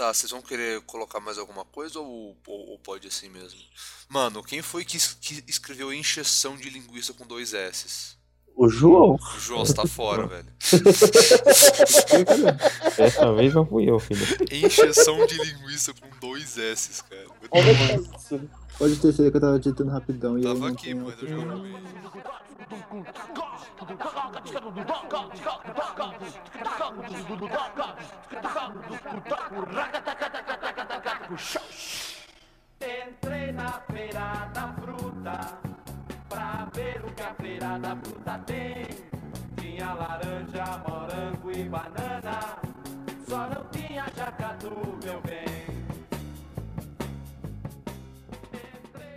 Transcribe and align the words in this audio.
Tá, 0.00 0.14
vocês 0.14 0.30
vão 0.30 0.40
querer 0.40 0.80
colocar 0.86 1.20
mais 1.20 1.36
alguma 1.36 1.62
coisa 1.62 2.00
ou, 2.00 2.34
ou, 2.46 2.70
ou 2.70 2.78
pode 2.78 3.06
assim 3.06 3.28
mesmo? 3.28 3.60
Mano, 4.08 4.42
quem 4.42 4.62
foi 4.62 4.82
que, 4.82 4.96
que 5.20 5.44
escreveu 5.46 5.92
encheção 5.92 6.56
de 6.56 6.70
linguiça 6.70 7.12
com 7.12 7.26
dois 7.26 7.52
S? 7.52 8.16
O 8.56 8.68
João. 8.68 9.14
O 9.14 9.40
João, 9.40 9.64
você 9.64 9.74
tá 9.74 9.86
fora, 9.86 10.26
velho. 10.28 10.46
Dessa 12.96 13.32
vez 13.32 13.54
não 13.54 13.64
fui 13.64 13.88
eu, 13.88 13.98
filho. 13.98 14.24
Encheção 14.50 15.24
de 15.26 15.36
linguiça 15.38 15.94
com 15.94 16.08
dois 16.20 16.58
S, 16.58 17.02
cara. 17.04 17.26
Olha 17.50 17.74
que 17.74 18.16
isso. 18.16 18.40
Pode 18.78 18.96
ter 18.96 19.12
sido 19.12 19.30
que 19.30 19.36
eu 19.36 19.40
tava 19.40 19.58
digitando 19.58 19.90
rapidão 19.90 20.38
e 20.38 20.44
eu 20.44 20.54
Tava 20.54 20.60
não 20.60 20.66
aqui, 20.68 20.94
mano. 20.94 21.14
Eu 21.20 21.60
bem. 21.60 21.76
Entrei 32.80 33.52
na 33.52 33.72
feira 33.90 34.50
da 34.54 34.74
fruta 34.80 35.69
pra 36.70 36.82
ver 36.82 37.04
o 37.04 37.12
que 37.12 37.22
a 37.22 37.34
feira 37.34 37.78
da 37.78 37.96
fruta 37.96 38.38
tem. 38.46 38.86
Tinha 39.58 39.92
laranja, 39.94 40.64
morango 40.86 41.50
e 41.52 41.64
banana, 41.64 42.58
só 43.28 43.48
não 43.48 43.64
tinha 43.70 44.06
jacatu, 44.16 44.98
meu 45.04 45.20
bem. 45.22 45.44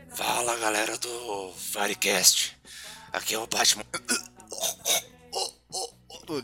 Fala 0.09 0.57
galera 0.57 0.97
do 0.97 1.53
Firecast. 1.53 2.57
Aqui 3.11 3.35
é 3.35 3.39
o 3.39 3.47
Batman. 3.47 3.83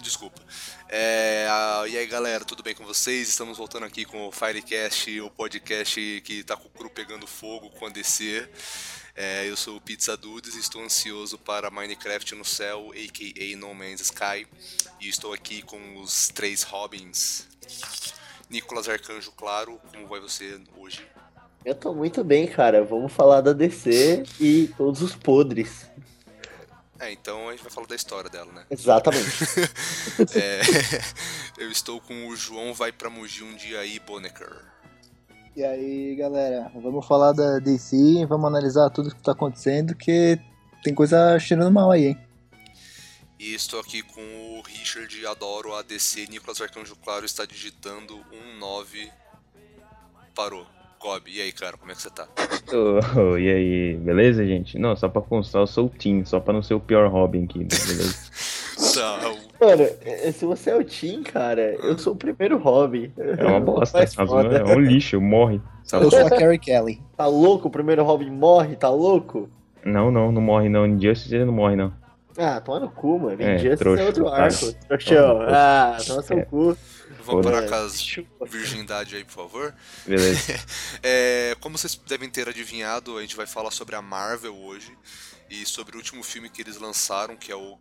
Desculpa. 0.01 0.39
É, 0.87 1.47
e 1.89 1.97
aí 1.97 2.05
galera, 2.05 2.45
tudo 2.45 2.61
bem 2.61 2.75
com 2.75 2.85
vocês? 2.85 3.29
Estamos 3.29 3.57
voltando 3.57 3.85
aqui 3.85 4.05
com 4.05 4.27
o 4.27 4.31
Firecast, 4.31 5.19
o 5.21 5.29
podcast 5.31 6.21
que 6.21 6.43
tá 6.43 6.55
com 6.55 6.67
o 6.67 6.71
cru 6.71 6.89
pegando 6.89 7.25
fogo 7.25 7.69
com 7.71 7.87
a 7.87 7.89
DC. 7.89 8.47
É, 9.21 9.45
eu 9.49 9.57
sou 9.57 9.75
o 9.75 9.81
Pizza 9.81 10.15
Dudes 10.15 10.55
e 10.55 10.59
estou 10.59 10.81
ansioso 10.81 11.37
para 11.37 11.69
Minecraft 11.69 12.35
no 12.35 12.45
céu, 12.45 12.93
a.k.a. 12.93 13.57
No 13.57 13.75
Man's 13.75 13.99
Sky. 13.99 14.47
E 14.97 15.09
estou 15.09 15.33
aqui 15.33 15.61
com 15.61 15.97
os 15.97 16.29
três 16.29 16.63
Robins. 16.63 17.45
Nicolas 18.49 18.87
Arcanjo, 18.87 19.33
claro, 19.33 19.77
como 19.91 20.07
vai 20.07 20.21
você 20.21 20.57
hoje? 20.77 21.05
Eu 21.65 21.75
tô 21.75 21.93
muito 21.93 22.23
bem, 22.23 22.47
cara. 22.47 22.81
Vamos 22.81 23.11
falar 23.11 23.41
da 23.41 23.51
DC 23.51 24.23
e 24.39 24.69
todos 24.77 25.01
os 25.01 25.13
podres. 25.13 25.85
É, 26.97 27.11
então 27.11 27.49
a 27.49 27.51
gente 27.51 27.63
vai 27.63 27.71
falar 27.73 27.87
da 27.87 27.95
história 27.97 28.29
dela, 28.29 28.53
né? 28.53 28.65
Exatamente. 28.71 29.27
É, 30.33 30.61
eu 31.61 31.69
estou 31.69 31.99
com 31.99 32.29
o 32.29 32.37
João 32.37 32.73
Vai 32.73 32.93
Pra 32.93 33.09
Mogi 33.09 33.43
um 33.43 33.53
dia 33.57 33.81
aí, 33.81 33.99
Bonecker. 33.99 34.49
E 35.59 35.65
aí, 35.65 36.15
galera, 36.15 36.71
vamos 36.73 37.05
falar 37.05 37.33
da 37.33 37.59
DC, 37.59 38.25
vamos 38.29 38.47
analisar 38.47 38.89
tudo 38.91 39.13
que 39.13 39.21
tá 39.21 39.33
acontecendo, 39.33 39.93
que 39.93 40.39
tem 40.81 40.95
coisa 40.95 41.37
cheirando 41.37 41.69
mal 41.69 41.91
aí, 41.91 42.05
hein? 42.05 42.17
E 43.37 43.53
estou 43.53 43.81
aqui 43.81 44.01
com 44.01 44.21
o 44.21 44.61
Richard, 44.61 45.27
adoro 45.27 45.75
a 45.75 45.81
DC, 45.81 46.27
Nicolas 46.29 46.61
Arcanjo 46.61 46.95
Claro 47.03 47.25
está 47.25 47.43
digitando 47.43 48.23
19. 48.31 49.11
Parou. 50.33 50.65
Gob, 50.97 51.29
e 51.29 51.41
aí, 51.41 51.51
cara, 51.51 51.75
como 51.75 51.91
é 51.91 51.95
que 51.95 52.03
você 52.03 52.09
tá? 52.09 52.29
Ô, 53.17 53.37
e 53.37 53.49
aí, 53.49 53.97
beleza, 53.97 54.45
gente? 54.45 54.79
Não, 54.79 54.95
só 54.95 55.09
pra 55.09 55.21
constar, 55.21 55.61
eu 55.61 55.67
sou 55.67 55.87
o 55.87 55.89
Tim, 55.89 56.23
só 56.23 56.39
pra 56.39 56.53
não 56.53 56.63
ser 56.63 56.75
o 56.75 56.79
pior 56.79 57.11
Robin 57.11 57.43
aqui, 57.43 57.59
né? 57.59 57.67
beleza? 57.85 58.17
Tá, 58.93 59.19
Mano, 59.59 59.83
eh, 60.01 60.31
se 60.31 60.45
você 60.45 60.69
é 60.69 60.75
o 60.75 60.83
Tim, 60.83 61.21
cara, 61.23 61.75
eu 61.83 61.97
sou 61.97 62.13
o 62.13 62.15
primeiro 62.15 62.57
Robin. 62.57 63.11
É 63.17 63.43
uma 63.45 63.59
bosta, 63.59 63.99
é 63.99 64.63
um 64.75 64.79
lixo, 64.79 65.19
morre. 65.19 65.61
sabe? 65.83 66.05
Eu 66.05 66.11
sou 66.11 66.25
a 66.25 66.29
Carrie 66.29 66.57
Kelly. 66.59 67.01
Tá 67.17 67.25
louco? 67.27 67.67
O 67.67 67.71
primeiro 67.71 68.03
Robin 68.03 68.29
morre? 68.29 68.75
Tá 68.77 68.89
louco? 68.89 69.49
Não, 69.83 70.09
não, 70.11 70.31
não 70.31 70.41
morre 70.41 70.69
não. 70.69 70.85
Injustice 70.85 71.35
ele 71.35 71.45
não 71.45 71.53
morre 71.53 71.75
não. 71.75 71.93
Ah, 72.37 72.61
toma 72.61 72.79
no 72.79 72.89
cu, 72.89 73.19
mano. 73.19 73.41
É, 73.41 73.55
Injustice 73.55 73.77
trouxa, 73.77 74.01
é 74.01 74.05
outro 74.05 74.25
otário. 74.27 74.45
arco. 74.55 74.73
Trouxão. 74.87 75.41
Ah, 75.49 75.97
toma 76.07 76.21
seu 76.21 76.39
É. 76.39 76.45
cu. 76.45 76.77
vamos 77.25 77.45
Foda. 77.45 77.51
parar 77.51 77.67
com 77.67 77.75
as 77.85 78.01
Chupa. 78.01 78.45
virgindade 78.45 79.15
aí, 79.17 79.23
por 79.25 79.33
favor. 79.33 79.75
Beleza. 80.07 80.55
É, 81.03 81.55
como 81.59 81.77
vocês 81.77 81.99
devem 82.07 82.29
ter 82.29 82.47
adivinhado, 82.47 83.17
a 83.17 83.21
gente 83.21 83.35
vai 83.35 83.45
falar 83.45 83.71
sobre 83.71 83.95
a 83.95 84.01
Marvel 84.01 84.55
hoje 84.55 84.91
e 85.49 85.65
sobre 85.65 85.95
o 85.95 85.97
último 85.97 86.23
filme 86.23 86.49
que 86.49 86.61
eles 86.61 86.79
lançaram, 86.79 87.35
que 87.35 87.51
é 87.51 87.55
o 87.55 87.77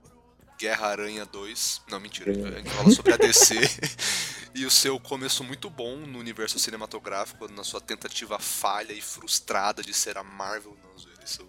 Guerra 0.58 0.88
Aranha 0.88 1.24
2. 1.24 1.82
Não, 1.88 2.00
mentira, 2.00 2.32
a 2.32 2.58
gente 2.58 2.70
fala 2.70 2.90
sobre 2.90 3.14
a 3.14 3.16
DC 3.16 3.54
e 4.54 4.66
o 4.66 4.70
seu 4.70 4.98
começo 4.98 5.44
muito 5.44 5.70
bom 5.70 5.96
no 5.98 6.18
universo 6.18 6.58
cinematográfico, 6.58 7.48
na 7.52 7.62
sua 7.62 7.80
tentativa 7.80 8.38
falha 8.40 8.92
e 8.92 9.00
frustrada 9.00 9.82
de 9.82 9.94
ser 9.94 10.18
a 10.18 10.24
Marvel. 10.24 10.76
Não, 10.82 11.24
isso, 11.24 11.48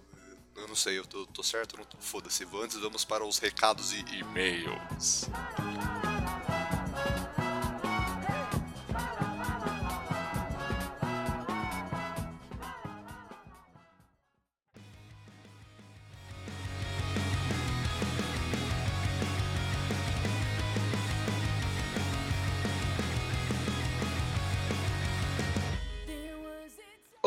eu 0.56 0.68
não 0.68 0.75
sei, 0.75 1.00
eu 1.00 1.06
tô, 1.06 1.25
tô 1.25 1.42
certo 1.42 1.75
não 1.75 1.86
tô? 1.86 1.97
Foda-se. 1.97 2.46
Antes 2.62 2.78
vamos 2.78 3.03
para 3.03 3.25
os 3.25 3.40
recados 3.40 3.94
e 3.94 4.06
e-mails. 4.16 5.28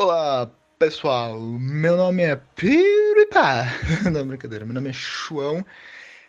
Olá, 0.03 0.51
pessoal. 0.77 1.39
Meu 1.39 1.95
nome 1.95 2.23
é 2.23 2.35
Piripa. 2.35 3.63
Não, 4.11 4.27
brincadeira. 4.27 4.65
Meu 4.65 4.73
nome 4.73 4.89
é 4.89 4.93
João 4.93 5.65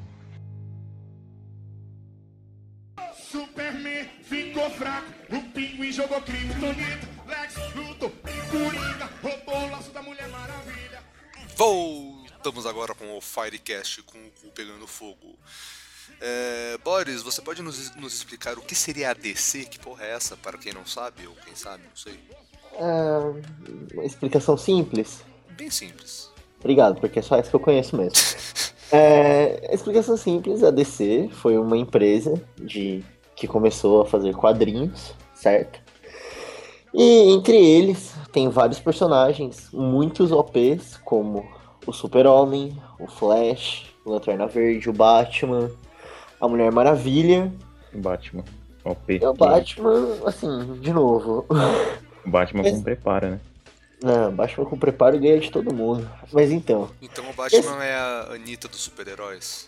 Ficou 4.70 4.72
fraco, 4.72 5.08
o 5.32 5.42
pinguim 5.52 5.92
jogou 5.92 6.22
kryptonita, 6.22 7.08
Lex 7.28 7.56
lutou, 7.76 8.12
Coringa 8.52 9.10
roubou 9.22 9.68
o 9.68 9.72
laço 9.72 9.92
da 9.92 10.02
Mulher 10.02 10.28
Maravilha. 10.30 11.04
Voltamos 11.56 12.66
agora 12.66 12.94
com 12.94 13.18
o 13.18 13.22
Firecast 13.22 14.04
com 14.04 14.18
o 14.18 14.32
cu 14.42 14.48
pegando 14.54 14.88
fogo. 14.88 15.38
É, 16.22 16.78
Boris, 16.84 17.22
você 17.22 17.42
pode 17.42 17.62
nos, 17.62 17.96
nos 17.96 18.14
explicar 18.14 18.58
o 18.58 18.62
que 18.62 18.76
seria 18.76 19.12
a 19.12 19.14
DC? 19.14 19.66
Que 19.66 19.80
porra 19.80 20.06
é 20.06 20.12
essa? 20.12 20.36
Para 20.36 20.58
quem 20.58 20.74
não 20.74 20.86
sabe, 20.86 21.28
ou 21.28 21.36
quem 21.36 21.56
sabe, 21.56 21.84
não 21.84 21.96
sei. 21.96 22.20
Ah, 22.78 23.34
uma 23.94 24.06
explicação 24.06 24.58
simples. 24.58 25.24
Bem 25.52 25.70
simples. 25.70 26.30
Obrigado, 26.60 27.00
porque 27.00 27.20
é 27.20 27.22
só 27.22 27.36
essa 27.36 27.50
que 27.50 27.56
eu 27.56 27.60
conheço 27.60 27.96
mesmo. 27.96 28.14
É, 28.92 29.70
a 29.70 29.76
explicação 29.76 30.18
simples, 30.18 30.64
a 30.64 30.72
DC 30.72 31.30
foi 31.34 31.60
uma 31.60 31.78
empresa 31.78 32.42
de 32.58 33.06
que 33.40 33.48
começou 33.48 34.02
a 34.02 34.06
fazer 34.06 34.36
quadrinhos, 34.36 35.14
certo? 35.34 35.80
E 36.94 37.32
entre 37.32 37.56
eles 37.56 38.14
tem 38.32 38.50
vários 38.50 38.80
personagens, 38.80 39.70
muitos 39.72 40.32
OPs, 40.32 40.98
como 41.06 41.48
o 41.86 41.94
Super-Homem, 41.94 42.78
o 43.00 43.08
Flash, 43.08 43.86
o 44.04 44.12
Lanterna 44.12 44.46
Verde, 44.48 44.90
o 44.90 44.94
Batman, 44.94 45.72
a 46.42 46.48
Mulher 46.48 46.72
Maravilha. 46.72 47.52
Batman. 47.94 48.44
OP. 48.84 49.20
E 49.22 49.26
o 49.26 49.34
Batman, 49.34 50.18
assim, 50.26 50.74
de 50.82 50.92
novo. 50.92 51.46
O 52.26 52.30
Batman 52.30 52.64
Mas- 52.64 52.74
com 52.74 52.84
prepara, 52.84 53.30
né? 53.32 53.40
Não, 54.02 54.32
Batman 54.32 54.66
com 54.66 54.78
preparo 54.78 55.20
ganha 55.20 55.40
de 55.40 55.52
todo 55.52 55.74
mundo. 55.74 56.10
Mas 56.32 56.52
então, 56.52 56.90
Então 57.02 57.30
o 57.30 57.34
Batman 57.34 57.84
é 57.84 57.94
a 57.96 58.28
Anitta 58.34 58.68
dos 58.68 58.80
super-heróis. 58.82 59.68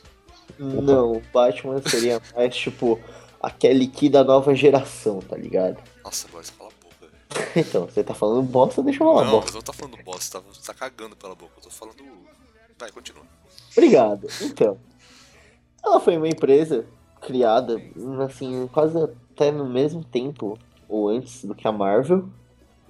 Não, 0.58 1.14
o 1.14 1.22
Batman 1.34 1.82
seria 1.86 2.22
mais 2.36 2.56
tipo 2.56 2.98
a 3.42 3.50
Kelly 3.50 3.88
Key 3.88 4.10
da 4.10 4.24
nova 4.24 4.54
geração, 4.54 5.20
tá 5.20 5.36
ligado? 5.36 5.82
Nossa, 6.04 6.28
Boris, 6.28 6.50
cala 6.52 6.70
a 6.70 6.84
boca, 6.84 7.08
velho. 7.08 7.68
Então, 7.68 7.86
você 7.86 8.04
tá 8.04 8.14
falando 8.14 8.44
bosta, 8.44 8.84
deixa 8.84 9.04
eu 9.04 9.08
falar 9.08 9.26
Não, 9.26 9.32
bosta. 9.32 9.46
mas 9.48 9.56
não 9.56 9.62
tá 9.62 9.74
falando 9.74 9.98
bosta, 10.04 10.40
tá, 10.40 10.48
você 10.48 10.62
tá 10.62 10.74
cagando 10.74 11.16
pela 11.16 11.36
boca. 11.36 11.54
Eu 11.58 11.64
tô 11.64 11.70
falando. 11.70 12.04
Vai, 12.78 12.92
continua. 12.92 13.24
Obrigado. 13.72 14.28
Então, 14.42 14.78
ela 15.84 16.00
foi 16.00 16.18
uma 16.18 16.28
empresa 16.28 16.86
criada, 17.22 17.82
assim, 18.26 18.68
quase 18.72 18.98
até 19.02 19.52
no 19.52 19.66
mesmo 19.66 20.04
tempo 20.04 20.58
ou 20.90 21.08
antes 21.10 21.46
do 21.46 21.56
que 21.56 21.68
a 21.68 21.72
Marvel, 21.72 22.28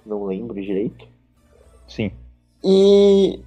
não 0.04 0.24
lembro 0.24 0.60
direito. 0.60 1.06
Sim. 1.86 2.10
E 2.64 3.40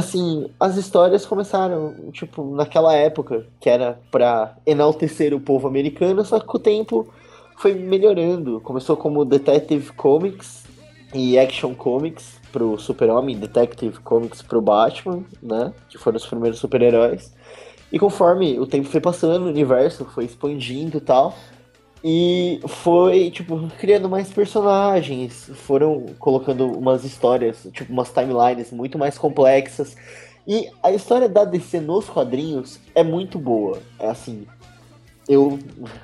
assim, 0.00 0.50
as 0.58 0.76
histórias 0.76 1.24
começaram, 1.24 1.94
tipo, 2.12 2.54
naquela 2.54 2.94
época, 2.94 3.46
que 3.60 3.70
era 3.70 4.00
pra 4.10 4.56
enaltecer 4.66 5.32
o 5.32 5.40
povo 5.40 5.68
americano, 5.68 6.24
só 6.24 6.40
que 6.40 6.56
o 6.56 6.58
tempo 6.58 7.08
foi 7.56 7.74
melhorando. 7.74 8.60
Começou 8.60 8.96
como 8.96 9.24
Detective 9.24 9.92
Comics 9.92 10.64
e 11.14 11.38
Action 11.38 11.74
Comics 11.74 12.40
pro 12.50 12.78
Super-Homem, 12.78 13.38
Detective 13.38 14.00
Comics 14.00 14.42
pro 14.42 14.60
Batman, 14.60 15.22
né? 15.42 15.72
Que 15.88 15.98
foram 15.98 16.16
os 16.16 16.26
primeiros 16.26 16.58
super-heróis. 16.58 17.32
E 17.92 17.98
conforme 17.98 18.58
o 18.58 18.66
tempo 18.66 18.88
foi 18.88 19.00
passando, 19.00 19.44
o 19.44 19.48
universo 19.48 20.04
foi 20.04 20.24
expandindo 20.24 20.98
e 20.98 21.00
tal. 21.00 21.34
E 22.02 22.60
foi, 22.66 23.30
tipo, 23.30 23.68
criando 23.78 24.08
mais 24.08 24.30
personagens, 24.30 25.50
foram 25.54 26.06
colocando 26.18 26.66
umas 26.66 27.04
histórias, 27.04 27.66
tipo, 27.72 27.92
umas 27.92 28.10
timelines 28.10 28.72
muito 28.72 28.98
mais 28.98 29.18
complexas. 29.18 29.96
E 30.46 30.68
a 30.82 30.90
história 30.90 31.28
da 31.28 31.44
DC 31.44 31.80
nos 31.80 32.08
quadrinhos 32.08 32.80
é 32.94 33.02
muito 33.02 33.38
boa. 33.38 33.78
É 33.98 34.08
assim, 34.08 34.46
eu, 35.28 35.58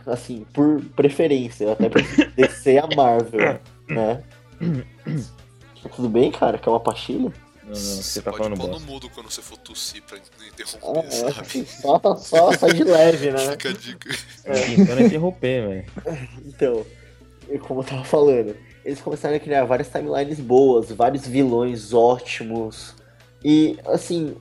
assim, 0.06 0.46
por 0.52 0.82
preferência, 0.94 1.64
eu 1.64 1.72
até 1.72 1.88
prefiro 1.88 2.30
DC 2.36 2.78
a 2.78 2.86
Marvel, 2.94 3.58
né? 3.88 4.22
Tudo 5.96 6.08
bem, 6.08 6.30
cara? 6.30 6.58
Quer 6.58 6.70
uma 6.70 6.80
pastilha? 6.80 7.32
Não, 7.66 7.72
não, 7.72 7.74
você 7.74 8.02
Você 8.02 8.22
tá 8.22 8.30
pode 8.30 8.44
falando 8.44 8.60
pôr 8.60 8.68
no 8.70 8.80
mudo 8.80 9.10
quando 9.10 9.30
você 9.30 9.42
for 9.42 9.58
tossir 9.58 10.02
pra 10.02 10.16
não 10.16 10.24
Ah, 10.24 11.02
interromper, 11.02 11.10
sabe? 11.10 11.60
é, 11.60 11.64
só, 11.64 12.00
só, 12.16 12.52
só 12.52 12.68
de 12.68 12.84
leve, 12.84 13.30
né? 13.32 13.38
Fica 13.52 13.70
a 13.70 13.72
dica. 13.72 14.16
Tentando 14.44 15.00
interromper, 15.02 15.66
velho. 15.68 15.84
Então, 16.46 16.86
como 17.66 17.80
eu 17.80 17.84
tava 17.84 18.04
falando, 18.04 18.56
eles 18.84 19.00
começaram 19.00 19.36
a 19.36 19.40
criar 19.40 19.64
várias 19.64 19.88
timelines 19.88 20.38
boas, 20.38 20.90
vários 20.92 21.26
vilões 21.26 21.92
ótimos. 21.92 22.94
E, 23.44 23.76
assim, 23.86 24.36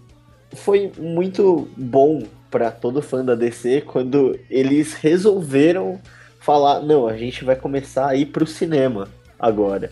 foi 0.53 0.91
muito 0.97 1.67
bom 1.75 2.23
pra 2.51 2.71
todo 2.71 3.01
fã 3.01 3.25
da 3.25 3.35
DC 3.35 3.81
quando 3.81 4.39
eles 4.49 4.93
resolveram 4.93 5.99
falar: 6.39 6.81
não, 6.81 7.07
a 7.07 7.17
gente 7.17 7.43
vai 7.43 7.55
começar 7.55 8.07
a 8.07 8.15
ir 8.15 8.27
pro 8.27 8.45
cinema 8.45 9.07
agora. 9.39 9.91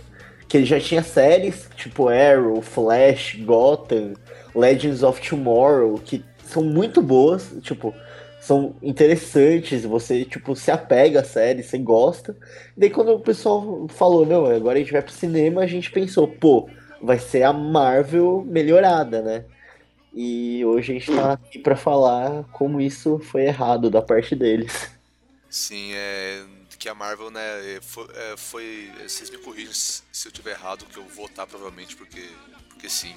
Que 0.54 0.58
ele 0.58 0.66
já 0.68 0.80
tinha 0.80 1.02
séries 1.02 1.68
tipo 1.76 2.10
Arrow, 2.10 2.62
Flash, 2.62 3.38
Gotham, 3.44 4.14
Legends 4.54 5.02
of 5.02 5.20
Tomorrow, 5.28 5.98
que 5.98 6.24
são 6.46 6.64
muito 6.64 7.02
boas, 7.02 7.56
tipo, 7.64 7.92
são 8.40 8.76
interessantes, 8.80 9.84
você, 9.84 10.24
tipo, 10.24 10.56
se 10.56 10.70
apega 10.70 11.22
à 11.22 11.24
série, 11.24 11.64
você 11.64 11.80
gosta. 11.80 12.38
E 12.78 12.82
daí 12.82 12.92
quando 12.92 13.14
o 13.16 13.20
pessoal 13.20 13.88
falou, 13.90 14.28
não, 14.28 14.46
agora 14.46 14.78
a 14.78 14.80
gente 14.80 14.92
vai 14.94 15.02
pro 15.02 15.12
cinema, 15.12 15.62
a 15.64 15.66
gente 15.66 15.90
pensou, 15.90 16.28
pô, 16.28 16.70
vai 17.02 17.18
ser 17.18 17.42
a 17.42 17.52
Marvel 17.52 18.46
melhorada, 18.48 19.24
né? 19.24 19.46
E 20.14 20.64
hoje 20.66 20.92
a 20.92 21.00
gente 21.00 21.16
tá 21.16 21.34
aqui 21.34 21.58
pra 21.58 21.76
falar 21.76 22.44
como 22.52 22.80
isso 22.80 23.18
foi 23.18 23.46
errado 23.46 23.90
da 23.90 24.04
parte 24.04 24.36
deles. 24.36 24.92
Sim, 25.50 25.94
é. 25.96 26.44
Que 26.84 26.90
a 26.90 26.94
Marvel, 26.94 27.32
né, 27.32 27.80
foi, 27.82 28.08
é, 28.14 28.36
foi- 28.36 28.92
Vocês 29.08 29.30
me 29.30 29.38
corrigem 29.38 29.74
se 29.74 30.04
se 30.12 30.28
eu 30.28 30.34
tiver 30.34 30.52
errado, 30.52 30.84
que 30.84 30.98
eu 30.98 31.04
vou 31.04 31.28
votar 31.28 31.48
provavelmente, 31.48 31.96
porque, 31.96 32.30
porque 32.68 32.90
sim. 32.90 33.16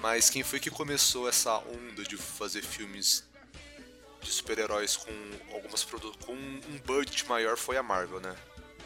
Mas 0.00 0.30
quem 0.30 0.42
foi 0.42 0.58
que 0.58 0.70
começou 0.70 1.28
essa 1.28 1.58
onda 1.58 2.02
de 2.02 2.16
fazer 2.16 2.62
filmes 2.62 3.28
de 4.22 4.30
super-heróis 4.30 4.96
com 4.96 5.12
algumas 5.52 5.84
produ 5.84 6.14
com 6.24 6.32
um 6.32 6.78
budget 6.86 7.28
maior 7.28 7.58
foi 7.58 7.76
a 7.76 7.82
Marvel, 7.82 8.20
né? 8.20 8.34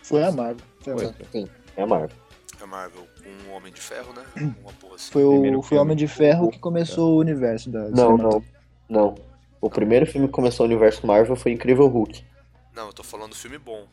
Foi 0.03 0.25
a 0.25 0.33
Marvel. 0.33 0.67
Foi, 0.81 0.93
a 0.95 0.97
Foi. 0.97 1.05
Marvel. 1.07 1.27
Sim, 1.31 1.49
é 1.77 1.83
a 1.83 1.87
Marvel. 1.87 2.17
A 2.61 2.67
Marvel 2.67 3.07
com 3.23 3.51
o 3.51 3.55
Homem 3.55 3.73
de 3.73 3.81
Ferro, 3.81 4.13
né? 4.15 4.25
Uma 4.65 4.73
porra 4.73 4.97
assim. 4.97 5.13
Foi 5.13 5.23
o, 5.23 5.63
foi 5.63 5.79
o. 5.79 5.81
Homem 5.81 5.97
de 5.97 6.09
Ferro 6.09 6.51
que 6.51 6.59
começou 6.59 7.15
o 7.15 7.19
universo 7.21 7.71
da 7.71 7.89
Não, 7.91 8.17
não, 8.17 8.45
não. 8.89 9.15
O 9.61 9.71
primeiro 9.71 10.07
filme 10.07 10.27
que 10.27 10.33
começou 10.33 10.67
o 10.67 10.69
universo 10.69 11.07
Marvel 11.07 11.37
foi 11.37 11.53
Incrível 11.53 11.87
Hulk. 11.87 12.32
Não, 12.75 12.87
eu 12.87 12.93
tô 12.93 13.03
falando 13.03 13.35
filme 13.35 13.59
bom. 13.59 13.87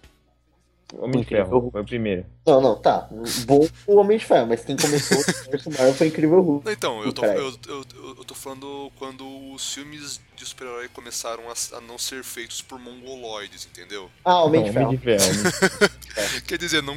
Homem 0.98 1.22
de 1.22 1.28
Ferro, 1.28 1.70
foi 1.72 1.82
o 1.82 1.86
primeiro. 1.86 2.26
Não, 2.48 2.60
não, 2.60 2.76
tá. 2.76 3.08
Bom 3.46 3.68
o 3.86 3.96
Homem 3.98 4.18
de 4.18 4.26
Ferro, 4.26 4.48
mas 4.48 4.66
quem 4.66 4.76
começou 4.76 5.18
o 5.20 5.22
universo 5.22 5.70
Marvel 5.70 5.94
foi 5.94 6.08
Incrível 6.08 6.42
Hulk. 6.42 6.66
Não, 6.66 6.74
Então, 6.74 7.04
eu 7.04 7.14
tô, 7.14 7.24
eu, 7.26 7.54
eu, 7.68 7.86
eu- 8.18 8.26
tô 8.26 8.34
falando 8.34 8.92
quando 8.98 9.24
os 9.54 9.72
filmes 9.74 10.20
de 10.36 10.46
super-herói 10.46 10.88
começaram 10.90 11.44
a, 11.50 11.78
a 11.78 11.82
não 11.82 11.98
ser 12.00 12.24
feitos 12.24 12.62
por 12.62 12.80
mongoloides, 12.80 13.68
entendeu? 13.68 14.10
Ah, 14.26 14.44
Homem 14.44 14.64
de 14.64 14.72
Não, 14.72 14.90
de 14.90 14.98
Ferro. 14.98 15.24
Homem 15.24 15.44
de 15.44 15.52
Ferro. 15.52 15.92
Quer 16.48 16.58
dizer, 16.58 16.82
não, 16.82 16.96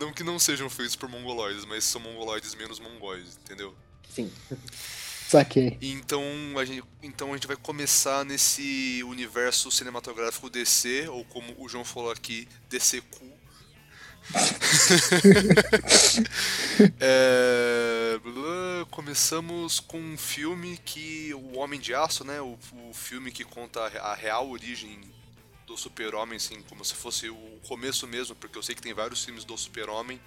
não 0.00 0.12
que 0.14 0.24
não 0.24 0.38
sejam 0.38 0.70
feitos 0.70 0.96
por 0.96 1.08
mongoloides, 1.08 1.66
mas 1.66 1.84
são 1.84 2.00
mongoloides 2.00 2.54
menos 2.54 2.80
mongóis, 2.80 3.38
entendeu? 3.44 3.74
Sim. 4.08 4.30
Saquei. 5.28 5.76
Então 5.82 6.22
a, 6.56 6.64
gente, 6.64 6.84
então 7.02 7.30
a 7.30 7.36
gente 7.36 7.46
vai 7.46 7.56
começar 7.56 8.24
nesse 8.24 9.02
universo 9.04 9.70
cinematográfico 9.70 10.48
DC, 10.48 11.08
ou 11.08 11.24
como 11.24 11.54
o 11.58 11.68
João 11.68 11.84
falou 11.84 12.10
aqui, 12.10 12.48
DCQ. 12.68 13.36
É, 17.00 18.18
começamos 18.90 19.80
com 19.80 19.98
um 19.98 20.18
filme 20.18 20.78
que 20.84 21.32
o 21.34 21.58
Homem 21.58 21.80
de 21.80 21.94
Aço, 21.94 22.24
né? 22.24 22.40
O, 22.40 22.58
o 22.88 22.92
filme 22.92 23.32
que 23.32 23.44
conta 23.44 23.80
a 23.80 24.14
real 24.14 24.50
origem 24.50 25.00
do 25.66 25.76
Super-Homem, 25.76 26.36
assim, 26.36 26.62
como 26.68 26.84
se 26.84 26.94
fosse 26.94 27.28
o 27.28 27.60
começo 27.66 28.06
mesmo, 28.06 28.34
porque 28.36 28.58
eu 28.58 28.62
sei 28.62 28.74
que 28.74 28.82
tem 28.82 28.92
vários 28.92 29.24
filmes 29.24 29.44
do 29.44 29.56
Super-Homem, 29.56 30.20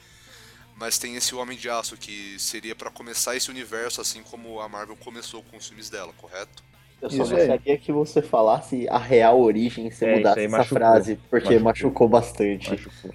mas 0.80 0.98
tem 0.98 1.16
esse 1.16 1.36
Homem 1.36 1.58
de 1.58 1.70
Aço 1.70 1.98
que 1.98 2.36
seria 2.40 2.76
pra 2.76 2.90
começar 2.90 3.36
esse 3.36 3.50
universo, 3.50 4.00
assim 4.02 4.24
como 4.24 4.60
a 4.62 4.70
Marvel 4.70 4.96
começou 4.98 5.44
com 5.44 5.58
os 5.58 5.68
filmes 5.68 5.90
dela, 5.90 6.14
correto? 6.18 6.64
Eu 7.02 7.10
só 7.10 7.24
Isso 7.24 7.34
aí. 7.36 7.48
gostaria 7.48 7.78
que 7.78 7.92
você 7.92 8.22
falasse 8.22 8.88
a 8.90 8.98
real 8.98 9.40
origem 9.40 9.88
e 9.88 9.92
você 9.92 10.06
É, 10.06 10.16
mudasse 10.18 10.40
essa 10.42 10.50
machucou. 10.58 10.78
frase, 10.78 11.16
porque 11.30 11.60
machucou, 11.60 11.64
Machucou. 11.64 12.10
bastante. 12.10 12.70
Machucou. 12.72 13.12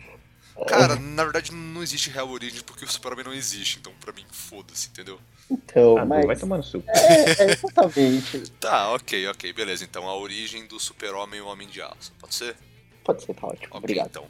Cara, 0.69 0.95
na 0.97 1.25
verdade 1.25 1.51
não 1.53 1.83
existe 1.83 2.09
real 2.11 2.31
origem 2.31 2.63
porque 2.65 2.85
o 2.85 2.89
Super-Homem 2.89 3.25
não 3.25 3.35
existe, 3.35 3.79
então 3.81 3.93
pra 4.01 4.13
mim, 4.13 4.25
foda-se, 4.31 4.89
entendeu? 4.89 5.19
Então, 5.51 5.99
Ah, 5.99 6.07
mas. 6.07 6.25
vai 6.25 6.37
tomar 6.37 6.57
no 6.59 6.63
seu. 6.63 6.83
É, 6.87 7.43
é, 7.43 7.53
exatamente. 7.53 8.51
Tá, 8.61 8.93
ok, 8.93 9.27
ok, 9.29 9.53
beleza. 9.53 9.85
Então 9.85 10.09
a 10.09 10.17
origem 10.17 10.65
do 10.67 10.79
Super-Homem 10.81 11.41
e 11.41 11.43
o 11.43 11.47
Homem 11.49 11.69
de 11.69 11.83
Aço, 11.83 12.13
pode 12.21 12.35
ser? 12.35 12.57
Pode 13.05 13.23
ser, 13.23 13.35
tá 13.35 13.47
ótimo. 13.47 13.67
Ok, 13.67 13.79
Obrigado. 13.79 14.07
então. 14.09 14.27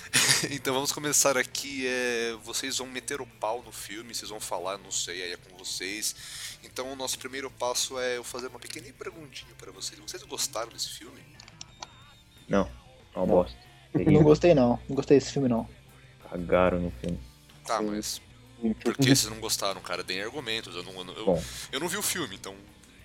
então 0.50 0.72
vamos 0.74 0.90
começar 0.92 1.36
aqui. 1.36 1.86
É, 1.86 2.34
vocês 2.42 2.78
vão 2.78 2.86
meter 2.86 3.20
o 3.20 3.26
pau 3.26 3.62
no 3.62 3.70
filme, 3.72 4.14
vocês 4.14 4.30
vão 4.30 4.40
falar, 4.40 4.78
não 4.78 4.90
sei, 4.90 5.22
aí 5.22 5.32
é 5.32 5.36
com 5.36 5.56
vocês. 5.58 6.56
Então 6.64 6.90
o 6.92 6.96
nosso 6.96 7.18
primeiro 7.18 7.50
passo 7.50 7.98
é 7.98 8.16
eu 8.16 8.24
fazer 8.24 8.46
uma 8.46 8.58
pequena 8.58 8.86
perguntinha 8.98 9.52
pra 9.58 9.70
vocês. 9.70 9.98
Vocês 10.00 10.22
gostaram 10.22 10.70
desse 10.72 10.88
filme? 10.90 11.20
Não, 12.48 12.68
é 13.14 13.18
uma 13.18 13.26
bosta. 13.26 13.56
Não 13.94 14.22
gostei 14.22 14.54
não. 14.54 14.78
Não 14.88 14.96
gostei 14.96 15.18
desse 15.18 15.32
filme 15.32 15.48
não. 15.48 15.68
Cagaram 16.30 16.80
no 16.80 16.90
filme. 16.90 17.20
Tá, 17.66 17.80
mas 17.80 18.20
por 18.82 18.96
que 18.96 19.14
vocês 19.14 19.26
não 19.26 19.40
gostaram, 19.40 19.80
cara? 19.80 20.02
Deem 20.02 20.22
argumentos. 20.22 20.74
Eu 20.74 20.82
não, 20.82 20.92
eu, 21.14 21.24
Bom. 21.26 21.42
eu 21.70 21.80
não 21.80 21.88
vi 21.88 21.96
o 21.96 22.02
filme, 22.02 22.34
então 22.34 22.54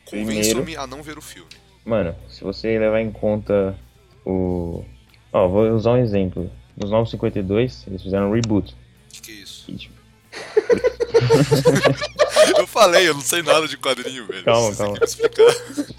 Primeiro- 0.09 0.31
convençam-me 0.39 0.75
a 0.75 0.87
não 0.87 1.03
ver 1.03 1.17
o 1.17 1.21
filme. 1.21 1.51
Mano, 1.85 2.15
se 2.29 2.43
você 2.43 2.77
levar 2.79 3.01
em 3.01 3.11
conta 3.11 3.77
o. 4.25 4.83
Ó, 5.31 5.47
vou 5.47 5.69
usar 5.71 5.91
um 5.91 5.97
exemplo. 5.97 6.49
Nos 6.77 6.89
952, 6.91 7.85
eles 7.87 8.01
fizeram 8.01 8.29
um 8.29 8.33
reboot. 8.33 8.73
O 8.73 9.13
que, 9.13 9.21
que 9.21 9.31
é 9.31 9.35
isso? 9.35 9.65
E, 9.69 9.75
tipo, 9.75 9.99
Eu 12.57 12.67
falei, 12.67 13.07
eu 13.07 13.13
não 13.13 13.21
sei 13.21 13.41
nada 13.41 13.67
de 13.67 13.77
quadrinho, 13.77 14.25
velho. 14.27 14.43
Calma, 14.43 14.75
calma. 14.75 14.97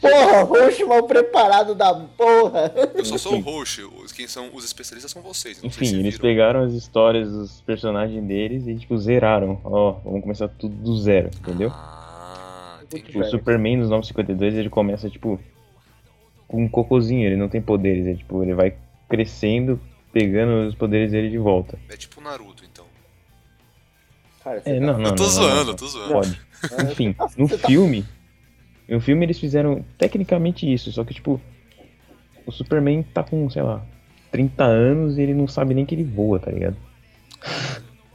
Porra, 0.01 0.43
roxo 0.43 0.87
mal 0.87 1.03
preparado 1.05 1.75
da 1.75 1.95
porra. 1.95 2.73
Eu 2.95 3.05
só 3.05 3.19
sou 3.19 3.41
o 3.41 3.61
os- 3.61 4.13
quem 4.13 4.27
são 4.27 4.51
os 4.55 4.65
especialistas 4.65 5.11
são 5.13 5.23
vocês. 5.23 5.63
Não 5.63 5.71
sei 5.71 5.83
enfim, 5.83 5.87
se 5.87 5.95
eles 6.01 6.15
viram. 6.15 6.23
pegaram 6.23 6.65
as 6.65 6.73
histórias 6.73 7.31
dos 7.31 7.61
personagens 7.63 8.23
deles 8.25 8.67
e, 8.67 8.77
tipo, 8.77 8.97
zeraram. 8.99 9.61
Ó, 9.65 9.93
vamos 10.05 10.23
começar 10.23 10.49
tudo 10.49 10.75
do 10.75 10.97
zero, 10.99 11.31
entendeu? 11.41 11.71
Ah, 11.73 12.79
entendi. 12.83 13.05
Tipo, 13.05 13.21
o 13.21 13.25
Superman 13.25 13.77
nos 13.79 13.91
952 13.91 14.55
ele 14.55 14.71
começa, 14.71 15.09
tipo, 15.11 15.39
com 16.49 16.65
um 16.65 16.69
cocôzinho, 16.69 17.27
ele 17.27 17.37
não 17.37 17.49
tem 17.49 17.61
poderes, 17.63 18.07
é, 18.07 18.15
tipo, 18.15 18.43
ele 18.43 18.55
vai 18.55 18.75
crescendo, 19.11 19.79
pegando 20.13 20.67
os 20.69 20.75
poderes 20.75 21.11
dele 21.11 21.29
de 21.29 21.37
volta. 21.39 21.79
É 21.91 21.97
tipo 21.97 22.21
o 22.21 22.25
Naruto, 22.25 22.65
então. 22.65 22.85
Cara, 24.43 24.61
você 24.61 24.71
É, 24.71 24.81
não, 24.81 24.97
não, 24.99 25.11
eu 25.11 25.15
tô 25.17 25.25
não, 25.25 25.31
zoando, 25.31 25.65
não, 25.65 25.71
eu 25.73 25.77
tô 25.77 25.87
zoando. 25.87 26.13
Pode. 26.13 26.41
tá- 26.69 26.83
Enfim, 26.91 27.15
no 27.37 27.49
tá- 27.49 27.59
filme, 27.69 28.05
no 28.89 29.01
filme 29.01 29.27
eles 29.27 29.39
fizeram 29.39 29.85
tecnicamente 29.99 30.73
isso, 30.73 30.91
só 30.93 31.05
que, 31.05 31.13
tipo, 31.13 31.39
o 32.47 32.53
Superman 32.53 33.03
tá 33.03 33.23
com, 33.23 33.51
sei 33.51 33.63
lá, 33.63 33.85
30 34.31 34.65
anos 34.65 35.19
e 35.19 35.23
ele 35.23 35.35
não 35.35 35.47
sabe 35.47 35.75
nem 35.75 35.85
que 35.85 35.95
ele 35.95 36.05
voa, 36.05 36.39
tá 36.39 36.51
ligado? 36.51 36.77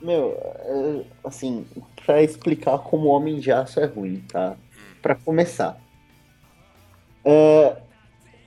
Meu, 0.01 0.35
é, 0.39 1.01
assim, 1.23 1.65
pra 2.05 2.21
explicar 2.23 2.77
como 2.79 3.07
o 3.07 3.11
Homem 3.11 3.39
de 3.39 3.51
Aço 3.51 3.79
é 3.79 3.85
ruim, 3.85 4.23
tá? 4.27 4.55
Pra 5.01 5.15
começar, 5.15 5.77
é, 7.23 7.77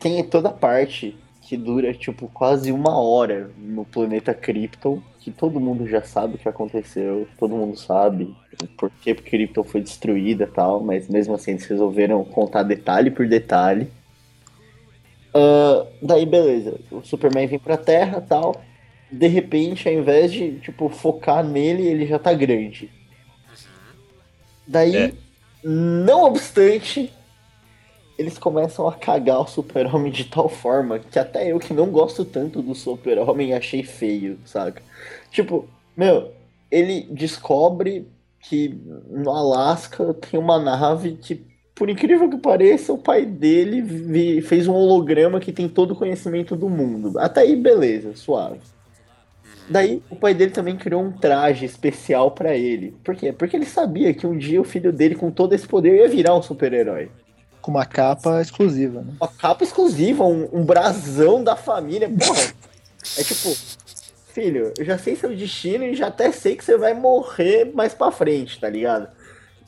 tem 0.01 0.23
toda 0.25 0.49
a 0.49 0.53
parte 0.53 1.17
que 1.49 1.57
dura, 1.57 1.95
tipo, 1.95 2.29
quase 2.29 2.71
uma 2.71 3.01
hora 3.01 3.51
no 3.57 3.83
planeta 3.83 4.35
Krypton, 4.35 5.01
que 5.19 5.31
todo 5.31 5.59
mundo 5.59 5.89
já 5.89 6.03
sabe 6.03 6.35
o 6.35 6.39
que 6.39 6.47
aconteceu, 6.47 7.27
todo 7.39 7.57
mundo 7.57 7.75
sabe 7.75 8.37
por 8.77 8.91
que 8.91 9.15
Krypton 9.15 9.65
foi 9.65 9.81
destruída 9.81 10.45
e 10.45 10.47
tal, 10.47 10.83
mas 10.83 11.09
mesmo 11.09 11.35
assim 11.35 11.53
eles 11.53 11.65
resolveram 11.65 12.23
contar 12.23 12.65
detalhe 12.65 13.11
por 13.11 13.27
detalhe. 13.27 13.89
Ah, 15.33 15.87
daí, 16.03 16.27
beleza, 16.27 16.79
o 16.91 17.01
Superman 17.03 17.47
vem 17.47 17.59
pra 17.59 17.79
Terra 17.79 18.19
e 18.19 18.29
tal, 18.29 18.61
de 19.11 19.27
repente, 19.27 19.89
ao 19.89 19.95
invés 19.95 20.31
de, 20.31 20.61
tipo, 20.61 20.91
focar 20.91 21.43
nele, 21.43 21.87
ele 21.87 22.05
já 22.07 22.19
tá 22.19 22.35
grande. 22.35 22.91
Daí, 24.67 24.95
É. 24.95 25.13
não 25.65 26.25
obstante, 26.25 27.11
eles 28.19 28.37
começam 28.37 28.89
a 28.89 28.93
cagar 28.93 29.41
o 29.41 29.47
super-homem 29.47 30.11
de 30.11 30.25
tal 30.25 30.49
forma 30.49 30.99
que 30.99 31.19
até 31.19 31.53
eu 31.53 31.61
que 31.61 31.73
não 31.73 31.87
gosto 31.87 32.25
tanto 32.25 32.61
do 32.61 32.75
super-homem 32.75 33.55
achei 33.55 33.85
feio, 33.85 34.39
saca? 34.45 34.83
Tipo, 35.31 35.69
meu, 35.97 36.33
ele 36.71 37.07
descobre 37.11 38.09
que 38.41 38.77
no 39.09 39.31
Alasca 39.31 40.13
tem 40.15 40.39
uma 40.39 40.59
nave 40.59 41.13
que, 41.13 41.47
por 41.75 41.89
incrível 41.89 42.29
que 42.29 42.39
pareça, 42.39 42.93
o 42.93 42.99
pai 42.99 43.25
dele 43.25 44.43
fez 44.43 44.67
um 44.67 44.75
holograma 44.75 45.39
que 45.39 45.53
tem 45.53 45.69
todo 45.69 45.93
o 45.93 45.97
conhecimento 45.97 46.57
do 46.57 46.69
mundo. 46.69 47.19
Até 47.19 47.43
aí, 47.43 47.55
beleza, 47.55 48.17
suave. 48.17 48.59
Daí, 49.71 50.03
o 50.11 50.17
pai 50.17 50.35
dele 50.35 50.51
também 50.51 50.77
criou 50.77 51.03
um 51.03 51.13
traje 51.13 51.67
especial 51.67 52.31
pra 52.31 52.57
ele. 52.57 52.97
Por 53.05 53.15
quê? 53.15 53.33
Porque 53.33 53.55
ele 53.55 53.67
sabia 53.67 54.15
que 54.15 54.27
um 54.27 54.37
dia 54.37 54.61
o 54.61 54.65
filho 54.65 54.93
dele, 54.93 55.15
com 55.15 55.31
todo 55.31 55.53
esse 55.53 55.69
poder, 55.69 55.97
ia 55.97 56.09
virar 56.09 56.35
um 56.35 56.43
super-herói. 56.43 57.11
Com 57.69 57.73
uma 57.73 57.85
capa 57.85 58.41
exclusiva, 58.41 59.03
né? 59.03 59.13
Uma 59.21 59.29
capa 59.29 59.63
exclusiva, 59.63 60.25
um, 60.25 60.49
um 60.55 60.65
brasão 60.65 61.45
da 61.45 61.55
família. 61.55 62.09
Porra, 62.09 62.41
é 63.19 63.23
tipo, 63.23 63.55
filho, 64.33 64.73
eu 64.79 64.85
já 64.87 64.97
sei 64.97 65.15
seu 65.15 65.37
destino 65.37 65.85
e 65.85 65.95
já 65.95 66.07
até 66.07 66.33
sei 66.33 66.57
que 66.57 66.65
você 66.65 66.79
vai 66.79 66.95
morrer 66.95 67.71
mais 67.75 67.93
pra 67.93 68.11
frente, 68.11 68.59
tá 68.59 68.71
ligado? 68.71 69.09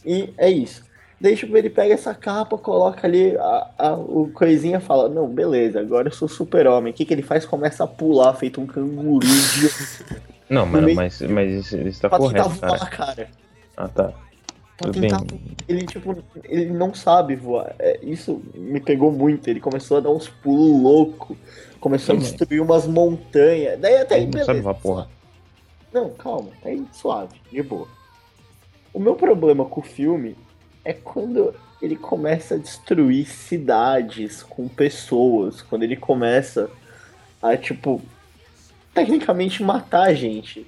E 0.02 0.32
é 0.38 0.48
isso. 0.48 0.82
Daí, 1.20 1.36
tipo, 1.36 1.54
ele 1.54 1.68
pega 1.68 1.92
essa 1.92 2.14
capa, 2.14 2.56
coloca 2.56 3.06
ali 3.06 3.36
a, 3.36 3.70
a, 3.76 3.92
o 3.92 4.30
coisinha 4.32 4.78
e 4.78 4.80
fala, 4.80 5.06
não, 5.06 5.28
beleza, 5.28 5.78
agora 5.78 6.08
eu 6.08 6.12
sou 6.12 6.26
super-homem. 6.26 6.94
O 6.94 6.96
que, 6.96 7.04
que 7.04 7.12
ele 7.12 7.20
faz? 7.20 7.44
Começa 7.44 7.84
a 7.84 7.86
pular, 7.86 8.32
feito 8.32 8.62
um 8.62 8.66
canguru 8.66 9.20
de 9.28 9.70
Não, 10.48 10.64
No 10.64 10.72
mano, 10.72 10.94
mas, 10.94 11.20
mas 11.20 11.52
isso, 11.52 11.76
isso 11.76 12.00
tá 12.00 12.08
correto, 12.08 12.48
voar, 12.48 12.78
cara. 12.78 12.88
cara. 12.88 13.28
Ah, 13.76 13.88
tá. 13.88 14.14
Pra 14.80 14.90
Tudo 14.90 15.00
bem. 15.02 15.10
ele, 15.68 15.84
tipo, 15.84 16.24
ele 16.44 16.70
não 16.70 16.94
sabe 16.94 17.36
voar. 17.36 17.74
É, 17.78 18.00
isso 18.02 18.40
me 18.54 18.80
pegou 18.80 19.12
muito. 19.12 19.46
Ele 19.46 19.60
começou 19.60 19.98
a 19.98 20.00
dar 20.00 20.08
uns 20.08 20.26
pulos 20.26 20.82
loucos. 20.82 21.36
Começou 21.78 22.14
a 22.14 22.18
destruir 22.18 22.62
umas 22.62 22.86
montanhas. 22.86 23.78
Daí 23.78 23.98
até 23.98 24.14
aí, 24.14 24.20
Ele 24.22 24.26
não 24.26 24.30
beleza. 24.32 24.46
sabe 24.46 24.60
voar, 24.60 24.74
porra. 24.76 25.08
Não, 25.92 26.08
calma. 26.10 26.48
Tá 26.62 26.70
aí 26.70 26.82
suave, 26.94 27.38
de 27.52 27.62
boa. 27.62 27.86
O 28.94 28.98
meu 28.98 29.14
problema 29.16 29.66
com 29.66 29.80
o 29.80 29.84
filme 29.84 30.34
é 30.82 30.94
quando 30.94 31.54
ele 31.82 31.96
começa 31.96 32.54
a 32.54 32.58
destruir 32.58 33.26
cidades 33.26 34.42
com 34.42 34.66
pessoas. 34.66 35.60
Quando 35.60 35.82
ele 35.82 35.96
começa 35.96 36.70
a, 37.42 37.54
tipo, 37.54 38.00
tecnicamente 38.94 39.62
matar 39.62 40.08
a 40.08 40.14
gente. 40.14 40.66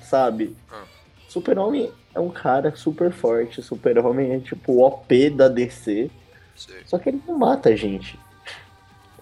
Sabe? 0.00 0.56
Ah. 0.70 0.84
Super-Homem 1.28 1.90
é 2.14 2.20
um 2.20 2.30
cara 2.30 2.74
super 2.76 3.12
forte. 3.12 3.62
Super-Homem 3.62 4.32
é, 4.32 4.38
tipo, 4.38 4.72
o 4.72 4.82
OP 4.82 5.30
da 5.30 5.48
DC. 5.48 6.10
Sei. 6.56 6.76
Só 6.86 6.98
que 6.98 7.08
ele 7.08 7.22
não 7.26 7.38
mata 7.38 7.70
a 7.70 7.76
gente. 7.76 8.18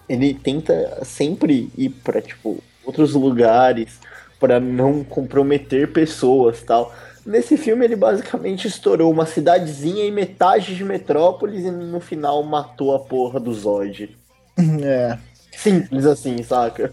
Ele 0.07 0.33
tenta 0.33 1.03
sempre 1.05 1.71
ir 1.77 1.89
pra, 1.89 2.21
tipo, 2.21 2.61
outros 2.83 3.13
lugares 3.13 3.99
pra 4.39 4.59
não 4.59 5.03
comprometer 5.03 5.91
pessoas 5.91 6.61
tal. 6.63 6.93
Nesse 7.25 7.55
filme 7.55 7.85
ele 7.85 7.95
basicamente 7.95 8.67
estourou 8.67 9.11
uma 9.11 9.27
cidadezinha 9.27 10.03
e 10.05 10.11
metade 10.11 10.75
de 10.75 10.83
Metrópolis 10.83 11.63
e 11.63 11.69
no 11.69 11.99
final 11.99 12.41
matou 12.43 12.95
a 12.95 12.99
porra 12.99 13.39
do 13.39 13.53
Zod. 13.53 14.17
É. 14.83 15.17
Simples 15.51 16.05
assim, 16.05 16.41
saca? 16.43 16.91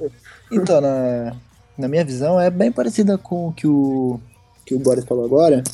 Então, 0.50 0.80
na, 0.80 1.36
na 1.76 1.88
minha 1.88 2.04
visão, 2.04 2.40
é 2.40 2.50
bem 2.50 2.72
parecida 2.72 3.16
com 3.18 3.48
o 3.48 3.52
que 3.52 3.66
o, 3.66 4.20
que 4.68 4.75
o 4.75 4.78
Boris 4.78 5.04
falou 5.04 5.25
agora. 5.25 5.64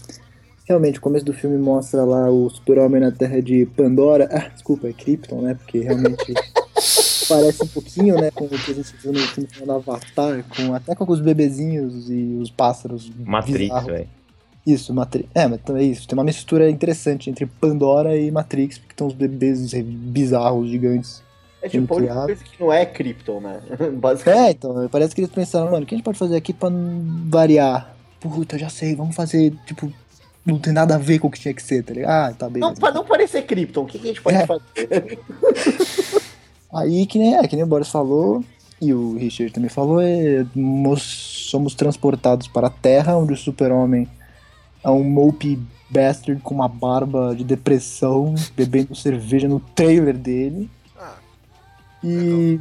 Realmente, 0.66 0.98
o 0.98 1.02
começo 1.02 1.24
do 1.24 1.32
filme 1.32 1.58
mostra 1.58 2.04
lá 2.04 2.30
o 2.30 2.48
super-homem 2.48 3.00
na 3.00 3.10
terra 3.10 3.42
de 3.42 3.66
Pandora. 3.76 4.28
Ah, 4.32 4.48
desculpa, 4.48 4.88
é 4.88 4.92
Krypton, 4.92 5.42
né? 5.42 5.54
Porque 5.54 5.80
realmente 5.80 6.32
parece 7.28 7.62
um 7.62 7.66
pouquinho, 7.66 8.14
né? 8.14 8.30
Com 8.30 8.44
o 8.44 8.48
que 8.48 8.70
a 8.70 8.74
gente 8.74 8.94
viu 9.02 9.12
no 9.12 9.18
filme 9.18 9.48
do 9.48 9.72
Avatar, 9.72 10.44
com, 10.56 10.72
até 10.72 10.94
com 10.94 11.12
os 11.12 11.20
bebezinhos 11.20 12.08
e 12.08 12.38
os 12.40 12.50
pássaros. 12.50 13.10
Matrix, 13.18 13.58
bizarros. 13.58 13.86
velho. 13.86 14.08
Isso, 14.66 14.94
Matrix. 14.94 15.28
É, 15.34 15.46
mas 15.46 15.60
também 15.60 15.88
é 15.88 15.90
isso. 15.90 16.08
Tem 16.08 16.16
uma 16.16 16.24
mistura 16.24 16.70
interessante 16.70 17.28
entre 17.28 17.44
Pandora 17.44 18.16
e 18.16 18.30
Matrix, 18.30 18.78
porque 18.78 18.94
tem 18.94 19.06
uns 19.06 19.12
bebês 19.12 19.74
bizarros, 19.74 20.70
gigantes. 20.70 21.22
É 21.60 21.68
tipo 21.68 21.92
a 21.92 21.96
única 21.96 22.14
coisa 22.14 22.44
que 22.44 22.60
não 22.60 22.72
é 22.72 22.86
Krypton, 22.86 23.40
né? 23.40 23.60
Basicamente. 23.98 24.46
É, 24.46 24.50
então, 24.50 24.88
parece 24.90 25.14
que 25.14 25.20
eles 25.20 25.30
pensaram, 25.30 25.70
mano, 25.70 25.84
o 25.84 25.86
que 25.86 25.94
a 25.94 25.98
gente 25.98 26.04
pode 26.04 26.18
fazer 26.18 26.36
aqui 26.36 26.54
pra 26.54 26.70
não 26.70 27.28
variar? 27.28 27.93
Puta, 28.30 28.56
eu 28.56 28.60
já 28.60 28.68
sei, 28.70 28.94
vamos 28.96 29.14
fazer, 29.14 29.52
tipo, 29.66 29.92
não 30.46 30.58
tem 30.58 30.72
nada 30.72 30.94
a 30.94 30.98
ver 30.98 31.18
com 31.18 31.28
o 31.28 31.30
que 31.30 31.38
tinha 31.38 31.52
que 31.54 31.62
ser, 31.62 31.82
tá 31.84 31.92
ligado? 31.92 32.10
Ah, 32.10 32.34
tá 32.34 32.48
bem. 32.48 32.60
Não, 32.60 32.74
pra 32.74 32.90
não 32.90 33.04
parecer 33.04 33.42
Krypton, 33.42 33.82
o 33.82 33.86
que, 33.86 33.98
que 33.98 34.04
a 34.04 34.08
gente 34.08 34.22
pode 34.22 34.36
É. 34.38 34.46
fazer? 34.46 35.18
Aí, 36.74 37.06
que 37.06 37.18
nem, 37.18 37.36
é, 37.36 37.46
que 37.46 37.54
nem 37.54 37.64
o 37.64 37.68
Boris 37.68 37.88
falou, 37.88 38.42
e 38.80 38.92
o 38.92 39.16
Richard 39.16 39.52
também 39.52 39.68
falou, 39.70 40.00
é, 40.00 40.44
nós 40.54 41.02
somos 41.02 41.74
transportados 41.74 42.48
para 42.48 42.66
a 42.66 42.70
Terra, 42.70 43.16
onde 43.16 43.32
o 43.32 43.36
super-homem 43.36 44.08
é 44.82 44.90
um 44.90 45.04
mopey 45.04 45.58
bastard 45.88 46.40
com 46.42 46.54
uma 46.54 46.66
barba 46.68 47.34
de 47.36 47.44
depressão, 47.44 48.34
bebendo 48.56 48.94
cerveja 48.96 49.46
no 49.46 49.60
trailer 49.60 50.16
dele. 50.16 50.68
Ah, 50.98 51.14
E. 52.02 52.58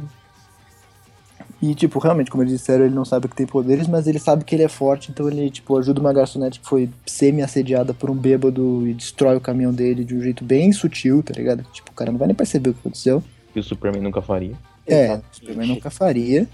E, 1.64 1.74
tipo, 1.74 1.98
realmente, 1.98 2.30
como 2.30 2.42
eles 2.42 2.52
disseram, 2.52 2.84
ele 2.84 2.94
não 2.94 3.06
sabe 3.06 3.26
que 3.26 3.34
tem 3.34 3.46
poderes, 3.46 3.88
mas 3.88 4.06
ele 4.06 4.18
sabe 4.18 4.44
que 4.44 4.54
ele 4.54 4.64
é 4.64 4.68
forte, 4.68 5.10
então 5.10 5.26
ele, 5.30 5.48
tipo, 5.48 5.78
ajuda 5.78 5.98
uma 5.98 6.12
garçonete 6.12 6.60
que 6.60 6.68
foi 6.68 6.90
semi-assediada 7.06 7.94
por 7.94 8.10
um 8.10 8.14
bêbado 8.14 8.86
e 8.86 8.92
destrói 8.92 9.36
o 9.36 9.40
caminhão 9.40 9.72
dele 9.72 10.04
de 10.04 10.14
um 10.14 10.20
jeito 10.20 10.44
bem 10.44 10.72
sutil, 10.72 11.22
tá 11.22 11.32
ligado? 11.32 11.64
Tipo, 11.72 11.90
o 11.90 11.94
cara 11.94 12.12
não 12.12 12.18
vai 12.18 12.28
nem 12.28 12.34
perceber 12.34 12.68
o 12.68 12.74
que 12.74 12.80
aconteceu. 12.80 13.24
Que 13.54 13.60
o 13.60 13.62
Superman 13.62 14.02
nunca 14.02 14.20
faria. 14.20 14.54
É, 14.86 15.04
Exatamente. 15.04 15.24
o 15.32 15.36
Superman 15.36 15.68
nunca 15.68 15.90
faria. 15.90 16.48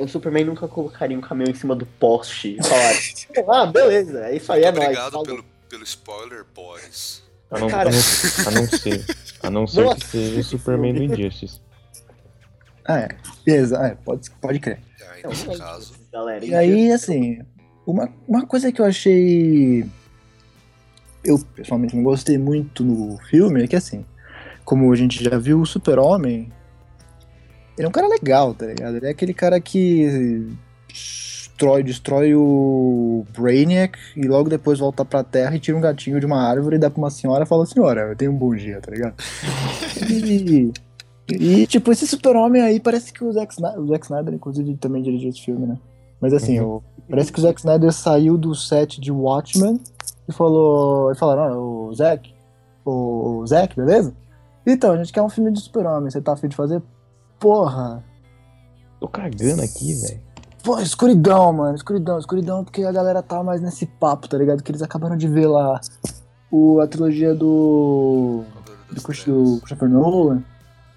O 0.00 0.08
Superman 0.08 0.44
nunca 0.46 0.66
colocaria 0.66 1.18
um 1.18 1.20
caminhão 1.20 1.50
em 1.50 1.54
cima 1.54 1.76
do 1.76 1.84
poste 1.84 2.56
e 2.58 2.66
falaria, 2.66 3.44
ah, 3.46 3.66
beleza, 3.66 4.24
é 4.28 4.36
isso 4.36 4.50
aí, 4.50 4.64
é 4.64 4.72
nóis. 4.72 4.84
obrigado 4.84 5.10
falou." 5.12 5.26
pelo, 5.26 5.44
pelo 5.68 5.82
spoiler, 5.82 6.46
Boris. 6.54 7.22
A 7.50 7.58
não, 7.58 7.68
Cara. 7.68 7.90
a 7.90 7.92
não, 7.92 7.98
a 8.48 8.50
não 8.62 8.66
ser. 8.66 9.04
A 9.42 9.50
não 9.50 9.66
ser 9.68 9.84
Nossa, 9.84 9.96
que 9.96 10.06
seja 10.06 10.40
o 10.40 10.44
Superman 10.44 10.94
do. 10.94 11.02
Injustice. 11.02 11.60
Ah, 12.86 13.00
é. 13.00 13.08
Beleza, 13.44 13.78
é, 13.78 13.94
pode, 13.94 14.30
pode 14.32 14.60
crer. 14.60 14.78
E 14.98 15.04
aí, 15.04 15.22
Não, 15.22 15.30
nesse 15.30 15.46
não 15.46 15.54
é 15.54 15.58
caso, 15.58 15.94
galera. 16.12 16.44
E 16.44 16.54
aí, 16.54 16.92
assim, 16.92 17.40
uma, 17.86 18.08
uma 18.28 18.46
coisa 18.46 18.70
que 18.70 18.80
eu 18.80 18.84
achei. 18.84 19.86
Eu 21.24 21.38
pessoalmente 21.54 21.96
não 21.96 22.02
gostei 22.02 22.36
muito 22.36 22.84
no 22.84 23.16
filme 23.30 23.62
é 23.62 23.66
que, 23.66 23.76
assim, 23.76 24.04
como 24.64 24.92
a 24.92 24.96
gente 24.96 25.22
já 25.24 25.38
viu, 25.38 25.60
o 25.60 25.66
Super-Homem. 25.66 26.52
Ele 27.76 27.86
é 27.86 27.88
um 27.88 27.92
cara 27.92 28.06
legal, 28.06 28.54
tá 28.54 28.66
ligado? 28.66 28.96
Ele 28.96 29.06
é 29.06 29.10
aquele 29.10 29.34
cara 29.34 29.60
que 29.60 30.46
destrói, 30.86 31.82
destrói 31.82 32.34
o 32.34 33.24
Brainiac 33.36 33.98
e 34.16 34.22
logo 34.26 34.48
depois 34.48 34.78
volta 34.78 35.04
pra 35.04 35.24
terra 35.24 35.56
e 35.56 35.60
tira 35.60 35.76
um 35.76 35.80
gatinho 35.80 36.20
de 36.20 36.26
uma 36.26 36.40
árvore 36.40 36.76
e 36.76 36.78
dá 36.78 36.90
pra 36.90 36.98
uma 36.98 37.10
senhora 37.10 37.44
e 37.44 37.46
fala: 37.46 37.66
Senhora, 37.66 38.02
eu 38.02 38.16
tenho 38.16 38.32
um 38.32 38.36
bom 38.36 38.54
dia, 38.54 38.80
tá 38.80 38.90
ligado? 38.90 39.14
E, 40.10 40.72
e, 41.28 41.66
tipo, 41.66 41.90
esse 41.90 42.06
super-homem 42.06 42.60
aí 42.62 42.78
parece 42.80 43.12
que 43.12 43.24
o 43.24 43.32
Zack 43.32 43.54
Snyder, 43.54 43.80
o 43.80 43.86
Zack 43.88 44.04
Snyder, 44.04 44.34
inclusive, 44.34 44.76
também 44.76 45.02
dirigiu 45.02 45.30
esse 45.30 45.40
filme, 45.40 45.66
né? 45.66 45.78
Mas 46.20 46.32
assim, 46.32 46.60
o- 46.60 46.82
parece 47.08 47.32
que 47.32 47.38
o 47.38 47.42
Zack 47.42 47.60
Snyder 47.60 47.92
saiu 47.92 48.36
do 48.38 48.54
set 48.54 49.00
de 49.00 49.10
Watchmen 49.12 49.80
e 50.28 50.32
falou. 50.32 51.10
E 51.12 51.14
falaram, 51.16 51.58
ó, 51.58 51.88
o 51.88 51.94
Zack, 51.94 52.34
o, 52.84 53.38
o 53.40 53.46
Zack, 53.46 53.74
beleza? 53.76 54.14
Então, 54.66 54.92
a 54.92 54.96
gente 54.96 55.12
quer 55.12 55.22
um 55.22 55.28
filme 55.28 55.50
de 55.52 55.60
super-homem, 55.60 56.10
você 56.10 56.20
tá 56.20 56.32
afim 56.32 56.48
de 56.48 56.56
fazer? 56.56 56.82
Porra! 57.38 58.02
Tô 59.00 59.08
cagando 59.08 59.60
aqui, 59.62 59.92
velho. 59.94 60.20
Pô, 60.62 60.78
escuridão, 60.78 61.52
mano, 61.52 61.74
escuridão, 61.74 62.18
escuridão, 62.18 62.64
porque 62.64 62.82
a 62.84 62.92
galera 62.92 63.22
tá 63.22 63.42
mais 63.42 63.60
nesse 63.60 63.84
papo, 63.84 64.26
tá 64.28 64.38
ligado? 64.38 64.62
Que 64.62 64.70
eles 64.70 64.80
acabaram 64.80 65.14
de 65.16 65.28
ver 65.28 65.46
lá 65.46 65.78
o, 66.50 66.80
a 66.80 66.86
trilogia 66.86 67.34
do. 67.34 68.44
Do, 68.88 68.94
do 68.94 69.02
Christopher 69.60 69.88
Nolan. 69.90 70.42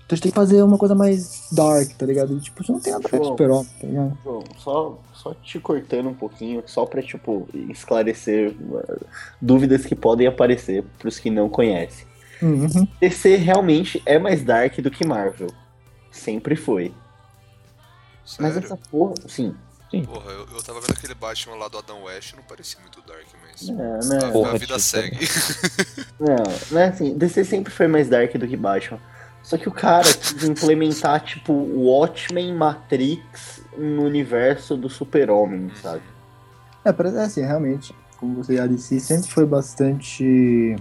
Então 0.08 0.16
a 0.16 0.16
gente 0.16 0.24
tem 0.24 0.32
que 0.32 0.36
fazer 0.38 0.64
uma 0.64 0.78
coisa 0.78 0.96
mais 0.96 1.50
dark, 1.52 1.92
tá 1.98 2.06
ligado? 2.06 2.38
E, 2.38 2.40
tipo, 2.40 2.62
isso 2.62 2.72
não 2.72 2.80
tem 2.80 2.94
nada 2.94 3.06
a 3.06 3.12
ver 3.12 3.18
com 3.18 3.24
João. 3.26 3.36
super-homem, 3.36 3.72
tá 3.82 3.88
ligado? 3.88 4.18
João, 4.24 4.44
só, 4.58 5.00
só 5.14 5.34
te 5.34 5.60
cortando 5.60 6.08
um 6.08 6.14
pouquinho, 6.14 6.64
só 6.66 6.86
pra, 6.86 7.04
tipo, 7.04 7.46
esclarecer 7.70 8.52
uh, 8.52 9.06
dúvidas 9.42 9.86
que 9.86 9.96
podem 9.96 10.26
aparecer 10.26 10.86
pros 10.98 11.20
que 11.20 11.30
não 11.30 11.50
conhecem. 11.50 12.08
Uhum. 12.42 12.88
DC 13.02 13.36
realmente 13.36 14.02
é 14.06 14.18
mais 14.18 14.46
dark 14.46 14.80
do 14.80 14.90
que 14.90 15.06
Marvel. 15.06 15.50
Sempre 16.10 16.56
foi. 16.56 16.94
Mas 18.40 18.54
Sério? 18.54 18.66
essa 18.66 18.78
porra, 18.90 19.14
sim. 19.28 19.54
Porra, 20.06 20.32
eu, 20.32 20.48
eu 20.54 20.64
tava 20.64 20.80
vendo 20.80 20.92
aquele 20.92 21.16
Batman 21.16 21.56
lá 21.56 21.68
do 21.68 21.78
Adam 21.78 22.04
West, 22.04 22.34
não 22.34 22.44
parecia 22.44 22.80
muito 22.80 23.02
dark, 23.06 23.26
mas. 23.42 23.70
Não, 23.70 23.96
a, 23.96 23.98
não, 24.00 24.30
a 24.30 24.32
Porra, 24.32 24.52
vida 24.54 24.66
tipo, 24.66 24.80
segue. 24.80 25.28
não, 26.18 26.36
não 26.72 26.80
é 26.80 26.86
assim. 26.88 27.18
DC 27.18 27.44
sempre 27.44 27.74
foi 27.74 27.88
mais 27.88 28.08
dark 28.08 28.34
do 28.36 28.48
que 28.48 28.56
Batman. 28.56 29.00
Só 29.48 29.58
que 29.58 29.70
o 29.70 29.72
cara 29.72 30.04
quis 30.04 30.44
implementar, 30.44 31.24
tipo, 31.24 31.54
Watchmen 31.54 32.54
Matrix 32.54 33.62
no 33.78 34.04
universo 34.04 34.76
do 34.76 34.90
Super-Homem, 34.90 35.72
sabe? 35.82 36.02
É, 36.84 36.92
parece 36.92 37.16
é 37.16 37.22
assim, 37.22 37.42
realmente, 37.44 37.96
como 38.18 38.44
você 38.44 38.58
já 38.58 38.68
disse, 38.68 39.00
sempre 39.00 39.32
foi 39.32 39.46
bastante. 39.46 40.76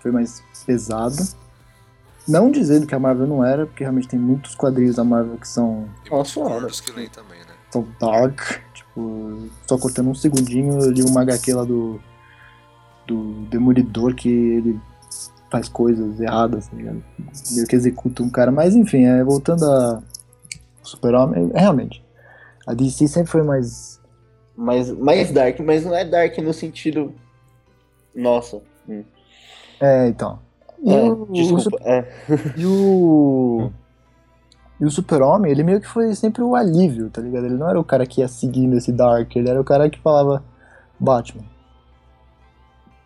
Foi 0.00 0.10
mais 0.10 0.42
pesada. 0.64 1.22
Não 2.26 2.50
dizendo 2.50 2.86
que 2.86 2.94
a 2.94 2.98
Marvel 2.98 3.26
não 3.26 3.44
era, 3.44 3.66
porque 3.66 3.84
realmente 3.84 4.08
tem 4.08 4.18
muitos 4.18 4.54
quadrinhos 4.54 4.96
da 4.96 5.04
Marvel 5.04 5.36
que 5.36 5.46
são, 5.46 5.86
Nossa, 6.10 6.40
olha. 6.40 6.68
que 6.68 6.92
leem 6.92 7.10
também, 7.10 7.40
né? 7.40 7.52
são 7.70 7.86
dark. 8.00 8.40
Tipo, 8.72 9.46
só 9.68 9.76
cortando 9.76 10.08
um 10.08 10.14
segundinho, 10.14 10.80
eu 10.80 10.90
li 10.90 11.02
uma 11.02 11.20
HQ 11.20 11.52
lá 11.52 11.64
do. 11.64 12.00
Do 13.06 13.46
Demolidor 13.50 14.14
que 14.14 14.28
ele 14.28 14.80
faz 15.56 15.68
coisas 15.68 16.20
erradas, 16.20 16.68
tá 16.68 16.76
ligado? 16.76 17.02
Meio 17.52 17.66
que 17.66 17.76
executa 17.76 18.22
um 18.22 18.28
cara. 18.30 18.50
Mas 18.52 18.74
enfim, 18.76 19.04
é, 19.04 19.22
voltando 19.24 19.64
a. 19.64 20.02
Super-Homem, 20.82 21.50
é, 21.54 21.60
realmente. 21.60 22.04
A 22.66 22.74
DC 22.74 23.08
sempre 23.08 23.30
foi 23.30 23.42
mais. 23.42 24.00
Mas 24.56 24.90
mais 24.90 25.30
dark, 25.32 25.58
mas 25.60 25.84
não 25.84 25.94
é 25.94 26.04
dark 26.04 26.36
no 26.38 26.52
sentido. 26.52 27.12
Nossa. 28.14 28.60
hum. 28.88 29.02
É, 29.80 30.08
então. 30.08 30.38
E 30.82 30.92
É, 30.92 31.02
o- 31.02 31.22
o 31.22 31.32
desculpa. 31.32 31.78
É. 31.82 32.04
E 32.56 32.66
o. 32.66 33.70
E 34.78 34.84
o 34.84 34.90
Super-Homem, 34.90 35.50
ele 35.50 35.62
meio 35.64 35.80
que 35.80 35.88
foi 35.88 36.14
sempre 36.14 36.42
o 36.42 36.54
alívio, 36.54 37.08
tá 37.08 37.22
ligado? 37.22 37.46
Ele 37.46 37.56
não 37.56 37.68
era 37.68 37.80
o 37.80 37.84
cara 37.84 38.06
que 38.06 38.20
ia 38.20 38.28
seguindo 38.28 38.76
esse 38.76 38.92
Dark, 38.92 39.34
ele 39.34 39.48
era 39.48 39.58
o 39.60 39.64
cara 39.64 39.88
que 39.88 39.98
falava: 40.00 40.44
Batman. 41.00 41.44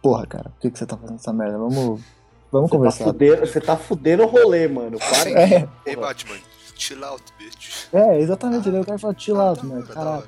Porra, 0.02 0.26
cara, 0.26 0.50
por 0.50 0.60
que, 0.60 0.70
que 0.70 0.78
você 0.78 0.86
tá 0.86 0.96
fazendo 0.96 1.16
essa 1.16 1.32
merda? 1.32 1.58
Vamos. 1.58 2.00
Vamos 2.52 2.68
Você 2.68 2.72
tá, 2.72 2.78
conversar. 2.78 3.04
fudendo, 3.04 3.46
você 3.46 3.60
tá 3.60 3.76
fudendo 3.76 4.22
o 4.24 4.26
rolê, 4.26 4.66
mano. 4.68 4.98
Para 4.98 5.30
É, 5.30 5.68
Ei. 5.86 5.96
Batman, 5.96 6.36
chill 6.76 7.04
out, 7.04 7.22
bitch. 7.38 7.86
é, 7.92 8.18
exatamente, 8.20 8.68
ele 8.68 8.78
é 8.78 8.80
o 8.80 8.84
cara 8.84 8.98
fala 8.98 9.14
chill 9.16 9.40
out, 9.40 9.60
Da 9.62 9.68
mano. 9.68 9.86
da 9.86 9.94
Caralho. 9.94 10.24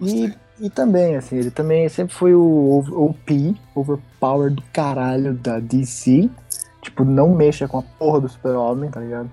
E, 0.00 0.32
e 0.58 0.70
também, 0.70 1.14
assim, 1.16 1.36
ele 1.36 1.50
também 1.50 1.88
sempre 1.88 2.14
foi 2.14 2.34
o 2.34 2.70
over- 2.72 2.94
OP, 2.98 3.54
overpower 3.74 4.50
do 4.50 4.62
caralho 4.72 5.34
da 5.34 5.58
DC. 5.60 6.28
Tipo, 6.82 7.04
não 7.04 7.28
mexa 7.34 7.68
com 7.68 7.78
a 7.78 7.82
porra 7.82 8.22
do 8.22 8.28
super-homem, 8.28 8.90
tá 8.90 8.98
ligado? 9.00 9.30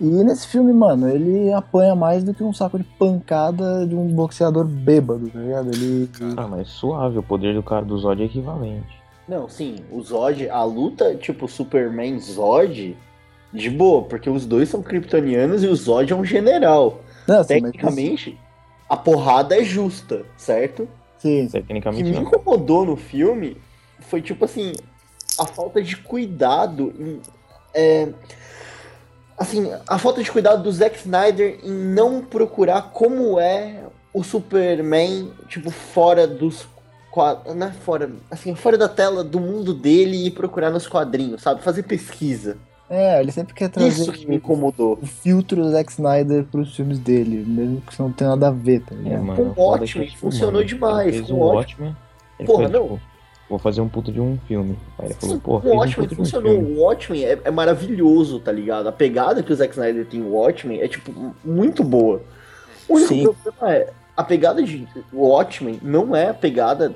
E 0.00 0.04
nesse 0.24 0.48
filme, 0.48 0.72
mano, 0.72 1.08
ele 1.08 1.52
apanha 1.52 1.94
mais 1.94 2.24
do 2.24 2.32
que 2.34 2.42
um 2.42 2.52
saco 2.52 2.78
de 2.78 2.84
pancada 2.98 3.86
de 3.86 3.94
um 3.94 4.08
boxeador 4.08 4.64
bêbado, 4.64 5.28
tá 5.28 5.38
ligado? 5.38 5.68
Ele. 5.68 6.10
Ah, 6.36 6.48
mas 6.48 6.68
suave, 6.68 7.18
o 7.18 7.22
poder 7.22 7.54
do 7.54 7.62
cara 7.62 7.84
do 7.84 7.96
Zod 7.98 8.20
é 8.22 8.24
equivalente. 8.24 9.01
Não, 9.28 9.48
sim, 9.48 9.76
o 9.90 10.00
Zod, 10.02 10.48
a 10.48 10.62
luta, 10.64 11.14
tipo, 11.14 11.46
Superman 11.48 12.18
Zod, 12.18 12.96
de 13.52 13.70
boa, 13.70 14.02
porque 14.04 14.28
os 14.28 14.44
dois 14.46 14.68
são 14.68 14.82
kryptonianos 14.82 15.62
e 15.62 15.66
o 15.68 15.74
Zod 15.76 16.12
é 16.12 16.16
um 16.16 16.24
general. 16.24 17.00
Não, 17.28 17.38
assim, 17.40 17.60
mas- 17.60 17.72
Tecnicamente, 17.72 18.38
a 18.88 18.96
porrada 18.96 19.56
é 19.56 19.62
justa, 19.64 20.24
certo? 20.36 20.88
Sim, 21.18 21.48
sim. 21.48 21.58
O 21.58 21.60
que 21.60 21.66
Tecnicamente 21.68 22.02
me 22.04 22.10
não. 22.16 22.22
incomodou 22.22 22.84
no 22.84 22.96
filme 22.96 23.56
foi, 24.00 24.20
tipo 24.20 24.44
assim, 24.44 24.72
a 25.38 25.46
falta 25.46 25.80
de 25.80 25.96
cuidado 25.96 26.92
em. 26.98 27.20
é, 27.72 28.08
assim, 29.38 29.70
a 29.86 29.98
falta 29.98 30.22
de 30.22 30.30
cuidado 30.30 30.62
do 30.62 30.72
Zack 30.72 30.96
Snyder 30.98 31.60
em 31.62 31.70
não 31.72 32.22
procurar 32.22 32.90
como 32.92 33.38
é 33.38 33.84
o 34.12 34.22
Superman, 34.22 35.32
tipo, 35.48 35.70
fora 35.70 36.26
dos 36.26 36.66
quadros. 37.12 37.54
Não 37.54 37.66
é 37.66 37.72
fora. 37.72 38.10
Assim, 38.30 38.54
fora 38.54 38.76
da 38.78 38.88
tela 38.88 39.22
do 39.22 39.38
mundo 39.38 39.72
dele 39.74 40.26
e 40.26 40.30
procurar 40.30 40.70
nos 40.70 40.86
quadrinhos, 40.88 41.42
sabe? 41.42 41.62
Fazer 41.62 41.82
pesquisa. 41.84 42.56
É, 42.90 43.20
ele 43.20 43.32
sempre 43.32 43.54
quer 43.54 43.70
trazer 43.70 43.88
Isso 44.02 44.12
que 44.12 44.26
me 44.26 44.36
incomodou. 44.36 44.98
o 45.00 45.06
filtro 45.06 45.62
do 45.62 45.70
Zack 45.70 45.90
Snyder 45.92 46.44
pros 46.44 46.74
filmes 46.76 46.98
dele, 46.98 47.42
mesmo 47.46 47.80
que 47.80 47.92
isso 47.92 48.02
não 48.02 48.12
tenha 48.12 48.30
nada 48.30 48.48
a 48.48 48.50
ver, 48.50 48.80
tá 48.80 48.94
É, 48.94 48.98
ligado? 48.98 49.24
mano, 49.24 49.36
Com 49.44 49.50
o 49.50 49.54
foda 49.54 49.84
é 49.84 50.06
funcionou 50.16 50.54
mano, 50.54 50.64
demais, 50.66 51.06
Ele 51.08 51.16
fez 51.18 51.28
com 51.30 51.34
um 51.34 51.38
Watchmen. 51.38 51.88
Watchmen. 51.88 51.96
Ele 52.38 52.46
Porra, 52.46 52.62
foi, 52.68 52.72
não. 52.72 52.82
tipo, 52.88 53.00
vou 53.48 53.58
fazer 53.58 53.80
um 53.80 53.88
puto 53.88 54.12
de 54.12 54.20
um 54.20 54.38
filme. 54.46 54.78
Aí 54.98 55.06
ele 55.06 55.14
falou, 55.14 55.40
pô, 55.40 55.58
o 55.58 55.72
um 55.72 55.76
Watchmen 55.76 56.06
um 56.12 56.16
funcionou. 56.16 56.52
filme. 56.52 56.72
O 56.74 56.82
Watchmen 56.82 57.24
é, 57.24 57.38
é 57.44 57.50
maravilhoso, 57.50 58.40
tá 58.40 58.52
ligado? 58.52 58.88
A 58.88 58.92
pegada 58.92 59.42
que 59.42 59.52
o 59.52 59.56
Zack 59.56 59.72
Snyder 59.72 60.04
tem 60.06 60.20
no 60.20 60.32
Watchmen 60.34 60.80
é, 60.80 60.88
tipo, 60.88 61.34
muito 61.44 61.82
boa. 61.82 62.20
O 62.88 62.94
único 62.96 63.08
Sim. 63.08 63.22
problema 63.24 63.74
é, 63.74 63.90
a 64.16 64.24
pegada 64.24 64.62
de 64.62 64.86
Watchmen 65.12 65.78
não 65.82 66.14
é 66.14 66.28
a 66.28 66.34
pegada 66.34 66.94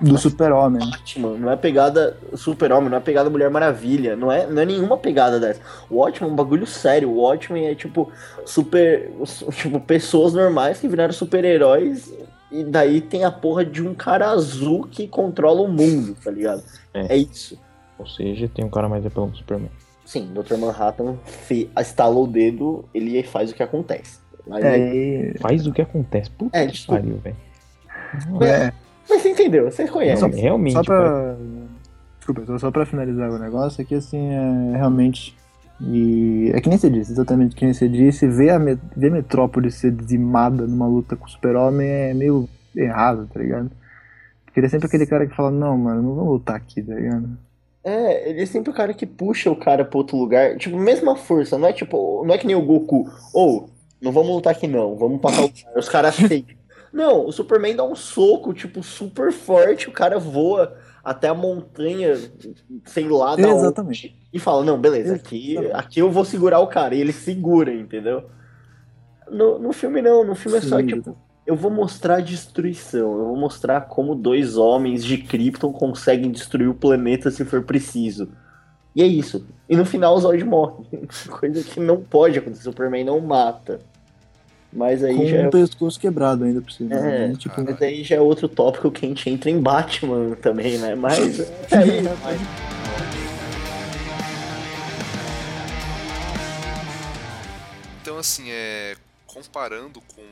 Do 0.00 0.16
super-homem. 0.18 0.88
Batman, 0.90 1.36
não 1.36 1.50
é 1.50 1.54
a 1.54 1.56
pegada 1.56 2.16
Super-Homem, 2.34 2.88
não 2.88 2.96
é 2.96 3.00
pegada 3.00 3.28
Mulher 3.28 3.50
Maravilha, 3.50 4.16
não 4.16 4.32
é, 4.32 4.46
não 4.46 4.62
é 4.62 4.64
nenhuma 4.64 4.96
pegada 4.96 5.38
dessa. 5.38 5.60
O 5.90 5.96
Watchmen 5.96 6.30
é 6.30 6.32
um 6.32 6.36
bagulho 6.36 6.66
sério. 6.66 7.10
O 7.10 7.20
Watchmen 7.20 7.66
é, 7.66 7.74
tipo, 7.74 8.10
super... 8.44 9.10
Tipo, 9.52 9.78
pessoas 9.80 10.32
normais 10.32 10.78
que 10.78 10.88
viraram 10.88 11.12
super-heróis 11.12 12.12
e 12.50 12.64
daí 12.64 13.00
tem 13.00 13.24
a 13.24 13.30
porra 13.30 13.64
de 13.64 13.86
um 13.86 13.94
cara 13.94 14.30
azul 14.30 14.86
que 14.90 15.06
controla 15.06 15.60
o 15.60 15.68
mundo, 15.68 16.16
tá 16.22 16.30
ligado? 16.30 16.62
É. 16.92 17.14
é 17.14 17.16
isso. 17.16 17.58
Ou 17.98 18.06
seja, 18.06 18.48
tem 18.48 18.64
um 18.64 18.70
cara 18.70 18.88
mais 18.88 19.04
apelão 19.04 19.28
que 19.28 19.36
o 19.36 19.38
Superman. 19.38 19.70
Sim, 20.04 20.32
Dr. 20.32 20.56
Manhattan 20.56 21.16
fe... 21.24 21.70
estalou 21.78 22.24
o 22.24 22.26
dedo, 22.26 22.84
ele 22.92 23.22
faz 23.22 23.50
o 23.50 23.54
que 23.54 23.62
acontece. 23.62 24.18
Aí- 24.50 24.64
É, 24.64 24.94
e- 25.34 25.38
Faz 25.38 25.66
o 25.66 25.72
que 25.72 25.82
acontece. 25.82 26.30
Puta 26.30 26.56
É, 26.58 26.66
que 26.66 26.86
pariu, 26.86 27.16
velho. 27.18 27.36
é, 28.42 28.72
Mas 29.08 29.22
você 29.22 29.30
entendeu, 29.30 29.70
você 29.70 29.86
conhece. 29.88 30.20
Só- 30.20 30.28
Realmente, 30.28 30.72
Só 30.72 30.82
pra. 30.82 31.36
Desculpa, 32.18 32.44
só- 32.46 32.58
só 32.58 32.70
pra 32.70 32.86
finalizar 32.86 33.30
o 33.30 33.38
negócio, 33.38 33.80
é 33.80 33.84
que 33.84 33.94
assim, 33.94 34.30
é 34.32 34.76
realmente. 34.76 35.36
E 35.80 36.50
é 36.54 36.60
que 36.60 36.68
nem 36.68 36.76
você 36.76 36.90
disse, 36.90 37.10
exatamente 37.12 37.56
que 37.56 37.64
nem 37.64 37.72
você 37.72 37.88
disse, 37.88 38.26
ver 38.26 38.50
a, 38.50 38.58
Me- 38.58 38.78
ver 38.94 39.10
Metrópolis 39.10 39.76
ser 39.76 39.90
dizimada 39.90 40.66
numa 40.66 40.86
luta 40.86 41.16
com 41.16 41.24
o 41.24 41.28
Super-Homem 41.28 41.88
é 41.88 42.12
meio 42.14 42.46
errado, 42.76 43.26
tá 43.32 43.40
ligado? 43.40 43.70
Porque 44.44 44.60
ele 44.60 44.66
é 44.66 44.70
sempre 44.70 44.86
aquele 44.88 45.06
cara 45.06 45.26
que 45.26 45.34
fala, 45.34 45.50
não, 45.50 45.78
mano, 45.78 46.02
não 46.02 46.14
vamos 46.14 46.32
lutar 46.32 46.56
aqui, 46.56 46.82
tá 46.82 46.94
ligado? 46.94 47.30
É, 47.82 48.28
ele 48.28 48.42
é 48.42 48.46
sempre 48.46 48.70
o 48.70 48.74
cara 48.74 48.92
que 48.92 49.06
puxa 49.06 49.50
o 49.50 49.56
cara 49.56 49.82
pra 49.84 49.96
outro 49.96 50.18
lugar. 50.18 50.56
Tipo, 50.58 50.76
mesma 50.76 51.16
força, 51.16 51.56
não 51.56 51.68
é 51.68 51.72
tipo, 51.72 52.22
não 52.26 52.34
é 52.34 52.38
que 52.38 52.46
nem 52.46 52.54
o 52.54 52.60
Goku. 52.62 53.08
Ou, 53.32 53.70
não 54.00 54.12
vamos 54.12 54.30
lutar 54.30 54.52
aqui 54.52 54.66
não, 54.66 54.96
vamos 54.96 55.20
pra 55.20 55.30
tal 55.30 55.42
lugar. 55.42 55.76
Os 55.76 55.88
caras 55.88 56.22
aceitam. 56.22 56.56
Não, 56.92 57.26
o 57.26 57.32
Superman 57.32 57.76
dá 57.76 57.84
um 57.84 57.94
soco, 57.94 58.52
tipo, 58.52 58.82
super 58.82 59.32
forte, 59.32 59.88
o 59.88 59.92
cara 59.92 60.18
voa 60.18 60.76
até 61.04 61.28
a 61.28 61.34
montanha, 61.34 62.14
sei 62.84 63.08
lá, 63.08 63.36
da 63.36 63.48
Exatamente. 63.48 64.06
onde, 64.08 64.20
e 64.32 64.38
fala, 64.38 64.64
não, 64.64 64.78
beleza, 64.78 65.14
aqui, 65.14 65.56
aqui 65.72 66.00
eu 66.00 66.10
vou 66.10 66.24
segurar 66.24 66.60
o 66.60 66.66
cara. 66.66 66.94
E 66.94 67.00
ele 67.00 67.12
segura, 67.12 67.72
entendeu? 67.72 68.24
No, 69.30 69.58
no 69.58 69.72
filme 69.72 70.02
não, 70.02 70.24
no 70.24 70.34
filme 70.34 70.58
é 70.58 70.60
só, 70.60 70.78
Sim, 70.78 70.86
tipo, 70.86 71.16
eu 71.46 71.56
vou 71.56 71.70
mostrar 71.70 72.16
a 72.16 72.20
destruição, 72.20 73.18
eu 73.18 73.26
vou 73.26 73.36
mostrar 73.36 73.82
como 73.82 74.14
dois 74.14 74.56
homens 74.56 75.04
de 75.04 75.18
Krypton 75.18 75.72
conseguem 75.72 76.30
destruir 76.30 76.68
o 76.68 76.74
planeta 76.74 77.30
se 77.30 77.44
for 77.44 77.62
preciso. 77.62 78.28
E 78.94 79.02
é 79.02 79.06
isso. 79.06 79.46
E 79.68 79.76
no 79.76 79.84
final 79.84 80.16
o 80.16 80.20
Zod 80.20 80.42
morre. 80.44 80.84
Coisa 81.30 81.62
que 81.62 81.78
não 81.78 82.02
pode 82.02 82.38
acontecer, 82.38 82.62
o 82.62 82.72
Superman 82.72 83.04
não 83.04 83.20
mata. 83.20 83.80
Mas 84.72 85.02
aí 85.02 85.16
Com 85.16 85.26
já 85.26 85.36
é 85.38 85.48
o 85.48 85.50
pescoço 85.50 85.98
quebrado 85.98 86.44
ainda 86.44 86.60
por 86.60 86.70
cima. 86.70 86.94
É, 86.94 87.28
né? 87.28 87.34
Tipo, 87.36 87.62
mas 87.62 87.82
aí 87.82 88.04
já 88.04 88.16
é 88.16 88.20
outro 88.20 88.48
tópico 88.48 88.90
que 88.90 89.04
a 89.04 89.08
gente 89.08 89.28
entra 89.28 89.50
em 89.50 89.60
Batman 89.60 90.36
também, 90.36 90.78
né? 90.78 90.94
Mas 90.94 91.40
é 91.72 91.76
aí, 91.76 92.02
mas- 92.02 92.40
Então, 98.00 98.18
assim, 98.18 98.50
é, 98.50 98.96
comparando 99.26 100.00
com, 100.00 100.24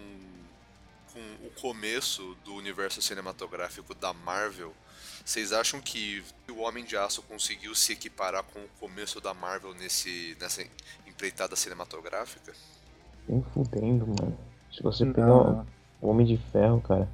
com 1.12 1.20
o 1.46 1.50
começo 1.60 2.36
do 2.44 2.54
universo 2.54 3.02
cinematográfico 3.02 3.94
da 3.94 4.12
Marvel, 4.12 4.74
vocês 5.24 5.52
acham 5.52 5.80
que 5.80 6.22
o 6.48 6.60
Homem 6.60 6.84
de 6.84 6.96
Aço 6.96 7.22
conseguiu 7.22 7.74
se 7.74 7.92
equiparar 7.92 8.42
com 8.44 8.60
o 8.60 8.68
começo 8.80 9.20
da 9.20 9.34
Marvel 9.34 9.74
nesse, 9.74 10.36
nessa 10.40 10.64
empreitada 11.06 11.54
cinematográfica? 11.54 12.52
Nem 13.28 13.42
fudendo, 13.52 14.06
mano. 14.06 14.34
Se 14.72 14.82
você 14.82 15.04
Não. 15.04 15.12
pegar 15.12 15.64
o 16.00 16.08
Homem 16.08 16.26
de 16.26 16.36
Ferro, 16.36 16.80
cara. 16.80 17.08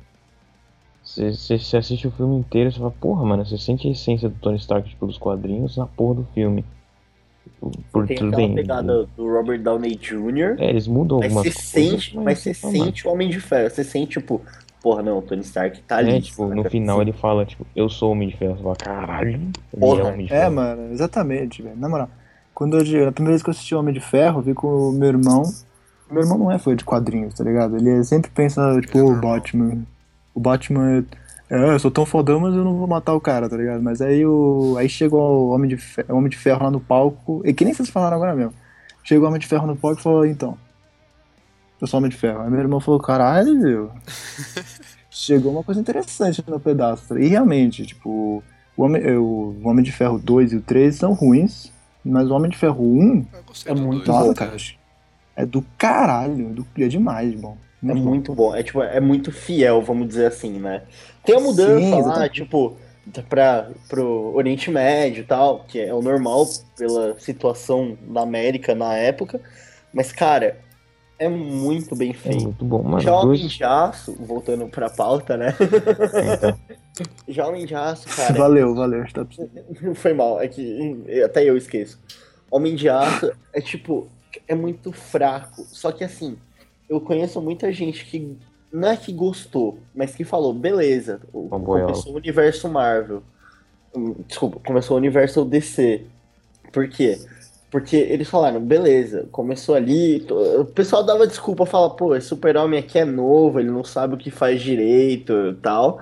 Você, 1.03 1.55
assiste 1.77 2.07
o 2.09 2.11
filme 2.11 2.37
inteiro 2.37 2.71
e 2.71 2.73
você 2.73 2.79
fala, 2.79 2.91
porra, 2.93 3.25
mano, 3.27 3.45
você 3.45 3.59
sente 3.59 3.87
a 3.87 3.91
essência 3.91 4.29
do 4.29 4.37
Tony 4.37 4.57
Stark 4.57 4.89
tipo, 4.89 5.07
dos 5.07 5.19
quadrinhos 5.19 5.77
na 5.77 5.87
porra 5.87 6.15
do 6.17 6.25
filme. 6.33 6.65
Tipo, 7.45 7.71
Por 7.93 8.07
tem 8.07 8.17
tudo 8.17 8.29
aquela 8.29 8.47
bem. 8.47 8.55
pegada 8.55 9.07
do 9.15 9.29
Robert 9.31 9.61
Downey 9.63 9.97
Jr. 9.97 10.57
É, 10.59 10.71
eles 10.71 10.87
mudam 10.87 11.19
Mas 11.19 11.27
algumas 11.37 11.55
coisas. 11.55 11.63
sente, 11.63 12.17
mas 12.19 12.39
você 12.39 12.55
tá, 12.55 12.71
sente 12.71 13.07
o 13.07 13.13
Homem 13.13 13.29
de 13.29 13.39
Ferro. 13.39 13.69
Você 13.69 13.85
sente, 13.85 14.19
tipo, 14.19 14.41
porra, 14.83 15.03
não, 15.03 15.19
o 15.19 15.23
Tony 15.23 15.43
Stark 15.43 15.79
tá 15.83 15.99
ali. 15.99 16.13
É, 16.13 16.21
tipo, 16.23 16.47
no 16.47 16.65
final 16.71 17.03
ele 17.03 17.13
fala, 17.13 17.45
tipo, 17.45 17.67
eu 17.77 17.91
sou 17.91 18.09
o 18.09 18.13
Homem 18.13 18.29
de 18.29 18.37
Ferro. 18.39 18.57
Você 18.57 18.63
fala, 18.63 18.77
caralho, 18.77 19.29
ele 19.29 19.53
Porra, 19.79 20.01
é 20.01 20.05
o 20.05 20.09
Homem 20.09 20.27
de 20.27 20.33
É, 20.33 20.49
mano, 20.49 20.91
exatamente, 20.91 21.61
velho. 21.61 21.77
Na 21.77 21.89
moral, 21.89 22.09
quando 22.55 22.79
eu, 22.79 23.09
a 23.09 23.13
primeira 23.13 23.33
vez 23.35 23.43
que 23.43 23.51
eu 23.51 23.53
assisti 23.53 23.75
o 23.75 23.79
Homem 23.79 23.93
de 23.93 24.01
Ferro, 24.01 24.39
eu 24.39 24.43
vi 24.43 24.55
com 24.55 24.69
o 24.89 24.93
meu 24.93 25.09
irmão 25.09 25.43
Meu 26.15 26.23
irmão 26.23 26.39
não 26.39 26.53
é 26.53 26.59
fã 26.59 26.77
de 26.77 26.85
quadrinhos, 26.85 27.35
tá 27.35 27.43
ligado? 27.43 27.77
Ele 27.77 28.05
sempre 28.05 28.31
pensa, 28.31 28.81
tipo, 28.81 28.97
É 28.97 29.03
o. 29.03 29.21
Batman. 29.21 29.83
O 30.33 30.39
Batman 30.39 31.05
é. 31.51 31.55
é, 31.57 31.75
eu 31.75 31.79
sou 31.81 31.91
tão 31.91 32.07
fodão, 32.07 32.39
mas 32.39 32.55
eu 32.55 32.63
não 32.63 32.77
vou 32.77 32.87
matar 32.87 33.15
o 33.15 33.21
cara, 33.21 33.49
tá 33.49 33.57
ligado? 33.57 33.83
Mas 33.83 34.01
aí 34.01 34.25
o. 34.25 34.77
Aí 34.79 34.89
chega 34.89 35.17
o 35.17 35.51
Homem 35.51 35.69
de 35.69 35.77
Ferro, 35.77 36.15
o 36.15 36.19
Homem 36.19 36.31
de 36.31 36.39
Ferro 36.39 36.63
lá 36.63 36.71
no 36.71 36.79
palco. 36.79 37.43
E 37.45 37.53
que 37.53 37.65
nem 37.65 37.75
vocês 37.75 37.91
falaram 37.91 38.17
agora 38.17 38.35
mesmo. 38.37 38.55
Chegou 39.03 39.25
o 39.25 39.29
Homem 39.29 39.41
de 39.41 39.47
Ferro 39.49 39.67
no 39.67 39.75
palco 39.75 39.99
e 39.99 40.03
falou, 40.03 40.25
então. 40.25 40.57
Eu 41.81 41.89
sou 41.89 41.99
Homem 41.99 42.11
de 42.11 42.17
Ferro. 42.17 42.43
Aí 42.43 42.51
meu 42.51 42.61
irmão 42.61 42.79
falou, 42.79 43.01
caralho, 43.01 43.61
viu? 43.61 43.91
Chegou 45.11 45.53
uma 45.53 45.65
coisa 45.65 45.81
interessante 45.81 46.45
no 46.47 46.61
pedaço. 46.61 47.19
E 47.19 47.27
realmente, 47.27 47.85
tipo, 47.85 48.43
o 48.77 48.83
Homem, 48.83 49.17
o 49.17 49.61
Homem 49.65 49.85
de 49.85 49.91
Ferro 49.91 50.19
2 50.19 50.53
e 50.53 50.57
o 50.57 50.61
3 50.61 50.95
são 50.95 51.13
ruins, 51.13 51.73
mas 52.05 52.31
o 52.31 52.35
Homem 52.35 52.51
de 52.51 52.57
Ferro 52.57 52.85
1 52.85 53.27
Eu 53.33 53.43
gostei 53.45 53.73
É 53.73 53.75
muito 53.75 54.07
bom, 54.07 54.27
nossa, 54.29 54.45
até. 54.45 54.84
É 55.37 55.45
do 55.45 55.65
caralho, 55.77 56.51
do, 56.51 56.67
é 56.79 56.89
demais, 56.89 57.35
bom. 57.35 57.57
É 57.83 57.89
bom. 57.89 57.95
muito 57.95 58.35
bom. 58.35 58.55
É, 58.55 58.63
tipo, 58.63 58.83
é 58.83 59.01
muito 59.01 59.31
fiel, 59.31 59.83
vamos 59.83 60.09
dizer 60.09 60.27
assim, 60.27 60.59
né? 60.59 60.83
Tem 61.25 61.37
a 61.37 61.41
mudança 61.41 61.81
Sim, 61.81 62.03
lá, 62.03 62.29
tipo, 62.29 62.77
pra, 63.29 63.69
pro 63.89 64.35
Oriente 64.35 64.71
Médio 64.71 65.23
e 65.23 65.27
tal, 65.27 65.65
que 65.69 65.81
é 65.81 65.93
o 65.93 66.01
normal 66.01 66.47
pela 66.77 67.19
situação 67.19 67.97
da 68.09 68.23
América 68.23 68.75
na 68.75 68.95
época. 68.95 69.41
Mas, 69.93 70.13
cara, 70.13 70.57
é 71.19 71.29
muito 71.29 71.95
bem 71.95 72.11
É 72.11 72.15
feito. 72.15 72.43
muito 72.43 72.65
bom, 72.65 72.83
mano. 72.83 73.01
Já 73.01 73.15
Homem 73.15 73.39
Dois. 73.41 73.53
de 73.53 73.65
Aço, 73.65 74.17
voltando 74.19 74.67
pra 74.69 74.91
pauta, 74.91 75.37
né? 75.37 75.55
Então, 76.37 76.59
Já 77.29 77.47
Homem 77.47 77.67
de 77.67 77.75
Aço, 77.75 78.07
cara, 78.09 78.35
Valeu, 78.35 78.75
valeu. 78.75 79.05
Tá 79.13 79.25
precisando. 79.25 79.51
foi 79.95 80.13
mal, 80.13 80.41
é 80.41 80.49
que 80.49 80.63
hum, 80.63 81.05
até 81.25 81.45
eu 81.45 81.57
esqueço. 81.57 82.01
Homem 82.51 82.75
de 82.75 82.89
Aço 82.89 83.33
é 83.53 83.61
tipo, 83.61 84.09
é 84.47 84.55
muito 84.55 84.93
fraco. 84.93 85.65
Só 85.69 85.93
que 85.93 86.05
assim, 86.05 86.37
eu 86.89 87.01
conheço 87.01 87.41
muita 87.41 87.73
gente 87.73 88.05
que 88.05 88.37
não 88.73 88.89
é 88.89 88.97
que 88.97 89.13
gostou, 89.13 89.79
mas 89.95 90.15
que 90.15 90.25
falou, 90.25 90.53
beleza, 90.53 91.21
começou 91.33 92.13
o 92.13 92.17
universo 92.17 92.69
Marvel. 92.69 93.23
Hum, 93.95 94.17
Desculpa, 94.27 94.59
começou 94.67 94.97
o 94.97 94.99
universo 94.99 95.45
DC. 95.45 96.05
Por 96.73 96.89
quê? 96.89 97.19
Porque 97.71 97.97
eles 97.97 98.29
falaram, 98.29 98.61
beleza, 98.61 99.29
começou 99.31 99.75
ali, 99.75 100.27
o 100.59 100.65
pessoal 100.65 101.05
dava 101.05 101.27
desculpa, 101.27 101.67
fala, 101.67 101.91
pô, 101.91 102.15
esse 102.15 102.29
super-homem 102.29 102.79
aqui 102.81 102.99
é 102.99 103.05
novo, 103.05 103.61
ele 103.61 103.71
não 103.71 103.85
sabe 103.85 104.15
o 104.15 104.19
que 104.19 104.31
faz 104.31 104.61
direito 104.61 105.33
e 105.51 105.55
tal. 105.55 106.01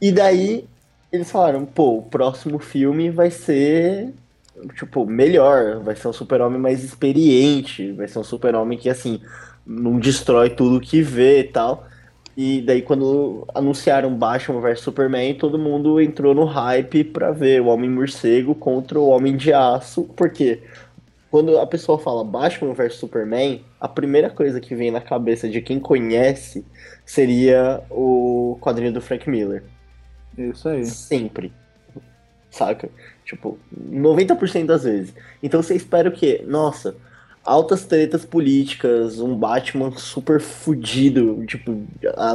E 0.00 0.10
daí 0.12 0.66
eles 1.12 1.30
falaram, 1.30 1.64
pô, 1.66 1.98
o 1.98 2.02
próximo 2.02 2.58
filme 2.58 3.10
vai 3.10 3.30
ser, 3.30 4.12
tipo, 4.74 5.06
melhor, 5.06 5.80
vai 5.80 5.96
ser 5.96 6.08
um 6.08 6.12
super-homem 6.12 6.60
mais 6.60 6.82
experiente, 6.84 7.92
vai 7.92 8.08
ser 8.08 8.18
um 8.18 8.24
super-homem 8.24 8.78
que, 8.78 8.88
assim, 8.88 9.20
não 9.66 9.98
destrói 9.98 10.50
tudo 10.50 10.80
que 10.80 11.02
vê 11.02 11.40
e 11.40 11.44
tal. 11.44 11.86
E 12.36 12.62
daí 12.62 12.80
quando 12.80 13.46
anunciaram 13.54 14.14
Batman 14.14 14.60
vs 14.60 14.80
Superman, 14.80 15.34
todo 15.34 15.58
mundo 15.58 16.00
entrou 16.00 16.34
no 16.34 16.44
hype 16.44 17.04
pra 17.04 17.30
ver 17.30 17.60
o 17.60 17.66
Homem-Morcego 17.66 18.54
contra 18.54 18.98
o 18.98 19.08
Homem 19.08 19.36
de 19.36 19.52
Aço, 19.52 20.04
porque 20.16 20.62
quando 21.30 21.58
a 21.58 21.66
pessoa 21.66 21.98
fala 21.98 22.24
Batman 22.24 22.72
vs 22.72 22.94
Superman, 22.94 23.62
a 23.78 23.86
primeira 23.86 24.30
coisa 24.30 24.60
que 24.60 24.74
vem 24.74 24.90
na 24.90 25.00
cabeça 25.00 25.48
de 25.48 25.60
quem 25.60 25.78
conhece 25.78 26.64
seria 27.04 27.82
o 27.90 28.56
quadrinho 28.60 28.92
do 28.92 29.00
Frank 29.02 29.28
Miller. 29.28 29.62
Isso 30.36 30.68
aí. 30.68 30.86
Sempre. 30.86 31.52
Saca? 32.50 32.88
Tipo, 33.32 33.58
90% 33.90 34.66
das 34.66 34.84
vezes. 34.84 35.14
Então 35.42 35.62
você 35.62 35.74
espera 35.74 36.10
o 36.10 36.12
quê? 36.12 36.44
Nossa, 36.46 36.94
altas 37.42 37.86
tretas 37.86 38.26
políticas, 38.26 39.20
um 39.20 39.34
Batman 39.34 39.90
super 39.92 40.38
fudido, 40.38 41.42
tipo, 41.46 41.82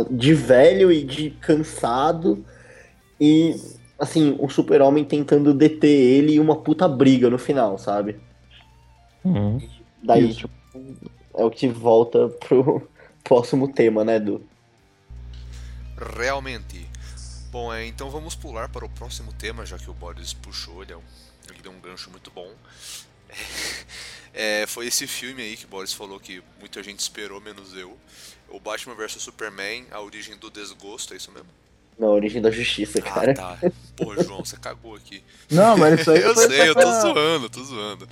de 0.10 0.34
velho 0.34 0.92
e 0.92 1.04
de 1.04 1.30
cansado. 1.30 2.44
E, 3.22 3.56
assim, 4.00 4.36
o 4.40 4.50
super-homem 4.50 5.06
tentando 5.06 5.54
deter 5.54 5.88
ele 5.88 6.34
e 6.34 6.40
uma 6.40 6.56
puta 6.56 6.88
briga 6.88 7.30
no 7.30 7.38
final, 7.38 7.78
sabe? 7.78 8.16
uhum. 9.24 9.60
Daí, 10.02 10.30
Isso. 10.30 10.40
tipo, 10.40 10.54
é 11.36 11.46
o 11.46 11.52
que 11.52 11.68
volta 11.68 12.28
pro 12.28 12.90
próximo 13.24 13.72
tema, 13.72 14.04
né, 14.04 14.20
Du? 14.20 14.42
Realmente. 16.18 16.88
Bom, 17.52 17.74
é, 17.74 17.86
então 17.86 18.10
vamos 18.10 18.36
pular 18.36 18.70
para 18.70 18.86
o 18.86 18.90
próximo 18.90 19.32
tema, 19.34 19.66
já 19.66 19.78
que 19.78 19.90
o 19.90 19.94
Boris 19.94 20.34
puxou, 20.34 20.84
ele, 20.84 20.94
é 20.94 20.98
um, 20.98 21.04
ele 21.50 21.62
deu 21.62 21.72
um 21.72 21.80
gancho 21.80 22.10
muito 22.12 22.32
bom. 22.32 22.52
É, 24.40 24.68
foi 24.68 24.86
esse 24.86 25.08
filme 25.08 25.42
aí 25.42 25.58
que 25.58 25.66
o 25.66 25.68
Boris 25.68 25.92
falou 25.94 26.20
que 26.20 26.44
muita 26.60 26.84
gente 26.84 27.00
esperou, 27.00 27.42
menos 27.42 27.74
eu. 27.76 27.98
O 28.50 28.60
Batman 28.60 28.94
vs 28.94 29.14
Superman, 29.14 29.88
A 29.90 30.00
Origem 30.00 30.38
do 30.38 30.52
Desgosto, 30.52 31.16
é 31.16 31.18
isso 31.18 31.32
mesmo? 31.32 31.50
Na 31.98 32.06
origem 32.08 32.40
da 32.40 32.52
justiça, 32.52 33.02
cara. 33.02 33.32
Ah, 33.32 33.58
tá. 33.58 33.72
Porra, 33.98 34.24
João, 34.24 34.46
você 34.46 34.56
cagou 34.56 34.94
aqui. 34.96 35.24
Não, 35.50 35.76
mas 35.76 36.00
isso 36.02 36.12
aí 36.12 36.22
eu 36.22 36.36
foi 36.36 36.48
sei, 36.50 36.70
eu 36.70 36.76
tô 36.76 36.82
pra- 36.82 37.02
zoando, 37.02 37.50
tô 37.50 37.64
zoando. 37.64 38.08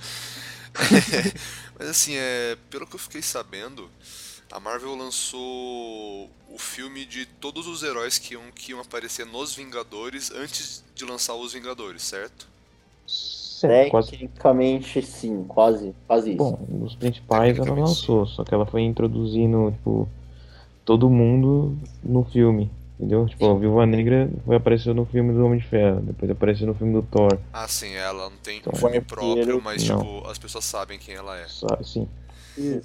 Mas 1.78 1.88
assim, 1.88 2.14
é, 2.16 2.56
pelo 2.70 2.86
que 2.88 2.96
eu 2.96 3.00
fiquei 3.00 3.22
sabendo, 3.22 3.88
a 4.52 4.60
Marvel 4.60 4.94
lançou 4.96 6.28
o 6.48 6.58
filme 6.58 7.04
de 7.04 7.26
todos 7.26 7.66
os 7.66 7.82
heróis 7.82 8.18
que 8.18 8.34
iam, 8.34 8.42
que 8.54 8.72
iam 8.72 8.80
aparecer 8.80 9.26
nos 9.26 9.54
Vingadores 9.54 10.30
antes 10.30 10.84
de 10.94 11.04
lançar 11.04 11.34
os 11.34 11.52
Vingadores, 11.52 12.02
certo? 12.02 12.48
Certo, 13.06 13.90
quase. 13.90 14.10
Tecnicamente, 14.10 15.02
sim, 15.02 15.44
quase, 15.48 15.94
quase 16.06 16.30
isso. 16.30 16.38
Bom, 16.38 16.58
os 16.84 16.94
principais 16.94 17.56
ela 17.56 17.64
Tecnicamente, 17.64 17.88
lançou, 17.88 18.26
só 18.26 18.44
que 18.44 18.54
ela 18.54 18.66
foi 18.66 18.82
introduzindo, 18.82 19.70
tipo, 19.72 20.08
todo 20.84 21.08
mundo 21.10 21.76
no 22.02 22.24
filme. 22.24 22.70
Entendeu? 22.98 23.26
Tipo, 23.26 23.50
a 23.50 23.58
Viúva 23.58 23.84
Negra 23.84 24.30
foi 24.46 24.56
aparecer 24.56 24.94
no 24.94 25.04
filme 25.04 25.32
do 25.34 25.44
Homem 25.44 25.58
de 25.58 25.66
Ferro, 25.66 26.00
depois 26.00 26.30
apareceu 26.30 26.66
no 26.66 26.74
filme 26.74 26.94
do 26.94 27.02
Thor. 27.02 27.38
Ah, 27.52 27.68
sim, 27.68 27.92
ela 27.92 28.30
não 28.30 28.36
tem 28.38 28.58
Então, 28.58 28.72
um 28.74 28.76
filme 28.76 29.00
próprio, 29.02 29.60
mas 29.62 29.86
Não. 29.86 29.98
tipo, 29.98 30.26
as 30.26 30.38
pessoas 30.38 30.64
sabem 30.64 30.98
quem 30.98 31.14
ela 31.14 31.36
é. 31.38 31.46
Sabe, 31.46 31.86
sim. 31.86 32.08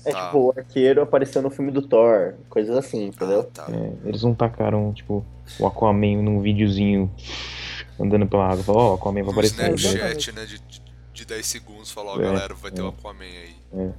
É 0.06 0.12
Tá. 0.12 0.26
tipo, 0.26 0.38
o 0.40 0.54
arqueiro 0.58 1.02
apareceu 1.02 1.42
no 1.42 1.50
filme 1.50 1.72
do 1.72 1.82
Thor, 1.82 2.36
coisas 2.50 2.76
assim, 2.76 3.06
Ah, 3.06 3.08
entendeu? 3.08 3.44
tá. 3.46 3.68
É, 3.70 4.08
eles 4.10 4.24
não 4.24 4.34
tacaram, 4.36 4.94
tipo, 4.94 5.26
o 5.60 5.66
Aquaman 5.68 6.22
num 6.22 6.42
videozinho 6.42 7.10
andando 8.00 8.28
pela 8.28 8.48
água. 8.50 8.64
Falou, 8.64 8.82
ó, 8.82 8.92
o 8.92 8.94
Aquaman 8.96 9.14
vai 9.16 9.24
No 9.24 9.32
aparecer. 9.32 9.62
aí, 9.62 9.76
Snapchat, 9.76 10.32
né, 10.34 10.46
de, 10.46 10.60
de- 10.60 10.82
de 11.14 11.26
10 11.26 11.46
segundos, 11.46 11.92
falou, 11.92 12.16
ó, 12.16 12.20
É, 12.20 12.24
galera, 12.24 12.54
vai 12.54 12.72
ter 12.72 12.82
o 12.82 12.88
é. 12.88 12.90
Aquaman 12.90 13.24
aí. 13.26 13.56
É. 13.74 13.90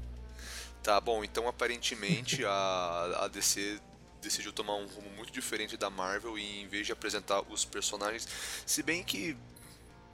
Tá 0.83 1.01
bom, 1.01 1.23
então 1.23 1.47
aparentemente 1.47 2.45
a, 2.45 3.19
a 3.23 3.29
DC 3.29 3.79
decidiu 4.21 4.53
tomar 4.53 4.75
um 4.75 4.87
rumo 4.87 5.09
muito 5.17 5.33
diferente 5.33 5.77
da 5.77 5.89
Marvel 5.89 6.37
e 6.37 6.63
em 6.63 6.67
vez 6.67 6.87
de 6.87 6.93
apresentar 6.93 7.41
os 7.51 7.65
personagens, 7.65 8.27
se 8.67 8.83
bem 8.83 9.03
que 9.05 9.37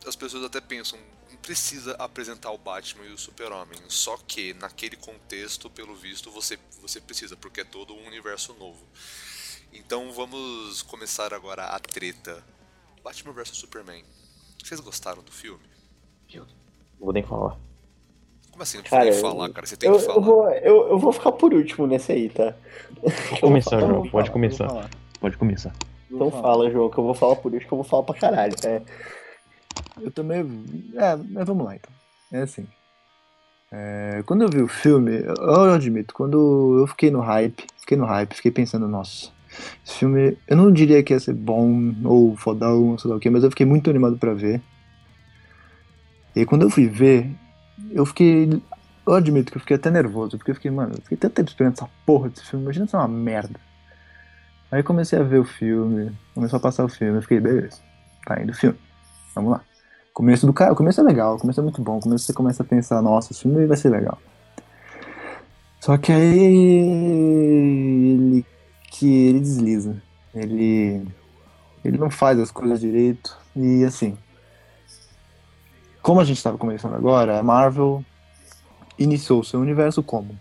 as 0.06 0.14
pessoas 0.14 0.44
até 0.44 0.60
pensam, 0.60 0.98
precisa 1.42 1.94
apresentar 1.98 2.50
o 2.50 2.58
Batman 2.58 3.04
e 3.06 3.12
o 3.12 3.18
Super-Homem, 3.18 3.78
só 3.88 4.16
que 4.26 4.54
naquele 4.54 4.96
contexto, 4.96 5.70
pelo 5.70 5.94
visto, 5.94 6.30
você, 6.30 6.58
você 6.82 7.00
precisa, 7.00 7.36
porque 7.36 7.60
é 7.62 7.64
todo 7.64 7.94
um 7.94 8.06
universo 8.06 8.54
novo. 8.58 8.84
Então 9.72 10.12
vamos 10.12 10.82
começar 10.82 11.32
agora 11.32 11.64
a 11.64 11.78
treta. 11.78 12.42
Batman 13.02 13.32
vs 13.32 13.56
Superman. 13.56 14.02
Vocês 14.62 14.80
gostaram 14.80 15.22
do 15.22 15.32
filme? 15.32 15.62
Não 16.34 16.46
vou 17.00 17.12
nem 17.12 17.22
falar. 17.22 17.56
Como 18.50 18.62
assim? 18.62 18.78
Não 18.78 18.84
Cara, 18.84 19.04
precisa 19.04 19.22
nem 19.22 19.30
eu- 19.32 19.36
falar, 19.38 19.52
cara. 19.52 19.66
Você 19.66 19.76
tem 19.76 19.88
Eu, 19.88 19.96
que 19.96 20.02
eu 20.02 20.06
falar. 20.06 20.20
vou, 20.26 20.50
eu, 20.50 20.88
eu 20.90 20.98
vou 20.98 21.12
ficar 21.12 21.32
por 21.32 21.54
último 21.54 21.86
nesse 21.86 22.12
aí, 22.12 22.28
tá? 22.28 22.54
Pode 23.30 23.40
começar, 23.40 23.80
Eu 23.80 23.88
João. 23.88 24.08
Pode 24.10 24.28
eu 24.28 24.32
começar. 24.32 24.90
Pode 25.20 25.36
começar. 25.36 25.72
Então 26.10 26.30
fala, 26.30 26.70
João, 26.70 26.90
que 26.90 26.98
eu 26.98 27.04
vou 27.04 27.14
falar 27.14 27.36
por 27.36 27.52
último, 27.52 27.68
que 27.68 27.72
eu 27.74 27.78
vou 27.78 27.84
falar 27.84 28.02
pra 28.02 28.14
caralho. 28.18 28.54
É, 28.64 28.82
Eu 30.02 30.10
também. 30.10 30.64
É, 30.94 31.16
vamos 31.44 31.64
lá 31.64 31.76
então. 31.76 31.92
É 32.32 32.42
assim. 32.42 32.66
É, 33.70 34.22
quando 34.24 34.42
eu 34.42 34.48
vi 34.48 34.62
o 34.62 34.68
filme, 34.68 35.18
eu, 35.18 35.34
eu 35.34 35.74
admito, 35.74 36.14
quando 36.14 36.78
eu 36.78 36.86
fiquei 36.86 37.10
no 37.10 37.20
hype, 37.20 37.66
fiquei 37.80 37.98
no 37.98 38.06
hype, 38.06 38.34
fiquei 38.34 38.50
pensando, 38.50 38.88
nossa, 38.88 39.30
esse 39.84 39.98
filme, 39.98 40.38
eu 40.46 40.56
não 40.56 40.72
diria 40.72 41.02
que 41.02 41.12
ia 41.12 41.20
ser 41.20 41.34
bom 41.34 41.94
ou 42.04 42.36
fodão, 42.36 42.96
sei 42.98 43.10
lá 43.10 43.16
o 43.16 43.20
que, 43.20 43.28
mas 43.28 43.44
eu 43.44 43.50
fiquei 43.50 43.66
muito 43.66 43.90
animado 43.90 44.16
pra 44.16 44.32
ver. 44.32 44.62
E 46.34 46.44
quando 46.46 46.62
eu 46.62 46.70
fui 46.70 46.86
ver, 46.86 47.30
eu 47.90 48.06
fiquei. 48.06 48.62
Eu 49.06 49.14
admito 49.14 49.50
que 49.50 49.56
eu 49.56 49.60
fiquei 49.60 49.76
até 49.76 49.90
nervoso, 49.90 50.36
porque 50.36 50.50
eu 50.50 50.54
fiquei, 50.54 50.70
mano, 50.70 50.94
eu 50.96 51.02
fiquei 51.02 51.16
tanto 51.16 51.34
tempo 51.34 51.48
esperando 51.48 51.72
essa 51.74 51.88
porra 52.04 52.28
desse 52.28 52.44
filme, 52.44 52.64
imagina 52.64 52.86
se 52.86 52.94
é 52.94 52.98
uma 52.98 53.08
merda. 53.08 53.58
Aí 54.70 54.82
comecei 54.82 55.18
a 55.18 55.22
ver 55.22 55.38
o 55.38 55.44
filme, 55.44 56.12
começou 56.34 56.58
a 56.58 56.60
passar 56.60 56.84
o 56.84 56.88
filme, 56.88 57.16
eu 57.18 57.22
fiquei, 57.22 57.40
beleza, 57.40 57.80
tá 58.26 58.40
indo 58.40 58.52
o 58.52 58.54
filme, 58.54 58.78
vamos 59.34 59.52
lá. 59.52 59.64
Começo 60.18 60.44
do 60.48 60.52
cara, 60.52 60.72
o 60.72 60.74
começo 60.74 61.00
é 61.00 61.04
legal, 61.04 61.36
o 61.36 61.38
começo 61.38 61.60
é 61.60 61.62
muito 61.62 61.80
bom, 61.80 61.98
o 61.98 62.00
começo 62.00 62.24
você 62.24 62.32
começa 62.32 62.64
a 62.64 62.66
pensar, 62.66 63.00
nossa, 63.00 63.32
esse 63.32 63.42
filme 63.42 63.64
vai 63.66 63.76
ser 63.76 63.88
legal. 63.88 64.18
Só 65.78 65.96
que 65.96 66.10
aí 66.10 66.44
ele 68.16 68.44
que 68.90 69.06
ele 69.28 69.38
desliza. 69.38 70.02
Ele 70.34 71.06
ele 71.84 71.98
não 71.98 72.10
faz 72.10 72.36
as 72.40 72.50
coisas 72.50 72.80
direito 72.80 73.38
e 73.54 73.84
assim. 73.84 74.18
Como 76.02 76.20
a 76.20 76.24
gente 76.24 76.38
estava 76.38 76.58
começando 76.58 76.94
agora, 76.94 77.38
a 77.38 77.42
Marvel 77.44 78.04
iniciou 78.98 79.44
seu 79.44 79.60
universo 79.60 80.02
como 80.02 80.36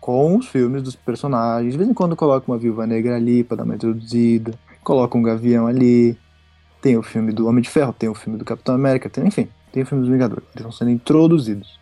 com 0.00 0.36
os 0.36 0.48
filmes 0.48 0.82
dos 0.82 0.96
personagens. 0.96 1.70
De 1.70 1.78
vez 1.78 1.88
em 1.88 1.94
quando 1.94 2.16
coloca 2.16 2.50
uma 2.50 2.58
viúva 2.58 2.84
negra 2.84 3.14
ali 3.14 3.44
pra 3.44 3.58
dar 3.58 3.62
uma 3.62 3.76
introduzida, 3.76 4.58
coloca 4.82 5.16
um 5.16 5.22
gavião 5.22 5.68
ali. 5.68 6.18
Tem 6.84 6.98
o 6.98 7.02
filme 7.02 7.32
do 7.32 7.46
Homem 7.46 7.62
de 7.62 7.70
Ferro, 7.70 7.94
tem 7.94 8.10
o 8.10 8.14
filme 8.14 8.38
do 8.38 8.44
Capitão 8.44 8.74
América, 8.74 9.08
tem, 9.08 9.26
enfim, 9.26 9.48
tem 9.72 9.82
o 9.82 9.86
filme 9.86 10.04
dos 10.04 10.12
Vingadores. 10.12 10.44
Eles 10.48 10.56
estão 10.56 10.70
sendo 10.70 10.90
introduzidos. 10.90 11.80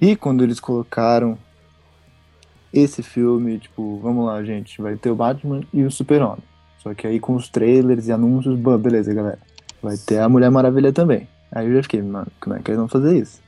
E 0.00 0.16
quando 0.16 0.42
eles 0.42 0.58
colocaram 0.58 1.38
esse 2.72 3.00
filme, 3.00 3.60
tipo, 3.60 4.00
vamos 4.02 4.26
lá, 4.26 4.42
gente, 4.42 4.82
vai 4.82 4.96
ter 4.96 5.08
o 5.12 5.14
Batman 5.14 5.60
e 5.72 5.84
o 5.84 5.90
Super-Homem. 5.92 6.42
Só 6.82 6.92
que 6.94 7.06
aí 7.06 7.20
com 7.20 7.36
os 7.36 7.48
trailers 7.48 8.08
e 8.08 8.12
anúncios, 8.12 8.58
bom, 8.58 8.76
beleza, 8.76 9.14
galera. 9.14 9.38
Vai 9.80 9.96
ter 9.96 10.18
a 10.18 10.28
Mulher 10.28 10.50
Maravilha 10.50 10.92
também. 10.92 11.28
Aí 11.52 11.68
eu 11.68 11.76
já 11.76 11.84
fiquei, 11.84 12.02
mano, 12.02 12.26
como 12.40 12.56
é 12.56 12.58
que 12.58 12.72
eles 12.72 12.78
vão 12.80 12.88
fazer 12.88 13.16
isso? 13.16 13.40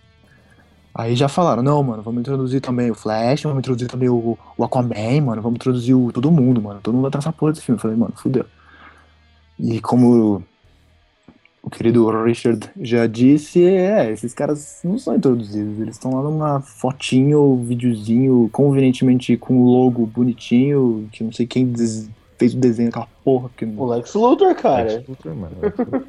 Aí 0.94 1.16
já 1.16 1.26
falaram, 1.26 1.64
não, 1.64 1.82
mano, 1.82 2.00
vamos 2.00 2.20
introduzir 2.20 2.60
também 2.60 2.92
o 2.92 2.94
Flash, 2.94 3.42
vamos 3.42 3.58
introduzir 3.58 3.88
também 3.88 4.08
o, 4.08 4.38
o 4.56 4.62
Aquaman, 4.62 5.20
mano, 5.20 5.42
vamos 5.42 5.56
introduzir 5.56 5.96
o, 5.96 6.12
todo 6.12 6.30
mundo, 6.30 6.62
mano. 6.62 6.78
Todo 6.80 6.94
mundo 6.94 7.02
vai 7.02 7.10
traçar 7.10 7.32
porra 7.32 7.50
desse 7.50 7.64
filme. 7.64 7.76
Eu 7.76 7.82
falei, 7.82 7.96
mano, 7.96 8.14
fudeu. 8.14 8.46
E 9.58 9.80
como 9.80 10.42
o 11.62 11.70
querido 11.70 12.08
Richard 12.24 12.68
já 12.80 13.06
disse, 13.06 13.64
é, 13.64 14.10
esses 14.10 14.34
caras 14.34 14.80
não 14.82 14.98
são 14.98 15.14
introduzidos, 15.14 15.78
eles 15.80 15.94
estão 15.94 16.14
lá 16.14 16.22
numa 16.22 16.60
fotinho, 16.60 17.62
videozinho, 17.64 18.48
convenientemente 18.52 19.36
com 19.36 19.56
o 19.58 19.70
logo 19.70 20.04
bonitinho, 20.06 21.08
que 21.12 21.22
não 21.22 21.30
sei 21.32 21.46
quem 21.46 21.66
des- 21.66 22.10
fez 22.36 22.54
o 22.54 22.58
desenho 22.58 22.88
daquela 22.90 23.08
porra. 23.24 23.48
Que... 23.56 23.64
O 23.64 23.86
Lex 23.86 24.12
Luthor, 24.14 24.54
cara. 24.56 24.94
Lex 24.94 25.08
Luthor, 25.08 25.34
mano. 25.36 25.56
Lex 25.62 25.78
Luthor. 25.78 26.02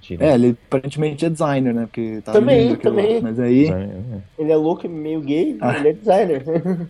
Tira. 0.00 0.26
É, 0.26 0.34
ele 0.34 0.56
aparentemente 0.68 1.24
é 1.24 1.30
designer, 1.30 1.74
né? 1.74 1.86
Porque 1.86 2.20
tá 2.24 2.32
Também, 2.32 2.72
aquilo 2.72 2.94
lá. 2.94 3.02
também. 3.02 3.20
Mas 3.20 3.40
aí. 3.40 3.68
É. 3.68 3.98
Ele 4.38 4.52
é 4.52 4.56
louco 4.56 4.86
e 4.86 4.88
meio 4.88 5.20
gay, 5.20 5.56
Ah. 5.60 5.76
ele 5.78 5.88
é 5.88 5.92
designer. 5.92 6.44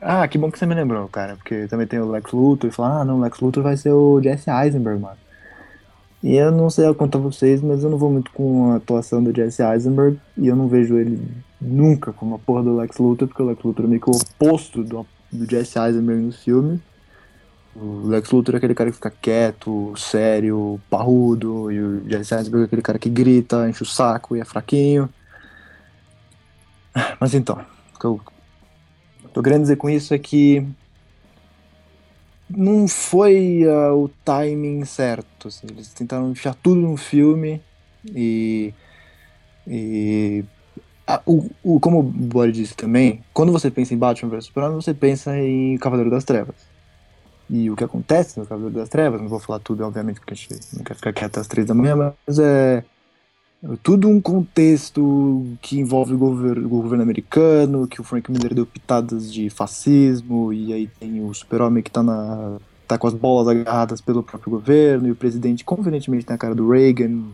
Ah, 0.00 0.28
que 0.28 0.36
bom 0.36 0.50
que 0.50 0.58
você 0.58 0.66
me 0.66 0.74
lembrou, 0.74 1.08
cara. 1.08 1.36
Porque 1.36 1.66
também 1.68 1.86
tem 1.86 1.98
o 1.98 2.10
Lex 2.10 2.32
Luthor 2.32 2.70
e 2.70 2.72
fala, 2.72 3.00
ah, 3.00 3.04
não, 3.04 3.18
o 3.18 3.20
Lex 3.20 3.40
Luthor 3.40 3.62
vai 3.62 3.76
ser 3.76 3.92
o 3.92 4.20
Jesse 4.22 4.50
Eisenberg, 4.50 5.00
mano. 5.00 5.16
E 6.22 6.34
eu 6.34 6.50
não 6.50 6.68
sei 6.70 6.86
a 6.86 6.92
vocês, 6.92 7.62
mas 7.62 7.84
eu 7.84 7.90
não 7.90 7.98
vou 7.98 8.10
muito 8.10 8.30
com 8.32 8.72
a 8.72 8.76
atuação 8.76 9.22
do 9.22 9.34
Jesse 9.34 9.62
Eisenberg 9.62 10.18
e 10.36 10.48
eu 10.48 10.56
não 10.56 10.66
vejo 10.66 10.96
ele 10.96 11.22
nunca 11.60 12.12
como 12.12 12.34
a 12.34 12.38
porra 12.38 12.62
do 12.62 12.76
Lex 12.76 12.98
Luthor, 12.98 13.28
porque 13.28 13.42
o 13.42 13.46
Lex 13.46 13.62
Luthor 13.62 13.84
é 13.84 13.88
meio 13.88 14.00
que 14.00 14.10
o 14.10 14.14
oposto 14.14 14.82
do, 14.82 15.06
do 15.30 15.50
Jesse 15.50 15.78
Eisenberg 15.78 16.22
no 16.22 16.32
filme. 16.32 16.80
O 17.74 18.08
Lex 18.08 18.30
Luthor 18.30 18.54
é 18.54 18.58
aquele 18.58 18.74
cara 18.74 18.90
que 18.90 18.96
fica 18.96 19.10
quieto, 19.10 19.92
sério, 19.96 20.80
parrudo, 20.90 21.70
e 21.70 21.78
o 21.78 22.08
Jesse 22.08 22.34
Eisenberg 22.34 22.62
é 22.62 22.66
aquele 22.66 22.82
cara 22.82 22.98
que 22.98 23.10
grita, 23.10 23.68
enche 23.68 23.82
o 23.82 23.86
saco 23.86 24.34
e 24.36 24.40
é 24.40 24.44
fraquinho. 24.44 25.08
Mas 27.20 27.34
então, 27.34 27.60
o 27.94 27.98
que 27.98 28.04
eu 28.04 28.20
tô 29.36 29.42
querendo 29.42 29.62
dizer 29.62 29.76
com 29.76 29.90
isso 29.90 30.14
é 30.14 30.18
que 30.18 30.66
não 32.48 32.88
foi 32.88 33.64
ah, 33.68 33.92
o 33.94 34.08
timing 34.24 34.82
certo. 34.86 35.48
assim, 35.48 35.66
eles 35.70 35.92
tentaram 35.92 36.30
enfiar 36.30 36.54
tudo 36.54 36.80
no 36.80 36.96
filme 36.96 37.60
e. 38.06 38.72
e 39.68 40.42
ah, 41.06 41.20
o, 41.26 41.50
o- 41.62 41.78
como 41.80 41.98
o 42.00 42.02
Bori 42.02 42.50
disse 42.50 42.74
também, 42.74 43.22
quando 43.34 43.52
você 43.52 43.70
pensa 43.70 43.92
em 43.92 43.98
Batman 43.98 44.30
vs 44.30 44.46
Superman, 44.46 44.74
você 44.74 44.94
pensa 44.94 45.38
em 45.38 45.76
Cavaleiro 45.76 46.10
das 46.10 46.24
Trevas. 46.24 46.56
E 47.50 47.70
o 47.70 47.76
que 47.76 47.84
acontece 47.84 48.40
no 48.40 48.46
Cavaleiro 48.46 48.74
das 48.74 48.88
Trevas, 48.88 49.20
não 49.20 49.28
vou 49.28 49.38
falar 49.38 49.60
tudo, 49.60 49.84
obviamente, 49.84 50.18
porque 50.18 50.32
a 50.32 50.36
gente 50.36 50.58
não 50.72 50.82
quer 50.82 50.96
ficar 50.96 51.12
quieto 51.12 51.38
às 51.38 51.46
três 51.46 51.66
da 51.66 51.74
manhã, 51.74 51.94
mas 52.26 52.38
é 52.38 52.82
tudo 53.82 54.08
um 54.08 54.20
contexto 54.20 55.46
que 55.60 55.78
envolve 55.78 56.14
o 56.14 56.18
governo, 56.18 56.66
o 56.66 56.68
governo 56.68 57.02
americano, 57.02 57.86
que 57.88 58.00
o 58.00 58.04
Frank 58.04 58.30
Miller 58.30 58.54
deu 58.54 58.66
pitadas 58.66 59.32
de 59.32 59.50
fascismo, 59.50 60.52
e 60.52 60.72
aí 60.72 60.86
tem 60.86 61.24
o 61.24 61.32
super-homem 61.32 61.82
que 61.82 61.90
tá, 61.90 62.02
na, 62.02 62.58
tá 62.86 62.98
com 62.98 63.06
as 63.06 63.14
bolas 63.14 63.48
agarradas 63.48 64.00
pelo 64.00 64.22
próprio 64.22 64.50
governo, 64.50 65.08
e 65.08 65.10
o 65.10 65.16
presidente 65.16 65.64
convenientemente 65.64 66.26
tem 66.26 66.34
a 66.34 66.38
cara 66.38 66.54
do 66.54 66.68
Reagan, 66.68 67.24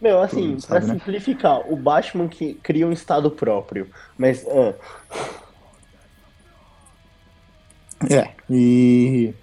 Meu, 0.00 0.22
assim, 0.22 0.48
mundo 0.48 0.66
pra 0.66 0.80
sabe, 0.80 0.86
né? 0.86 0.94
simplificar, 0.94 1.60
o 1.72 1.76
Batman 1.76 2.28
que 2.28 2.54
cria 2.54 2.86
um 2.86 2.92
estado 2.92 3.30
próprio. 3.30 3.88
Mas, 4.16 4.46
ah, 4.46 4.74
É, 8.08 8.30
e. 8.48 9.34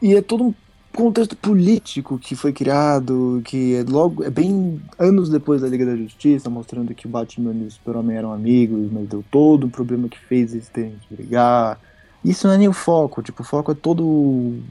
E 0.00 0.14
é 0.14 0.22
todo 0.22 0.44
um 0.44 0.54
contexto 0.94 1.36
político 1.36 2.18
que 2.18 2.34
foi 2.34 2.52
criado, 2.52 3.42
que 3.44 3.74
é 3.74 3.82
logo. 3.84 4.24
É 4.24 4.30
bem 4.30 4.80
anos 4.98 5.28
depois 5.28 5.62
da 5.62 5.68
Liga 5.68 5.84
da 5.84 5.96
Justiça, 5.96 6.48
mostrando 6.48 6.94
que 6.94 7.06
o 7.06 7.10
Batman 7.10 7.52
e 7.54 7.66
o 7.66 7.70
Super-Homem 7.70 8.16
eram 8.16 8.32
amigos, 8.32 8.90
mas 8.90 9.08
deu 9.08 9.24
todo 9.30 9.66
um 9.66 9.70
problema 9.70 10.08
que 10.08 10.18
fez 10.18 10.54
eles 10.54 10.68
terem 10.68 10.94
que 11.06 11.14
brigar. 11.14 11.78
Isso 12.24 12.46
não 12.46 12.54
é 12.54 12.58
nem 12.58 12.68
o 12.68 12.72
foco, 12.72 13.22
tipo, 13.22 13.42
o 13.42 13.44
foco 13.44 13.72
é 13.72 13.74
todo 13.74 14.02
o- 14.04 14.62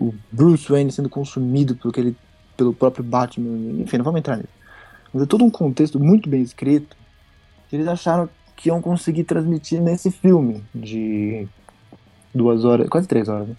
o 0.00 0.14
Bruce 0.30 0.68
Wayne 0.68 0.92
sendo 0.92 1.08
consumido 1.08 1.76
pelo, 1.76 1.90
aquele, 1.90 2.16
pelo 2.56 2.72
próprio 2.72 3.04
Batman, 3.04 3.82
enfim, 3.82 3.98
não 3.98 4.04
vamos 4.04 4.18
entrar 4.20 4.36
nisso. 4.36 4.48
Mas 5.12 5.22
é 5.22 5.26
todo 5.26 5.44
um 5.44 5.50
contexto 5.50 6.00
muito 6.00 6.28
bem 6.28 6.42
escrito 6.42 6.96
que 7.68 7.76
eles 7.76 7.88
acharam 7.88 8.28
que 8.56 8.68
iam 8.68 8.80
conseguir 8.80 9.24
transmitir 9.24 9.80
nesse 9.80 10.10
filme 10.10 10.62
de 10.74 11.46
duas 12.34 12.64
horas, 12.64 12.88
quase 12.88 13.06
três 13.06 13.28
horas, 13.28 13.48
né? 13.48 13.56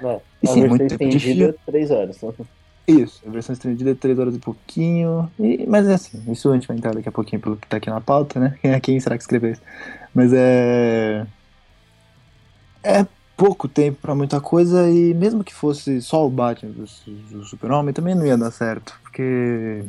Né, 0.00 0.20
E 0.42 0.48
a 0.48 0.52
sim, 0.52 0.60
versão 0.60 0.68
muito 0.68 0.88
tempo 0.88 1.08
de 1.08 1.16
estendida, 1.16 1.44
filme. 1.44 1.58
três 1.66 1.90
horas. 1.90 2.20
Isso, 2.86 3.22
a 3.26 3.30
versão 3.30 3.52
estendida 3.54 3.90
é 3.92 3.94
três 3.94 4.18
horas 4.18 4.34
e 4.34 4.38
pouquinho, 4.38 5.30
e, 5.38 5.64
mas 5.66 5.88
é 5.88 5.94
assim, 5.94 6.22
isso 6.30 6.50
a 6.50 6.54
gente 6.54 6.68
vai 6.68 6.76
entrar 6.76 6.94
daqui 6.94 7.08
a 7.08 7.12
pouquinho 7.12 7.40
pelo 7.40 7.56
que 7.56 7.66
tá 7.66 7.78
aqui 7.78 7.88
na 7.88 8.00
pauta, 8.00 8.38
né? 8.38 8.58
Quem 8.82 9.00
será 9.00 9.16
que 9.16 9.22
escreveu 9.22 9.52
isso? 9.52 9.62
Mas 10.14 10.32
é... 10.34 11.26
É 12.82 13.06
pouco 13.36 13.66
tempo 13.66 13.98
pra 14.02 14.14
muita 14.14 14.40
coisa 14.40 14.88
e 14.90 15.14
mesmo 15.14 15.42
que 15.42 15.54
fosse 15.54 16.00
só 16.02 16.26
o 16.26 16.30
Batman 16.30 16.72
do, 16.72 16.84
do 17.30 17.44
Super-Homem 17.44 17.94
também 17.94 18.14
não 18.14 18.26
ia 18.26 18.36
dar 18.36 18.50
certo, 18.50 18.98
porque... 19.02 19.84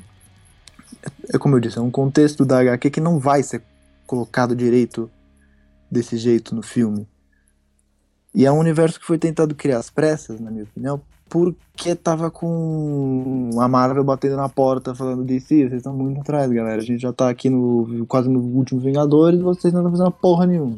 É, 1.04 1.36
é 1.36 1.38
como 1.38 1.56
eu 1.56 1.60
disse, 1.60 1.78
é 1.78 1.82
um 1.82 1.92
contexto 1.92 2.46
da 2.46 2.60
HQ 2.62 2.90
que 2.92 3.02
não 3.02 3.20
vai 3.20 3.44
ser 3.44 3.62
colocado 4.08 4.56
direito 4.56 5.12
desse 5.92 6.18
jeito 6.18 6.56
no 6.56 6.62
filme. 6.62 7.06
E 8.36 8.46
é 8.46 8.52
um 8.52 8.60
universo 8.60 9.00
que 9.00 9.06
foi 9.06 9.18
tentado 9.18 9.56
criar 9.56 9.78
às 9.78 9.90
pressas, 9.90 10.42
na 10.42 10.52
minha 10.52 10.66
opinião, 10.66 11.00
porque 11.30 11.96
tava 11.96 12.30
com 12.30 13.50
a 13.58 13.66
Marvel 13.66 14.04
batendo 14.04 14.36
na 14.36 14.50
porta 14.50 14.94
falando 14.94 15.24
DC, 15.24 15.70
vocês 15.70 15.74
estão 15.76 15.94
muito 15.94 16.20
atrás, 16.20 16.52
galera. 16.52 16.82
A 16.82 16.86
gente 16.86 17.02
já 17.02 17.14
tá 17.14 17.30
aqui 17.30 17.50
no 17.50 18.06
quase 18.10 18.28
no 18.28 18.42
último 18.42 18.82
Vingadores 18.82 19.40
e 19.40 19.44
vocês 19.44 19.74
não 19.74 19.80
estão 19.80 19.92
fazendo 19.92 20.12
porra 20.12 20.46
nenhuma. 20.46 20.78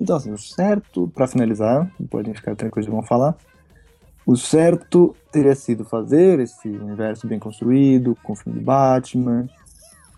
Então, 0.00 0.16
assim, 0.16 0.32
o 0.32 0.38
certo, 0.38 1.08
pra 1.14 1.28
finalizar, 1.28 1.88
podem 2.10 2.34
ficar 2.34 2.56
tranquilos, 2.56 2.90
vão 2.90 3.04
falar. 3.04 3.36
O 4.26 4.36
certo 4.36 5.14
teria 5.30 5.54
sido 5.54 5.84
fazer 5.84 6.40
esse 6.40 6.68
universo 6.68 7.28
bem 7.28 7.38
construído, 7.38 8.18
com 8.24 8.32
o 8.32 8.36
filme 8.36 8.58
de 8.58 8.64
Batman, 8.64 9.48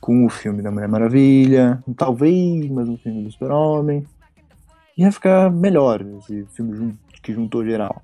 com 0.01 0.25
o 0.25 0.31
filme 0.31 0.63
da 0.63 0.71
Mulher 0.71 0.89
Maravilha, 0.89 1.85
talvez 1.95 2.67
mais 2.71 2.89
um 2.89 2.97
filme 2.97 3.25
do 3.25 3.31
Super-Homem. 3.31 4.07
Ia 4.97 5.11
ficar 5.11 5.51
melhor 5.51 6.05
esse 6.19 6.47
filme 6.55 6.99
que 7.23 7.33
juntou 7.33 7.65
geral. 7.65 8.03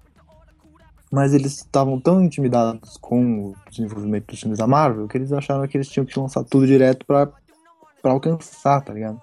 Mas 1.11 1.33
eles 1.33 1.59
estavam 1.59 2.01
tão 2.01 2.22
intimidados 2.22 2.96
com 2.96 3.51
o 3.51 3.57
desenvolvimento 3.70 4.27
dos 4.27 4.40
filmes 4.40 4.59
da 4.59 4.66
Marvel 4.66 5.07
que 5.07 5.16
eles 5.16 5.33
acharam 5.33 5.66
que 5.66 5.77
eles 5.77 5.88
tinham 5.88 6.05
que 6.05 6.18
lançar 6.18 6.42
tudo 6.44 6.66
direto 6.66 7.07
pra 7.07 7.31
alcançar, 8.05 8.81
tá 8.81 8.92
ligado? 8.92 9.20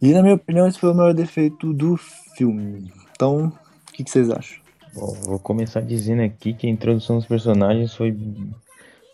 E 0.00 0.12
na 0.12 0.22
minha 0.22 0.34
opinião, 0.34 0.66
esse 0.66 0.78
foi 0.78 0.90
o 0.90 0.94
maior 0.94 1.12
defeito 1.12 1.74
do 1.74 1.96
filme. 1.96 2.90
Então, 3.12 3.52
o 3.88 3.92
que, 3.92 4.02
que 4.02 4.10
vocês 4.10 4.30
acham? 4.30 4.58
Bom, 4.94 5.14
vou 5.22 5.38
começar 5.38 5.82
dizendo 5.82 6.22
aqui 6.22 6.54
que 6.54 6.66
a 6.66 6.70
introdução 6.70 7.16
dos 7.16 7.26
personagens 7.26 7.94
foi. 7.94 8.16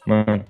Mano. 0.07 0.45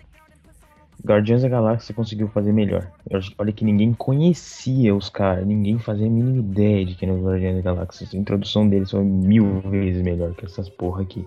Guardiões 1.06 1.42
da 1.42 1.48
Galáxia 1.48 1.94
conseguiu 1.94 2.26
fazer 2.28 2.52
melhor. 2.52 2.90
Olha 3.38 3.52
que 3.52 3.64
ninguém 3.64 3.94
conhecia 3.94 4.94
os 4.94 5.08
caras, 5.08 5.46
ninguém 5.46 5.78
fazia 5.78 6.06
a 6.06 6.10
mínima 6.10 6.38
ideia 6.38 6.84
de 6.84 6.96
quem 6.96 7.08
eram 7.08 7.20
os 7.20 7.24
Guardiões 7.24 7.56
da 7.56 7.62
Galáxia. 7.62 8.08
A 8.12 8.16
introdução 8.16 8.68
deles 8.68 8.90
foi 8.90 9.04
mil 9.04 9.60
vezes 9.60 10.02
melhor 10.02 10.34
que 10.34 10.44
essas 10.44 10.68
porra 10.68 11.02
aqui. 11.02 11.24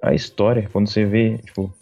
A 0.00 0.14
história, 0.14 0.68
quando 0.72 0.88
você 0.88 1.04
vê, 1.04 1.38
tipo. 1.38 1.72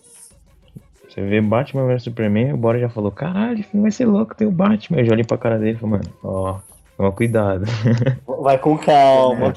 Você 1.09 1.23
vê 1.23 1.41
Batman 1.41 1.87
vs 1.87 2.05
Superman, 2.05 2.55
o 2.55 2.57
Bora 2.57 2.79
já 2.79 2.89
falou: 2.89 3.11
caralho, 3.11 3.65
vai 3.75 3.91
ser 3.91 4.07
louco, 4.07 4.35
tem 4.35 4.47
o 4.47 4.51
Batman. 4.53 5.01
Eu 5.01 5.05
já 5.05 5.13
olhei 5.13 5.25
pra 5.25 5.37
cara 5.37 5.59
dele 5.59 5.77
e 5.77 5.81
falei: 5.81 5.99
mano, 5.99 6.15
ó, 6.25 6.59
toma 6.97 7.13
cuidado. 7.13 7.65
Vai 8.41 8.59
com 8.59 8.79
calma. 8.79 9.53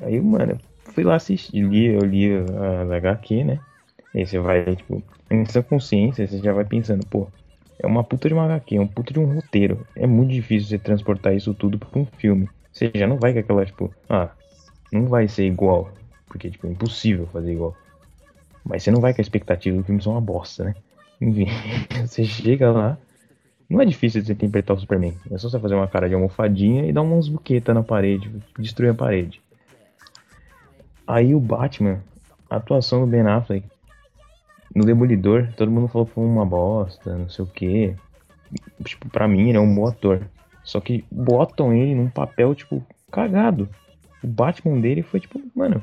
Aí, 0.00 0.20
mano, 0.20 0.52
eu 0.52 0.92
fui 0.92 1.04
lá 1.04 1.16
assistir, 1.16 1.62
li, 1.62 1.86
eu 1.86 2.00
li 2.00 2.30
as 2.36 2.90
HQ, 2.90 3.44
né? 3.44 3.60
Aí 4.14 4.24
você 4.24 4.38
vai, 4.38 4.76
tipo, 4.76 5.02
em 5.30 5.44
sua 5.46 5.62
consciência, 5.62 6.26
você 6.26 6.38
já 6.38 6.52
vai 6.52 6.64
pensando, 6.64 7.04
pô, 7.06 7.26
é 7.78 7.86
uma 7.86 8.04
puta 8.04 8.28
de 8.28 8.34
uma 8.34 8.44
HQ, 8.44 8.76
é 8.76 8.80
um 8.80 8.86
puta 8.86 9.12
de 9.12 9.18
um 9.18 9.34
roteiro. 9.34 9.84
É 9.96 10.06
muito 10.06 10.30
difícil 10.30 10.68
você 10.68 10.78
transportar 10.78 11.34
isso 11.34 11.52
tudo 11.52 11.78
pra 11.78 11.98
um 11.98 12.06
filme. 12.18 12.48
Você 12.72 12.90
já 12.94 13.06
não 13.06 13.16
vai 13.16 13.32
com 13.32 13.40
aquela, 13.40 13.66
tipo, 13.66 13.92
ah, 14.08 14.30
não 14.92 15.06
vai 15.06 15.26
ser 15.26 15.46
igual. 15.46 15.90
Porque, 16.26 16.50
tipo, 16.50 16.66
é 16.66 16.70
impossível 16.70 17.26
fazer 17.26 17.52
igual. 17.52 17.76
Mas 18.64 18.82
você 18.82 18.90
não 18.90 19.00
vai 19.00 19.12
com 19.12 19.20
a 19.20 19.22
expectativa 19.22 19.76
do 19.76 19.84
filme 19.84 20.02
ser 20.02 20.08
uma 20.08 20.20
bosta, 20.20 20.64
né? 20.64 20.74
Enfim, 21.20 21.46
você 22.06 22.24
chega 22.24 22.70
lá. 22.70 22.96
Não 23.68 23.80
é 23.80 23.84
difícil 23.84 24.22
você 24.22 24.32
interpretar 24.32 24.76
o 24.76 24.80
Superman. 24.80 25.14
É 25.30 25.38
só 25.38 25.48
você 25.48 25.58
fazer 25.58 25.74
uma 25.74 25.88
cara 25.88 26.08
de 26.08 26.14
almofadinha 26.14 26.86
e 26.86 26.92
dar 26.92 27.02
uns 27.02 27.28
buquetas 27.28 27.74
na 27.74 27.82
parede, 27.82 28.30
destruir 28.58 28.90
a 28.90 28.94
parede. 28.94 29.40
Aí 31.06 31.34
o 31.34 31.40
Batman, 31.40 32.00
a 32.48 32.56
atuação 32.56 33.00
do 33.00 33.06
Ben 33.06 33.22
Affleck 33.22 33.66
no 34.74 34.84
Demolidor, 34.84 35.48
todo 35.56 35.70
mundo 35.70 35.88
falou 35.88 36.06
que 36.06 36.14
foi 36.14 36.24
uma 36.24 36.44
bosta, 36.44 37.16
não 37.16 37.28
sei 37.28 37.44
o 37.44 37.48
que. 37.48 37.94
Tipo, 38.84 39.08
pra 39.08 39.28
mim 39.28 39.48
ele 39.48 39.58
é 39.58 39.60
um 39.60 39.72
bom 39.72 39.86
ator. 39.86 40.22
Só 40.64 40.80
que 40.80 41.04
botam 41.10 41.72
ele 41.72 41.94
num 41.94 42.08
papel, 42.08 42.54
tipo, 42.54 42.84
cagado. 43.10 43.68
O 44.22 44.26
Batman 44.26 44.80
dele 44.80 45.02
foi, 45.02 45.20
tipo, 45.20 45.40
mano, 45.54 45.80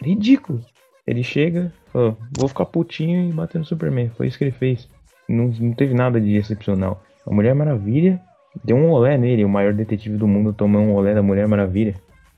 ridículo. 0.00 0.64
Ele 1.06 1.22
chega, 1.22 1.72
fala, 1.92 2.16
vou 2.36 2.48
ficar 2.48 2.66
putinho 2.66 3.28
e 3.28 3.32
bater 3.32 3.58
no 3.58 3.64
Superman. 3.64 4.10
Foi 4.16 4.26
isso 4.26 4.38
que 4.38 4.44
ele 4.44 4.52
fez. 4.52 4.88
Não, 5.28 5.48
não 5.48 5.72
teve 5.72 5.94
nada 5.94 6.20
de 6.20 6.36
excepcional. 6.36 7.02
A 7.26 7.32
Mulher 7.32 7.54
Maravilha 7.54 8.20
deu 8.64 8.76
um 8.76 8.90
olé 8.90 9.16
nele. 9.18 9.44
O 9.44 9.48
maior 9.48 9.72
detetive 9.72 10.16
do 10.16 10.26
mundo 10.26 10.52
tomou 10.52 10.80
um 10.80 10.94
olé 10.94 11.14
da 11.14 11.22
Mulher 11.22 11.46
Maravilha. 11.46 11.94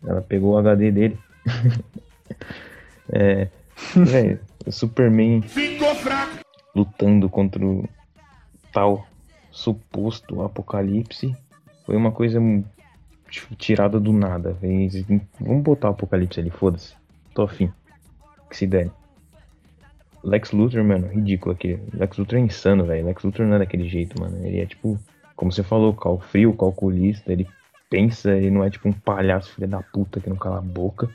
Ela 0.07 0.21
pegou 0.21 0.53
o 0.53 0.59
HD 0.59 0.91
dele. 0.91 1.19
é. 3.13 3.49
Velho, 3.97 4.39
o 4.67 4.73
Superman 4.73 5.43
fraco. 6.05 6.45
lutando 6.75 7.31
contra 7.31 7.65
o 7.65 7.89
tal 8.73 9.07
suposto 9.51 10.43
apocalipse 10.43 11.35
foi 11.87 11.97
uma 11.97 12.13
coisa 12.13 12.39
tipo, 13.31 13.55
tirada 13.57 13.99
do 13.99 14.13
nada. 14.13 14.57
Vamos 15.41 15.63
botar 15.63 15.89
o 15.89 15.93
apocalipse 15.93 16.41
ali, 16.41 16.51
foda-se. 16.51 16.95
Tô 17.35 17.43
afim. 17.43 17.73
Que 18.51 18.57
se 18.57 18.67
dane. 18.67 18.91
Lex 20.23 20.53
Luthor, 20.53 20.83
mano, 20.85 21.09
ridículo 21.09 21.55
aqui. 21.55 21.79
Lex 21.93 22.17
Luthor 22.17 22.39
é 22.39 22.43
insano, 22.43 22.85
velho. 22.85 23.07
Lex 23.07 23.23
Luthor 23.23 23.47
não 23.47 23.57
é 23.57 23.59
daquele 23.59 23.89
jeito, 23.89 24.21
mano. 24.21 24.45
Ele 24.45 24.61
é 24.61 24.67
tipo, 24.67 24.99
como 25.37 25.53
você 25.53 25.63
falou, 25.63 25.93
cal 25.95 26.19
frio, 26.19 26.55
calculista. 26.55 27.33
Ele 27.33 27.47
pensa, 27.91 28.35
ele 28.35 28.51
não 28.51 28.65
é 28.65 28.71
tipo 28.71 28.89
um 28.89 28.93
palhaço 28.93 29.55
filho 29.55 29.69
da 29.69 29.83
puta 29.83 30.21
que 30.21 30.31
não 30.31 30.37
cala 30.37 30.59
a 30.59 30.63
boca. 30.63 31.09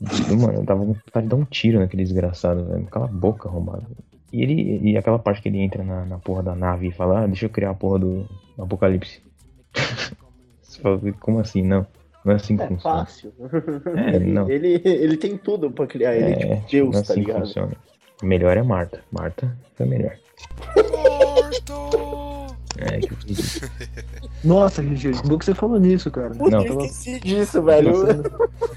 Mano, 0.00 0.60
eu 0.60 0.64
com 0.64 0.94
vontade 0.94 1.26
de 1.26 1.30
dar 1.30 1.36
um 1.36 1.44
tiro 1.44 1.78
naquele 1.78 2.02
desgraçado, 2.02 2.64
velho. 2.66 2.86
Cala 2.86 3.06
a 3.06 3.08
boca, 3.08 3.48
arrombado. 3.48 3.86
E 4.32 4.42
ele. 4.42 4.90
E 4.90 4.96
aquela 4.96 5.18
parte 5.18 5.42
que 5.42 5.48
ele 5.48 5.58
entra 5.58 5.82
na, 5.82 6.04
na 6.04 6.18
porra 6.18 6.42
da 6.42 6.54
nave 6.54 6.88
e 6.88 6.92
fala, 6.92 7.20
ah, 7.22 7.26
deixa 7.26 7.46
eu 7.46 7.50
criar 7.50 7.70
a 7.70 7.74
porra 7.74 7.98
do 7.98 8.26
apocalipse. 8.58 9.20
Você 10.62 10.80
fala, 10.80 11.00
como 11.20 11.40
assim? 11.40 11.62
Não. 11.62 11.86
Não 12.24 12.32
é 12.34 12.36
assim 12.36 12.56
que 12.56 12.62
É 12.62 12.68
funciona. 12.68 12.96
fácil. 12.98 13.32
É, 13.96 14.18
não. 14.20 14.48
ele, 14.50 14.80
ele 14.84 15.16
tem 15.16 15.36
tudo 15.38 15.70
pra 15.70 15.86
criar. 15.86 16.14
Ele 16.14 16.24
é 16.32 16.36
tipo 16.36 16.52
É, 16.52 16.62
Deus, 16.70 16.90
não 16.92 17.00
é 17.00 17.02
tá 17.02 17.12
assim 17.12 17.20
que 17.22 17.26
ligado? 17.26 17.46
funciona. 17.46 17.72
Melhor 18.22 18.56
é 18.56 18.62
Marta. 18.62 19.00
Marta 19.10 19.56
é 19.78 19.84
melhor. 19.86 20.16
Morto! 20.76 22.54
É, 22.78 22.98
que 22.98 23.12
eu 23.12 23.16
fiz. 23.18 23.60
Nossa, 24.44 24.82
gente, 24.82 25.22
bom 25.26 25.38
que 25.38 25.44
você 25.44 25.54
falou 25.54 25.78
nisso, 25.78 26.10
cara. 26.10 26.34
Não, 26.34 26.44
eu 26.46 26.50
tava, 26.68 26.84
esqueci 26.84 27.20
disso, 27.20 27.62
velho. 27.62 27.94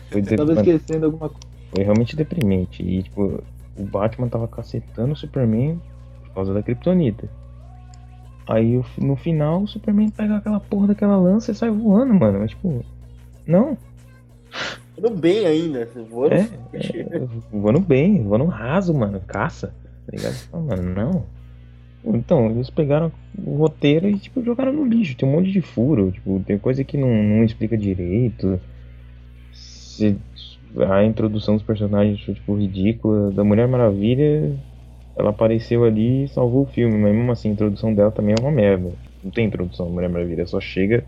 Foi, 0.09 0.21
tava 0.21 0.53
esquecendo 0.53 1.05
alguma 1.05 1.29
coisa. 1.29 1.47
foi 1.73 1.83
realmente 1.83 2.15
deprimente. 2.15 2.83
E, 2.83 3.03
tipo, 3.03 3.41
o 3.77 3.83
Batman 3.83 4.27
tava 4.27 4.47
cacetando 4.47 5.13
o 5.13 5.15
Superman 5.15 5.79
por 6.25 6.33
causa 6.35 6.53
da 6.53 6.61
Kryptonita. 6.63 7.27
Aí, 8.47 8.81
no 8.97 9.15
final, 9.15 9.63
o 9.63 9.67
Superman 9.67 10.09
pega 10.09 10.37
aquela 10.37 10.59
porra 10.59 10.87
daquela 10.87 11.15
lança 11.17 11.51
e 11.51 11.55
sai 11.55 11.69
voando, 11.69 12.13
mano. 12.13 12.39
Mas, 12.39 12.51
tipo, 12.51 12.83
não. 13.47 13.77
Tudo 14.95 15.09
bem 15.11 15.45
ainda. 15.45 15.87
Voando 16.09 16.35
É, 16.35 16.43
forte. 16.43 16.99
é, 16.99 17.21
voando 17.51 17.79
bem, 17.79 18.21
voando 18.23 18.45
raso, 18.45 18.93
mano. 18.93 19.21
Caça. 19.25 19.73
Tá 20.05 20.17
ligado? 20.17 20.33
Fala, 20.33 20.63
Mano, 20.63 20.93
não. 20.93 21.25
Então, 22.13 22.47
eles 22.51 22.69
pegaram 22.69 23.09
o 23.37 23.55
roteiro 23.55 24.09
e, 24.09 24.19
tipo, 24.19 24.43
jogaram 24.43 24.73
no 24.73 24.83
lixo. 24.85 25.15
Tem 25.15 25.27
um 25.27 25.31
monte 25.31 25.49
de 25.51 25.61
furo. 25.61 26.11
Tipo, 26.11 26.43
tem 26.45 26.57
coisa 26.57 26.83
que 26.83 26.97
não, 26.97 27.07
não 27.23 27.43
explica 27.45 27.77
direito. 27.77 28.59
Se- 29.53 30.17
a 30.89 31.03
introdução 31.05 31.55
dos 31.55 31.63
personagens 31.63 32.21
foi, 32.21 32.33
tipo, 32.33 32.55
ridícula. 32.55 33.31
Da 33.31 33.43
Mulher 33.43 33.67
Maravilha, 33.67 34.59
ela 35.15 35.29
apareceu 35.31 35.83
ali 35.83 36.25
e 36.25 36.27
salvou 36.29 36.63
o 36.63 36.67
filme. 36.67 36.97
Mas 36.97 37.13
mesmo 37.15 37.31
assim, 37.31 37.49
a 37.49 37.53
introdução 37.53 37.93
dela 37.93 38.11
também 38.11 38.35
é 38.37 38.41
uma 38.41 38.51
merda. 38.51 38.91
Não 39.23 39.31
tem 39.31 39.45
introdução 39.47 39.87
da 39.87 39.91
Mulher 39.93 40.09
Maravilha. 40.09 40.45
Só 40.47 40.59
chega, 40.59 41.05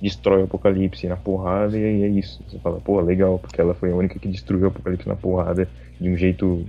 destrói 0.00 0.42
o 0.42 0.44
Apocalipse 0.44 1.06
na 1.06 1.16
porrada 1.16 1.78
e 1.78 1.84
aí 1.84 2.02
é 2.04 2.08
isso. 2.08 2.42
Você 2.48 2.58
fala, 2.58 2.80
pô, 2.80 3.00
legal, 3.00 3.38
porque 3.38 3.60
ela 3.60 3.74
foi 3.74 3.90
a 3.92 3.96
única 3.96 4.18
que 4.18 4.28
destruiu 4.28 4.64
o 4.64 4.68
Apocalipse 4.68 5.08
na 5.08 5.16
porrada 5.16 5.68
de 6.00 6.08
um 6.08 6.16
jeito, 6.16 6.64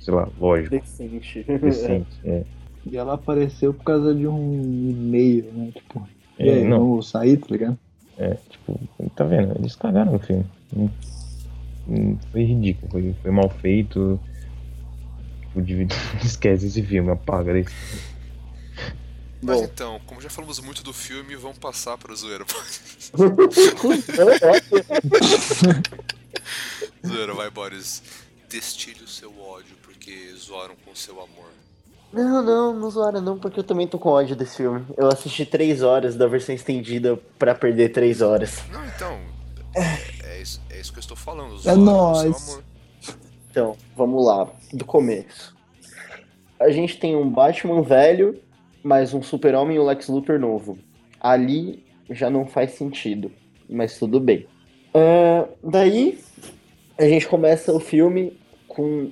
sei 0.00 0.14
lá, 0.14 0.28
lógico, 0.38 0.70
Decente. 0.70 1.44
decente. 1.60 2.18
É. 2.24 2.44
E 2.84 2.96
ela 2.96 3.14
apareceu 3.14 3.74
por 3.74 3.84
causa 3.84 4.14
de 4.14 4.26
um 4.28 4.54
e-mail, 4.90 5.52
né? 5.52 5.70
Tipo, 5.74 6.08
e 6.38 6.48
É, 6.48 6.54
aí, 6.54 6.64
não, 6.64 6.78
vamos 6.78 7.08
sair, 7.10 7.36
tá 7.38 7.46
ligado? 7.50 7.78
é, 8.18 8.36
tipo, 8.48 8.78
tá 9.14 9.24
vendo? 9.24 9.56
Eles 9.58 9.74
cagaram 9.76 10.12
no 10.12 10.18
filme. 10.18 10.44
Foi 12.32 12.42
ridículo, 12.42 12.90
foi, 12.90 13.14
foi 13.22 13.30
mal 13.30 13.48
feito. 13.48 14.18
Tipo, 15.42 15.62
devia- 15.62 15.86
esquece 16.24 16.66
esse 16.66 16.82
filme, 16.82 17.10
apaga 17.10 17.52
desse. 17.52 17.74
Mas 19.42 19.58
Bom. 19.60 19.64
então, 19.64 20.00
como 20.06 20.20
já 20.20 20.30
falamos 20.30 20.58
muito 20.60 20.82
do 20.82 20.92
filme, 20.92 21.36
vamos 21.36 21.58
passar 21.58 21.96
pra 21.98 22.14
zoeira. 22.14 22.44
zoeira, 27.06 27.34
vai, 27.34 27.50
Boris. 27.50 28.02
Destile 28.48 29.02
o 29.04 29.08
seu 29.08 29.30
ódio 29.40 29.76
porque 29.82 30.32
zoaram 30.36 30.74
com 30.84 30.92
o 30.92 30.96
seu 30.96 31.14
amor. 31.14 31.50
Não, 32.12 32.42
não, 32.42 32.78
não 32.78 32.90
zoaram 32.90 33.20
não, 33.20 33.38
porque 33.38 33.60
eu 33.60 33.64
também 33.64 33.86
tô 33.86 33.98
com 33.98 34.08
ódio 34.08 34.34
desse 34.36 34.56
filme. 34.56 34.84
Eu 34.96 35.08
assisti 35.08 35.44
três 35.44 35.82
horas 35.82 36.16
da 36.16 36.26
versão 36.26 36.54
estendida 36.54 37.16
pra 37.38 37.54
perder 37.54 37.90
três 37.90 38.22
horas. 38.22 38.62
Não, 38.70 38.84
então. 38.86 39.20
É 40.86 40.88
isso, 40.88 40.90
é 40.90 40.92
que 40.92 40.98
eu 40.98 41.00
estou 41.00 41.16
falando. 41.16 41.60
É 41.68 41.74
nóis. 41.74 42.50
amor. 42.50 42.64
Então, 43.50 43.76
vamos 43.96 44.24
lá, 44.24 44.48
do 44.72 44.84
começo. 44.84 45.56
A 46.60 46.70
gente 46.70 46.98
tem 46.98 47.16
um 47.16 47.28
Batman 47.28 47.82
velho, 47.82 48.38
mais 48.82 49.12
um 49.12 49.22
Super-Homem 49.22 49.76
e 49.76 49.80
um 49.80 49.84
Lex 49.84 50.08
Luthor 50.08 50.38
novo. 50.38 50.78
Ali 51.20 51.84
já 52.10 52.30
não 52.30 52.46
faz 52.46 52.72
sentido, 52.72 53.32
mas 53.68 53.98
tudo 53.98 54.20
bem. 54.20 54.46
Ah, 54.94 55.48
daí, 55.62 56.18
a 56.98 57.04
gente 57.04 57.26
começa 57.26 57.72
o 57.72 57.80
filme 57.80 58.38
com 58.68 59.10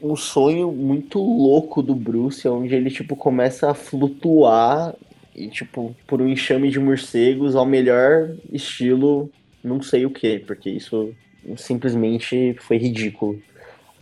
um 0.00 0.14
sonho 0.14 0.70
muito 0.70 1.18
louco 1.18 1.82
do 1.82 1.94
Bruce, 1.94 2.46
onde 2.46 2.74
ele, 2.74 2.90
tipo, 2.90 3.16
começa 3.16 3.70
a 3.70 3.74
flutuar 3.74 4.94
e, 5.34 5.48
tipo, 5.48 5.96
por 6.06 6.22
um 6.22 6.28
enxame 6.28 6.70
de 6.70 6.78
morcegos 6.78 7.56
ao 7.56 7.66
melhor 7.66 8.34
estilo 8.52 9.30
não 9.62 9.82
sei 9.82 10.06
o 10.06 10.10
que, 10.10 10.38
porque 10.38 10.70
isso 10.70 11.14
simplesmente 11.56 12.56
foi 12.60 12.78
ridículo. 12.78 13.40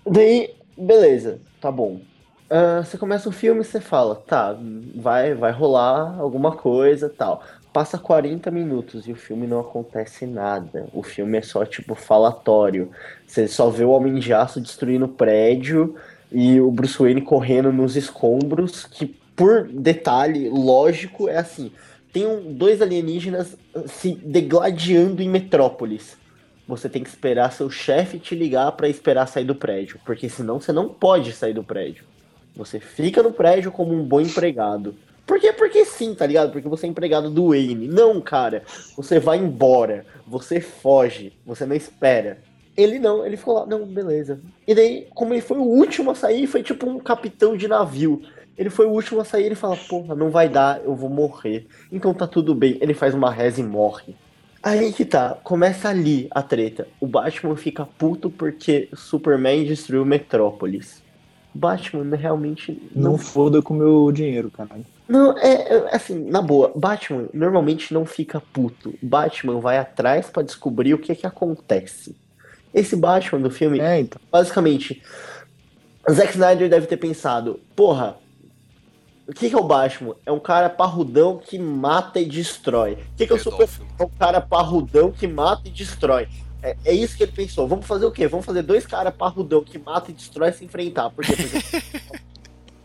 Daí, 0.07 0.55
beleza, 0.77 1.41
tá 1.61 1.71
bom. 1.71 2.01
Ah, 2.49 2.83
você 2.85 2.97
começa 2.97 3.29
o 3.29 3.33
filme 3.33 3.61
e 3.63 3.65
você 3.65 3.81
fala, 3.81 4.15
tá, 4.15 4.57
vai, 4.95 5.35
vai 5.35 5.51
rolar 5.51 6.17
alguma 6.19 6.53
coisa 6.53 7.09
tal. 7.09 7.43
Passa 7.73 7.99
40 7.99 8.51
minutos 8.51 9.07
e 9.07 9.13
o 9.13 9.17
filme 9.17 9.47
não 9.47 9.61
acontece 9.61 10.27
nada. 10.27 10.87
O 10.93 11.03
filme 11.03 11.37
é 11.37 11.43
só, 11.43 11.65
tipo, 11.65 11.95
falatório. 11.95 12.91
Você 13.27 13.49
só 13.49 13.69
vê 13.69 13.85
o 13.85 13.91
Homem 13.91 14.15
de 14.15 14.33
Aço 14.33 14.61
destruindo 14.61 15.05
o 15.07 15.09
prédio 15.09 15.97
e 16.33 16.61
o 16.61 16.71
Bruce 16.71 16.99
Wayne 16.99 17.21
correndo 17.21 17.73
nos 17.73 17.97
escombros, 17.97 18.87
que, 18.87 19.07
por 19.07 19.67
detalhe 19.69 20.49
lógico, 20.49 21.29
é 21.29 21.37
assim. 21.37 21.71
Tem 22.17 22.27
um- 22.27 22.51
dois 22.55 22.81
alienígenas 22.81 23.59
se 23.85 24.15
degladiando 24.15 25.23
em 25.23 25.29
Metrópolis 25.29 26.17
você 26.67 26.89
tem 26.89 27.03
que 27.03 27.11
esperar 27.11 27.53
seu 27.53 27.69
chefe 27.71 28.19
te 28.19 28.35
ligar 28.35 28.73
pra 28.73 28.89
esperar 28.89 29.27
sair 29.29 29.45
do 29.45 29.55
prédio, 29.55 30.01
porque 30.05 30.27
senão 30.27 30.59
você 30.59 30.73
não 30.73 30.89
pode 30.89 31.33
sair 31.33 31.53
do 31.53 31.63
prédio. 31.63 32.05
Você 32.57 32.81
fica 32.81 33.23
no 33.23 33.33
prédio 33.33 33.71
como 33.71 33.93
um 33.93 34.03
bom 34.03 34.19
empregado. 34.19 34.95
Por 35.27 35.39
quê? 35.39 35.53
Porque 35.53 35.85
sim, 35.85 36.15
tá 36.15 36.27
ligado? 36.27 36.53
Porque 36.53 36.67
você 36.67 36.87
é 36.87 36.89
empregado 36.89 37.29
do 37.31 37.51
Wayne. 37.51 37.87
Não, 37.87 38.19
cara. 38.19 38.63
Você 38.97 39.21
vai 39.21 39.37
embora. 39.37 40.07
Você 40.27 40.59
foge. 40.59 41.35
Você 41.45 41.67
não 41.67 41.77
espera. 41.77 42.39
Ele 42.77 42.99
não, 42.99 43.25
ele 43.27 43.37
ficou 43.37 43.55
lá, 43.55 43.67
não, 43.67 43.85
beleza. 43.85 44.41
E 44.67 44.75
daí, 44.75 45.07
como 45.15 45.35
ele 45.35 45.43
foi 45.43 45.59
o 45.59 45.63
último 45.63 46.11
a 46.11 46.15
sair, 46.15 46.47
foi 46.47 46.63
tipo 46.63 46.89
um 46.89 46.99
capitão 46.99 47.57
de 47.57 47.69
navio. 47.69 48.23
Ele 48.57 48.71
foi 48.71 48.87
o 48.87 48.91
último 48.91 49.21
a 49.21 49.25
sair, 49.25 49.45
ele 49.45 49.55
fala, 49.55 49.77
porra, 49.77 50.15
não 50.15 50.31
vai 50.31 50.49
dar, 50.49 50.81
eu 50.83 50.95
vou 50.95 51.11
morrer. 51.11 51.67
Então 51.93 52.15
tá 52.15 52.27
tudo 52.27 52.55
bem. 52.55 52.79
Ele 52.81 52.95
faz 52.95 53.15
uma 53.15 53.31
reza 53.31 53.61
e 53.61 53.65
morre. 53.65 54.15
Aí 54.63 54.93
que 54.93 55.05
tá, 55.05 55.37
começa 55.45 55.89
ali 55.89 56.27
a 56.31 56.43
treta. 56.43 56.89
O 56.99 57.07
Batman 57.07 57.55
fica 57.57 57.87
puto 57.99 58.31
porque 58.31 58.89
Superman 58.95 59.65
destruiu 59.65 60.05
Metrópolis. 60.05 61.03
Batman 61.55 62.15
realmente 62.17 62.83
Não, 62.95 63.13
não. 63.13 63.19
foda 63.19 63.63
com 63.63 63.75
o 63.75 63.77
meu 63.77 64.11
dinheiro, 64.13 64.51
caralho. 64.51 64.85
Não, 65.09 65.39
é, 65.39 65.53
é, 65.77 65.95
assim, 65.95 66.19
na 66.29 66.43
boa, 66.43 66.73
Batman 66.75 67.29
normalmente 67.33 67.95
não 67.95 68.05
fica 68.05 68.41
puto. 68.53 68.93
Batman 69.01 69.61
vai 69.61 69.79
atrás 69.79 70.29
pra 70.29 70.43
descobrir 70.43 70.95
o 70.95 70.99
que 70.99 71.15
que 71.15 71.27
acontece. 71.27 72.17
Esse 72.75 72.97
Batman 72.97 73.41
do 73.41 73.51
filme 73.51 73.79
É, 73.81 74.01
então. 74.01 74.21
basicamente 74.31 75.01
Zack 76.11 76.33
Snyder 76.33 76.69
deve 76.69 76.87
ter 76.87 76.97
pensado, 76.97 77.61
porra, 77.75 78.17
o 79.29 79.33
que, 79.33 79.49
que 79.51 79.55
é 79.55 79.59
o 79.59 79.65
Batman? 79.65 80.15
É 80.25 80.31
um 80.33 80.39
cara 80.39 80.71
parrudão 80.71 81.39
que 81.39 81.59
mata 81.59 82.21
e 82.21 82.25
destrói. 82.25 82.93
O 82.93 83.17
que, 83.17 83.27
que 83.27 83.33
é 83.33 83.37
o 83.37 83.39
Super 83.39 83.67
Pedófilo. 83.67 83.87
é 83.99 84.03
um 84.05 84.09
cara 84.09 84.41
parrudão 84.41 85.11
que 85.11 85.27
mata 85.27 85.63
e 85.67 85.71
destrói. 85.71 86.29
É, 86.63 86.77
é 86.85 86.93
isso 86.95 87.17
que 87.17 87.23
ele 87.25 87.33
pensou. 87.33 87.67
Vamos 87.67 87.87
fazer 87.87 88.07
o 88.07 88.13
quê? 88.13 88.27
Vamos 88.29 88.47
fazer 88.47 88.63
dois 88.63 88.87
caras 88.87 89.15
parrudão 89.15 89.63
que 89.63 89.79
mata 89.79 90.11
e 90.11 90.15
destrói 90.15 90.53
se 90.53 90.65
enfrentar. 90.65 91.11
Por? 91.11 91.25
Porque 91.25 91.37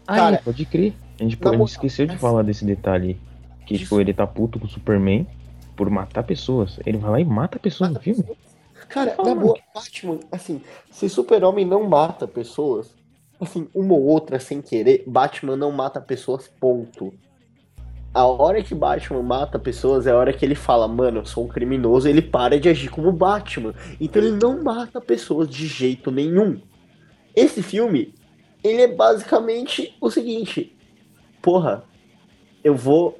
Ah, 0.07 0.15
Cara, 0.15 0.35
é, 0.35 0.39
pode 0.39 0.65
crer. 0.65 0.93
A 1.19 1.23
gente, 1.23 1.41
na 1.41 1.51
a 1.51 1.53
gente 1.53 1.69
esqueceu 1.69 2.05
de 2.05 2.17
falar 2.17 2.43
desse 2.43 2.65
detalhe. 2.65 3.19
Que, 3.65 3.77
tipo, 3.77 4.01
ele 4.01 4.13
tá 4.13 4.27
puto 4.27 4.59
com 4.59 4.65
o 4.65 4.69
Superman 4.69 5.25
por 5.75 5.89
matar 5.89 6.23
pessoas. 6.23 6.79
Ele 6.85 6.97
vai 6.97 7.11
lá 7.11 7.19
e 7.21 7.25
mata 7.25 7.57
pessoas 7.57 7.91
no 7.91 7.99
filme. 7.99 8.25
Cara, 8.89 9.15
Ah, 9.17 9.23
na 9.23 9.35
boa, 9.35 9.57
Batman, 9.73 10.19
assim, 10.31 10.61
se 10.91 11.07
Super-Homem 11.07 11.65
não 11.65 11.87
mata 11.87 12.27
pessoas, 12.27 12.93
assim, 13.41 13.67
uma 13.73 13.93
ou 13.93 14.03
outra 14.03 14.39
sem 14.39 14.61
querer, 14.61 15.03
Batman 15.07 15.55
não 15.55 15.71
mata 15.71 15.99
pessoas, 15.99 16.47
ponto. 16.47 17.13
A 18.13 18.25
hora 18.25 18.61
que 18.61 18.75
Batman 18.75 19.23
mata 19.23 19.57
pessoas 19.57 20.05
é 20.05 20.11
a 20.11 20.17
hora 20.17 20.33
que 20.33 20.45
ele 20.45 20.53
fala, 20.53 20.87
mano, 20.87 21.19
eu 21.19 21.25
sou 21.25 21.45
um 21.45 21.47
criminoso, 21.47 22.07
ele 22.07 22.21
para 22.21 22.59
de 22.59 22.69
agir 22.69 22.89
como 22.89 23.11
Batman. 23.11 23.73
Então 23.99 24.21
ele 24.21 24.37
não 24.37 24.61
mata 24.61 24.99
pessoas 24.99 25.49
de 25.49 25.65
jeito 25.65 26.11
nenhum. 26.11 26.61
Esse 27.35 27.63
filme, 27.63 28.13
ele 28.63 28.81
é 28.81 28.87
basicamente 28.87 29.95
o 30.01 30.11
seguinte: 30.11 30.75
porra, 31.41 31.83
eu 32.63 32.75
vou 32.75 33.17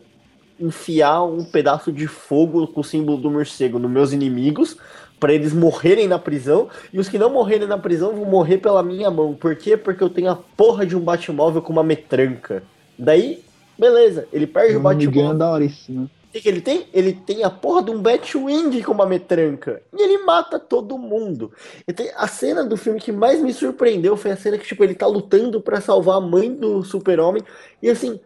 enfiar 0.59 1.23
um 1.23 1.43
pedaço 1.43 1.91
de 1.91 2.05
fogo 2.05 2.67
com 2.67 2.81
o 2.81 2.83
símbolo 2.83 3.17
do 3.17 3.31
morcego 3.31 3.79
nos 3.79 3.89
meus 3.89 4.11
inimigos 4.11 4.77
pra 5.21 5.31
eles 5.31 5.53
morrerem 5.53 6.07
na 6.07 6.17
prisão 6.17 6.67
e 6.91 6.99
os 6.99 7.07
que 7.07 7.19
não 7.19 7.29
morrerem 7.29 7.67
na 7.67 7.77
prisão 7.77 8.11
vão 8.15 8.25
morrer 8.25 8.57
pela 8.57 8.81
minha 8.81 9.11
mão. 9.11 9.35
Por 9.35 9.55
quê? 9.55 9.77
Porque 9.77 10.03
eu 10.03 10.09
tenho 10.09 10.31
a 10.31 10.35
porra 10.35 10.83
de 10.83 10.97
um 10.97 10.99
Batmóvel 10.99 11.61
com 11.61 11.71
uma 11.71 11.83
metranca. 11.83 12.63
Daí, 12.97 13.43
beleza, 13.77 14.27
ele 14.33 14.47
perde 14.47 14.75
o 14.75 14.79
Um 14.79 14.89
Miguel 14.89 15.11
Batmóvel. 15.11 15.37
da 15.37 15.51
horíssima. 15.51 16.03
O 16.03 16.31
que, 16.31 16.41
que 16.41 16.49
ele 16.49 16.61
tem? 16.61 16.87
Ele 16.93 17.13
tem 17.13 17.43
a 17.43 17.49
porra 17.51 17.83
de 17.83 17.91
um 17.91 18.01
Batwing 18.01 18.81
com 18.81 18.93
uma 18.93 19.05
metranca. 19.05 19.81
E 19.95 20.01
ele 20.01 20.23
mata 20.23 20.57
todo 20.57 20.97
mundo. 20.97 21.51
E 21.87 21.93
tem- 21.93 22.09
a 22.15 22.25
cena 22.25 22.63
do 22.63 22.75
filme 22.75 22.99
que 22.99 23.11
mais 23.11 23.39
me 23.41 23.53
surpreendeu 23.53 24.17
foi 24.17 24.31
a 24.31 24.37
cena 24.37 24.57
que, 24.57 24.65
tipo, 24.65 24.83
ele 24.83 24.95
tá 24.95 25.05
lutando 25.05 25.61
pra 25.61 25.81
salvar 25.81 26.17
a 26.17 26.21
mãe 26.21 26.51
do 26.51 26.83
super-homem. 26.83 27.43
E 27.83 27.89
assim, 27.89 28.19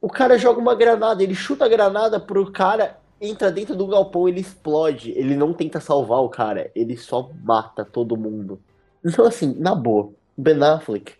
o 0.00 0.08
cara 0.08 0.36
joga 0.38 0.60
uma 0.60 0.74
granada, 0.74 1.22
ele 1.22 1.34
chuta 1.34 1.64
a 1.64 1.68
granada 1.68 2.20
pro 2.20 2.52
cara, 2.52 2.98
entra 3.28 3.50
dentro 3.50 3.74
do 3.74 3.86
galpão, 3.86 4.28
ele 4.28 4.40
explode. 4.40 5.12
Ele 5.12 5.36
não 5.36 5.52
tenta 5.52 5.80
salvar 5.80 6.20
o 6.20 6.28
cara, 6.28 6.70
ele 6.74 6.96
só 6.96 7.30
mata 7.42 7.84
todo 7.84 8.16
mundo. 8.16 8.58
Então, 9.04 9.24
assim, 9.26 9.54
na 9.58 9.74
boa, 9.74 10.10
Ben 10.36 10.62
Affleck 10.62 11.12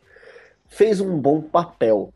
fez 0.68 1.00
um 1.00 1.18
bom 1.18 1.40
papel. 1.40 2.12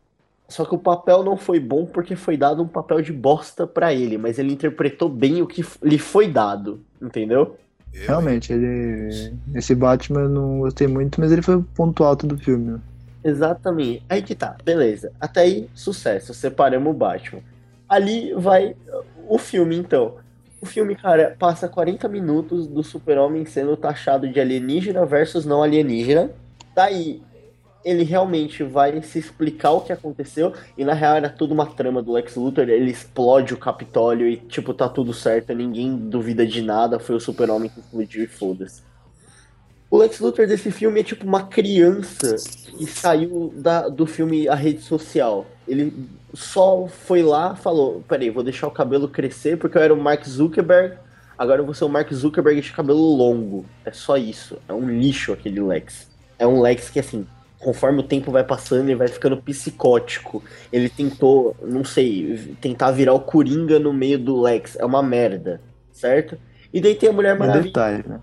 Só 0.47 0.65
que 0.65 0.73
o 0.73 0.79
papel 0.79 1.23
não 1.23 1.37
foi 1.37 1.59
bom 1.59 1.85
porque 1.85 2.15
foi 2.15 2.35
dado 2.35 2.63
um 2.63 2.67
papel 2.67 3.01
de 3.01 3.13
bosta 3.13 3.67
pra 3.67 3.93
ele, 3.93 4.17
mas 4.17 4.39
ele 4.39 4.51
interpretou 4.51 5.07
bem 5.07 5.41
o 5.41 5.47
que 5.47 5.63
lhe 5.83 5.99
foi 5.99 6.27
dado, 6.27 6.81
entendeu? 6.99 7.55
Eu, 7.93 8.07
Realmente, 8.07 8.51
ele. 8.51 9.33
Esse 9.53 9.75
Batman 9.75 10.21
eu 10.21 10.29
não 10.29 10.59
gostei 10.59 10.87
muito, 10.87 11.19
mas 11.21 11.31
ele 11.31 11.41
foi 11.41 11.55
o 11.57 11.63
ponto 11.63 12.03
alto 12.03 12.25
do 12.25 12.37
filme. 12.37 12.71
né? 12.71 12.79
Exatamente. 13.23 14.03
Aí 14.09 14.21
que 14.21 14.33
tá, 14.33 14.55
beleza. 14.63 15.11
Até 15.19 15.41
aí, 15.41 15.69
sucesso. 15.73 16.33
Separamos 16.33 16.89
o 16.91 16.97
Batman. 16.97 17.41
Ali 17.87 18.33
vai 18.33 18.75
o 19.29 19.37
filme, 19.37 19.77
então. 19.77 20.15
O 20.61 20.65
filme, 20.65 20.95
cara, 20.95 21.35
passa 21.39 21.69
40 21.69 22.07
minutos 22.09 22.67
do 22.67 22.83
super-homem 22.83 23.45
sendo 23.45 23.77
taxado 23.77 24.27
de 24.27 24.39
alienígena 24.39 25.05
versus 25.05 25.45
não 25.45 25.63
alienígena. 25.63 26.31
Daí, 26.75 27.21
ele 27.83 28.03
realmente 28.03 28.63
vai 28.63 29.01
se 29.01 29.19
explicar 29.19 29.71
o 29.71 29.81
que 29.81 29.93
aconteceu. 29.93 30.53
E 30.77 30.83
na 30.83 30.93
real 30.93 31.15
era 31.15 31.29
tudo 31.29 31.53
uma 31.53 31.65
trama 31.65 32.01
do 32.01 32.11
Lex 32.11 32.35
Luthor. 32.35 32.67
Ele 32.67 32.91
explode 32.91 33.53
o 33.53 33.57
Capitólio 33.57 34.27
e, 34.27 34.35
tipo, 34.35 34.73
tá 34.73 34.89
tudo 34.89 35.13
certo. 35.13 35.53
Ninguém 35.53 35.95
duvida 35.95 36.45
de 36.45 36.61
nada. 36.61 36.99
Foi 36.99 37.15
o 37.15 37.19
super-homem 37.19 37.69
que 37.69 37.79
explodiu 37.79 38.23
e 38.23 38.27
foda-se. 38.27 38.81
O 39.89 39.97
Lex 39.97 40.19
Luthor 40.19 40.45
desse 40.45 40.69
filme 40.69 40.99
é 40.99 41.03
tipo 41.03 41.25
uma 41.25 41.43
criança 41.43 42.35
que 42.77 42.85
saiu 42.85 43.51
da, 43.55 43.87
do 43.87 44.05
filme 44.05 44.47
A 44.47 44.53
Rede 44.53 44.81
Social. 44.81 45.47
Ele 45.67 46.07
só 46.33 46.87
foi 46.87 47.21
lá 47.21 47.55
falou: 47.55 48.03
Peraí, 48.07 48.29
vou 48.29 48.43
deixar 48.43 48.67
o 48.67 48.71
cabelo 48.71 49.07
crescer 49.07 49.57
porque 49.57 49.77
eu 49.77 49.81
era 49.81 49.93
o 49.93 50.01
Mark 50.01 50.25
Zuckerberg. 50.25 50.97
Agora 51.37 51.61
eu 51.61 51.65
vou 51.65 51.73
ser 51.73 51.85
o 51.85 51.89
Mark 51.89 52.11
Zuckerberg 52.11 52.61
de 52.61 52.71
cabelo 52.71 53.15
longo. 53.15 53.65
É 53.85 53.91
só 53.91 54.17
isso. 54.17 54.57
É 54.67 54.73
um 54.73 54.89
lixo 54.89 55.31
aquele 55.31 55.61
Lex. 55.61 56.09
É 56.37 56.45
um 56.45 56.61
Lex 56.61 56.89
que, 56.89 56.99
assim, 56.99 57.25
conforme 57.59 57.99
o 57.99 58.03
tempo 58.03 58.29
vai 58.29 58.43
passando, 58.43 58.89
ele 58.89 58.95
vai 58.95 59.07
ficando 59.07 59.37
psicótico. 59.37 60.43
Ele 60.71 60.89
tentou, 60.89 61.55
não 61.61 61.85
sei, 61.85 62.55
tentar 62.59 62.91
virar 62.91 63.13
o 63.13 63.21
Coringa 63.21 63.79
no 63.79 63.93
meio 63.93 64.19
do 64.19 64.41
Lex. 64.41 64.75
É 64.77 64.85
uma 64.85 65.01
merda, 65.01 65.61
certo? 65.93 66.37
E 66.73 66.81
daí 66.81 66.95
tem 66.95 67.09
a 67.09 67.13
Mulher 67.13 67.35
Um 67.35 67.39
Maravilha 67.39 67.63
detalhe, 67.63 68.03
né? 68.05 68.19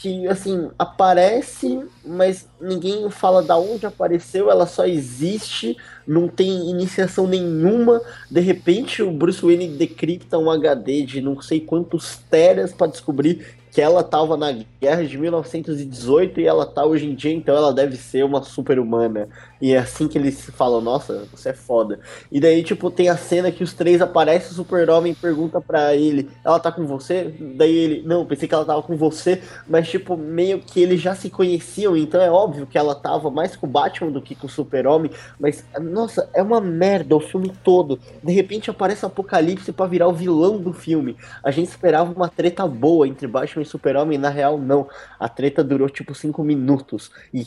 Que 0.00 0.26
assim 0.28 0.70
aparece, 0.78 1.84
mas 2.02 2.48
ninguém 2.58 3.10
fala 3.10 3.42
da 3.42 3.58
onde 3.58 3.84
apareceu, 3.84 4.50
ela 4.50 4.66
só 4.66 4.86
existe, 4.86 5.76
não 6.06 6.26
tem 6.26 6.70
iniciação 6.70 7.26
nenhuma. 7.26 8.00
De 8.30 8.40
repente 8.40 9.02
o 9.02 9.12
Bruce 9.12 9.42
Wayne 9.42 9.68
decripta 9.68 10.38
um 10.38 10.50
HD 10.50 11.02
de 11.02 11.20
não 11.20 11.42
sei 11.42 11.60
quantos 11.60 12.16
teras 12.30 12.72
pra 12.72 12.86
descobrir 12.86 13.59
que 13.70 13.80
ela 13.80 14.02
tava 14.02 14.36
na 14.36 14.52
guerra 14.80 15.04
de 15.04 15.16
1918 15.16 16.40
e 16.40 16.46
ela 16.46 16.66
tá 16.66 16.84
hoje 16.84 17.06
em 17.06 17.14
dia, 17.14 17.32
então 17.32 17.56
ela 17.56 17.72
deve 17.72 17.96
ser 17.96 18.24
uma 18.24 18.42
super-humana. 18.42 19.28
E 19.60 19.72
é 19.72 19.78
assim 19.78 20.08
que 20.08 20.18
eles 20.18 20.50
falam, 20.54 20.80
nossa, 20.80 21.26
você 21.30 21.50
é 21.50 21.52
foda. 21.52 22.00
E 22.32 22.40
daí, 22.40 22.62
tipo, 22.62 22.90
tem 22.90 23.08
a 23.08 23.16
cena 23.16 23.52
que 23.52 23.62
os 23.62 23.72
três 23.72 24.00
aparecem, 24.00 24.50
o 24.50 24.54
super-homem 24.54 25.14
pergunta 25.14 25.60
pra 25.60 25.94
ele, 25.94 26.28
ela 26.44 26.58
tá 26.58 26.72
com 26.72 26.86
você? 26.86 27.34
Daí 27.56 27.74
ele, 27.74 28.02
não, 28.06 28.26
pensei 28.26 28.48
que 28.48 28.54
ela 28.54 28.64
tava 28.64 28.82
com 28.82 28.96
você, 28.96 29.42
mas, 29.68 29.88
tipo, 29.88 30.16
meio 30.16 30.60
que 30.60 30.80
eles 30.80 31.00
já 31.00 31.14
se 31.14 31.30
conheciam, 31.30 31.96
então 31.96 32.20
é 32.20 32.30
óbvio 32.30 32.66
que 32.66 32.78
ela 32.78 32.94
tava 32.94 33.30
mais 33.30 33.54
com 33.54 33.66
o 33.66 33.70
Batman 33.70 34.10
do 34.10 34.22
que 34.22 34.34
com 34.34 34.46
o 34.46 34.50
Super-Homem. 34.50 35.10
Mas, 35.38 35.64
nossa, 35.80 36.28
é 36.34 36.42
uma 36.42 36.60
merda 36.60 37.14
o 37.14 37.20
filme 37.20 37.52
todo. 37.62 37.98
De 38.22 38.32
repente 38.32 38.70
aparece 38.70 39.04
o 39.04 39.08
Apocalipse 39.08 39.72
pra 39.72 39.86
virar 39.86 40.08
o 40.08 40.12
vilão 40.12 40.58
do 40.58 40.72
filme. 40.72 41.16
A 41.42 41.50
gente 41.50 41.68
esperava 41.68 42.12
uma 42.12 42.28
treta 42.28 42.66
boa 42.66 43.06
entre 43.06 43.26
Batman 43.26 43.59
e 43.62 43.66
Super-Homem, 43.66 44.18
na 44.18 44.28
real, 44.28 44.58
não. 44.58 44.88
A 45.18 45.28
treta 45.28 45.62
durou, 45.64 45.88
tipo, 45.88 46.14
cinco 46.14 46.42
minutos. 46.44 47.10
E 47.32 47.46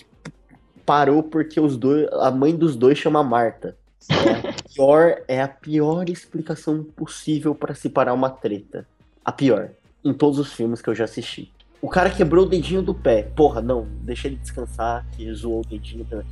parou 0.85 1.23
porque 1.23 1.59
os 1.59 1.77
dois, 1.77 2.07
a 2.13 2.29
mãe 2.31 2.55
dos 2.55 2.75
dois 2.75 2.97
chama 2.97 3.23
Marta. 3.23 3.77
É 4.09 4.49
a 4.49 4.53
pior, 4.73 5.15
é 5.27 5.41
a 5.41 5.47
pior 5.47 6.09
explicação 6.09 6.83
possível 6.83 7.55
pra 7.55 7.73
se 7.73 7.89
parar 7.89 8.13
uma 8.13 8.29
treta. 8.29 8.87
A 9.23 9.31
pior. 9.31 9.69
Em 10.03 10.13
todos 10.13 10.37
os 10.39 10.51
filmes 10.51 10.81
que 10.81 10.89
eu 10.89 10.95
já 10.95 11.05
assisti. 11.05 11.51
O 11.81 11.89
cara 11.89 12.09
quebrou 12.09 12.45
o 12.45 12.49
dedinho 12.49 12.81
do 12.81 12.93
pé. 12.93 13.23
Porra, 13.35 13.61
não, 13.61 13.87
deixa 14.01 14.27
ele 14.27 14.35
descansar, 14.37 15.05
que 15.11 15.33
zoou 15.33 15.61
o 15.61 15.65
dedinho. 15.67 16.05
também. 16.05 16.25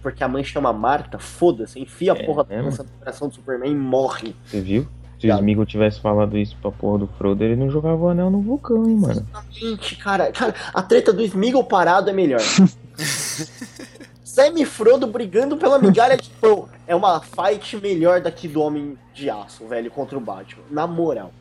Porque 0.00 0.22
a 0.22 0.28
mãe 0.28 0.44
chama 0.44 0.72
Marta, 0.72 1.18
foda-se, 1.18 1.80
enfia 1.80 2.12
a 2.12 2.16
É 2.16 2.24
porra 2.24 2.44
mesmo? 2.48 2.64
nessa 2.66 2.84
coração 2.84 3.28
do 3.28 3.34
Superman 3.34 3.72
e 3.72 3.74
morre. 3.74 4.34
Você 4.44 4.60
viu? 4.60 4.86
Se 5.20 5.30
o. 5.30 5.36
Smeagol 5.36 5.66
tivesse 5.66 6.00
falado 6.00 6.38
isso 6.38 6.56
pra 6.60 6.70
porra 6.70 6.98
do 6.98 7.06
Frodo, 7.06 7.42
ele 7.42 7.56
não 7.56 7.70
jogava 7.70 7.96
o 7.96 8.08
anel 8.08 8.30
no 8.30 8.40
vulcão, 8.40 8.88
hein, 8.88 8.96
mano. 8.96 9.26
Gente, 9.50 9.96
cara, 9.96 10.30
cara, 10.30 10.54
a 10.72 10.82
treta 10.82 11.12
do 11.12 11.22
Smeagol 11.22 11.64
parado 11.64 12.08
é 12.10 12.12
melhor. 12.12 12.40
Sam 14.22 14.60
e 14.60 14.64
Frodo 14.64 15.06
brigando 15.06 15.56
pela 15.56 15.78
migalha 15.78 16.16
de 16.16 16.30
pão. 16.30 16.68
É 16.86 16.94
uma 16.94 17.20
fight 17.20 17.76
melhor 17.78 18.20
daqui 18.20 18.46
do 18.46 18.60
Homem 18.60 18.96
de 19.12 19.28
Aço, 19.28 19.66
velho, 19.66 19.90
contra 19.90 20.16
o 20.16 20.20
Batman. 20.20 20.62
Na 20.70 20.86
moral. 20.86 21.32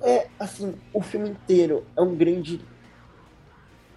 É, 0.00 0.28
assim, 0.38 0.74
o 0.94 1.02
filme 1.02 1.30
inteiro 1.30 1.84
é 1.96 2.00
um 2.00 2.14
grande 2.14 2.60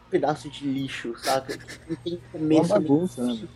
pedaço 0.10 0.50
de 0.50 0.66
lixo, 0.66 1.14
saca? 1.18 1.58
Não 1.88 1.96
tem 1.98 2.20
começo. 2.32 2.62
Uma 2.62 2.80
bagunça, 2.80 3.24
né? 3.24 3.48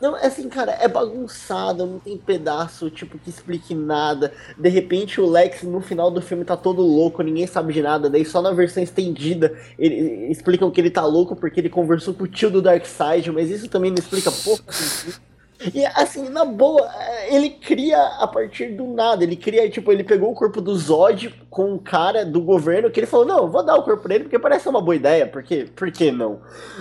Não, 0.00 0.16
é 0.16 0.26
assim, 0.26 0.48
cara, 0.48 0.72
é 0.80 0.86
bagunçado, 0.86 1.84
não 1.84 1.98
tem 1.98 2.16
pedaço, 2.16 2.88
tipo, 2.88 3.18
que 3.18 3.30
explique 3.30 3.74
nada. 3.74 4.32
De 4.56 4.68
repente 4.68 5.20
o 5.20 5.28
Lex 5.28 5.64
no 5.64 5.80
final 5.80 6.10
do 6.10 6.22
filme 6.22 6.44
tá 6.44 6.56
todo 6.56 6.82
louco, 6.82 7.22
ninguém 7.22 7.46
sabe 7.46 7.72
de 7.72 7.82
nada. 7.82 8.08
Daí 8.08 8.24
só 8.24 8.40
na 8.40 8.52
versão 8.52 8.82
estendida 8.82 9.58
ele, 9.78 10.30
explicam 10.30 10.70
que 10.70 10.80
ele 10.80 10.90
tá 10.90 11.04
louco 11.04 11.34
porque 11.34 11.60
ele 11.60 11.68
conversou 11.68 12.14
com 12.14 12.24
o 12.24 12.28
tio 12.28 12.50
do 12.50 12.62
Darkseid, 12.62 13.32
mas 13.32 13.50
isso 13.50 13.68
também 13.68 13.90
não 13.90 13.98
explica 13.98 14.30
porra. 14.30 14.62
E 15.74 15.84
assim, 15.86 16.28
na 16.28 16.44
boa, 16.44 16.88
é, 16.94 17.34
ele 17.34 17.50
cria 17.50 18.00
a 18.00 18.28
partir 18.28 18.76
do 18.76 18.86
nada. 18.86 19.24
Ele 19.24 19.34
cria, 19.34 19.68
tipo, 19.68 19.90
ele 19.90 20.04
pegou 20.04 20.30
o 20.30 20.34
corpo 20.34 20.60
do 20.60 20.76
Zod, 20.76 21.34
com 21.58 21.72
um 21.72 21.78
cara 21.78 22.24
do 22.24 22.40
governo 22.40 22.88
que 22.88 23.00
ele 23.00 23.06
falou, 23.08 23.26
não, 23.26 23.50
vou 23.50 23.64
dar 23.64 23.74
o 23.74 23.82
corpo 23.82 24.04
pra 24.04 24.14
ele 24.14 24.22
porque 24.22 24.38
parece 24.38 24.68
uma 24.68 24.80
boa 24.80 24.94
ideia, 24.94 25.26
porque, 25.26 25.66
por 25.74 25.90
que 25.90 26.12
não? 26.12 26.38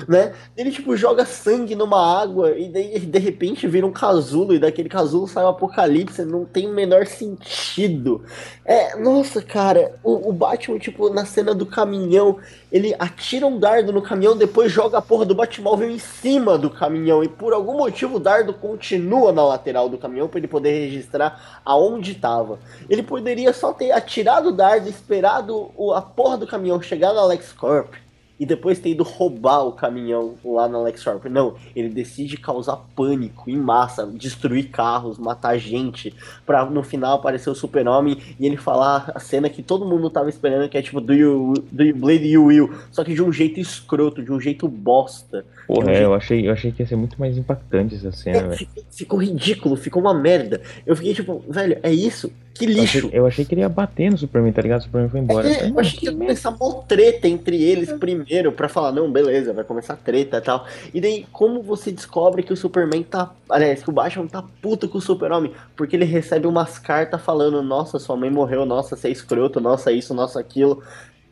Né? 0.08 0.34
Ele, 0.56 0.70
tipo, 0.70 0.96
joga 0.96 1.26
sangue 1.26 1.74
numa 1.74 2.22
água 2.22 2.52
e 2.52 2.70
daí, 2.70 3.00
de 3.00 3.18
repente 3.18 3.68
vira 3.68 3.88
um 3.88 3.92
casulo 3.92 4.54
e 4.54 4.60
daquele 4.60 4.88
casulo 4.88 5.28
sai 5.28 5.44
um 5.44 5.48
apocalipse, 5.48 6.24
não 6.24 6.46
tem 6.46 6.68
o 6.68 6.76
menor 6.76 7.08
sentido. 7.08 8.24
É, 8.64 8.96
nossa, 8.98 9.42
cara, 9.42 9.96
o, 10.04 10.30
o 10.30 10.32
Batman, 10.32 10.78
tipo, 10.78 11.10
na 11.10 11.26
cena 11.26 11.56
do 11.56 11.66
caminhão, 11.66 12.38
ele 12.72 12.94
atira 13.00 13.48
um 13.48 13.58
dardo 13.58 13.92
no 13.92 14.02
caminhão, 14.02 14.38
depois 14.38 14.72
joga 14.72 14.98
a 14.98 15.02
porra 15.02 15.26
do 15.26 15.34
Batmóvel 15.34 15.90
em 15.90 15.98
cima 15.98 16.58
do 16.58 16.70
caminhão 16.70 17.24
e 17.24 17.28
por 17.28 17.54
algum 17.54 17.78
motivo 17.78 18.18
o 18.18 18.20
dardo 18.20 18.54
continua 18.54 19.32
na 19.32 19.44
lateral 19.44 19.90
do 19.90 19.98
caminhão 19.98 20.28
para 20.28 20.38
ele 20.38 20.48
poder 20.48 20.72
registrar 20.72 21.62
aonde 21.66 22.12
estava. 22.12 22.60
Ele 22.90 23.02
poderia 23.02 23.54
só 23.54 23.74
ter 23.74 23.92
atirado 23.92 24.50
o 24.50 24.52
dardo, 24.52 24.67
esperado 24.76 25.72
o- 25.78 25.94
a 25.94 26.02
porra 26.02 26.38
do 26.38 26.48
caminhão 26.48 26.82
chegar 26.82 27.14
na 27.14 27.24
LexCorp 27.26 27.94
e 28.40 28.46
depois 28.46 28.78
ter 28.78 28.90
ido 28.90 29.02
roubar 29.04 29.64
o 29.66 29.72
caminhão 29.72 30.36
lá 30.46 30.68
na 30.68 30.80
LexCorp. 30.80 31.26
Não, 31.26 31.56
ele 31.76 31.90
decide 31.90 32.38
causar 32.38 32.76
pânico 32.96 33.50
em 33.50 33.58
massa, 33.58 34.06
destruir 34.06 34.70
carros, 34.70 35.18
matar 35.18 35.58
gente, 35.58 36.14
pra 36.46 36.64
no 36.64 36.84
final 36.84 37.16
aparecer 37.16 37.50
o 37.50 37.56
super-homem 37.56 38.16
e 38.40 38.46
ele 38.46 38.56
falar 38.56 39.12
a 39.16 39.20
cena 39.20 39.50
que 39.50 39.64
todo 39.64 39.86
mundo 39.88 40.08
tava 40.12 40.30
esperando, 40.30 40.70
que 40.70 40.78
é 40.78 40.84
tipo, 40.84 41.02
do 41.02 41.16
you, 41.16 41.54
do 41.72 41.84
you 41.84 41.96
bleed, 41.96 42.24
you 42.28 42.46
will, 42.46 42.72
só 42.92 43.04
que 43.04 43.16
de 43.16 43.24
um 43.24 43.34
jeito 43.34 43.60
escroto, 43.60 44.22
de 44.22 44.32
um 44.32 44.40
jeito 44.40 44.68
bosta. 44.68 45.44
Porra, 45.66 45.88
Eu 45.88 45.90
é, 45.90 45.98
vi- 45.98 46.04
eu 46.04 46.14
achei, 46.14 46.48
eu 46.48 46.54
achei 46.54 46.72
que 46.72 46.84
ia 46.84 46.88
ser 46.88 46.96
muito 46.96 47.20
mais 47.20 47.40
impactante 47.40 47.96
essa 47.96 48.12
cena, 48.12 48.54
É, 48.54 48.58
ficou 48.92 49.18
ridículo, 49.20 49.76
ficou 49.76 50.00
uma 50.00 50.14
merda. 50.14 50.62
Eu 50.86 50.96
fiquei 50.96 51.16
tipo, 51.16 51.44
velho, 51.50 51.80
é 51.82 51.92
isso? 51.92 52.32
Que 52.58 52.66
Eu 52.66 52.84
achei, 52.84 53.02
lixo. 53.02 53.10
eu 53.14 53.26
achei 53.26 53.46
que 53.46 53.54
ele 53.54 53.62
ia 53.62 53.70
bater 53.70 54.10
no 54.12 54.18
Superman, 54.18 54.52
tá 54.52 54.62
ligado? 54.62 54.80
O 54.82 54.84
Superman 54.84 55.10
foi 55.10 55.20
embora. 55.20 55.48
É, 55.48 55.70
eu 55.70 55.80
achei 55.80 56.00
que 56.00 56.06
ia 56.06 56.12
começar 56.12 56.50
uma 56.50 56.74
treta 56.84 57.28
entre 57.28 57.62
eles 57.62 57.92
primeiro, 57.94 58.52
pra 58.52 58.68
falar, 58.68 58.92
não, 58.92 59.12
beleza, 59.12 59.54
vai 59.54 59.64
começar 59.64 59.96
treta 59.96 60.38
e 60.38 60.42
tal. 60.42 60.66
E 60.94 61.00
daí, 61.00 61.26
como 61.32 61.62
você 61.62 61.92
descobre 61.92 62.44
que 62.44 62.54
o 62.54 62.58
Superman 62.58 63.04
tá. 63.04 63.32
Aliás, 63.50 63.84
que 63.84 63.90
o 63.90 63.94
Batman 63.94 64.28
tá 64.28 64.44
puto 64.62 64.90
com 64.90 64.98
o 64.98 65.02
Super-Homem? 65.02 65.52
Porque 65.76 65.96
ele 65.96 66.06
recebe 66.06 66.48
umas 66.48 66.80
cartas 66.80 67.22
falando, 67.22 67.62
nossa, 67.62 68.00
sua 68.00 68.16
mãe 68.16 68.30
morreu, 68.30 68.66
nossa, 68.66 68.96
você 68.96 69.08
é 69.08 69.12
escroto, 69.12 69.60
nossa, 69.60 69.92
isso, 69.92 70.14
nossa, 70.14 70.40
aquilo. 70.40 70.84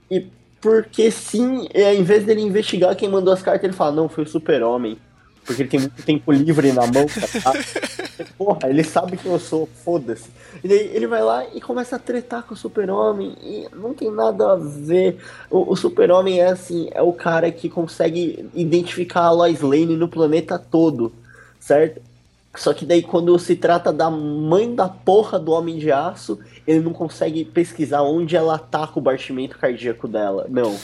E 0.09 0.27
porque 0.61 1.11
sim, 1.11 1.67
é, 1.73 1.93
em 1.93 2.01
vez 2.01 2.25
dele 2.25 2.41
investigar 2.41 2.95
quem 2.95 3.07
mandou 3.07 3.31
as 3.31 3.41
cartas, 3.41 3.63
ele 3.63 3.73
fala, 3.73 3.91
não, 3.91 4.09
foi 4.09 4.23
o 4.23 4.27
Super-Homem. 4.27 4.97
Porque 5.45 5.61
ele 5.61 5.69
tem 5.69 5.79
muito 5.79 6.03
tempo 6.03 6.31
livre 6.31 6.71
na 6.71 6.81
mão, 6.87 7.05
tá? 7.43 7.53
Porra, 8.37 8.69
ele 8.69 8.83
sabe 8.83 9.15
que 9.15 9.25
eu 9.25 9.39
sou, 9.39 9.69
foda-se. 9.83 10.29
E 10.63 10.67
daí 10.67 10.89
ele 10.93 11.05
vai 11.05 11.21
lá 11.21 11.45
e 11.53 11.61
começa 11.61 11.95
a 11.95 11.99
tretar 11.99 12.43
com 12.43 12.53
o 12.53 12.57
super-homem 12.57 13.35
e 13.41 13.67
não 13.75 13.93
tem 13.93 14.09
nada 14.09 14.53
a 14.53 14.55
ver. 14.55 15.17
O, 15.49 15.71
o 15.73 15.75
super-homem 15.75 16.39
é 16.39 16.47
assim, 16.47 16.89
é 16.91 17.01
o 17.01 17.13
cara 17.13 17.51
que 17.51 17.69
consegue 17.69 18.49
identificar 18.55 19.21
a 19.21 19.31
Lois 19.31 19.61
Lane 19.61 19.95
no 19.95 20.07
planeta 20.07 20.57
todo, 20.57 21.13
certo? 21.59 22.01
Só 22.55 22.73
que 22.73 22.85
daí 22.85 23.03
quando 23.03 23.37
se 23.37 23.55
trata 23.55 23.91
da 23.91 24.09
mãe 24.09 24.73
da 24.73 24.87
porra 24.87 25.37
do 25.37 25.51
Homem 25.51 25.77
de 25.77 25.91
Aço, 25.91 26.39
ele 26.65 26.79
não 26.79 26.93
consegue 26.93 27.45
pesquisar 27.45 28.01
onde 28.01 28.35
ela 28.35 28.57
tá 28.57 28.87
com 28.87 28.99
o 28.99 29.03
batimento 29.03 29.57
cardíaco 29.57 30.07
dela. 30.07 30.47
Não. 30.49 30.75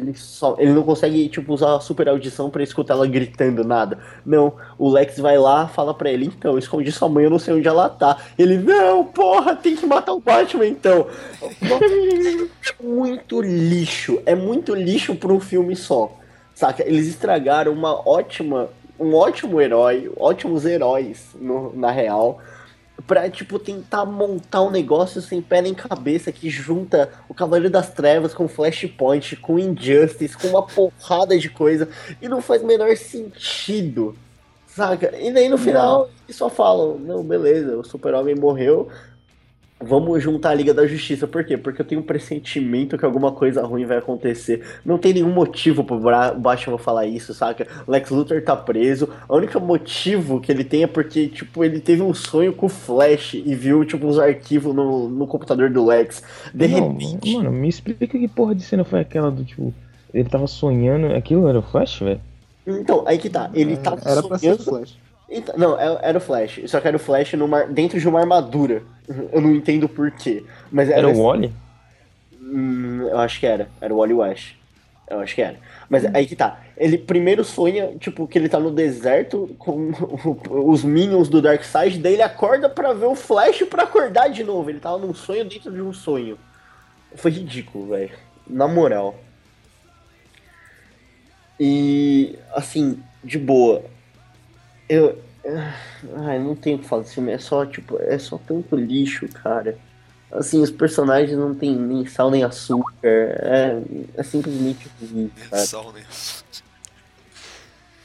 Ele, 0.00 0.14
só, 0.16 0.56
ele 0.58 0.72
não 0.72 0.82
consegue, 0.82 1.28
tipo, 1.28 1.52
usar 1.52 1.76
a 1.76 1.80
super 1.80 2.08
audição 2.08 2.48
pra 2.48 2.62
escutar 2.62 2.94
ela 2.94 3.06
gritando 3.06 3.62
nada. 3.64 3.98
Não, 4.24 4.54
o 4.78 4.88
Lex 4.90 5.18
vai 5.18 5.36
lá, 5.36 5.68
fala 5.68 5.92
pra 5.92 6.10
ele, 6.10 6.24
então, 6.26 6.56
escondi 6.56 6.90
sua 6.90 7.08
mãe, 7.08 7.24
eu 7.24 7.30
não 7.30 7.38
sei 7.38 7.52
onde 7.54 7.68
ela 7.68 7.88
tá. 7.88 8.16
Ele, 8.38 8.56
não, 8.56 9.04
porra, 9.04 9.54
tem 9.54 9.76
que 9.76 9.84
matar 9.86 10.12
o 10.14 10.20
Batman, 10.20 10.66
então. 10.66 11.06
É 11.42 12.82
muito 12.82 13.40
lixo, 13.42 14.20
é 14.24 14.34
muito 14.34 14.74
lixo 14.74 15.14
pra 15.14 15.32
um 15.32 15.40
filme 15.40 15.76
só. 15.76 16.16
Saca? 16.54 16.82
Eles 16.86 17.06
estragaram 17.06 17.72
uma 17.72 18.08
ótima, 18.08 18.68
um 18.98 19.14
ótimo 19.14 19.60
herói, 19.60 20.10
ótimos 20.16 20.64
heróis, 20.64 21.28
no- 21.40 21.72
na 21.76 21.90
real 21.90 22.38
pra, 23.10 23.28
tipo, 23.28 23.58
tentar 23.58 24.06
montar 24.06 24.62
um 24.62 24.70
negócio 24.70 25.20
sem 25.20 25.42
pé 25.42 25.60
nem 25.60 25.74
cabeça 25.74 26.30
que 26.30 26.48
junta 26.48 27.10
o 27.28 27.34
Cavaleiro 27.34 27.68
das 27.68 27.90
Trevas 27.92 28.32
com 28.32 28.46
Flashpoint, 28.46 29.34
com 29.34 29.58
Injustice, 29.58 30.38
com 30.38 30.46
uma 30.46 30.62
porrada 30.62 31.36
de 31.36 31.50
coisa 31.50 31.88
e 32.22 32.28
não 32.28 32.40
faz 32.40 32.62
o 32.62 32.66
menor 32.68 32.96
sentido, 32.96 34.16
saca? 34.64 35.12
E 35.18 35.32
daí 35.32 35.48
no 35.48 35.58
final 35.58 36.08
eles 36.24 36.36
só 36.36 36.48
falam, 36.48 37.00
não, 37.00 37.24
beleza, 37.24 37.76
o 37.76 37.82
Super-Homem 37.82 38.36
morreu, 38.36 38.86
vamos 39.82 40.22
juntar 40.22 40.50
a 40.50 40.54
Liga 40.54 40.74
da 40.74 40.86
Justiça. 40.86 41.26
Por 41.26 41.44
quê? 41.44 41.56
Porque 41.56 41.80
eu 41.80 41.86
tenho 41.86 42.00
um 42.00 42.04
pressentimento 42.04 42.98
que 42.98 43.04
alguma 43.04 43.32
coisa 43.32 43.64
ruim 43.64 43.86
vai 43.86 43.98
acontecer. 43.98 44.62
Não 44.84 44.98
tem 44.98 45.14
nenhum 45.14 45.32
motivo 45.32 45.82
pro 45.82 45.98
Batman 45.98 46.78
falar 46.78 47.06
isso, 47.06 47.32
saca? 47.32 47.66
Lex 47.88 48.10
Luthor 48.10 48.42
tá 48.42 48.54
preso. 48.56 49.08
O 49.28 49.36
único 49.36 49.58
motivo 49.60 50.40
que 50.40 50.52
ele 50.52 50.64
tem 50.64 50.82
é 50.82 50.86
porque, 50.86 51.28
tipo, 51.28 51.64
ele 51.64 51.80
teve 51.80 52.02
um 52.02 52.12
sonho 52.12 52.52
com 52.52 52.66
o 52.66 52.68
Flash 52.68 53.34
e 53.34 53.54
viu, 53.54 53.84
tipo, 53.84 54.06
uns 54.06 54.18
arquivos 54.18 54.74
no, 54.74 55.08
no 55.08 55.26
computador 55.26 55.70
do 55.70 55.84
Lex. 55.86 56.22
De 56.52 56.68
Não, 56.68 56.92
repente. 56.92 57.34
mano, 57.34 57.50
me 57.50 57.68
explica 57.68 58.06
que 58.06 58.28
porra 58.28 58.54
de 58.54 58.62
cena 58.62 58.84
foi 58.84 59.00
aquela 59.00 59.30
do 59.30 59.44
tipo. 59.44 59.72
Ele 60.12 60.28
tava 60.28 60.46
sonhando. 60.46 61.14
Aquilo 61.14 61.48
era 61.48 61.58
o 61.58 61.62
Flash, 61.62 62.00
velho? 62.00 62.20
Então, 62.66 63.04
aí 63.06 63.16
que 63.18 63.30
tá. 63.30 63.50
Ele 63.54 63.76
tá 63.76 63.96
Era 64.04 64.22
pra 64.22 64.38
ser 64.38 64.56
sonhando. 64.56 64.64
Flash. 64.64 64.98
Então, 65.30 65.54
não, 65.56 65.80
é- 65.80 65.98
era 66.02 66.18
o 66.18 66.20
Flash. 66.20 66.60
Só 66.66 66.80
que 66.80 66.88
era 66.88 66.96
o 66.96 67.00
Flash 67.00 67.34
numa, 67.34 67.64
dentro 67.64 68.00
de 68.00 68.08
uma 68.08 68.20
armadura. 68.20 68.82
Eu 69.32 69.40
não 69.40 69.54
entendo 69.54 69.88
por 69.88 70.10
quê. 70.10 70.42
Mas 70.70 70.88
era, 70.88 70.98
Era 71.00 71.08
o 71.08 71.22
Wally? 71.22 71.52
Hum, 72.42 73.06
eu 73.08 73.18
acho 73.18 73.38
que 73.38 73.46
era. 73.46 73.68
Era 73.80 73.94
o 73.94 73.98
Wally 73.98 74.14
West. 74.14 74.54
Eu 75.08 75.20
acho 75.20 75.34
que 75.36 75.42
era. 75.42 75.56
Mas 75.88 76.04
aí 76.14 76.26
que 76.26 76.34
tá. 76.34 76.60
Ele 76.76 76.98
primeiro 76.98 77.44
sonha, 77.44 77.94
tipo, 77.98 78.26
que 78.26 78.36
ele 78.38 78.48
tá 78.48 78.58
no 78.58 78.70
deserto 78.72 79.54
com 79.58 79.92
os 80.50 80.82
minions 80.82 81.28
do 81.28 81.40
Darkseid, 81.40 81.98
daí 81.98 82.14
ele 82.14 82.22
acorda 82.22 82.68
pra 82.68 82.92
ver 82.92 83.06
o 83.06 83.14
Flash 83.14 83.62
pra 83.64 83.84
acordar 83.84 84.28
de 84.30 84.42
novo. 84.42 84.68
Ele 84.68 84.80
tava 84.80 84.98
num 84.98 85.14
sonho 85.14 85.44
dentro 85.44 85.70
de 85.72 85.80
um 85.80 85.92
sonho. 85.92 86.36
Foi 87.14 87.30
ridículo, 87.30 87.88
velho. 87.88 88.10
Na 88.48 88.66
moral. 88.66 89.16
E, 91.58 92.36
assim, 92.54 93.00
de 93.22 93.38
boa. 93.38 93.82
Eu. 94.90 95.22
Ai, 96.16 96.38
não 96.40 96.56
tenho 96.56 96.76
o 96.76 96.80
que 96.80 96.88
falar 96.88 97.02
desse 97.02 97.14
filme. 97.14 97.30
É 97.30 97.38
só, 97.38 97.64
tipo, 97.64 97.96
é 98.02 98.18
só 98.18 98.36
tanto 98.38 98.74
lixo, 98.74 99.28
cara. 99.28 99.78
Assim, 100.32 100.60
os 100.60 100.70
personagens 100.70 101.38
não 101.38 101.54
tem 101.54 101.74
nem 101.76 102.04
sal 102.06 102.30
nem 102.30 102.42
açúcar. 102.42 102.92
É, 103.04 103.80
é 104.16 104.22
simplesmente 104.24 104.90
ruim, 105.00 105.30
cara. 105.48 105.64
Sal, 105.64 105.92
né? 105.92 106.04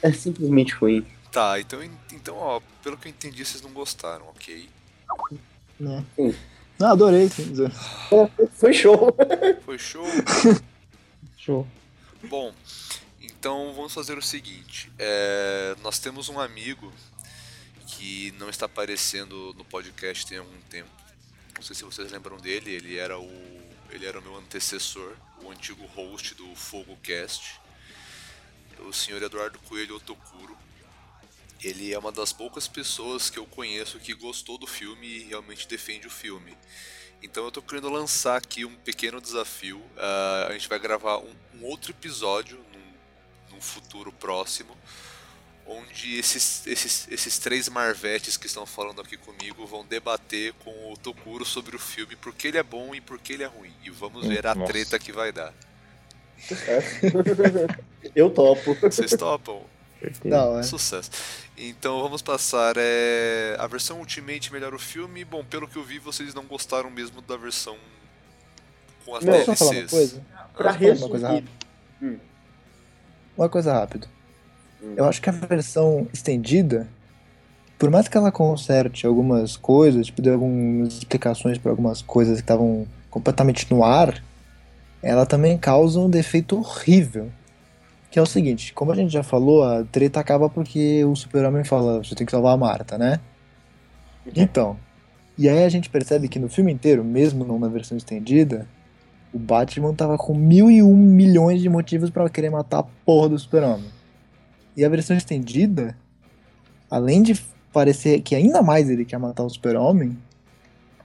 É 0.00 0.12
simplesmente 0.12 0.74
ruim. 0.74 1.04
Tá, 1.32 1.58
então, 1.60 1.82
então, 2.12 2.36
ó, 2.36 2.60
pelo 2.82 2.96
que 2.96 3.08
eu 3.08 3.10
entendi, 3.10 3.44
vocês 3.44 3.62
não 3.62 3.72
gostaram, 3.72 4.24
ok? 4.28 4.68
Sim. 6.14 6.34
Não, 6.78 6.88
adorei, 6.88 7.28
sim. 7.28 7.52
Foi 8.52 8.72
show. 8.72 9.14
Foi 9.64 9.78
show? 9.78 10.06
Show. 11.36 11.66
Bom, 12.28 12.52
então 13.46 13.72
vamos 13.74 13.94
fazer 13.94 14.18
o 14.18 14.22
seguinte: 14.22 14.90
é, 14.98 15.76
nós 15.80 16.00
temos 16.00 16.28
um 16.28 16.40
amigo 16.40 16.92
que 17.86 18.34
não 18.40 18.50
está 18.50 18.66
aparecendo 18.66 19.54
no 19.56 19.64
podcast 19.64 20.26
tem 20.26 20.38
algum 20.38 20.60
tempo. 20.62 20.90
Não 21.54 21.62
sei 21.62 21.76
se 21.76 21.84
vocês 21.84 22.10
lembram 22.10 22.38
dele. 22.38 22.72
Ele 22.72 22.96
era 22.96 23.16
o, 23.16 23.62
ele 23.90 24.04
era 24.04 24.18
o 24.18 24.22
meu 24.22 24.34
antecessor, 24.34 25.14
o 25.44 25.48
antigo 25.52 25.86
host 25.86 26.34
do 26.34 26.56
Fogo 26.56 26.98
Cast, 27.04 27.60
o 28.80 28.92
senhor 28.92 29.22
Eduardo 29.22 29.60
Coelho 29.60 29.94
Otokuro. 29.94 30.58
Ele 31.62 31.94
é 31.94 31.98
uma 32.00 32.10
das 32.10 32.32
poucas 32.32 32.66
pessoas 32.66 33.30
que 33.30 33.38
eu 33.38 33.46
conheço 33.46 34.00
que 34.00 34.12
gostou 34.12 34.58
do 34.58 34.66
filme 34.66 35.06
e 35.06 35.22
realmente 35.22 35.68
defende 35.68 36.08
o 36.08 36.10
filme. 36.10 36.52
Então 37.22 37.44
eu 37.44 37.52
tô 37.52 37.62
querendo 37.62 37.90
lançar 37.90 38.38
aqui 38.38 38.64
um 38.64 38.74
pequeno 38.74 39.20
desafio. 39.20 39.80
Ah, 39.96 40.48
a 40.50 40.52
gente 40.52 40.68
vai 40.68 40.80
gravar 40.80 41.18
um, 41.18 41.32
um 41.54 41.64
outro 41.64 41.92
episódio 41.92 42.65
num, 43.56 43.60
futuro 43.60 44.12
próximo, 44.12 44.76
onde 45.66 46.16
esses, 46.18 46.66
esses, 46.66 47.08
esses 47.10 47.38
três 47.38 47.68
marvetes 47.68 48.36
que 48.36 48.46
estão 48.46 48.64
falando 48.64 49.00
aqui 49.00 49.16
comigo 49.16 49.66
vão 49.66 49.84
debater 49.84 50.52
com 50.64 50.92
o 50.92 50.96
Tokuro 50.96 51.44
sobre 51.44 51.74
o 51.74 51.78
filme, 51.78 52.14
porque 52.16 52.48
ele 52.48 52.58
é 52.58 52.62
bom 52.62 52.94
e 52.94 53.00
porque 53.00 53.32
ele 53.32 53.42
é 53.42 53.46
ruim. 53.46 53.72
E 53.82 53.90
vamos 53.90 54.26
ver 54.26 54.46
a 54.46 54.54
Nossa. 54.54 54.72
treta 54.72 54.98
que 54.98 55.12
vai 55.12 55.32
dar. 55.32 55.52
Eu 58.14 58.30
topo. 58.30 58.74
Vocês 58.74 59.10
topam? 59.12 59.62
Da 60.24 60.44
hora. 60.44 60.62
Sucesso. 60.62 61.10
Então 61.56 62.02
vamos 62.02 62.22
passar. 62.22 62.76
É... 62.76 63.56
A 63.58 63.66
versão 63.66 63.98
Ultimate 63.98 64.52
melhora 64.52 64.76
o 64.76 64.78
filme. 64.78 65.24
Bom, 65.24 65.42
pelo 65.44 65.66
que 65.66 65.76
eu 65.76 65.82
vi, 65.82 65.98
vocês 65.98 66.34
não 66.34 66.44
gostaram 66.44 66.90
mesmo 66.90 67.22
da 67.22 67.36
versão 67.36 67.76
com 69.04 69.16
as 69.16 69.24
Não, 69.24 69.32
Posso 69.32 69.44
só 69.44 69.54
falar 69.56 69.70
uma 69.70 69.86
DLCs. 69.86 69.90
coisa? 69.90 70.26
Pra 70.56 70.74
falar 70.74 70.94
uma 70.94 71.08
coisa 71.08 71.28
resumir. 71.28 71.50
rápida? 72.00 72.20
Uma 73.36 73.48
coisa 73.48 73.72
rápida. 73.72 74.06
Hum. 74.82 74.94
Eu 74.96 75.04
acho 75.04 75.20
que 75.20 75.28
a 75.28 75.32
versão 75.32 76.06
estendida, 76.12 76.88
por 77.78 77.90
mais 77.90 78.08
que 78.08 78.16
ela 78.16 78.32
conserte 78.32 79.06
algumas 79.06 79.56
coisas, 79.56 80.06
tipo, 80.06 80.22
dê 80.22 80.30
algumas 80.30 80.94
explicações 80.94 81.58
para 81.58 81.70
algumas 81.70 82.02
coisas 82.02 82.36
que 82.36 82.42
estavam 82.42 82.86
completamente 83.10 83.72
no 83.72 83.84
ar, 83.84 84.22
ela 85.02 85.26
também 85.26 85.56
causa 85.58 86.00
um 86.00 86.08
defeito 86.08 86.58
horrível. 86.58 87.30
Que 88.10 88.18
é 88.18 88.22
o 88.22 88.26
seguinte, 88.26 88.72
como 88.72 88.92
a 88.92 88.94
gente 88.94 89.12
já 89.12 89.22
falou, 89.22 89.64
a 89.64 89.84
treta 89.84 90.20
acaba 90.20 90.48
porque 90.48 91.04
o 91.04 91.14
super-homem 91.14 91.64
fala, 91.64 91.98
você 91.98 92.14
tem 92.14 92.24
que 92.24 92.32
salvar 92.32 92.54
a 92.54 92.56
Marta, 92.56 92.96
né? 92.96 93.20
Então, 94.34 94.76
e 95.38 95.48
aí 95.48 95.64
a 95.64 95.68
gente 95.68 95.90
percebe 95.90 96.28
que 96.28 96.38
no 96.38 96.48
filme 96.48 96.72
inteiro, 96.72 97.04
mesmo 97.04 97.58
na 97.58 97.68
versão 97.68 97.96
estendida, 97.96 98.66
o 99.32 99.38
Batman 99.38 99.94
tava 99.94 100.16
com 100.16 100.34
mil 100.34 100.70
e 100.70 100.82
um 100.82 100.94
milhões 100.94 101.60
de 101.60 101.68
motivos 101.68 102.10
pra 102.10 102.28
querer 102.28 102.50
matar 102.50 102.78
a 102.78 102.82
porra 102.82 103.30
do 103.30 103.38
super-homem. 103.38 103.90
E 104.76 104.84
a 104.84 104.88
versão 104.88 105.16
estendida, 105.16 105.96
além 106.90 107.22
de 107.22 107.34
parecer 107.72 108.20
que 108.20 108.34
ainda 108.34 108.62
mais 108.62 108.88
ele 108.88 109.04
quer 109.04 109.18
matar 109.18 109.44
o 109.44 109.50
super-homem, 109.50 110.16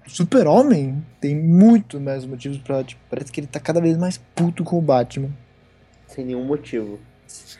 o 0.05 0.09
super-homem 0.09 1.05
tem 1.19 1.35
muito 1.35 1.99
mais 1.99 2.25
motivos 2.25 2.57
pra. 2.57 2.83
Tipo, 2.83 3.01
parece 3.09 3.31
que 3.31 3.39
ele 3.39 3.47
tá 3.47 3.59
cada 3.59 3.79
vez 3.79 3.97
mais 3.97 4.17
puto 4.17 4.63
com 4.63 4.77
o 4.77 4.81
Batman. 4.81 5.29
Sem 6.07 6.25
nenhum 6.25 6.43
motivo. 6.43 6.99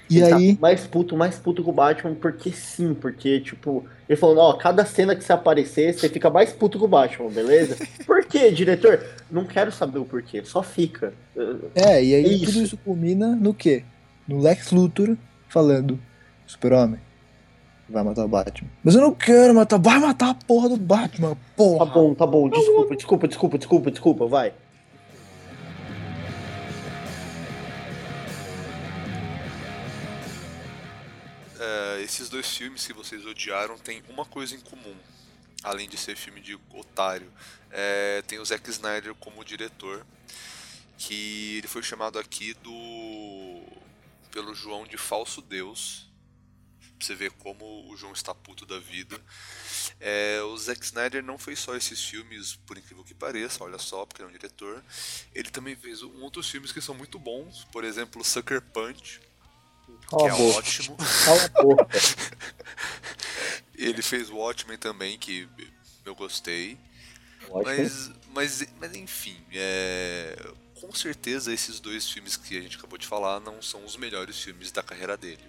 E 0.09 0.17
Ele 0.19 0.29
tá 0.29 0.35
aí. 0.35 0.57
mais 0.59 0.85
puto, 0.85 1.15
mais 1.15 1.37
puto 1.39 1.63
com 1.63 1.69
o 1.71 1.73
Batman, 1.73 2.13
porque 2.15 2.51
sim, 2.51 2.93
porque, 2.93 3.39
tipo, 3.39 3.85
ele 4.09 4.17
falou, 4.17 4.37
ó, 4.39 4.53
cada 4.53 4.83
cena 4.85 5.15
que 5.15 5.23
você 5.23 5.31
aparecer, 5.31 5.93
você 5.93 6.09
fica 6.09 6.29
mais 6.29 6.51
puto 6.51 6.77
com 6.77 6.83
o 6.83 6.87
Batman, 6.89 7.29
beleza? 7.29 7.77
Por 8.05 8.25
quê, 8.25 8.51
diretor? 8.51 9.01
Não 9.31 9.45
quero 9.45 9.71
saber 9.71 9.99
o 9.99 10.05
porquê, 10.05 10.43
só 10.43 10.61
fica. 10.61 11.13
É, 11.73 12.03
e 12.03 12.13
aí 12.13 12.25
É 12.25 12.27
isso. 12.27 12.45
tudo 12.45 12.61
isso 12.61 12.77
culmina 12.77 13.35
no 13.35 13.53
quê? 13.53 13.83
No 14.27 14.39
Lex 14.41 14.71
Luthor 14.71 15.15
falando: 15.47 15.97
Super-Homem, 16.45 16.99
vai 17.89 18.03
matar 18.03 18.25
o 18.25 18.27
Batman. 18.27 18.69
Mas 18.83 18.95
eu 18.95 19.01
não 19.01 19.13
quero 19.13 19.53
matar, 19.55 19.77
vai 19.79 19.97
matar 19.99 20.31
a 20.31 20.33
porra 20.33 20.67
do 20.67 20.75
Batman, 20.77 21.29
Tá 21.35 21.37
porra! 21.55 21.85
bom, 21.85 22.13
tá 22.13 22.27
bom, 22.27 22.49
desculpa, 22.49 22.95
desculpa, 22.97 23.27
desculpa, 23.29 23.57
desculpa, 23.57 23.91
desculpa, 23.91 24.25
vai. 24.27 24.51
Esses 32.01 32.29
dois 32.29 32.47
filmes 32.55 32.85
que 32.85 32.93
vocês 32.93 33.25
odiaram 33.25 33.77
têm 33.77 34.03
uma 34.09 34.25
coisa 34.25 34.55
em 34.55 34.59
comum, 34.59 34.97
além 35.63 35.87
de 35.87 35.97
ser 35.97 36.15
filme 36.15 36.41
de 36.41 36.57
otário. 36.73 37.31
É, 37.69 38.21
tem 38.23 38.39
o 38.39 38.45
Zack 38.45 38.69
Snyder 38.69 39.13
como 39.15 39.43
diretor, 39.45 40.05
que 40.97 41.57
ele 41.57 41.67
foi 41.67 41.83
chamado 41.83 42.19
aqui 42.19 42.53
do 42.55 43.63
pelo 44.31 44.55
João 44.55 44.85
de 44.85 44.97
falso 44.97 45.41
deus. 45.41 46.09
Você 46.99 47.15
ver 47.15 47.31
como 47.31 47.91
o 47.91 47.97
João 47.97 48.13
está 48.13 48.33
puto 48.33 48.63
da 48.63 48.77
vida. 48.79 49.19
É, 49.99 50.39
o 50.43 50.55
Zack 50.55 50.83
Snyder 50.85 51.23
não 51.23 51.37
fez 51.37 51.59
só 51.59 51.75
esses 51.75 52.03
filmes, 52.03 52.55
por 52.55 52.77
incrível 52.77 53.03
que 53.03 53.15
pareça, 53.15 53.63
olha 53.63 53.79
só, 53.79 54.05
porque 54.05 54.21
ele 54.21 54.27
é 54.27 54.29
um 54.29 54.37
diretor. 54.37 54.83
Ele 55.33 55.49
também 55.49 55.75
fez 55.75 56.03
outros 56.03 56.49
filmes 56.49 56.71
que 56.71 56.79
são 56.79 56.93
muito 56.93 57.17
bons, 57.17 57.65
por 57.71 57.83
exemplo, 57.83 58.23
Sucker 58.23 58.61
Punch, 58.61 59.19
que 60.09 60.15
Cala 60.15 60.27
é 60.27 60.31
a 60.31 60.35
boca. 60.35 60.59
ótimo. 60.59 60.97
Cala 61.23 61.51
a 61.53 61.61
boca. 61.61 61.87
Ele 63.77 64.01
fez 64.01 64.29
o 64.29 64.37
Watchmen 64.37 64.77
também, 64.77 65.17
que 65.17 65.47
eu 66.05 66.15
gostei. 66.15 66.77
Mas, 67.63 68.11
mas, 68.33 68.67
mas 68.79 68.95
enfim, 68.95 69.37
é, 69.51 70.53
com 70.79 70.93
certeza 70.93 71.53
esses 71.53 71.79
dois 71.79 72.09
filmes 72.09 72.37
que 72.37 72.57
a 72.57 72.61
gente 72.61 72.77
acabou 72.77 72.97
de 72.97 73.07
falar 73.07 73.39
não 73.39 73.61
são 73.61 73.83
os 73.83 73.97
melhores 73.97 74.39
filmes 74.41 74.71
da 74.71 74.81
carreira 74.83 75.17
dele. 75.17 75.43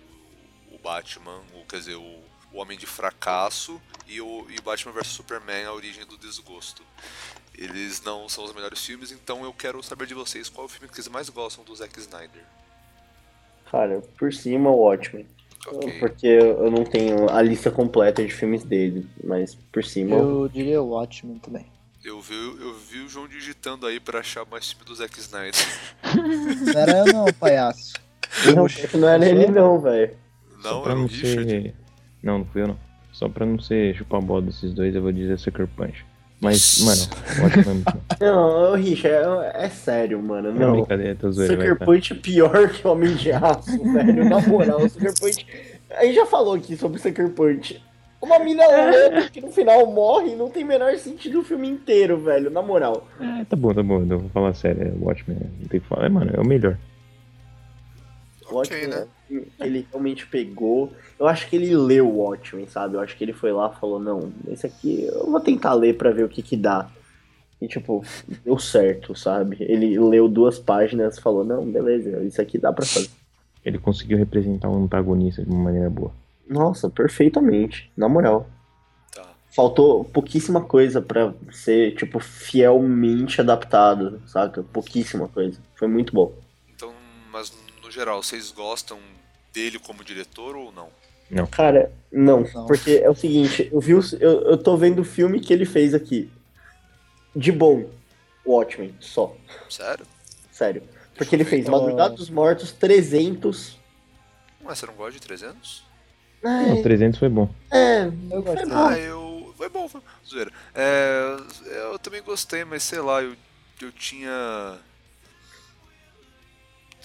O, 0.71 0.77
o 0.77 0.79
Batman, 0.79 1.43
o, 1.55 1.65
quer 1.67 1.79
dizer, 1.79 1.97
o, 1.97 2.23
o 2.53 2.59
Homem 2.59 2.79
de 2.79 2.87
Fracasso 2.87 3.81
e 4.07 4.21
o 4.21 4.47
e 4.51 4.61
Batman 4.61 4.93
vs 4.93 5.09
Superman, 5.09 5.65
A 5.65 5.73
Origem 5.73 6.05
do 6.07 6.17
Desgosto. 6.17 6.83
Eles 7.55 8.01
não 8.01 8.29
são 8.29 8.45
os 8.45 8.55
melhores 8.55 8.85
filmes, 8.85 9.13
então 9.13 9.45
eu 9.45 9.53
quero 9.53 9.83
saber 9.83 10.07
de 10.07 10.15
vocês 10.15 10.49
qual 10.49 10.65
é 10.65 10.67
o 10.67 10.69
filme 10.69 10.89
que 10.89 10.95
vocês 10.95 11.09
mais 11.09 11.29
gostam 11.29 11.65
do 11.65 11.75
Zack 11.77 11.99
Snyder. 12.01 12.45
Cara, 13.73 14.03
por 14.19 14.33
cima 14.33 14.71
o 14.71 14.77
Watchmen. 14.83 15.27
Ok. 15.67 15.99
Porque 15.99 16.27
eu 16.27 16.71
não 16.71 16.85
tenho 16.85 17.31
a 17.31 17.41
lista 17.41 17.71
completa 17.71 18.23
de 18.25 18.31
filmes 18.33 18.63
dele, 18.65 19.07
mas 19.25 19.55
por 19.73 19.83
cima. 19.83 20.15
Eu 20.17 20.49
diria 20.49 20.83
o 20.83 20.91
Watchmen 20.91 21.39
também. 21.39 21.65
Eu 22.05 22.21
vi, 22.21 22.35
eu 22.35 22.75
vi 22.75 22.99
o 23.01 23.09
João 23.09 23.27
digitando 23.27 23.87
aí 23.87 23.99
pra 23.99 24.19
achar 24.19 24.45
mais 24.45 24.71
filme 24.73 24.85
do 24.85 24.95
Zack 24.95 25.19
Snyder. 25.19 25.55
Não 26.75 26.81
era 26.81 26.99
eu 26.99 27.13
não, 27.13 27.25
palhaço. 27.33 27.95
Não, 28.55 28.67
não 29.01 29.09
era 29.09 29.27
ele 29.27 29.47
não, 29.47 29.81
velho. 29.81 30.15
Só 30.61 30.73
Não, 30.73 30.85
era 30.85 30.95
o 30.95 30.99
não 30.99 31.07
Richard. 31.07 31.49
ser. 31.49 31.75
Não, 32.23 32.39
não 32.39 32.45
fui 32.45 32.63
eu 32.63 32.69
não. 32.69 32.79
Só 33.13 33.29
pra 33.29 33.47
não 33.47 33.59
ser 33.59 33.95
chupar 33.95 34.21
a 34.21 34.25
bola 34.25 34.43
desses 34.43 34.75
dois, 34.75 34.95
eu 34.95 35.01
vou 35.03 35.13
dizer 35.13 35.39
Sucker 35.39 35.69
Punch. 35.69 36.05
Mas, 36.43 36.81
mano, 36.85 37.47
ótimo 37.47 37.63
é 37.63 37.75
muito 37.75 37.93
bom. 37.93 38.01
Não, 38.21 38.75
Richard, 38.75 39.47
é, 39.55 39.65
é 39.67 39.69
sério, 39.69 40.21
mano. 40.21 40.53
Não, 40.53 40.59
Não. 40.61 40.73
brincadeira, 40.73 41.15
tô 41.15 41.31
zoeiro, 41.31 41.57
vai, 41.57 41.67
Sucker 41.69 41.79
tá. 41.79 41.85
Punch 41.87 42.13
é 42.13 42.17
pior 42.17 42.69
que 42.69 42.87
Homem 42.89 43.15
de 43.15 43.31
Aço, 43.33 43.71
velho. 43.93 44.29
Na 44.29 44.41
moral, 44.41 44.89
Sucker 44.89 45.15
Punch. 45.21 45.47
A 45.93 46.05
gente 46.05 46.17
já 46.17 46.27
falou 46.27 46.55
aqui 46.55 46.77
sobre 46.77 46.99
Sucker 47.01 47.31
Punch. 47.31 47.81
Uma 48.21 48.39
mina 48.39 48.63
louca 48.67 49.31
que 49.31 49.41
no 49.41 49.51
final 49.51 49.85
morre 49.87 50.35
não 50.37 50.49
tem 50.49 50.63
o 50.65 50.67
menor 50.67 50.97
sentido 50.97 51.41
o 51.41 51.45
filme 51.45 51.69
inteiro, 51.69 52.19
velho. 52.21 52.51
Na 52.51 52.63
moral. 52.63 53.07
É, 53.21 53.45
tá 53.45 53.57
bom, 53.57 53.73
tá 53.75 53.83
bom, 53.83 54.01
eu 54.09 54.19
vou 54.19 54.29
falar 54.31 54.53
sério. 54.55 54.83
É, 54.83 54.91
o 54.91 55.05
Watchmen, 55.07 55.39
não 55.61 55.69
tem 55.69 55.81
que 55.81 55.87
falar. 55.89 56.07
É, 56.07 56.09
mano, 56.09 56.31
é 56.35 56.41
o 56.41 56.47
melhor. 56.47 56.77
O 58.51 58.57
Ok, 58.57 58.57
Watchmen, 58.57 58.87
né? 58.89 59.07
Ele 59.61 59.87
realmente 59.91 60.27
pegou. 60.27 60.93
Eu 61.19 61.27
acho 61.27 61.49
que 61.49 61.57
ele 61.57 61.75
leu 61.75 62.09
o 62.09 62.19
Watchmen, 62.19 62.67
sabe? 62.67 62.97
Eu 62.97 63.01
acho 63.01 63.17
que 63.17 63.25
ele 63.25 63.33
foi 63.33 63.53
lá 63.53 63.73
e 63.75 63.81
falou: 63.81 63.99
Não, 63.99 64.33
esse 64.49 64.67
aqui 64.67 65.05
eu 65.05 65.31
vou 65.31 65.41
tentar 65.41 65.75
ler 65.75 65.97
pra 65.97 66.11
ver 66.11 66.25
o 66.25 66.29
que 66.29 66.43
que 66.43 66.57
dá. 66.57 66.89
E, 67.61 67.69
tipo, 67.69 68.05
deu 68.45 68.59
certo, 68.59 69.15
sabe? 69.15 69.57
Ele 69.61 69.99
leu 69.99 70.29
duas 70.29 70.59
páginas 70.59 71.17
e 71.17 71.21
falou: 71.21 71.45
Não, 71.45 71.65
beleza, 71.65 72.23
isso 72.25 72.41
aqui 72.43 72.59
dá 72.59 72.73
pra 72.73 72.85
fazer. 72.85 73.11
Ele 73.65 73.79
conseguiu 73.79 74.19
representar 74.19 74.69
um 74.69 74.85
antagonista 74.85 75.45
de 75.45 75.51
uma 75.51 75.65
maneira 75.65 75.89
boa. 75.89 76.13
Nossa, 76.49 76.91
perfeitamente, 76.91 77.91
na 77.97 78.09
moral. 78.09 78.49
Tá. 79.15 79.25
Faltou 79.55 80.05
pouquíssima 80.05 80.61
coisa 80.61 81.01
pra 81.01 81.33
ser, 81.53 81.95
tipo, 81.95 82.19
fielmente 82.19 83.41
adaptado, 83.41 84.21
saca? 84.27 84.65
Pouquíssima 84.65 85.29
coisa. 85.29 85.61
Foi 85.77 85.87
muito 85.87 86.13
bom. 86.13 86.33
Então, 86.75 86.93
mas 87.31 87.53
no 87.83 87.91
geral, 87.91 88.21
vocês 88.23 88.51
gostam 88.51 88.99
dele 89.53 89.79
como 89.79 90.03
diretor 90.05 90.57
ou 90.57 90.73
não? 90.73 90.89
Cara, 91.51 91.91
não, 92.13 92.41
Não. 92.43 92.67
porque 92.67 93.01
é 93.03 93.09
o 93.09 93.15
seguinte, 93.15 93.69
eu, 93.73 93.81
vi, 93.81 93.95
os- 93.95 94.13
eu, 94.15 94.43
eu 94.43 94.59
tô 94.59 94.77
vendo 94.77 94.99
o 95.01 95.05
filme 95.05 95.41
que 95.41 95.53
ele 95.53 95.65
fez 95.65 95.95
aqui. 95.95 96.31
De 97.35 97.51
bom, 97.51 97.89
Watchmen, 98.45 98.95
só. 99.01 99.35
Sério? 99.71 100.07
Sério. 100.51 100.83
Porque 101.17 101.35
ele 101.35 101.45
fez 101.45 101.63
Então- 101.67 101.79
Madrugada 101.81 102.15
dos 102.15 102.29
Mortos 102.29 102.73
300. 102.73 103.79
Mas 104.63 104.79
você 104.79 104.87
não 104.87 104.95
gosta 104.95 105.13
de 105.13 105.21
300? 105.21 105.83
Não, 106.43 106.81
o 106.81 106.83
300 106.83 107.19
foi 107.19 107.29
bom. 107.31 107.49
É, 107.71 108.03
Eu 108.31 108.43
gostei. 108.43 108.67
bom. 108.67 108.75
Ah, 108.77 108.99
eu. 108.99 109.55
Foi 109.57 109.69
bom, 109.71 109.89
foi. 109.89 110.01
Zoeira. 110.29 110.51
É, 110.75 111.37
eu 111.93 111.99
também 111.99 112.21
gostei, 112.23 112.65
mas 112.65 112.83
sei 112.83 113.01
lá, 113.01 113.23
eu, 113.23 113.35
eu 113.81 113.93
tinha. 113.93 114.77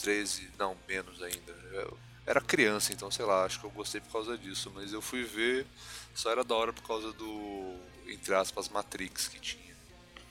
13. 0.02 0.50
Não, 0.60 0.76
menos 0.88 1.22
ainda. 1.22 1.54
Eu 1.74 1.98
era 2.28 2.40
criança, 2.42 2.92
então 2.94 3.10
sei 3.10 3.26
lá, 3.26 3.46
acho 3.46 3.60
que 3.60 3.66
eu 3.66 3.72
gostei 3.72 4.02
por 4.02 4.12
causa 4.12 4.38
disso. 4.38 4.72
Mas 4.76 4.94
eu 4.94 5.02
fui 5.02 5.24
ver, 5.24 5.66
só 6.14 6.30
era 6.32 6.44
da 6.44 6.54
hora 6.54 6.72
por 6.74 6.84
causa 6.86 7.12
do. 7.14 7.74
Entre 8.08 8.34
aspas, 8.36 8.70
Matrix 8.70 9.28
que 9.30 9.40
tinha. 9.40 9.64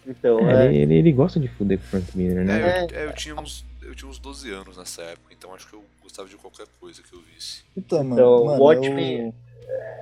Então, 0.07 0.38
É, 0.49 0.66
é. 0.68 0.74
ele, 0.74 0.94
ele, 0.94 1.12
gosta 1.12 1.40
de 1.40 1.49
fuder 1.49 1.78
com 1.78 1.84
o 1.84 1.88
Frank 1.88 2.16
Miller, 2.16 2.44
né? 2.44 2.61
É, 2.61 2.78
É. 2.78 2.84
eu, 2.84 2.99
é, 3.01 3.11
eu 3.11 3.14
tinha 3.14 3.34
uns. 3.34 3.64
Eu 3.82 3.94
tinha 3.94 4.09
uns 4.11 4.18
12 4.18 4.51
anos 4.51 4.76
nessa 4.76 5.03
época, 5.03 5.32
então 5.32 5.55
acho 5.55 5.66
que 5.68 5.74
eu 5.74 5.84
gostava 6.03 6.28
de 6.28 6.36
qualquer 6.36 6.66
coisa 6.80 7.03
que 7.03 7.12
eu 7.12 7.20
visse. 7.34 7.62
Então, 7.76 8.03
mano, 8.05 8.14
Então, 8.14 8.44
mano, 8.47 8.62
Watchmen- 8.62 9.26
eu- 9.28 9.34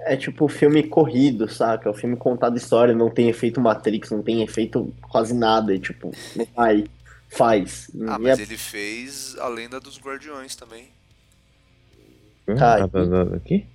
É 0.07 0.14
tipo 0.16 0.47
filme 0.49 0.82
corrido, 0.82 1.49
saca? 1.49 1.88
É 1.88 1.90
o 1.90 1.95
filme 1.95 2.16
contado 2.16 2.55
história, 2.59 2.95
não 2.95 3.09
tem 3.11 3.30
efeito 3.30 3.59
Matrix, 3.62 4.11
não 4.11 4.22
tem 4.22 4.42
efeito 4.42 4.95
quase 5.09 5.32
nada. 5.32 5.74
E, 5.74 5.78
tipo, 5.80 6.12
não 6.36 6.47
vai, 6.55 6.84
faz. 7.30 7.90
Ah, 8.07 8.18
mas 8.18 8.38
é- 8.38 8.42
ele 8.42 8.59
fez 8.59 9.34
a 9.38 9.49
lenda 9.49 9.80
dos 9.80 9.99
Guardiões 9.99 10.55
também. 10.55 10.88
Tá, 12.47 12.74
Ah, 12.74 12.88
tá, 12.88 12.88
tá, 12.88 13.26
tá, 13.26 13.36
aqui? 13.36 13.66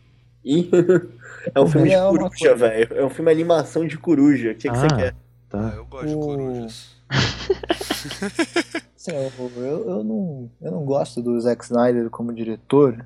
e- 0.46 0.70
é 1.56 1.60
um 1.60 1.68
filme 1.68 1.90
de 1.90 1.96
É 1.96 2.02
coruja, 2.08 2.56
velho. 2.56 2.88
É 2.96 3.06
um 3.06 3.10
filme 3.10 3.32
animação 3.32 3.86
de 3.88 3.98
coruja. 3.98 4.52
O 4.52 4.56
que, 4.56 4.70
que 4.70 4.78
você 4.78 4.86
Ah. 4.92 4.96
quer? 4.96 5.16
Ah, 5.16 5.16
Tá. 5.50 5.74
eu 5.76 5.86
gosto 5.86 6.08
de 6.08 6.16
O- 6.16 6.20
corujas. 6.20 6.90
Assim, 8.96 9.12
eu, 9.12 9.32
eu, 9.64 9.90
eu 9.90 10.04
não, 10.04 10.50
eu 10.62 10.72
não 10.72 10.84
gosto 10.86 11.22
do 11.22 11.40
Zack 11.42 11.64
Snyder 11.64 12.10
como 12.10 12.34
diretor. 12.34 13.04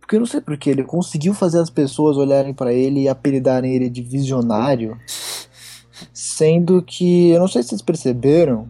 Porque 0.00 0.16
eu 0.16 0.20
não 0.20 0.26
sei 0.26 0.40
porquê, 0.40 0.70
ele 0.70 0.82
conseguiu 0.82 1.34
fazer 1.34 1.60
as 1.60 1.68
pessoas 1.70 2.16
olharem 2.16 2.54
pra 2.54 2.72
ele 2.72 3.02
e 3.02 3.08
apelidarem 3.08 3.74
ele 3.74 3.90
de 3.90 4.02
visionário. 4.02 4.98
Sendo 6.12 6.82
que, 6.82 7.30
eu 7.30 7.38
não 7.40 7.48
sei 7.48 7.62
se 7.62 7.68
vocês 7.70 7.82
perceberam, 7.82 8.68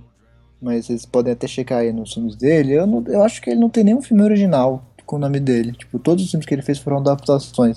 mas 0.61 0.87
vocês 0.87 1.07
podem 1.07 1.33
até 1.33 1.47
checar 1.47 1.79
aí 1.79 1.93
nos 1.93 2.13
filmes 2.13 2.35
dele. 2.37 2.73
Eu, 2.73 2.87
não, 2.87 3.05
eu 3.07 3.23
acho 3.23 3.41
que 3.41 3.51
ele 3.51 3.61
não 3.61 3.71
tem 3.71 3.85
nenhum 3.85 4.03
filme 4.03 4.23
original 4.23 4.85
com 5.09 5.17
o 5.17 5.19
nome 5.19 5.41
dele. 5.41 5.73
Tipo, 5.73 5.99
todos 5.99 6.23
os 6.25 6.31
filmes 6.31 6.47
que 6.47 6.55
ele 6.55 6.63
fez 6.63 6.79
foram 6.79 6.99
adaptações. 6.99 7.77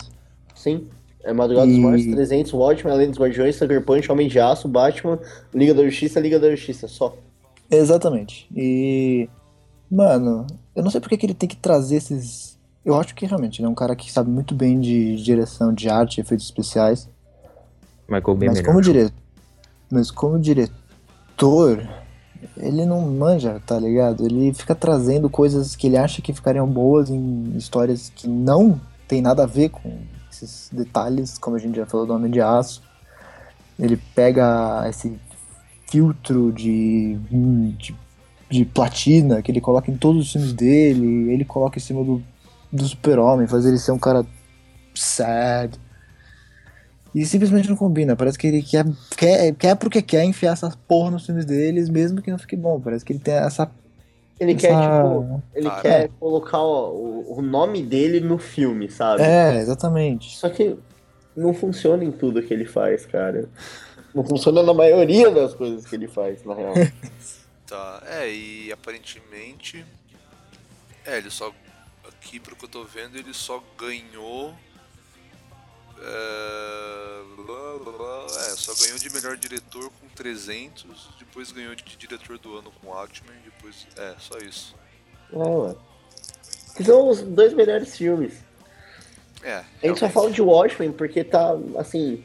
Sim. 0.53 0.85
É 1.23 1.31
Madrugada 1.33 1.67
dos 1.67 1.75
E- 1.77 1.79
Mortos, 1.79 2.05
300, 2.05 2.53
Watchmen, 2.53 2.93
Além 2.93 3.09
dos 3.09 3.17
Guardiões, 3.19 3.55
Sucker 3.55 3.81
Punch, 3.83 4.11
Homem 4.11 4.27
de 4.27 4.39
Aço, 4.39 4.67
Batman, 4.67 5.17
Liga 5.53 5.73
da 5.73 5.83
Justiça, 5.83 6.19
Liga 6.19 6.39
da 6.39 6.49
Justiça, 6.51 6.87
só. 6.87 7.15
Exatamente. 7.69 8.47
E. 8.55 9.29
Mano, 9.89 10.45
eu 10.75 10.83
não 10.83 10.89
sei 10.91 10.99
porque 10.99 11.17
que 11.17 11.25
ele 11.25 11.33
tem 11.33 11.47
que 11.47 11.55
trazer 11.57 11.95
esses. 11.97 12.57
Eu 12.83 12.95
acho 12.99 13.13
que 13.13 13.25
realmente 13.25 13.59
ele 13.61 13.67
é 13.67 13.69
um 13.69 13.75
cara 13.75 13.95
que 13.95 14.11
sabe 14.11 14.29
muito 14.31 14.55
bem 14.55 14.79
de 14.79 15.15
direção 15.23 15.73
de 15.73 15.87
arte, 15.89 16.19
efeitos 16.19 16.45
especiais. 16.45 17.07
Michael 18.09 18.35
bem 18.37 18.49
Mas 18.49 18.57
melhor. 18.57 18.71
como, 18.71 18.81
dire... 18.81 19.11
mas 19.91 20.09
como 20.11 20.39
diretor, 20.39 21.87
ele 22.57 22.85
não 22.85 23.01
manja, 23.01 23.61
tá 23.65 23.79
ligado? 23.79 24.25
Ele 24.25 24.53
fica 24.53 24.75
trazendo 24.75 25.29
coisas 25.29 25.75
que 25.75 25.87
ele 25.87 25.97
acha 25.97 26.21
que 26.21 26.33
ficariam 26.33 26.67
boas 26.67 27.09
em 27.09 27.55
histórias 27.55 28.11
que 28.15 28.27
não 28.27 28.79
tem 29.07 29.21
nada 29.21 29.43
a 29.43 29.47
ver 29.47 29.69
com 29.69 29.99
esses 30.31 30.69
detalhes, 30.71 31.37
como 31.37 31.55
a 31.55 31.59
gente 31.59 31.75
já 31.75 31.85
falou 31.85 32.05
do 32.05 32.13
Homem 32.13 32.31
de 32.31 32.41
Aço. 32.41 32.81
Ele 33.77 33.97
pega 34.15 34.87
esse 34.87 35.19
filtro 35.89 36.51
de, 36.51 37.17
de, 37.77 37.95
de 38.49 38.65
platina 38.65 39.41
que 39.41 39.51
ele 39.51 39.61
coloca 39.61 39.91
em 39.91 39.97
todos 39.97 40.21
os 40.21 40.31
filmes 40.31 40.53
dele, 40.53 41.31
ele 41.31 41.43
coloca 41.43 41.77
em 41.77 41.81
cima 41.81 42.03
do, 42.03 42.23
do 42.71 42.85
super-homem, 42.85 43.47
faz 43.47 43.65
ele 43.65 43.77
ser 43.77 43.91
um 43.91 43.99
cara 43.99 44.25
sad. 44.95 45.77
E 47.13 47.25
simplesmente 47.25 47.69
não 47.69 47.75
combina. 47.75 48.15
Parece 48.15 48.37
que 48.37 48.47
ele 48.47 48.61
quer, 48.61 48.85
quer, 49.17 49.53
quer 49.55 49.75
porque 49.75 50.01
quer 50.01 50.23
enfiar 50.23 50.53
essas 50.53 50.75
porra 50.75 51.11
nos 51.11 51.25
filmes 51.25 51.45
deles, 51.45 51.89
mesmo 51.89 52.21
que 52.21 52.31
não 52.31 52.39
fique 52.39 52.55
bom. 52.55 52.79
Parece 52.79 53.03
que 53.03 53.13
ele 53.13 53.19
tem 53.19 53.33
essa. 53.33 53.69
Ele 54.39 54.53
essa... 54.53 54.67
quer, 54.67 54.81
tipo, 54.81 55.43
ele 55.53 55.69
Cara. 55.69 55.81
quer 55.81 56.09
colocar 56.19 56.57
ó, 56.57 56.89
o, 56.91 57.37
o 57.37 57.41
nome 57.41 57.83
dele 57.83 58.19
no 58.21 58.37
filme, 58.37 58.89
sabe? 58.89 59.21
É, 59.23 59.57
exatamente. 59.57 60.37
Só 60.37 60.49
que 60.49 60.77
não 61.35 61.53
funciona 61.53 62.03
em 62.03 62.11
tudo 62.11 62.41
que 62.41 62.53
ele 62.53 62.65
faz, 62.65 63.05
cara. 63.05 63.49
Não 64.13 64.23
funciona 64.23 64.63
na 64.63 64.73
maioria 64.73 65.29
das 65.31 65.53
coisas 65.53 65.85
que 65.85 65.95
ele 65.95 66.07
faz, 66.07 66.43
na 66.43 66.53
real. 66.53 66.73
Tá, 67.71 68.03
é, 68.05 68.29
e 68.29 68.69
aparentemente. 68.69 69.85
É, 71.05 71.17
ele 71.19 71.29
só. 71.29 71.53
Aqui, 72.05 72.37
pro 72.37 72.53
que 72.53 72.65
eu 72.65 72.69
tô 72.69 72.83
vendo, 72.83 73.17
ele 73.17 73.33
só 73.33 73.63
ganhou. 73.79 74.53
É, 76.03 77.21
blá, 77.35 77.77
blá, 77.83 77.97
blá, 77.97 78.25
é, 78.25 78.55
só 78.55 78.73
ganhou 78.83 78.97
de 78.97 79.09
melhor 79.13 79.37
diretor 79.37 79.91
com 79.99 80.07
300, 80.15 81.09
depois 81.19 81.51
ganhou 81.51 81.75
de 81.75 81.83
diretor 81.95 82.37
do 82.39 82.57
ano 82.57 82.71
com 82.81 82.87
Watchmen, 82.87 83.35
depois. 83.45 83.87
É, 83.97 84.15
só 84.19 84.37
isso. 84.39 84.75
É, 85.31 85.37
ué. 85.37 85.75
Que 86.75 86.83
são 86.83 87.09
os 87.09 87.21
dois 87.21 87.53
melhores 87.53 87.95
filmes. 87.95 88.33
É, 89.43 89.63
A 89.83 89.87
gente 89.87 89.99
só 89.99 90.09
fala 90.09 90.31
de 90.31 90.41
Watchmen 90.41 90.91
porque 90.91 91.23
tá, 91.23 91.55
assim. 91.77 92.23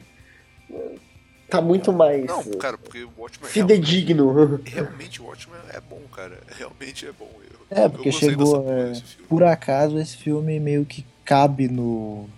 Tá 1.49 1.61
muito 1.61 1.93
mais 1.93 2.27
Não, 2.27 2.43
cara, 2.59 2.77
porque 2.77 3.05
o 3.05 3.13
Watchmen. 3.17 3.49
fidedigno. 3.51 4.33
Realmente, 4.33 4.71
realmente 4.71 5.23
o 5.23 5.27
Watchmen 5.27 5.61
é 5.73 5.81
bom, 5.81 6.01
cara. 6.15 6.41
Realmente 6.59 7.07
é 7.07 7.13
bom. 7.13 7.31
Eu, 7.51 7.61
É, 7.71 7.89
porque 7.89 8.11
chegou, 8.11 8.65
é. 8.71 9.01
Por 9.29 9.45
acaso 9.45 9.99
esse 9.99 10.17
filme 10.17 10.59
meio 10.59 10.85
que 10.85 11.07
cabe 11.25 11.69
no. 11.69 12.29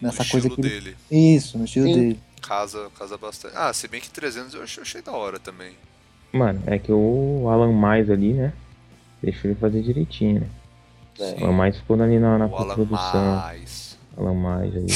Nessa 0.00 0.22
o 0.22 0.28
coisa 0.28 0.48
que. 0.50 0.60
ele- 0.60 0.68
dele. 0.68 0.96
Isso, 1.10 1.56
no 1.58 1.64
estilo 1.64 1.86
Sim. 1.86 1.94
dele. 1.94 2.20
Casa, 2.42 2.90
casa 2.98 3.16
bastante. 3.16 3.54
Ah, 3.56 3.72
se 3.72 3.88
bem 3.88 4.00
que 4.00 4.10
300 4.10 4.54
eu 4.54 4.62
achei, 4.62 4.82
achei 4.82 5.00
da 5.02 5.12
hora 5.12 5.38
também. 5.38 5.72
Mano, 6.32 6.62
é 6.66 6.78
que 6.78 6.92
o 6.92 7.48
Alan 7.48 7.72
Mais 7.72 8.10
ali, 8.10 8.32
né? 8.34 8.52
Deixou 9.22 9.50
ele 9.50 9.58
fazer 9.58 9.80
direitinho, 9.82 10.40
né? 10.40 10.48
É. 11.18 11.40
O 11.40 11.44
Alan 11.44 11.52
Mais 11.52 11.76
ficou 11.76 12.00
ali 12.02 12.18
na, 12.18 12.36
na 12.38 12.46
o 12.46 12.54
Alan 12.56 12.74
produção. 12.74 13.36
Mais. 13.36 13.98
Alan 14.16 14.34
Mais 14.34 14.74
aí. 14.76 14.86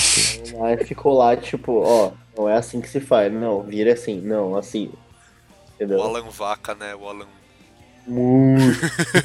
pô. 0.52 0.64
Aí 0.64 0.76
ficou 0.84 1.16
lá, 1.16 1.36
tipo, 1.36 1.80
ó, 1.84 2.12
não 2.36 2.48
é 2.48 2.56
assim 2.56 2.80
que 2.80 2.88
se 2.88 3.00
faz. 3.00 3.32
Não, 3.32 3.62
vira 3.62 3.92
assim, 3.94 4.20
não, 4.20 4.54
assim. 4.56 4.90
Entendeu? 5.76 5.98
O 6.00 6.02
Alan 6.02 6.28
Vaca, 6.28 6.74
né? 6.74 6.94
O 6.94 7.08
Alan. 7.08 7.26
Muito. 8.06 8.78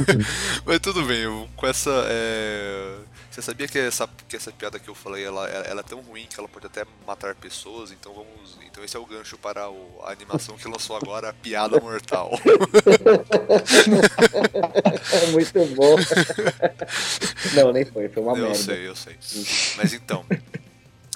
Mas 0.66 0.80
tudo 0.80 1.04
bem, 1.06 1.20
eu, 1.20 1.48
com 1.56 1.66
essa. 1.68 1.90
é, 2.08 2.96
Você 3.34 3.42
sabia 3.42 3.68
que 3.68 3.80
essa, 3.80 4.08
que 4.30 4.36
essa 4.36 4.52
piada 4.52 4.78
que 4.78 4.88
eu 4.88 4.94
falei 4.94 5.24
ela, 5.26 5.48
ela, 5.50 5.80
é 5.80 5.84
tão 5.84 6.02
ruim 6.02 6.28
que 6.28 6.40
ela 6.40 6.48
pode 6.48 6.68
até 6.68 6.86
matar 7.08 7.34
pessoas? 7.34 7.92
Então 7.92 8.14
vamos. 8.14 8.60
Então 8.64 8.84
esse 8.84 8.96
é 8.96 9.00
o 9.00 9.06
gancho 9.08 9.40
para 9.40 9.68
o- 9.72 10.02
a 10.04 10.12
animação 10.12 10.56
que 10.56 10.68
lançou 10.68 10.96
agora, 10.96 11.30
a 11.30 11.34
Piada 11.34 11.80
Mortal. 11.80 12.30
É 15.12 15.26
muito 15.34 15.66
bom. 15.76 15.96
não, 17.56 17.72
nem 17.72 17.84
foi, 17.86 18.08
foi 18.08 18.22
uma 18.22 18.38
eu 18.38 18.50
merda. 18.50 18.56
sei, 18.56 18.88
eu 18.88 18.96
sei. 18.96 19.18
Mas 19.78 19.94
então. 19.94 20.24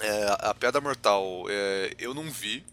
é, 0.01 0.25
a 0.39 0.55
Piada 0.55 0.81
Mortal, 0.81 1.45
é, 1.47 1.93
eu 1.99 2.15
não 2.15 2.23
vi. 2.31 2.65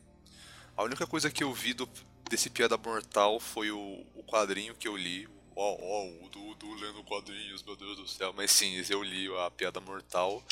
A 0.74 0.82
única 0.84 1.06
coisa 1.06 1.28
que 1.30 1.44
eu 1.44 1.52
vi 1.52 1.74
do, 1.74 1.86
desse 2.30 2.48
Piada 2.48 2.78
Mortal 2.78 3.38
foi 3.38 3.70
o, 3.70 4.06
o 4.14 4.22
quadrinho 4.26 4.74
que 4.74 4.88
eu 4.88 4.96
li. 4.96 5.28
Ó, 5.56 5.76
ó, 5.80 6.06
o 6.24 6.28
Dudu 6.30 6.74
lendo 6.74 7.02
quadrinhos, 7.04 7.62
meu 7.62 7.76
Deus 7.76 7.96
do 7.96 8.08
céu. 8.08 8.32
Mas 8.36 8.50
sim, 8.50 8.82
eu 8.90 9.02
li 9.02 9.28
a 9.46 9.50
Piada 9.50 9.80
Mortal. 9.80 10.42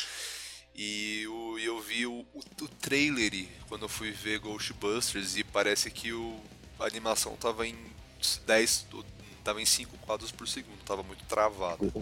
E 0.74 1.26
o- 1.28 1.58
e 1.58 1.64
eu 1.64 1.80
vi 1.80 2.06
o, 2.06 2.20
o, 2.32 2.38
o 2.62 2.68
trailer 2.80 3.46
quando 3.68 3.82
eu 3.82 3.88
fui 3.88 4.10
ver 4.10 4.38
Ghostbusters 4.38 5.36
e 5.36 5.44
parece 5.44 5.90
que 5.90 6.12
o, 6.12 6.40
a 6.78 6.86
animação 6.86 7.36
tava 7.36 7.66
em 7.66 7.76
10. 8.46 8.86
Tava 9.44 9.60
em 9.60 9.66
5 9.66 9.96
quadros 9.98 10.30
por 10.30 10.46
segundo, 10.46 10.78
tava 10.84 11.02
muito 11.02 11.24
travado. 11.24 11.92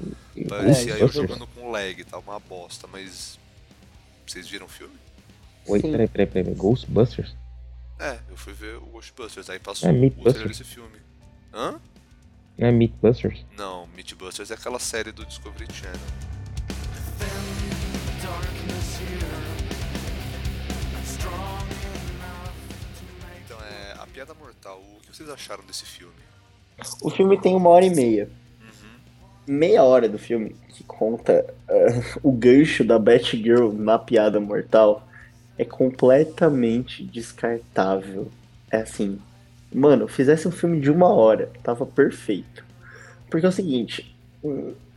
Parecia 0.49 0.93
eu 0.99 1.09
Ghostbusters. 1.09 1.15
jogando 1.15 1.47
com 1.49 1.71
lag, 1.71 2.05
tava 2.05 2.31
uma 2.31 2.39
bosta, 2.41 2.87
mas. 2.87 3.39
Vocês 4.27 4.47
viram 4.47 4.67
o 4.67 4.69
filme? 4.69 4.95
Oi, 5.67 5.81
peraí, 5.81 6.07
peraí, 6.09 6.27
peraí. 6.27 6.55
Ghostbusters? 6.55 7.35
É, 7.99 8.19
eu 8.31 8.37
fui 8.37 8.53
ver 8.53 8.77
o 8.77 8.87
Ghostbusters, 8.87 9.51
aí 9.51 9.59
passou 9.59 9.89
É, 9.89 9.93
o 9.93 10.23
trailer 10.25 10.49
desse 10.49 10.65
filme. 10.65 10.99
Hã? 11.53 11.81
Não 12.59 12.69
é 12.69 12.73
Mythbusters? 12.73 13.45
Não, 13.57 13.87
Mythbusters 13.89 14.51
é 14.51 14.55
aquela 14.55 14.79
série 14.79 15.13
do 15.13 15.25
Discovery 15.25 15.67
Channel. 15.73 15.99
Então 23.45 23.59
é. 23.61 23.95
A 23.99 24.07
Piada 24.07 24.35
Mortal, 24.35 24.81
o 24.97 25.01
que 25.01 25.17
vocês 25.17 25.29
acharam 25.29 25.65
desse 25.65 25.85
filme? 25.85 26.15
O 27.03 27.11
filme 27.11 27.39
tem 27.41 27.55
uma 27.55 27.71
hora 27.71 27.85
e 27.85 27.91
meia. 27.91 28.29
Meia 29.47 29.83
hora 29.83 30.09
do 30.09 30.19
filme 30.19 30.55
que 30.69 30.85
conta 30.85 31.45
ah, 31.69 32.19
o 32.23 32.33
gancho 32.33 32.85
da 32.85 32.99
Batgirl 32.99 33.73
na 33.73 33.99
piada 33.99 34.41
mortal 34.41 35.07
é 35.59 35.65
completamente 35.65 37.05
descartável. 37.05 38.31
É 38.71 38.79
assim, 38.79 39.21
mano, 39.73 40.09
fizesse 40.09 40.47
um 40.47 40.51
filme 40.51 40.81
de 40.81 40.91
uma 40.91 41.09
hora, 41.09 41.51
tava 41.63 41.87
perfeito. 41.87 42.65
Porque 43.31 43.47
é 43.47 43.49
o 43.49 43.53
seguinte, 43.53 44.15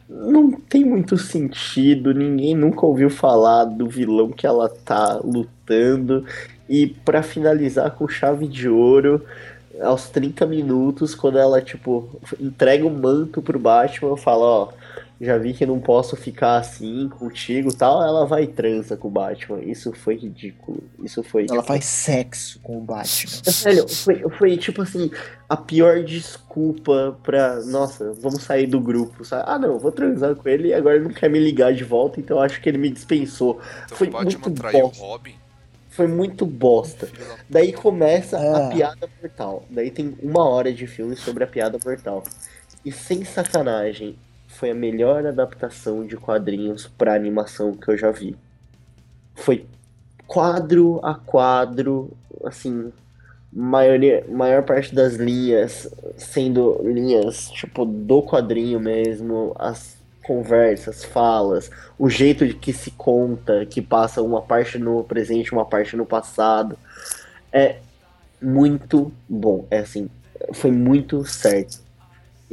não 0.09 0.51
tem 0.51 0.83
muito 0.83 1.17
sentido, 1.17 2.13
ninguém 2.13 2.55
nunca 2.55 2.85
ouviu 2.85 3.09
falar 3.09 3.65
do 3.65 3.87
vilão 3.87 4.31
que 4.31 4.45
ela 4.45 4.69
tá 4.69 5.19
lutando. 5.23 6.25
E 6.67 6.87
pra 6.87 7.21
finalizar 7.21 7.91
com 7.91 8.07
chave 8.07 8.47
de 8.47 8.67
ouro, 8.69 9.23
aos 9.81 10.09
30 10.09 10.45
minutos, 10.45 11.13
quando 11.13 11.37
ela, 11.37 11.61
tipo, 11.61 12.09
entrega 12.39 12.85
o 12.85 12.89
manto 12.89 13.41
pro 13.41 13.59
Batman, 13.59 14.15
fala, 14.17 14.45
ó, 14.45 14.69
já 15.23 15.37
vi 15.37 15.53
que 15.53 15.65
não 15.65 15.79
posso 15.79 16.15
ficar 16.15 16.57
assim 16.57 17.07
contigo 17.09 17.69
e 17.69 17.75
tal, 17.75 18.03
ela 18.03 18.25
vai 18.25 18.43
e 18.43 18.47
transa 18.47 18.97
com 18.97 19.07
o 19.07 19.11
Batman. 19.11 19.61
Isso 19.63 19.93
foi 19.93 20.15
ridículo. 20.15 20.83
Isso 21.03 21.23
foi. 21.23 21.43
Ela 21.43 21.57
tipo, 21.61 21.67
faz 21.67 21.85
sexo 21.85 22.59
com 22.61 22.77
o 22.77 22.81
Batman. 22.81 23.31
Velho, 23.63 23.87
foi, 23.87 24.29
foi 24.37 24.57
tipo 24.57 24.81
assim, 24.81 25.09
a 25.47 25.55
pior 25.55 26.03
desculpa 26.03 27.17
pra. 27.23 27.61
Nossa, 27.65 28.13
vamos 28.19 28.43
sair 28.43 28.67
do 28.67 28.79
grupo. 28.79 29.23
Sabe? 29.23 29.43
Ah, 29.47 29.57
não, 29.57 29.79
vou 29.79 29.91
transar 29.91 30.35
com 30.35 30.49
ele 30.49 30.69
e 30.69 30.73
agora 30.73 30.95
ele 30.97 31.05
não 31.05 31.13
quer 31.13 31.29
me 31.29 31.39
ligar 31.39 31.73
de 31.73 31.83
volta, 31.83 32.19
então 32.19 32.37
eu 32.37 32.43
acho 32.43 32.59
que 32.61 32.67
ele 32.69 32.77
me 32.77 32.89
dispensou. 32.89 33.59
Então 33.85 33.97
Foi 33.97 34.07
o 34.07 34.11
Batman 34.11 34.39
muito 34.41 34.61
traiu 34.61 34.85
o 34.85 34.87
bosta. 34.89 35.03
Robin? 35.05 35.35
Foi 35.89 36.07
muito 36.07 36.45
bosta. 36.45 37.07
Daí 37.47 37.71
começa 37.71 38.37
Ah. 38.37 38.67
a 38.67 38.69
piada 38.71 39.07
mortal. 39.21 39.63
Daí 39.69 39.91
tem 39.91 40.17
uma 40.23 40.43
hora 40.49 40.73
de 40.73 40.87
filme 40.87 41.15
sobre 41.15 41.43
a 41.43 41.47
piada 41.47 41.77
mortal. 41.85 42.23
E 42.83 42.91
sem 42.91 43.23
sacanagem, 43.23 44.17
foi 44.63 44.71
a 44.71 44.75
melhor 44.75 45.27
adaptação 45.27 46.07
de 46.07 46.15
quadrinhos 46.15 46.87
pra 46.87 47.13
animação 47.13 47.73
que 47.73 47.91
eu 47.91 47.97
já 47.97 48.11
vi. 48.11 48.33
Foi 49.35 49.65
quadro 50.25 51.01
a 51.03 51.15
quadro, 51.15 52.11
assim, 52.45 52.93
maioria, 53.51 54.25
maior 54.29 54.63
parte 54.63 54.95
das 54.95 55.15
linhas 55.15 55.93
sendo 56.15 56.79
linhas 56.81 57.49
tipo 57.49 57.83
do 57.83 58.21
quadrinho 58.23 58.79
mesmo, 58.79 59.53
as 59.59 59.97
conversas, 60.23 61.03
falas, 61.03 61.69
o 61.99 62.09
jeito 62.09 62.47
de 62.47 62.53
que 62.53 62.71
se 62.71 62.91
conta, 62.91 63.65
que 63.65 63.81
passa 63.81 64.21
uma 64.21 64.41
parte 64.41 64.79
no 64.79 65.03
presente, 65.03 65.51
uma 65.51 65.65
parte 65.65 65.97
no 65.97 66.05
passado. 66.05 66.79
É 67.51 67.79
muito 68.41 69.11
bom. 69.27 69.67
É 69.69 69.79
assim, 69.79 70.09
foi 70.53 70.71
muito 70.71 71.25
certo. 71.25 71.82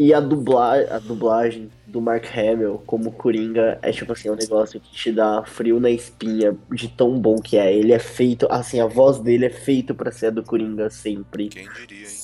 E 0.02 0.14
a, 0.14 0.18
dubla, 0.20 0.76
a 0.90 0.98
dublagem 0.98 1.70
do 1.86 2.00
Mark 2.00 2.24
Hamill 2.34 2.82
como 2.86 3.12
Coringa 3.12 3.78
é 3.82 3.92
tipo 3.92 4.12
assim, 4.14 4.30
um 4.30 4.34
negócio 4.34 4.80
que 4.80 4.90
te 4.94 5.12
dá 5.12 5.44
frio 5.44 5.78
na 5.78 5.90
espinha 5.90 6.56
de 6.72 6.88
tão 6.88 7.20
bom 7.20 7.36
que 7.36 7.58
é. 7.58 7.70
Ele 7.70 7.92
é 7.92 7.98
feito, 7.98 8.46
assim, 8.50 8.80
a 8.80 8.86
voz 8.86 9.18
dele 9.18 9.44
é 9.44 9.50
feito 9.50 9.94
pra 9.94 10.10
ser 10.10 10.28
a 10.28 10.30
do 10.30 10.42
Coringa 10.42 10.88
sempre, 10.88 11.50
Quem 11.50 11.68
diria, 11.68 12.06
hein? 12.08 12.14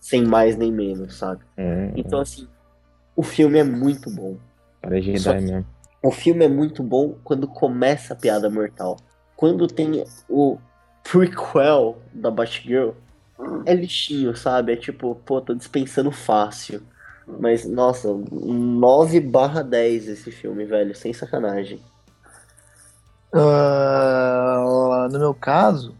sem 0.00 0.24
mais 0.24 0.56
nem 0.56 0.72
menos, 0.72 1.16
sabe? 1.18 1.42
É, 1.58 1.92
Então 1.94 2.20
assim, 2.20 2.48
o 3.14 3.22
filme 3.22 3.58
é 3.58 3.64
muito 3.64 4.08
bom. 4.08 4.38
para 4.80 4.98
Jedi 4.98 5.18
só 5.20 5.34
que- 5.34 5.40
mesmo. 5.42 5.66
O 6.02 6.10
filme 6.10 6.42
é 6.42 6.48
muito 6.48 6.82
bom 6.82 7.16
quando 7.22 7.46
começa 7.46 8.14
a 8.14 8.16
piada 8.16 8.48
mortal. 8.48 8.96
Quando 9.36 9.66
tem 9.66 10.04
o 10.26 10.56
prequel 11.02 11.98
da 12.14 12.30
Batgirl, 12.30 12.92
é 13.66 13.74
lixinho, 13.74 14.34
sabe? 14.34 14.72
É 14.72 14.76
tipo, 14.76 15.14
pô, 15.26 15.38
tô 15.42 15.52
dispensando 15.54 16.10
fácil. 16.10 16.80
Mas, 17.26 17.64
nossa, 17.64 18.08
9 18.30 19.20
barra 19.20 19.62
10 19.62 20.06
esse 20.08 20.30
filme, 20.30 20.64
velho, 20.64 20.94
sem 20.94 21.12
sacanagem. 21.12 21.80
Ah, 23.34 25.08
no 25.10 25.18
meu 25.18 25.34
caso, 25.34 25.94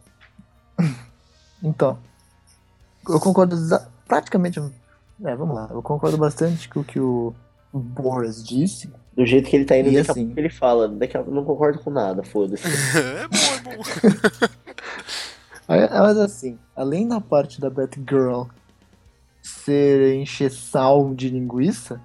então, 1.62 1.98
eu 3.08 3.18
concordo 3.20 3.56
praticamente. 4.06 4.60
É, 5.24 5.34
vamos 5.34 5.56
lá, 5.56 5.68
eu 5.70 5.82
concordo 5.82 6.16
bastante 6.16 6.68
com 6.68 6.80
o 6.80 6.84
que 6.84 7.00
o 7.00 7.34
Boris 7.72 8.44
disse. 8.44 8.90
Do 9.16 9.24
jeito 9.24 9.48
que 9.48 9.56
ele 9.56 9.64
tá 9.64 9.76
indo, 9.76 9.88
E 9.90 9.98
assim- 9.98 10.26
pouco 10.26 10.40
ele 10.40 10.50
fala, 10.50 10.88
daqui 10.88 11.16
a 11.16 11.20
pouco 11.20 11.30
eu 11.32 11.34
não 11.34 11.44
concordo 11.44 11.78
com 11.80 11.90
nada, 11.90 12.22
foda-se. 12.22 12.64
é 12.96 13.26
bom, 13.28 13.72
é 13.72 13.76
bom. 13.76 13.82
Mas 15.68 16.18
assim, 16.18 16.58
além 16.76 17.08
da 17.08 17.20
parte 17.20 17.60
da 17.60 17.68
Batgirl 17.68 18.44
ser 19.46 20.14
encheção 20.16 21.14
de 21.14 21.28
linguiça, 21.28 22.00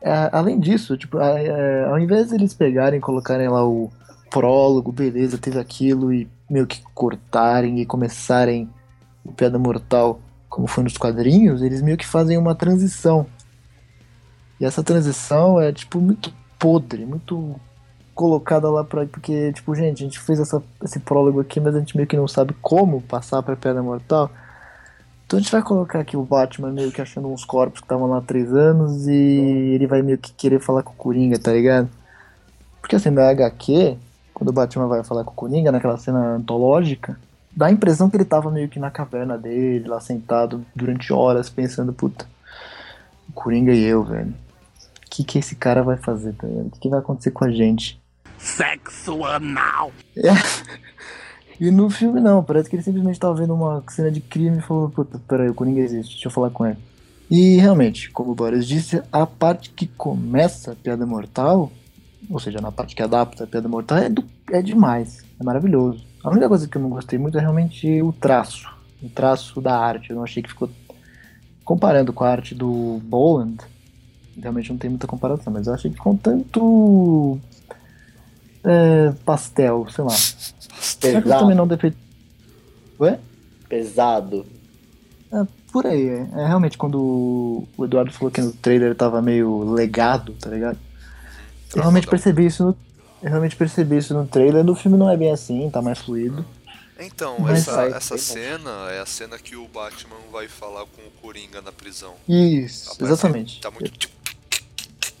é, 0.00 0.30
além 0.32 0.58
disso, 0.58 0.96
tipo, 0.96 1.18
é, 1.18 1.84
ao 1.84 1.98
invés 1.98 2.28
de 2.28 2.34
eles 2.34 2.54
pegarem 2.54 2.98
e 2.98 3.02
colocarem 3.02 3.48
lá 3.48 3.66
o 3.66 3.90
prólogo, 4.30 4.92
beleza, 4.92 5.36
teve 5.36 5.58
aquilo, 5.58 6.12
e 6.12 6.28
meio 6.48 6.66
que 6.66 6.82
cortarem 6.94 7.80
e 7.80 7.86
começarem 7.86 8.68
o 9.24 9.32
Piada 9.32 9.58
Mortal 9.58 10.20
como 10.48 10.66
foi 10.66 10.82
nos 10.82 10.96
quadrinhos, 10.96 11.62
eles 11.62 11.80
meio 11.80 11.96
que 11.96 12.06
fazem 12.06 12.36
uma 12.36 12.54
transição. 12.54 13.24
E 14.60 14.64
essa 14.64 14.82
transição 14.82 15.60
é, 15.60 15.72
tipo, 15.72 16.00
muito 16.00 16.32
podre, 16.58 17.06
muito 17.06 17.58
colocada 18.14 18.68
lá 18.68 18.84
pra. 18.84 19.06
Porque, 19.06 19.52
tipo, 19.52 19.74
gente, 19.74 20.02
a 20.02 20.06
gente 20.06 20.18
fez 20.18 20.40
essa, 20.40 20.62
esse 20.84 20.98
prólogo 20.98 21.40
aqui, 21.40 21.60
mas 21.60 21.74
a 21.74 21.78
gente 21.78 21.96
meio 21.96 22.06
que 22.06 22.16
não 22.16 22.28
sabe 22.28 22.52
como 22.60 23.00
passar 23.00 23.42
pra 23.42 23.56
Piada 23.56 23.82
Mortal. 23.82 24.30
Então 25.30 25.38
a 25.38 25.42
gente 25.42 25.52
vai 25.52 25.62
colocar 25.62 26.00
aqui 26.00 26.16
o 26.16 26.24
Batman 26.24 26.72
meio 26.72 26.90
que 26.90 27.00
achando 27.00 27.32
uns 27.32 27.44
corpos 27.44 27.78
que 27.78 27.84
estavam 27.84 28.08
lá 28.08 28.18
há 28.18 28.20
três 28.20 28.52
anos 28.52 29.06
e 29.06 29.12
ele 29.12 29.86
vai 29.86 30.02
meio 30.02 30.18
que 30.18 30.32
querer 30.32 30.58
falar 30.58 30.82
com 30.82 30.90
o 30.90 30.96
Coringa, 30.96 31.38
tá 31.38 31.52
ligado? 31.52 31.88
Porque 32.80 32.96
assim, 32.96 33.10
na 33.10 33.30
HQ, 33.30 33.96
quando 34.34 34.48
o 34.48 34.52
Batman 34.52 34.88
vai 34.88 35.04
falar 35.04 35.22
com 35.22 35.30
o 35.30 35.34
Coringa, 35.34 35.70
naquela 35.70 35.96
cena 35.98 36.34
antológica, 36.34 37.16
dá 37.54 37.66
a 37.66 37.70
impressão 37.70 38.10
que 38.10 38.16
ele 38.16 38.24
tava 38.24 38.50
meio 38.50 38.68
que 38.68 38.80
na 38.80 38.90
caverna 38.90 39.38
dele, 39.38 39.86
lá 39.86 40.00
sentado 40.00 40.66
durante 40.74 41.12
horas, 41.12 41.48
pensando, 41.48 41.92
puta, 41.92 42.26
o 43.28 43.32
Coringa 43.32 43.72
e 43.72 43.84
eu, 43.84 44.02
velho. 44.02 44.34
O 45.06 45.10
que, 45.10 45.22
que 45.22 45.38
esse 45.38 45.54
cara 45.54 45.84
vai 45.84 45.96
fazer, 45.96 46.32
tá 46.32 46.48
ligado? 46.48 46.66
O 46.66 46.70
que, 46.70 46.80
que 46.80 46.88
vai 46.88 46.98
acontecer 46.98 47.30
com 47.30 47.44
a 47.44 47.52
gente? 47.52 48.02
Sexo 48.36 49.24
anal. 49.24 49.92
E 51.60 51.70
no 51.70 51.90
filme 51.90 52.20
não, 52.20 52.42
parece 52.42 52.70
que 52.70 52.76
ele 52.76 52.82
simplesmente 52.82 53.20
tava 53.20 53.34
vendo 53.34 53.54
uma 53.54 53.84
cena 53.90 54.10
de 54.10 54.20
crime 54.20 54.58
e 54.58 54.62
falou, 54.62 54.88
puta, 54.88 55.20
peraí, 55.28 55.50
o 55.50 55.54
Coringa 55.54 55.80
existe, 55.80 56.12
deixa 56.12 56.28
eu 56.28 56.32
falar 56.32 56.50
com 56.50 56.64
ele. 56.66 56.78
E 57.30 57.56
realmente, 57.58 58.10
como 58.10 58.32
o 58.32 58.34
Boris 58.34 58.66
disse, 58.66 59.02
a 59.12 59.26
parte 59.26 59.70
que 59.70 59.86
começa 59.86 60.72
a 60.72 60.74
piada 60.74 61.04
mortal, 61.06 61.70
ou 62.30 62.40
seja, 62.40 62.60
na 62.60 62.72
parte 62.72 62.96
que 62.96 63.02
adapta 63.02 63.44
a 63.44 63.46
piada 63.46 63.68
mortal, 63.68 63.98
é, 63.98 64.08
do- 64.08 64.24
é 64.50 64.62
demais, 64.62 65.22
é 65.38 65.44
maravilhoso. 65.44 66.04
A 66.24 66.30
única 66.30 66.48
coisa 66.48 66.66
que 66.66 66.76
eu 66.76 66.82
não 66.82 66.88
gostei 66.90 67.18
muito 67.18 67.36
é 67.38 67.40
realmente 67.40 68.02
o 68.02 68.12
traço, 68.12 68.66
o 69.02 69.08
traço 69.08 69.60
da 69.60 69.78
arte. 69.78 70.10
Eu 70.10 70.16
não 70.16 70.24
achei 70.24 70.42
que 70.42 70.48
ficou. 70.48 70.68
Comparando 71.64 72.12
com 72.12 72.24
a 72.24 72.30
arte 72.30 72.54
do 72.54 73.00
Boland, 73.04 73.58
realmente 74.40 74.70
não 74.70 74.78
tem 74.78 74.90
muita 74.90 75.06
comparação, 75.06 75.52
mas 75.52 75.66
eu 75.66 75.74
achei 75.74 75.90
que 75.90 75.96
ficou 75.96 76.14
um 76.14 76.16
tanto. 76.16 77.38
é, 78.64 79.12
pastel, 79.24 79.86
sei 79.90 80.04
lá. 80.04 80.14
Só 80.80 80.98
que 80.98 81.06
eu 81.06 81.12
também 81.12 81.22
Pesado, 81.22 81.54
não 81.54 81.66
defeito. 81.66 81.96
Ué? 82.98 83.18
pesado. 83.68 84.44
É, 85.32 85.46
por 85.72 85.86
aí, 85.86 86.08
é. 86.08 86.28
É, 86.36 86.46
realmente 86.46 86.76
quando 86.76 87.64
o 87.76 87.84
Eduardo 87.84 88.12
falou 88.12 88.30
que 88.30 88.40
no 88.40 88.52
trailer 88.52 88.94
tava 88.96 89.22
meio 89.22 89.72
legado, 89.72 90.34
tá 90.40 90.50
ligado? 90.50 90.78
Eu 91.74 91.82
realmente 91.82 92.06
percebi 92.08 92.46
isso 92.46 92.64
no. 92.64 92.76
Eu 93.22 93.28
realmente 93.28 93.54
percebi 93.54 93.98
isso 93.98 94.12
no 94.12 94.26
trailer. 94.26 94.64
No 94.64 94.74
filme 94.74 94.98
não 94.98 95.08
é 95.08 95.16
bem 95.16 95.30
assim, 95.30 95.70
tá 95.70 95.80
mais 95.80 95.98
fluido. 96.00 96.44
Então, 96.98 97.36
Mas 97.38 97.60
essa, 97.60 97.76
vai, 97.76 97.92
essa 97.92 98.18
cena 98.18 98.70
é 98.90 99.00
a 99.00 99.06
cena 99.06 99.38
que 99.38 99.56
o 99.56 99.66
Batman 99.68 100.16
vai 100.30 100.48
falar 100.48 100.80
com 100.80 101.00
o 101.02 101.10
Coringa 101.22 101.62
na 101.62 101.72
prisão. 101.72 102.14
Isso, 102.28 102.90
Aparece- 102.92 103.12
exatamente. 103.12 103.60
Tá 103.60 103.70
muito 103.70 103.90
tipo. 103.90 104.19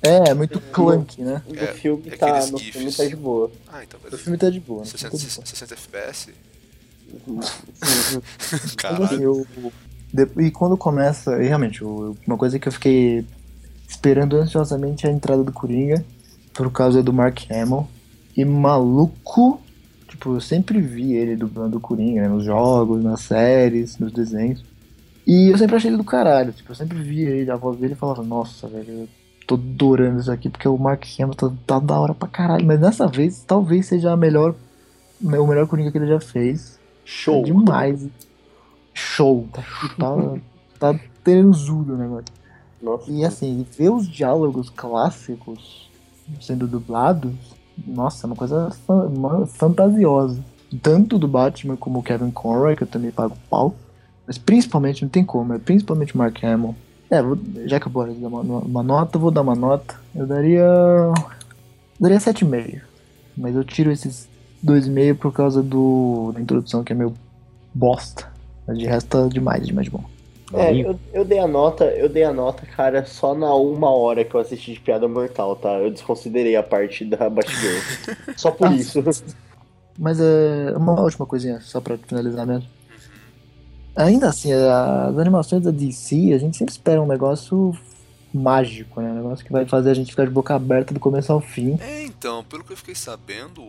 É, 0.02 0.32
muito 0.34 0.60
clunk, 0.60 1.20
né? 1.22 1.42
É, 1.54 1.66
filme 1.68 2.04
é 2.10 2.16
tá, 2.16 2.46
no 2.46 2.58
GIFs. 2.58 2.72
filme 2.76 2.92
tá 2.92 3.04
de 3.06 3.16
boa. 3.16 3.50
Ah, 3.68 3.84
então 3.84 4.00
O 4.00 4.02
beleza. 4.02 4.22
filme 4.22 4.38
tá 4.38 4.48
de 4.50 4.60
boa. 4.60 4.80
né? 4.80 4.86
60, 4.86 5.10
Tá 5.10 5.16
de 5.18 5.26
boa. 5.34 5.46
60 5.46 5.74
FPS? 5.74 6.30
Caralho. 8.76 9.46
assim, 10.14 10.42
e 10.46 10.50
quando 10.50 10.76
começa, 10.76 11.42
e 11.42 11.46
realmente, 11.46 11.84
o- 11.84 12.16
uma 12.26 12.36
coisa 12.36 12.58
que 12.58 12.68
eu 12.68 12.72
fiquei 12.72 13.24
esperando 13.88 14.36
ansiosamente 14.36 15.06
é 15.06 15.10
a 15.10 15.12
entrada 15.12 15.42
do 15.44 15.52
Coringa, 15.52 16.04
por 16.54 16.70
causa 16.72 17.02
do 17.02 17.12
Mark 17.12 17.38
Hamill. 17.50 17.86
E 18.36 18.44
maluco, 18.44 19.60
tipo, 20.08 20.34
eu 20.36 20.40
sempre 20.40 20.80
vi 20.80 21.12
ele 21.14 21.36
dublando 21.36 21.76
o 21.78 21.80
Coringa, 21.80 22.22
né, 22.22 22.28
nos 22.28 22.44
jogos, 22.44 23.02
nas 23.02 23.20
séries, 23.22 23.98
nos 23.98 24.12
desenhos. 24.12 24.64
E 25.26 25.50
eu 25.52 25.58
sempre 25.58 25.76
achei 25.76 25.90
ele 25.90 25.96
do 25.96 26.04
caralho, 26.04 26.52
tipo, 26.52 26.70
eu 26.72 26.76
sempre 26.76 26.98
via 27.02 27.28
ele, 27.28 27.50
a 27.50 27.56
voz 27.56 27.78
dele 27.78 27.92
e 27.92 27.96
falava, 27.96 28.22
nossa, 28.22 28.66
velho, 28.68 29.08
tô 29.50 29.54
adorando 29.56 30.20
isso 30.20 30.30
aqui, 30.30 30.48
porque 30.48 30.68
o 30.68 30.78
Mark 30.78 31.04
Hamill 31.18 31.34
tá, 31.34 31.50
tá 31.66 31.78
da 31.78 31.98
hora 31.98 32.14
pra 32.14 32.28
caralho. 32.28 32.64
Mas 32.66 32.78
dessa 32.80 33.06
vez, 33.06 33.42
talvez 33.46 33.86
seja 33.86 34.12
a 34.12 34.16
melhor, 34.16 34.54
o 35.22 35.26
melhor 35.46 35.66
Coringa 35.66 35.90
que 35.90 35.98
ele 35.98 36.06
já 36.06 36.20
fez. 36.20 36.78
Show. 37.04 37.40
É 37.40 37.42
demais. 37.42 38.06
Show. 38.94 39.48
Tá, 39.52 39.62
tá, 39.98 40.92
tá 40.92 41.00
transudo 41.24 41.94
o 41.94 41.96
negócio. 41.96 42.26
Nossa, 42.82 43.10
E 43.10 43.24
assim, 43.24 43.66
ver 43.76 43.90
os 43.90 44.08
diálogos 44.08 44.70
clássicos 44.70 45.90
sendo 46.40 46.66
dublados, 46.66 47.32
nossa, 47.86 48.24
é 48.24 48.28
uma 48.28 48.36
coisa 48.36 48.70
uma- 48.88 49.46
fantasiosa. 49.46 50.42
Tanto 50.80 51.18
do 51.18 51.26
Batman 51.26 51.76
como 51.76 51.98
o 51.98 52.02
Kevin 52.02 52.30
Conroy, 52.30 52.76
que 52.76 52.84
eu 52.84 52.86
também 52.88 53.10
pago 53.10 53.36
pau. 53.50 53.74
Mas 54.26 54.38
principalmente, 54.38 55.02
não 55.02 55.08
tem 55.08 55.24
como, 55.24 55.52
é 55.52 55.58
principalmente 55.58 56.14
o 56.14 56.18
Mark 56.18 56.42
Hamill. 56.44 56.76
É, 57.10 57.20
vou- 57.22 57.38
já 57.66 57.80
que 57.80 57.86
eu 57.88 57.92
vou 57.92 58.06
dar 58.06 58.28
uma, 58.28 58.40
uma 58.40 58.82
nota, 58.82 59.16
eu 59.16 59.20
vou 59.20 59.30
dar 59.30 59.42
uma 59.42 59.54
nota. 59.54 59.96
Eu 60.14 60.26
daria. 60.26 60.64
Daria 61.98 62.18
7,5. 62.20 62.80
Mas 63.36 63.54
eu 63.54 63.64
tiro 63.64 63.90
esses 63.90 64.28
2,5 64.62 65.18
por 65.18 65.32
causa 65.32 65.62
do, 65.62 66.32
da 66.32 66.40
introdução, 66.40 66.84
que 66.84 66.92
é 66.92 66.96
meio 66.96 67.14
bosta. 67.74 68.28
Mas 68.66 68.78
de 68.78 68.86
resto 68.86 69.08
tá 69.08 69.28
demais, 69.28 69.66
demais 69.66 69.86
de 69.86 69.90
bom. 69.90 70.04
É, 70.52 70.74
eu, 70.74 70.98
eu 71.12 71.24
dei 71.24 71.38
a 71.38 71.46
nota, 71.46 71.84
eu 71.84 72.08
dei 72.08 72.24
a 72.24 72.32
nota, 72.32 72.66
cara, 72.66 73.06
só 73.06 73.34
na 73.36 73.54
uma 73.54 73.88
hora 73.90 74.24
que 74.24 74.34
eu 74.34 74.40
assisti 74.40 74.72
de 74.72 74.80
Piada 74.80 75.06
Mortal, 75.06 75.54
tá? 75.54 75.74
Eu 75.78 75.90
desconsiderei 75.92 76.56
a 76.56 76.62
parte 76.62 77.04
da 77.04 77.30
Batgirl. 77.30 77.78
só 78.36 78.50
por 78.50 78.66
Ah, 78.66 78.72
isso. 78.74 79.00
Mas 79.96 80.18
é 80.20 80.74
uma 80.76 81.00
última 81.00 81.24
coisinha, 81.26 81.60
só 81.60 81.80
pra 81.80 81.96
finalizar 81.98 82.46
mesmo. 82.46 82.68
Ainda 83.96 84.28
assim, 84.28 84.52
as 84.52 85.18
animações 85.18 85.62
da 85.62 85.70
DC, 85.70 86.32
a 86.32 86.38
gente 86.38 86.56
sempre 86.56 86.72
espera 86.72 87.02
um 87.02 87.06
negócio 87.06 87.76
mágico, 88.32 89.00
né? 89.00 89.10
Um 89.10 89.16
negócio 89.16 89.44
que 89.44 89.52
vai 89.52 89.66
fazer 89.66 89.90
a 89.90 89.94
gente 89.94 90.10
ficar 90.10 90.24
de 90.24 90.30
boca 90.30 90.54
aberta 90.54 90.94
do 90.94 91.00
começo 91.00 91.32
ao 91.32 91.40
fim. 91.40 91.78
É, 91.80 92.04
então, 92.04 92.44
pelo 92.44 92.64
que 92.64 92.72
eu 92.72 92.76
fiquei 92.76 92.94
sabendo, 92.94 93.62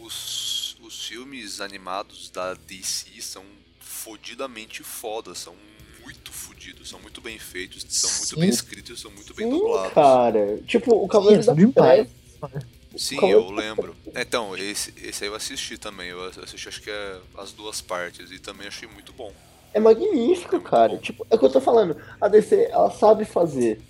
os, 0.00 0.76
os 0.82 1.06
filmes 1.06 1.60
animados 1.60 2.30
da 2.30 2.54
DC 2.54 3.20
são 3.20 3.42
fodidamente 3.80 4.82
foda, 4.82 5.34
são 5.34 5.54
muito 6.02 6.30
fodidos, 6.32 6.88
são 6.88 7.00
muito 7.00 7.20
bem 7.20 7.38
feitos, 7.38 7.84
são 7.88 8.10
muito 8.10 8.34
Sim. 8.34 8.40
bem 8.40 8.48
escritos, 8.48 9.00
são 9.00 9.10
muito 9.10 9.34
bem 9.34 9.46
Sim, 9.46 9.58
dublados. 9.58 9.94
cara. 9.94 10.58
Tipo, 10.66 10.94
o 10.94 11.08
Cavaleiro 11.08 11.42
Sim, 11.42 11.46
da 11.48 11.54
são 11.54 11.70
demais. 11.70 12.08
Treva. 12.40 12.66
Sim, 12.96 13.16
Como- 13.16 13.32
eu 13.32 13.50
lembro. 13.50 13.94
Então, 14.14 14.56
esse, 14.56 14.92
esse 15.02 15.24
aí 15.24 15.30
eu 15.30 15.34
assisti 15.34 15.76
também, 15.76 16.08
eu 16.08 16.24
assisti 16.42 16.68
acho 16.68 16.80
que 16.82 16.90
é 16.90 17.16
as 17.38 17.52
duas 17.52 17.80
partes 17.80 18.30
e 18.30 18.38
também 18.38 18.66
achei 18.68 18.88
muito 18.88 19.12
bom. 19.12 19.32
É 19.72 19.80
magnífico, 19.80 20.56
É 20.56 20.60
cara. 20.60 20.88
bom. 20.90 20.98
Tipo, 20.98 21.26
é 21.30 21.34
o 21.34 21.38
que 21.38 21.44
eu 21.44 21.50
tô 21.50 21.60
falando. 21.60 21.96
A 22.20 22.28
DC, 22.28 22.68
ela 22.70 22.90
sabe 22.90 23.24
fazer 23.24 23.80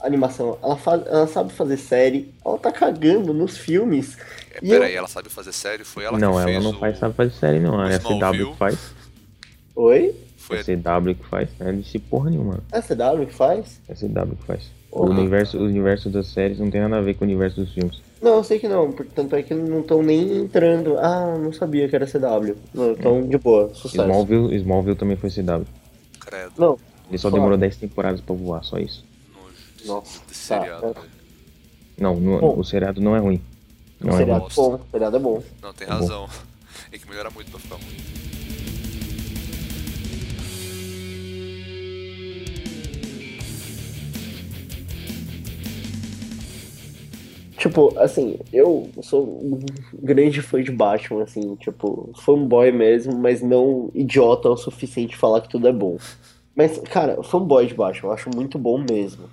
animação, 0.00 0.58
ela, 0.62 0.76
faz, 0.76 1.06
ela 1.06 1.26
sabe 1.26 1.52
fazer 1.52 1.76
série, 1.76 2.32
ela 2.44 2.58
tá 2.58 2.70
cagando 2.72 3.32
nos 3.34 3.56
filmes. 3.58 4.16
É, 4.50 4.60
peraí, 4.60 4.92
eu- 4.92 4.98
ela 4.98 5.08
sabe 5.08 5.28
fazer 5.28 5.52
série? 5.52 5.84
Foi 5.84 6.04
ela 6.04 6.18
não, 6.18 6.32
que 6.32 6.38
ela 6.38 6.44
fez 6.44 6.64
não 6.64 6.70
o... 6.70 6.78
faz, 6.78 6.98
sabe 6.98 7.14
fazer 7.14 7.32
série, 7.32 7.60
não. 7.60 7.82
É 7.84 7.94
a 7.96 8.00
CW 8.00 8.52
que 8.52 8.56
faz. 8.58 8.78
Oi? 9.74 10.14
Foi 10.38 10.58
É 10.58 10.62
CW 10.62 11.14
que 11.14 11.26
faz, 11.28 11.48
não 11.58 11.68
é 11.68 11.72
DC 11.72 11.98
porra 11.98 12.30
nenhuma. 12.30 12.62
É 12.72 12.78
a 12.78 12.82
CW 12.82 13.26
que 13.26 13.34
faz? 13.34 13.80
É 13.88 13.94
CW 13.94 14.36
que 14.36 14.46
faz. 14.46 14.70
O 14.90 15.04
universo, 15.06 15.58
o 15.58 15.64
universo 15.64 16.08
das 16.08 16.28
séries 16.28 16.58
não 16.58 16.70
tem 16.70 16.80
nada 16.80 16.96
a 16.98 17.00
ver 17.02 17.14
com 17.14 17.24
o 17.24 17.28
universo 17.28 17.60
dos 17.60 17.74
filmes. 17.74 18.00
Não, 18.26 18.38
eu 18.38 18.44
sei 18.44 18.58
que 18.58 18.66
não, 18.66 18.90
portanto 18.90 19.36
é 19.36 19.42
que 19.44 19.54
não 19.54 19.80
estão 19.82 20.02
nem 20.02 20.38
entrando. 20.38 20.98
Ah, 20.98 21.38
não 21.38 21.52
sabia 21.52 21.88
que 21.88 21.94
era 21.94 22.06
CW. 22.06 22.56
Não, 22.74 22.90
então 22.90 23.24
de 23.24 23.38
boa, 23.38 23.68
sucesso. 23.72 24.02
Smallville, 24.02 24.56
Smallville 24.56 24.96
também 24.96 25.16
foi 25.16 25.30
CW. 25.30 25.64
Credo. 26.20 26.52
Não, 26.58 26.76
Ele 27.08 27.18
só 27.18 27.28
Claro. 27.28 27.36
demorou 27.36 27.56
10 27.56 27.76
temporadas 27.76 28.20
pra 28.20 28.34
voar, 28.34 28.64
só 28.64 28.78
isso. 28.80 29.04
Nojo 29.32 29.54
Nossa, 29.86 30.18
tá, 30.18 30.24
seriado, 30.32 30.92
tá. 30.92 31.00
velho. 31.00 31.12
Não, 31.98 32.16
no- 32.16 32.40
Bom. 32.40 32.58
o 32.58 32.64
seriado 32.64 33.00
não 33.00 33.14
é 33.14 33.20
ruim. 33.20 33.40
Não 34.00 34.12
é 34.14 34.16
seriado 34.16 34.40
bosta. 34.40 34.60
bom, 34.60 34.80
seriado 34.90 35.16
é 35.16 35.20
bom. 35.20 35.42
Não, 35.62 35.72
tem 35.72 35.86
bom. 35.86 35.92
razão. 35.94 36.28
Tem 36.90 36.98
que 37.00 37.08
melhorar 37.08 37.30
muito 37.30 37.48
pra 37.50 37.60
ficar 37.60 37.76
ruim. 37.76 37.96
Tipo, 47.56 47.98
assim, 47.98 48.38
eu 48.52 48.90
sou 49.00 49.24
um 49.24 49.58
grande 49.94 50.42
fã 50.42 50.62
de 50.62 50.70
Batman, 50.70 51.22
assim, 51.22 51.56
tipo, 51.56 52.10
fanboy 52.16 52.70
mesmo, 52.70 53.16
mas 53.16 53.40
não 53.40 53.90
idiota 53.94 54.50
o 54.50 54.56
suficiente 54.56 55.10
de 55.10 55.16
falar 55.16 55.40
que 55.40 55.48
tudo 55.48 55.66
é 55.66 55.72
bom. 55.72 55.96
Mas, 56.54 56.78
cara, 56.78 57.22
fanboy 57.22 57.66
de 57.66 57.74
Batman, 57.74 58.10
eu 58.10 58.12
acho 58.12 58.30
muito 58.34 58.58
bom 58.58 58.78
mesmo. 58.78 59.24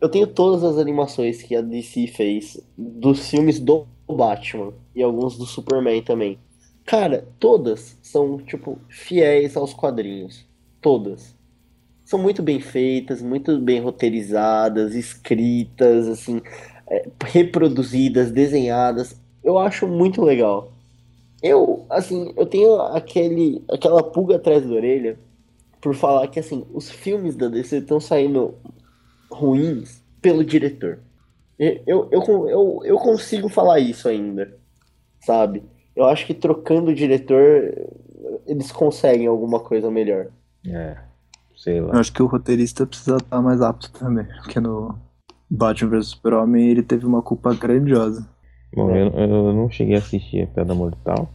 Eu 0.00 0.10
tenho 0.10 0.26
todas 0.26 0.62
as 0.62 0.76
animações 0.76 1.42
que 1.42 1.56
a 1.56 1.62
DC 1.62 2.08
fez 2.08 2.60
dos 2.76 3.30
filmes 3.30 3.58
do 3.58 3.86
Batman 4.06 4.74
e 4.94 5.02
alguns 5.02 5.38
do 5.38 5.46
Superman 5.46 6.02
também. 6.02 6.38
Cara, 6.84 7.26
todas 7.38 7.96
são, 8.02 8.38
tipo, 8.38 8.78
fiéis 8.90 9.56
aos 9.56 9.72
quadrinhos. 9.72 10.46
Todas. 10.82 11.34
São 12.04 12.18
muito 12.18 12.42
bem 12.42 12.60
feitas, 12.60 13.22
muito 13.22 13.58
bem 13.58 13.80
roteirizadas, 13.80 14.94
escritas, 14.94 16.06
assim, 16.06 16.42
reproduzidas, 17.24 18.30
desenhadas. 18.30 19.20
Eu 19.42 19.58
acho 19.58 19.86
muito 19.86 20.22
legal. 20.22 20.72
Eu, 21.42 21.84
assim, 21.90 22.32
eu 22.36 22.46
tenho 22.46 22.80
aquele, 22.80 23.62
aquela 23.70 24.02
pulga 24.02 24.36
atrás 24.36 24.66
da 24.66 24.74
orelha 24.74 25.18
por 25.80 25.94
falar 25.94 26.26
que, 26.28 26.40
assim, 26.40 26.64
os 26.72 26.90
filmes 26.90 27.36
da 27.36 27.48
DC 27.48 27.78
estão 27.78 28.00
saindo 28.00 28.54
ruins 29.30 30.02
pelo 30.22 30.42
diretor. 30.42 31.00
Eu, 31.58 31.82
eu, 31.86 32.08
eu, 32.10 32.48
eu, 32.48 32.80
eu 32.84 32.98
consigo 32.98 33.48
falar 33.48 33.78
isso 33.78 34.08
ainda, 34.08 34.56
sabe? 35.20 35.62
Eu 35.94 36.06
acho 36.06 36.26
que 36.26 36.34
trocando 36.34 36.90
o 36.90 36.94
diretor, 36.94 37.72
eles 38.46 38.72
conseguem 38.72 39.26
alguma 39.26 39.60
coisa 39.60 39.90
melhor. 39.90 40.28
É, 40.66 40.96
sei 41.54 41.78
Eu 41.78 41.88
lá. 41.88 42.00
acho 42.00 42.12
que 42.12 42.22
o 42.22 42.26
roteirista 42.26 42.86
precisa 42.86 43.16
estar 43.18 43.40
mais 43.42 43.60
apto 43.60 43.92
também, 43.92 44.24
porque 44.42 44.58
no 44.58 44.98
Batman 45.54 45.90
vs 45.90 46.08
Super-Homem 46.08 46.68
ele 46.68 46.82
teve 46.82 47.06
uma 47.06 47.22
culpa 47.22 47.54
grandiosa. 47.54 48.28
Bom, 48.74 48.90
eu, 48.90 49.08
eu 49.10 49.52
não 49.52 49.70
cheguei 49.70 49.94
a 49.94 49.98
assistir 49.98 50.42
a 50.42 50.46
Piada 50.48 50.74
Mortal, 50.74 51.30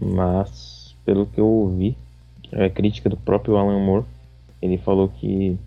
mas 0.00 0.94
pelo 1.04 1.26
que 1.26 1.40
eu 1.40 1.46
ouvi, 1.46 1.96
a 2.52 2.70
crítica 2.70 3.10
do 3.10 3.16
próprio 3.16 3.56
Alan 3.56 3.80
Moore, 3.80 4.04
ele 4.62 4.78
falou 4.78 5.08
que 5.08 5.58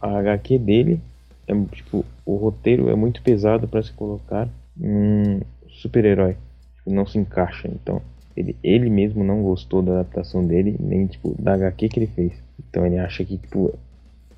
a 0.00 0.18
HQ 0.18 0.58
dele 0.58 1.00
é 1.48 1.54
tipo, 1.72 2.04
o 2.24 2.36
roteiro 2.36 2.90
é 2.90 2.94
muito 2.94 3.22
pesado 3.22 3.66
para 3.66 3.82
se 3.82 3.92
colocar 3.92 4.48
um 4.78 5.40
super-herói, 5.68 6.36
tipo, 6.76 6.90
não 6.90 7.06
se 7.06 7.18
encaixa. 7.18 7.68
Então, 7.68 8.02
ele, 8.36 8.54
ele 8.62 8.90
mesmo 8.90 9.24
não 9.24 9.42
gostou 9.42 9.80
da 9.80 10.00
adaptação 10.00 10.46
dele, 10.46 10.76
nem 10.78 11.06
tipo 11.06 11.34
da 11.40 11.54
HQ 11.54 11.88
que 11.88 11.98
ele 11.98 12.06
fez. 12.08 12.32
Então, 12.58 12.84
ele 12.84 12.98
acha 12.98 13.24
que 13.24 13.38
tipo 13.38 13.72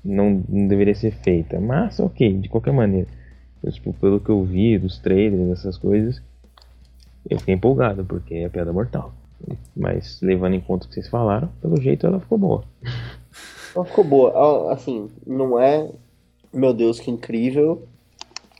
não, 0.03 0.43
não 0.47 0.67
deveria 0.67 0.95
ser 0.95 1.11
feita. 1.11 1.59
Mas, 1.59 1.99
ok, 1.99 2.37
de 2.37 2.49
qualquer 2.49 2.73
maneira. 2.73 3.07
Eu, 3.63 3.71
tipo, 3.71 3.93
pelo 3.93 4.19
que 4.19 4.29
eu 4.29 4.43
vi 4.43 4.77
dos 4.77 4.97
trailers, 4.99 5.59
essas 5.59 5.77
coisas, 5.77 6.21
eu 7.29 7.37
fiquei 7.39 7.53
empolgado, 7.53 8.05
porque 8.05 8.35
é 8.35 8.49
piada 8.49 8.71
mortal. 8.71 9.13
Mas 9.75 10.19
levando 10.21 10.53
em 10.55 10.61
conta 10.61 10.85
o 10.85 10.89
que 10.89 10.95
vocês 10.95 11.07
falaram, 11.07 11.49
pelo 11.61 11.79
jeito 11.79 12.05
ela 12.05 12.19
ficou 12.19 12.37
boa. 12.37 12.63
Ela 13.75 13.85
ficou 13.85 14.03
boa. 14.03 14.73
Assim, 14.73 15.11
não 15.27 15.59
é, 15.59 15.87
meu 16.51 16.73
Deus, 16.73 16.99
que 16.99 17.11
incrível, 17.11 17.87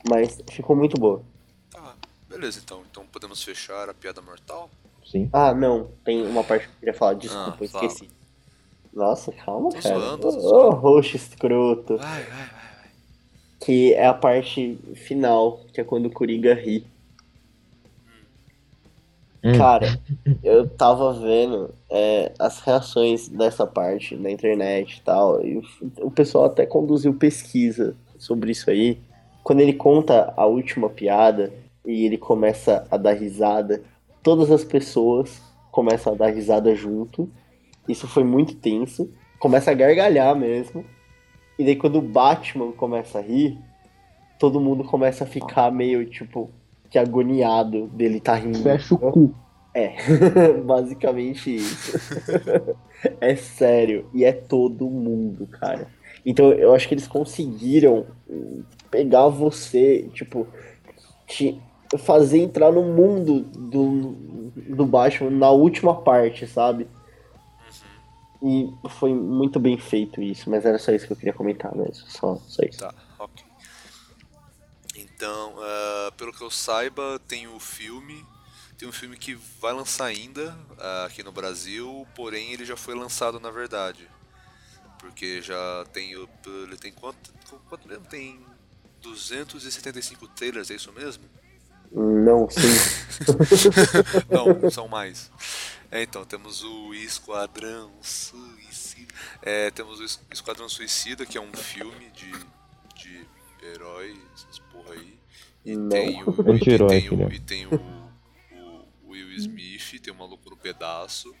mas 0.08 0.40
ficou 0.48 0.76
muito 0.76 0.98
boa. 1.00 1.20
Tá, 1.68 1.96
beleza 2.28 2.60
então. 2.64 2.82
Então 2.88 3.04
podemos 3.10 3.42
fechar 3.42 3.88
a 3.88 3.94
piada 3.94 4.22
mortal? 4.22 4.70
Sim. 5.04 5.28
Ah, 5.32 5.52
não, 5.52 5.88
tem 6.04 6.24
uma 6.24 6.44
parte 6.44 6.66
que 6.68 6.72
eu 6.74 6.78
queria 6.78 6.94
falar, 6.94 7.14
desculpa, 7.14 7.58
Ah, 7.60 7.64
eu 7.64 7.68
fala. 7.68 7.92
Nossa, 8.92 9.32
calma, 9.32 9.70
Tô 9.70 9.78
cara. 9.80 9.98
zoando, 9.98 10.22
tô 10.22 10.30
zoando. 10.30 10.76
roxo 10.76 11.16
escroto. 11.16 11.96
Vai, 11.96 12.22
vai, 12.22 12.24
vai, 12.24 12.46
vai. 12.46 12.90
Que 13.60 13.94
é 13.94 14.06
a 14.06 14.14
parte 14.14 14.78
final, 14.94 15.60
que 15.72 15.80
é 15.80 15.84
quando 15.84 16.06
o 16.06 16.10
Coringa 16.10 16.54
ri. 16.54 16.84
Hum. 19.42 19.56
Cara, 19.56 19.98
eu 20.42 20.68
tava 20.68 21.12
vendo 21.14 21.74
é, 21.88 22.32
as 22.38 22.60
reações 22.60 23.28
dessa 23.28 23.66
parte 23.66 24.16
na 24.16 24.30
internet 24.30 24.98
e 24.98 25.02
tal, 25.02 25.44
e 25.44 25.56
o, 25.56 25.62
o 26.02 26.10
pessoal 26.10 26.46
até 26.46 26.66
conduziu 26.66 27.14
pesquisa 27.14 27.94
sobre 28.18 28.50
isso 28.50 28.70
aí. 28.70 28.98
Quando 29.42 29.60
ele 29.60 29.72
conta 29.72 30.32
a 30.36 30.44
última 30.46 30.90
piada 30.90 31.52
e 31.86 32.04
ele 32.04 32.18
começa 32.18 32.86
a 32.90 32.96
dar 32.96 33.14
risada, 33.14 33.82
todas 34.22 34.50
as 34.50 34.64
pessoas 34.64 35.40
começam 35.70 36.12
a 36.12 36.16
dar 36.16 36.28
risada 36.28 36.74
junto. 36.74 37.28
Isso 37.88 38.06
foi 38.06 38.24
muito 38.24 38.54
tenso. 38.56 39.10
Começa 39.38 39.70
a 39.70 39.74
gargalhar 39.74 40.36
mesmo. 40.36 40.84
E 41.58 41.64
daí 41.64 41.76
quando 41.76 41.98
o 41.98 42.02
Batman 42.02 42.72
começa 42.72 43.18
a 43.18 43.22
rir, 43.22 43.58
todo 44.38 44.60
mundo 44.60 44.84
começa 44.84 45.24
a 45.24 45.26
ficar 45.26 45.70
meio 45.70 46.04
tipo 46.06 46.50
que 46.88 46.98
agoniado 46.98 47.86
dele 47.88 48.20
tá 48.20 48.34
rindo. 48.34 48.62
Fecha 48.62 48.94
o 48.94 48.98
cu. 48.98 49.34
É, 49.72 49.94
basicamente 50.64 51.54
isso. 51.54 52.18
é 53.20 53.36
sério, 53.36 54.06
e 54.12 54.24
é 54.24 54.32
todo 54.32 54.90
mundo, 54.90 55.46
cara. 55.46 55.86
Então 56.26 56.52
eu 56.52 56.74
acho 56.74 56.88
que 56.88 56.94
eles 56.94 57.06
conseguiram 57.06 58.06
pegar 58.90 59.28
você, 59.28 60.08
tipo, 60.12 60.46
te 61.26 61.60
fazer 61.98 62.38
entrar 62.38 62.72
no 62.72 62.82
mundo 62.82 63.40
do, 63.40 64.14
do 64.74 64.86
Batman 64.86 65.30
na 65.30 65.50
última 65.50 65.94
parte, 65.94 66.46
sabe? 66.46 66.86
E 68.42 68.72
foi 68.88 69.12
muito 69.12 69.60
bem 69.60 69.76
feito 69.78 70.22
isso, 70.22 70.48
mas 70.48 70.64
era 70.64 70.78
só 70.78 70.92
isso 70.92 71.06
que 71.06 71.12
eu 71.12 71.16
queria 71.16 71.32
comentar 71.32 71.74
mesmo, 71.76 72.06
só, 72.08 72.36
só 72.46 72.62
isso. 72.62 72.78
Tá, 72.78 72.94
ok. 73.18 73.44
Então, 74.96 75.54
ah, 75.58 76.12
pelo 76.16 76.32
que 76.32 76.42
eu 76.42 76.50
saiba, 76.50 77.18
tem 77.28 77.46
o 77.46 77.58
filme. 77.60 78.24
Tem 78.76 78.88
um 78.88 78.92
filme 78.92 79.16
que 79.16 79.34
vai 79.60 79.72
lançar 79.72 80.06
ainda 80.06 80.56
ah, 80.78 81.04
aqui 81.04 81.22
no 81.22 81.32
Brasil, 81.32 82.06
porém 82.14 82.52
ele 82.52 82.64
já 82.64 82.76
foi 82.76 82.94
lançado 82.94 83.38
na 83.38 83.50
verdade. 83.50 84.08
Porque 84.98 85.42
já 85.42 85.84
tem. 85.92 86.16
o- 86.16 86.28
Ele 86.64 86.76
tem 86.76 86.92
quanto? 86.92 87.32
Quanto 87.68 87.88
mesmo? 87.88 88.04
Tem 88.06 88.40
275 89.02 90.28
trailers, 90.28 90.70
é 90.70 90.74
isso 90.74 90.92
mesmo? 90.92 91.24
Não, 91.92 92.48
sim. 92.48 92.68
Não, 94.30 94.68
são 94.70 94.88
mais. 94.88 95.30
É, 95.90 96.02
então, 96.02 96.24
temos 96.24 96.62
o 96.62 96.94
Esquadrão 96.94 97.92
Suicida. 98.02 99.12
É, 99.42 99.70
temos 99.70 99.98
o 99.98 100.04
Es- 100.04 100.20
Esquadrão 100.32 100.68
Suicida, 100.68 101.26
que 101.26 101.36
é 101.36 101.40
um 101.40 101.52
filme 101.52 102.10
de, 102.10 102.30
de 102.94 103.26
heróis, 103.66 104.16
essas 104.34 104.58
porra 104.60 104.92
aí. 104.94 105.18
E 105.64 105.76
Não. 105.76 105.88
tem 105.88 106.22
o. 106.22 106.30
E 106.46 106.50
Anti-herói, 106.52 106.88
tem 107.00 107.10
o, 107.10 107.32
e 107.32 107.40
tem 107.40 107.66
o, 107.66 107.74
o 109.02 109.08
Will 109.10 109.32
Smith, 109.32 110.00
tem 110.00 110.12
o 110.12 110.16
maluco 110.16 110.48
no 110.48 110.56
pedaço. 110.56 111.34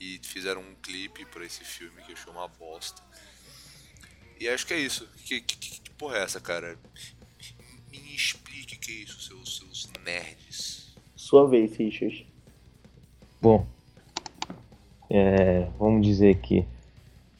E 0.00 0.18
fizeram 0.24 0.62
um 0.62 0.74
clipe 0.76 1.24
pra 1.26 1.44
esse 1.44 1.62
filme 1.62 2.02
que 2.02 2.12
eu 2.12 2.16
achei 2.16 2.32
uma 2.32 2.48
bosta. 2.48 3.02
E 4.40 4.48
acho 4.48 4.66
que 4.66 4.74
é 4.74 4.78
isso. 4.80 5.06
Que, 5.24 5.40
que, 5.42 5.56
que- 5.56 5.80
que 5.80 5.90
porra 5.90 6.16
é 6.18 6.22
essa, 6.24 6.40
cara? 6.40 6.76
Me 7.92 8.14
explique 8.16 8.76
o 8.76 8.80
que 8.80 8.90
é 8.90 8.94
isso, 9.04 9.20
seus, 9.20 9.58
seus 9.58 9.90
nerds. 10.02 10.96
Sua 11.14 11.46
vez, 11.46 11.76
Richard. 11.76 12.26
Bom, 13.42 13.66
é, 15.10 15.68
vamos 15.76 16.06
dizer 16.06 16.36
que 16.36 16.64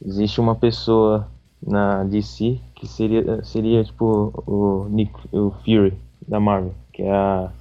existe 0.05 0.41
uma 0.41 0.53
pessoa 0.53 1.31
na 1.65 2.03
DC 2.03 2.59
que 2.75 2.85
seria, 2.85 3.41
seria 3.41 3.85
tipo 3.85 4.33
o 4.45 4.89
Nick, 4.89 5.13
o 5.31 5.51
Fury 5.63 5.97
da 6.27 6.41
Marvel, 6.41 6.73
que 6.91 7.03
é 7.03 7.09
a 7.09 7.53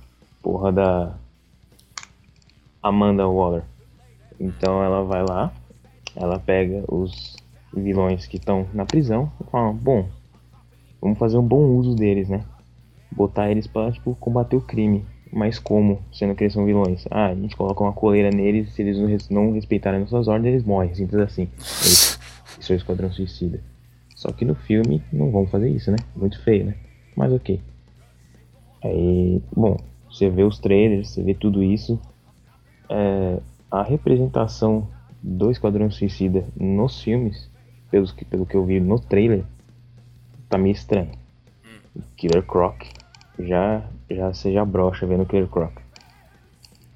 porra 0.42 0.72
da 0.72 1.14
Amanda 2.82 3.28
Waller. 3.28 3.62
Então 4.40 4.82
ela 4.82 5.04
vai 5.04 5.22
lá, 5.22 5.52
ela 6.16 6.36
pega 6.40 6.82
os 6.92 7.40
vilões 7.72 8.26
que 8.26 8.38
estão 8.38 8.66
na 8.74 8.84
prisão 8.84 9.30
e 9.40 9.48
fala, 9.52 9.72
bom, 9.72 10.08
vamos 11.00 11.16
fazer 11.16 11.38
um 11.38 11.46
bom 11.46 11.76
uso 11.76 11.94
deles, 11.94 12.28
né? 12.28 12.44
Botar 13.08 13.52
eles 13.52 13.68
pra, 13.68 13.92
tipo, 13.92 14.16
combater 14.16 14.56
o 14.56 14.60
crime. 14.60 15.06
Mas 15.32 15.58
como? 15.58 16.02
Sendo 16.12 16.34
que 16.34 16.44
eles 16.44 16.52
são 16.52 16.64
vilões. 16.64 17.04
Ah, 17.10 17.26
a 17.28 17.34
gente 17.34 17.56
coloca 17.56 17.82
uma 17.82 17.92
coleira 17.92 18.30
neles, 18.30 18.72
se 18.74 18.82
eles 18.82 18.98
não, 18.98 19.06
res- 19.06 19.28
não 19.30 19.52
respeitarem 19.52 20.02
as 20.02 20.08
suas 20.10 20.28
ordens, 20.28 20.52
eles 20.52 20.64
morrem, 20.64 20.94
simples 20.94 21.20
assim. 21.20 21.48
Eles, 21.58 22.18
isso 22.58 22.72
é 22.72 22.74
o 22.74 22.76
Esquadrão 22.76 23.10
Suicida. 23.10 23.60
Só 24.14 24.30
que 24.30 24.44
no 24.44 24.54
filme 24.54 25.02
não 25.12 25.30
vão 25.30 25.46
fazer 25.46 25.68
isso, 25.70 25.90
né? 25.90 25.96
Muito 26.14 26.40
feio, 26.42 26.66
né? 26.66 26.74
Mas 27.16 27.32
ok. 27.32 27.60
Aí, 28.84 29.40
bom, 29.56 29.76
você 30.10 30.28
vê 30.28 30.42
os 30.44 30.58
trailers, 30.58 31.08
você 31.10 31.22
vê 31.22 31.34
tudo 31.34 31.62
isso. 31.62 32.00
É, 32.88 33.40
a 33.70 33.82
representação 33.82 34.88
do 35.22 35.50
Esquadrão 35.50 35.90
Suicida 35.90 36.44
nos 36.56 37.00
filmes, 37.02 37.48
pelos 37.90 38.12
que, 38.12 38.24
pelo 38.24 38.44
que 38.44 38.56
eu 38.56 38.64
vi 38.64 38.80
no 38.80 38.98
trailer, 38.98 39.44
tá 40.48 40.58
meio 40.58 40.72
estranho. 40.72 41.10
Killer 42.16 42.42
Croc 42.42 42.82
já, 43.38 43.88
já 44.14 44.32
já 44.32 44.64
brocha 44.64 45.06
vendo 45.06 45.26
Killer 45.26 45.48
Croc. 45.48 45.72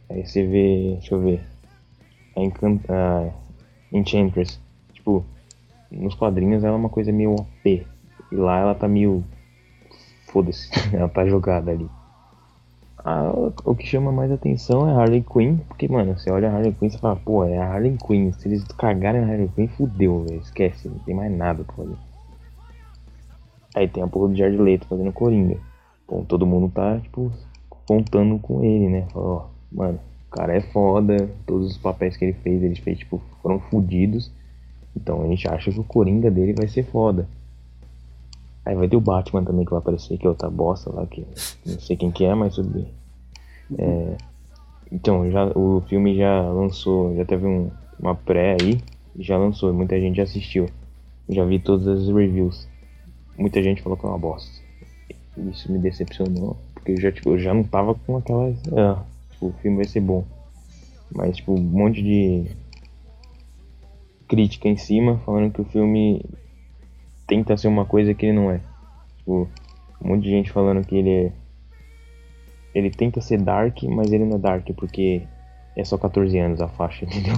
Aí 0.08 0.24
você 0.24 0.46
vê, 0.46 0.96
deixa 0.98 1.14
eu 1.14 1.20
ver, 1.20 1.40
a, 2.36 2.40
Encan 2.40 2.78
a 2.88 3.30
Enchantress, 3.92 4.60
tipo, 4.92 5.24
nos 5.90 6.14
quadrinhos 6.14 6.62
ela 6.62 6.74
é 6.74 6.78
uma 6.78 6.88
coisa 6.88 7.12
meio 7.12 7.34
OP, 7.34 7.86
e 8.32 8.34
lá 8.34 8.58
ela 8.58 8.74
tá 8.74 8.86
meio, 8.86 9.24
foda-se, 10.26 10.70
ela 10.94 11.08
tá 11.08 11.26
jogada 11.26 11.70
ali. 11.70 11.88
O 13.64 13.72
que 13.76 13.86
chama 13.86 14.10
mais 14.10 14.32
atenção 14.32 14.88
é 14.88 14.92
a 14.92 14.96
Harley 14.96 15.22
Quinn, 15.22 15.58
porque, 15.68 15.86
mano, 15.86 16.18
você 16.18 16.28
olha 16.28 16.50
a 16.50 16.52
Harley 16.52 16.72
Quinn 16.72 16.88
e 16.88 16.98
fala, 16.98 17.14
pô, 17.14 17.44
é 17.44 17.56
a 17.56 17.64
Harley 17.64 17.96
Quinn. 18.04 18.32
Se 18.32 18.48
eles 18.48 18.64
cagarem 18.64 19.20
na 19.20 19.28
Harley 19.32 19.48
Quinn, 19.54 19.68
fudeu, 19.68 20.24
velho. 20.24 20.40
Esquece, 20.40 20.88
não 20.88 20.98
tem 20.98 21.14
mais 21.14 21.30
nada 21.30 21.62
pra 21.62 21.76
fazer. 21.76 21.96
Aí 23.76 23.86
tem 23.86 24.02
a 24.02 24.08
porra 24.08 24.30
do 24.30 24.34
Jared 24.34 24.60
Leto 24.60 24.88
fazendo 24.88 25.12
Coringa. 25.12 25.56
Bom, 26.08 26.24
todo 26.24 26.46
mundo 26.46 26.70
tá, 26.72 26.98
tipo, 27.00 27.32
contando 27.86 28.38
com 28.38 28.64
ele, 28.64 28.88
né? 28.88 29.06
Fala, 29.12 29.26
ó, 29.26 29.46
mano, 29.72 29.98
o 30.28 30.30
cara 30.30 30.56
é 30.56 30.60
foda, 30.60 31.28
todos 31.46 31.72
os 31.72 31.78
papéis 31.78 32.16
que 32.16 32.24
ele 32.24 32.34
fez, 32.34 32.62
ele 32.62 32.76
fez, 32.76 32.98
tipo, 32.98 33.20
foram 33.42 33.58
fudidos. 33.58 34.30
Então 34.96 35.22
a 35.22 35.26
gente 35.26 35.48
acha 35.48 35.70
que 35.70 35.80
o 35.80 35.84
Coringa 35.84 36.30
dele 36.30 36.52
vai 36.52 36.68
ser 36.68 36.84
foda. 36.84 37.28
Aí 38.64 38.74
vai 38.74 38.88
ter 38.88 38.96
o 38.96 39.00
Batman 39.00 39.44
também 39.44 39.64
que 39.64 39.70
vai 39.70 39.78
aparecer, 39.78 40.18
que 40.18 40.26
é 40.26 40.28
outra 40.28 40.50
bosta 40.50 40.92
lá, 40.92 41.06
que 41.06 41.24
não 41.64 41.78
sei 41.78 41.96
quem 41.96 42.10
que 42.10 42.24
é, 42.24 42.34
mas 42.34 42.54
tudo 42.54 42.68
bem. 42.70 42.88
É, 43.78 44.16
então, 44.90 45.30
já, 45.30 45.46
o 45.56 45.82
filme 45.88 46.16
já 46.16 46.42
lançou, 46.42 47.14
já 47.16 47.24
teve 47.24 47.46
um, 47.46 47.70
uma 47.98 48.14
pré 48.14 48.56
aí, 48.60 48.80
já 49.18 49.36
lançou, 49.36 49.72
muita 49.72 49.98
gente 50.00 50.16
já 50.16 50.22
assistiu. 50.22 50.68
Já 51.28 51.44
vi 51.44 51.58
todas 51.58 51.86
as 51.86 52.08
reviews. 52.08 52.68
Muita 53.36 53.62
gente 53.62 53.82
falou 53.82 53.98
que 53.98 54.06
é 54.06 54.08
uma 54.08 54.18
bosta. 54.18 54.65
Isso 55.50 55.70
me 55.70 55.78
decepcionou, 55.78 56.56
porque 56.74 56.92
eu 56.92 57.00
já, 57.00 57.12
tipo, 57.12 57.30
eu 57.30 57.38
já 57.38 57.52
não 57.52 57.62
tava 57.62 57.94
com 57.94 58.16
aquelas. 58.16 58.56
Ah, 58.72 59.02
tipo, 59.30 59.48
o 59.48 59.52
filme 59.60 59.76
vai 59.76 59.86
ser 59.86 60.00
bom. 60.00 60.24
Mas, 61.14 61.36
tipo, 61.36 61.52
um 61.52 61.60
monte 61.60 62.02
de 62.02 62.46
crítica 64.26 64.68
em 64.68 64.76
cima, 64.76 65.18
falando 65.24 65.52
que 65.52 65.60
o 65.60 65.64
filme 65.64 66.24
tenta 67.26 67.56
ser 67.56 67.68
uma 67.68 67.84
coisa 67.84 68.14
que 68.14 68.26
ele 68.26 68.36
não 68.36 68.50
é. 68.50 68.60
Tipo, 69.18 69.48
um 70.02 70.08
monte 70.08 70.24
de 70.24 70.30
gente 70.30 70.50
falando 70.50 70.84
que 70.86 70.96
ele 70.96 71.10
é. 71.10 71.32
Ele 72.74 72.90
tenta 72.90 73.20
ser 73.20 73.40
dark, 73.40 73.82
mas 73.84 74.12
ele 74.12 74.24
não 74.24 74.36
é 74.36 74.38
dark, 74.40 74.68
porque 74.76 75.22
é 75.76 75.84
só 75.84 75.96
14 75.96 76.38
anos 76.38 76.60
a 76.60 76.68
faixa, 76.68 77.04
entendeu? 77.06 77.36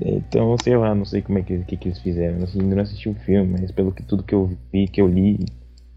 Então, 0.00 0.56
sei 0.62 0.76
lá, 0.76 0.94
não 0.94 1.04
sei 1.04 1.22
como 1.22 1.38
é 1.38 1.42
que, 1.42 1.58
que, 1.64 1.76
que 1.76 1.88
eles 1.88 2.00
fizeram. 2.00 2.36
Ainda 2.36 2.76
não 2.76 2.82
assisti 2.82 3.08
o 3.08 3.14
filme, 3.14 3.58
mas 3.60 3.70
pelo 3.70 3.92
que 3.92 4.02
tudo 4.02 4.22
que 4.22 4.34
eu 4.34 4.50
vi, 4.72 4.88
que 4.88 5.00
eu 5.00 5.08
li, 5.08 5.46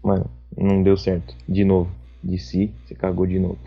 mano, 0.02 0.30
não 0.56 0.82
deu 0.82 0.96
certo. 0.96 1.34
De 1.48 1.64
novo. 1.64 1.90
De 2.22 2.38
si, 2.38 2.72
você 2.86 2.94
cagou 2.94 3.26
de 3.26 3.38
novo. 3.38 3.58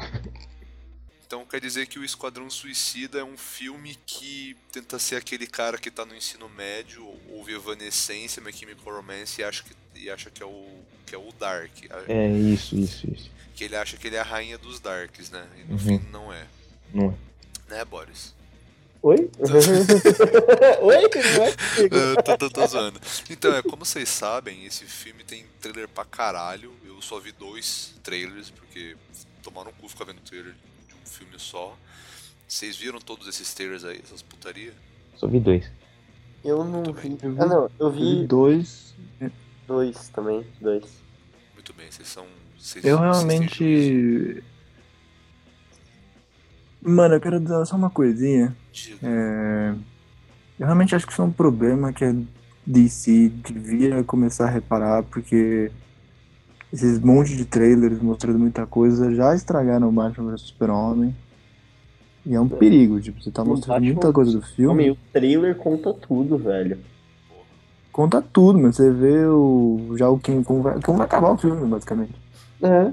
Então 1.25 1.45
quer 1.45 1.61
dizer 1.61 1.87
que 1.87 1.97
o 1.97 2.03
Esquadrão 2.03 2.49
Suicida 2.49 3.19
é 3.19 3.23
um 3.23 3.37
filme 3.37 3.95
que 4.05 4.57
tenta 4.71 4.99
ser 4.99 5.15
aquele 5.15 5.47
cara 5.47 5.77
que 5.77 5.89
tá 5.89 6.05
no 6.05 6.13
ensino 6.13 6.49
médio, 6.49 7.05
ouve 7.29 7.53
Evanescence, 7.53 8.41
My 8.41 8.51
Chemical 8.51 8.95
Romance 8.95 9.39
e 9.39 9.43
acha 9.43 9.63
que, 9.63 9.71
e 9.95 10.09
acha 10.09 10.29
que, 10.29 10.43
é, 10.43 10.45
o, 10.45 10.65
que 11.05 11.15
é 11.15 11.17
o 11.17 11.31
Dark. 11.39 11.71
É 12.09 12.27
isso, 12.29 12.75
isso, 12.77 13.09
isso. 13.09 13.31
Que 13.55 13.63
ele 13.63 13.77
acha 13.77 13.95
que 13.95 14.07
ele 14.07 14.17
é 14.17 14.19
a 14.19 14.23
rainha 14.23 14.57
dos 14.57 14.81
Darks, 14.81 15.29
né? 15.31 15.47
E 15.57 15.63
no 15.63 15.71
Uhum. 15.73 15.77
fim 15.79 16.01
não 16.11 16.33
é. 16.33 16.45
Não 16.93 17.05
é. 17.69 17.73
Né, 17.73 17.85
Boris? 17.85 18.33
Oi? 19.03 19.31
Oi? 20.81 21.09
Tô, 22.23 22.37
tô, 22.37 22.49
tô 22.51 22.67
zoando. 22.67 22.99
Então, 23.29 23.51
é, 23.55 23.63
como 23.63 23.83
vocês 23.83 24.07
sabem, 24.07 24.63
esse 24.65 24.85
filme 24.85 25.23
tem 25.23 25.43
trailer 25.59 25.87
pra 25.87 26.05
caralho. 26.05 26.71
Eu 26.85 27.01
só 27.01 27.19
vi 27.19 27.31
dois 27.31 27.95
trailers, 28.03 28.51
porque 28.51 28.95
tomaram 29.41 29.71
um 29.71 29.73
cu 29.73 29.89
ficar 29.89 30.05
vendo 30.05 30.21
trailer 30.21 30.53
de 30.87 30.93
um 30.93 31.05
filme 31.05 31.33
só. 31.37 31.75
Vocês 32.47 32.77
viram 32.77 32.99
todos 32.99 33.27
esses 33.27 33.51
trailers 33.55 33.83
aí, 33.83 33.99
essas 34.03 34.21
putaria? 34.21 34.73
Só 35.17 35.25
vi 35.25 35.39
dois. 35.39 35.65
Eu 36.45 36.63
não 36.63 36.83
Muito 36.83 36.93
vi. 36.93 37.17
Ah, 37.39 37.45
não, 37.47 37.71
eu 37.79 37.89
vi 37.89 38.27
dois. 38.27 38.93
dois 39.65 40.09
também. 40.09 40.45
Dois. 40.59 40.83
Muito 41.55 41.73
bem, 41.73 41.89
vocês 41.89 42.07
são. 42.07 42.27
Vocês, 42.59 42.85
Eu 42.85 42.99
vocês 42.99 43.15
realmente. 43.15 44.43
Mano, 46.83 47.15
eu 47.15 47.21
quero 47.21 47.39
dizer 47.39 47.65
só 47.65 47.75
uma 47.75 47.89
coisinha. 47.89 48.55
Diga. 48.71 48.97
É, 49.03 49.73
Eu 50.59 50.65
realmente 50.65 50.95
acho 50.95 51.05
que 51.05 51.11
isso 51.13 51.21
é 51.21 51.25
um 51.25 51.31
problema 51.31 51.91
que 51.91 52.05
a 52.05 52.13
DC 52.65 53.29
devia 53.29 54.03
começar 54.03 54.45
a 54.45 54.49
reparar, 54.49 55.03
porque 55.03 55.71
esses 56.71 56.99
monte 56.99 57.35
de 57.35 57.45
trailers 57.45 57.99
mostrando 58.01 58.39
muita 58.39 58.65
coisa 58.65 59.13
já 59.13 59.35
estragaram 59.35 59.89
o 59.89 59.91
Batman 59.91 60.31
vs 60.31 60.41
Super-Homem. 60.41 61.15
E 62.25 62.35
é 62.35 62.39
um 62.39 62.47
perigo, 62.47 63.01
tipo, 63.01 63.21
você 63.21 63.31
tá 63.31 63.43
mostrando 63.43 63.75
Batman- 63.77 63.93
muita 63.93 64.13
coisa 64.13 64.31
do 64.31 64.41
filme. 64.43 64.71
Homem, 64.71 64.91
o 64.91 64.97
trailer 65.11 65.55
conta 65.55 65.91
tudo, 65.93 66.37
velho. 66.37 66.77
Conta 67.91 68.21
tudo, 68.21 68.57
mas 68.59 68.75
você 68.75 68.89
vê 68.91 69.25
o, 69.25 69.95
já 69.97 70.07
o 70.07 70.17
King 70.19 70.43
como 70.45 70.61
vai, 70.61 70.79
como 70.81 70.97
vai 70.99 71.07
acabar 71.07 71.31
o 71.31 71.37
filme, 71.37 71.67
basicamente. 71.67 72.13
É. 72.61 72.91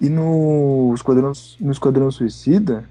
E 0.00 0.08
no 0.08 0.92
Esquadrão, 0.94 1.32
no 1.60 1.70
Esquadrão 1.70 2.10
Suicida, 2.10 2.88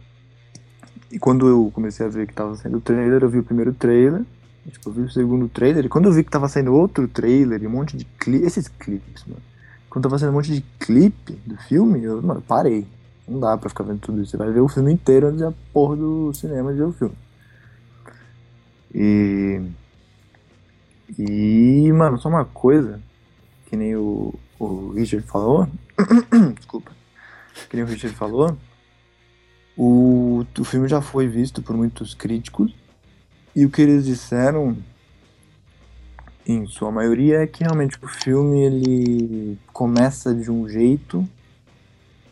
e 1.11 1.19
quando 1.19 1.47
eu 1.47 1.71
comecei 1.73 2.05
a 2.05 2.09
ver 2.09 2.27
que 2.27 2.33
tava 2.33 2.55
saindo 2.55 2.77
o 2.77 2.81
trailer, 2.81 3.23
eu 3.23 3.29
vi 3.29 3.39
o 3.39 3.43
primeiro 3.43 3.73
trailer, 3.73 4.23
tipo, 4.69 4.89
eu 4.89 4.93
vi 4.93 5.01
o 5.01 5.09
segundo 5.09 5.47
trailer, 5.47 5.85
e 5.85 5.89
quando 5.89 6.05
eu 6.05 6.11
vi 6.11 6.23
que 6.23 6.31
tava 6.31 6.47
saindo 6.47 6.73
outro 6.73 7.07
trailer 7.07 7.61
e 7.61 7.67
um 7.67 7.71
monte 7.71 7.95
de 7.95 8.05
clipes, 8.05 8.47
esses 8.47 8.67
clipes, 8.67 9.23
mano. 9.25 9.41
Quando 9.89 10.03
tava 10.03 10.19
saindo 10.19 10.31
um 10.31 10.35
monte 10.35 10.53
de 10.53 10.61
clipe 10.79 11.33
do 11.45 11.57
filme, 11.57 12.03
eu, 12.03 12.21
mano, 12.21 12.41
parei. 12.41 12.85
Não 13.27 13.39
dá 13.39 13.57
pra 13.57 13.69
ficar 13.69 13.83
vendo 13.83 13.99
tudo 13.99 14.21
isso. 14.21 14.31
Você 14.31 14.37
vai 14.37 14.51
ver 14.51 14.61
o 14.61 14.69
filme 14.69 14.93
inteiro 14.93 15.27
antes 15.27 15.41
da 15.41 15.51
porra 15.73 15.95
do 15.97 16.33
cinema 16.33 16.71
de 16.71 16.79
ver 16.79 16.85
o 16.85 16.93
filme. 16.93 17.15
E. 18.93 19.61
E, 21.17 21.91
mano, 21.93 22.17
só 22.17 22.29
uma 22.29 22.45
coisa, 22.45 23.01
que 23.65 23.75
nem 23.75 23.95
o, 23.95 24.33
o 24.59 24.91
Richard 24.91 25.25
falou. 25.27 25.67
Desculpa. 26.55 26.91
Que 27.69 27.75
nem 27.75 27.85
o 27.85 27.87
Richard 27.87 28.15
falou. 28.15 28.57
O, 29.77 30.43
o 30.57 30.63
filme 30.63 30.87
já 30.87 31.01
foi 31.01 31.27
visto 31.27 31.61
por 31.61 31.77
muitos 31.77 32.15
críticos. 32.15 32.73
E 33.55 33.65
o 33.65 33.69
que 33.69 33.81
eles 33.81 34.05
disseram, 34.05 34.75
em 36.45 36.65
sua 36.65 36.91
maioria, 36.91 37.43
é 37.43 37.47
que 37.47 37.63
realmente 37.63 37.97
o 38.01 38.07
filme 38.07 38.59
ele 38.61 39.57
começa 39.71 40.33
de 40.33 40.49
um 40.49 40.67
jeito 40.67 41.27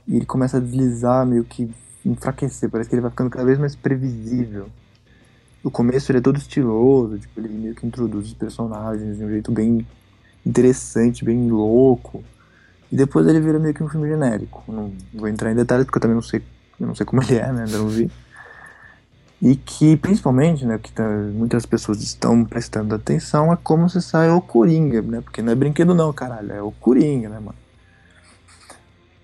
e 0.07 0.15
ele 0.15 0.25
começa 0.25 0.57
a 0.57 0.59
deslizar, 0.59 1.25
meio 1.25 1.43
que 1.43 1.69
enfraquecer. 2.05 2.69
Parece 2.69 2.89
que 2.89 2.95
ele 2.95 3.01
vai 3.01 3.11
ficando 3.11 3.29
cada 3.29 3.45
vez 3.45 3.57
mais 3.57 3.75
previsível. 3.75 4.67
No 5.63 5.71
começo 5.71 6.11
ele 6.11 6.19
é 6.19 6.21
todo 6.21 6.37
estiloso, 6.37 7.17
tipo, 7.17 7.39
ele 7.39 7.49
meio 7.49 7.75
que 7.75 7.85
introduz 7.85 8.27
os 8.27 8.33
personagens 8.33 9.17
de 9.17 9.23
um 9.23 9.29
jeito 9.29 9.51
bem 9.51 9.85
interessante, 10.45 11.25
bem 11.25 11.49
louco. 11.49 12.23
E 12.91 12.95
depois 12.95 13.27
ele 13.27 13.39
vira 13.39 13.57
meio 13.57 13.73
que 13.73 13.83
um 13.83 13.89
filme 13.89 14.07
genérico. 14.07 14.63
Não 14.67 14.93
vou 15.13 15.27
entrar 15.27 15.51
em 15.51 15.55
detalhes 15.55 15.85
porque 15.85 15.97
eu 15.97 16.01
também 16.01 16.15
não 16.15 16.21
sei, 16.21 16.43
eu 16.79 16.87
não 16.87 16.95
sei 16.95 17.05
como 17.05 17.21
ele 17.23 17.35
é, 17.37 17.51
né? 17.51 17.63
Ainda 17.63 17.77
não 17.77 17.87
vi. 17.87 18.09
E 19.41 19.55
que, 19.55 19.97
principalmente, 19.97 20.65
né, 20.65 20.79
que 20.79 20.91
tá- 20.91 21.07
muitas 21.33 21.65
pessoas 21.65 22.01
estão 22.01 22.43
prestando 22.45 22.95
atenção 22.95 23.51
é 23.51 23.57
como 23.57 23.89
se 23.89 24.01
sai 24.01 24.29
o 24.29 24.41
Coringa, 24.41 25.01
né? 25.01 25.21
Porque 25.21 25.41
não 25.41 25.51
é 25.51 25.55
brinquedo 25.55 25.93
não, 25.93 26.11
caralho, 26.13 26.51
é 26.51 26.61
o 26.61 26.71
Coringa, 26.71 27.29
né, 27.29 27.39
mano? 27.39 27.57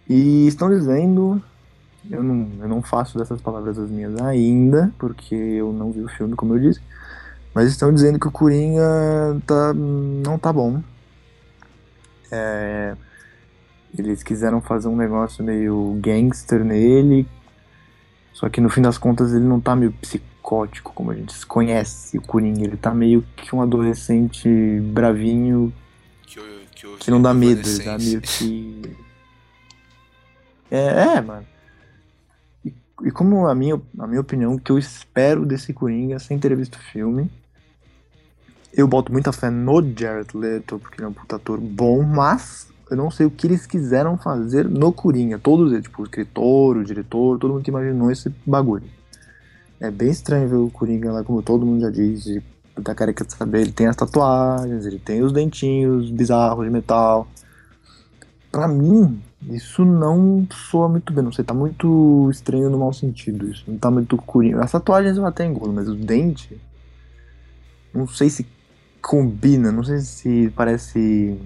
E 0.08 0.48
estão 0.48 0.70
dizendo, 0.70 1.42
eu 2.10 2.22
não, 2.22 2.50
eu 2.60 2.68
não 2.68 2.82
faço 2.82 3.18
dessas 3.18 3.42
palavras 3.42 3.80
as 3.80 3.90
minhas 3.90 4.20
ainda, 4.22 4.94
porque 5.00 5.34
eu 5.34 5.72
não 5.72 5.92
vi 5.92 6.02
o 6.02 6.10
filme, 6.10 6.36
como 6.36 6.56
eu 6.56 6.60
disse, 6.60 6.82
mas 7.54 7.70
estão 7.70 7.94
dizendo 7.94 8.20
que 8.20 8.28
o 8.28 8.32
Coringa 8.32 8.84
tá, 9.46 9.74
não 9.74 10.38
tá 10.38 10.52
bom. 10.52 10.82
É, 12.30 12.96
eles 13.98 14.24
quiseram 14.24 14.62
fazer 14.62 14.88
um 14.88 14.96
negócio 14.96 15.44
meio 15.44 15.98
gangster 16.02 16.64
nele, 16.64 17.28
só 18.34 18.50
que 18.50 18.62
no 18.62 18.70
fim 18.70 18.82
das 18.82 18.98
contas 18.98 19.34
ele 19.34 19.46
não 19.46 19.60
tá 19.60 19.76
meio 19.76 19.92
psicótico, 19.94 20.94
como 20.94 21.12
a 21.12 21.16
gente 21.16 21.46
conhece 21.46 22.18
o 22.18 22.22
Coringa. 22.22 22.64
Ele 22.64 22.78
tá 22.78 22.94
meio 22.94 23.24
que 23.36 23.56
um 23.56 23.62
adolescente 23.62 24.50
bravinho 24.94 25.72
Que, 26.26 26.40
eu, 26.40 26.46
que, 26.74 26.86
eu 26.86 26.98
que 26.98 27.12
não 27.12 27.22
dá 27.22 27.34
medo, 27.34 27.68
ele 27.68 27.84
dá 27.84 27.98
meio 27.98 28.22
que. 28.22 28.96
É, 30.70 31.18
é, 31.18 31.22
mano. 31.22 31.46
E, 32.66 32.74
e 33.04 33.12
como 33.12 33.48
a 33.48 33.54
minha, 33.54 33.80
a 34.00 34.08
minha 34.08 34.22
opinião, 34.22 34.56
o 34.56 34.60
que 34.60 34.72
eu 34.72 34.80
espero 34.80 35.46
desse 35.46 35.74
Coringa, 35.74 36.18
sem 36.18 36.40
ter 36.40 36.56
visto 36.56 36.76
o 36.76 36.80
filme, 36.92 37.30
eu 38.74 38.88
boto 38.88 39.12
muita 39.12 39.32
fé 39.34 39.50
no 39.50 39.82
Jared 39.96 40.36
Leto, 40.36 40.80
porque 40.80 41.02
ele 41.02 41.06
é 41.06 41.10
um 41.10 41.14
puta 41.14 41.36
ator 41.36 41.60
bom, 41.60 42.02
mas 42.04 42.72
eu 42.92 42.98
não 42.98 43.10
sei 43.10 43.26
o 43.26 43.32
que 43.32 43.48
eles 43.48 43.66
quiseram 43.66 44.18
fazer 44.18 44.68
no 44.68 44.92
Coringa. 44.92 45.40
Todos 45.40 45.72
eles, 45.72 45.86
tipo, 45.86 46.02
o 46.02 46.06
escritor, 46.06 46.76
o 46.76 46.84
diretor, 46.84 47.40
todo 47.40 47.54
mundo 47.54 47.64
que 47.64 47.72
imaginou 47.72 48.12
esse 48.12 48.30
bagulho. 48.46 48.84
É 49.80 49.90
bem 49.90 50.10
estranho 50.10 50.48
ver 50.50 50.58
o 50.58 50.70
Coringa 50.70 51.10
lá, 51.10 51.24
como 51.24 51.42
todo 51.42 51.66
mundo 51.66 51.80
já 51.80 51.90
diz, 51.90 52.26
da 52.78 52.94
careca 52.94 53.24
de 53.24 53.34
saber, 53.34 53.62
ele 53.62 53.72
tem 53.72 53.88
as 53.88 53.96
tatuagens, 53.96 54.86
ele 54.86 55.00
tem 55.00 55.24
os 55.24 55.32
dentinhos 55.32 56.12
bizarros 56.12 56.66
de 56.66 56.70
metal. 56.70 57.28
Pra 58.52 58.68
mim, 58.68 59.22
isso 59.50 59.86
não 59.86 60.46
soa 60.52 60.90
muito 60.90 61.14
bem, 61.14 61.24
não 61.24 61.32
sei, 61.32 61.46
tá 61.46 61.54
muito 61.54 62.30
estranho 62.30 62.70
no 62.70 62.78
mau 62.78 62.92
sentido 62.92 63.50
isso. 63.50 63.64
Não 63.68 63.78
tá 63.78 63.90
muito 63.90 64.18
Coringa. 64.18 64.62
As 64.62 64.72
tatuagens 64.74 65.16
eu 65.16 65.26
até 65.26 65.46
engulo, 65.46 65.72
mas 65.72 65.88
os 65.88 65.98
dentes. 65.98 66.60
Não 67.94 68.06
sei 68.06 68.30
se 68.30 68.46
combina, 69.02 69.72
não 69.72 69.84
sei 69.84 70.00
se 70.00 70.52
parece 70.58 71.40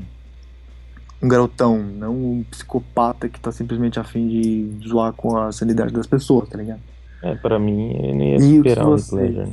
um 1.26 1.28
garotão, 1.28 1.78
não 1.80 2.14
um 2.14 2.44
psicopata 2.44 3.28
que 3.28 3.40
tá 3.40 3.52
simplesmente 3.52 4.00
afim 4.00 4.28
de 4.28 4.88
zoar 4.88 5.12
com 5.14 5.36
a 5.38 5.52
sanidade 5.52 5.92
das 5.92 6.06
pessoas, 6.08 6.48
tá 6.48 6.58
ligado? 6.58 6.80
É, 7.24 7.36
pra 7.36 7.58
mim, 7.58 7.92
ele 7.94 8.14
não 8.14 8.26
ia 8.26 8.40
superar 8.40 8.86
o 8.88 8.92
Heath 8.96 9.00
você- 9.02 9.16
Ledger. 9.16 9.48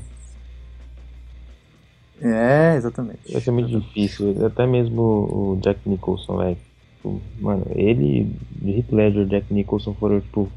É, 2.21 2.77
exatamente. 2.77 3.33
Vai 3.33 3.41
ser 3.41 3.51
muito 3.51 3.81
difícil. 3.81 4.47
Até 4.47 4.67
mesmo 4.67 5.01
o 5.03 5.59
Jack 5.61 5.81
Nicholson, 5.89 6.37
velho. 6.37 6.57
Tipo, 6.97 7.21
Mano, 7.41 7.67
ele, 7.75 8.31
Heath 8.65 8.93
Ledger 8.93 9.23
e 9.23 9.27
Jack 9.31 9.53
Nicholson 9.53 9.95
foram, 9.95 10.21
tipo, 10.21 10.49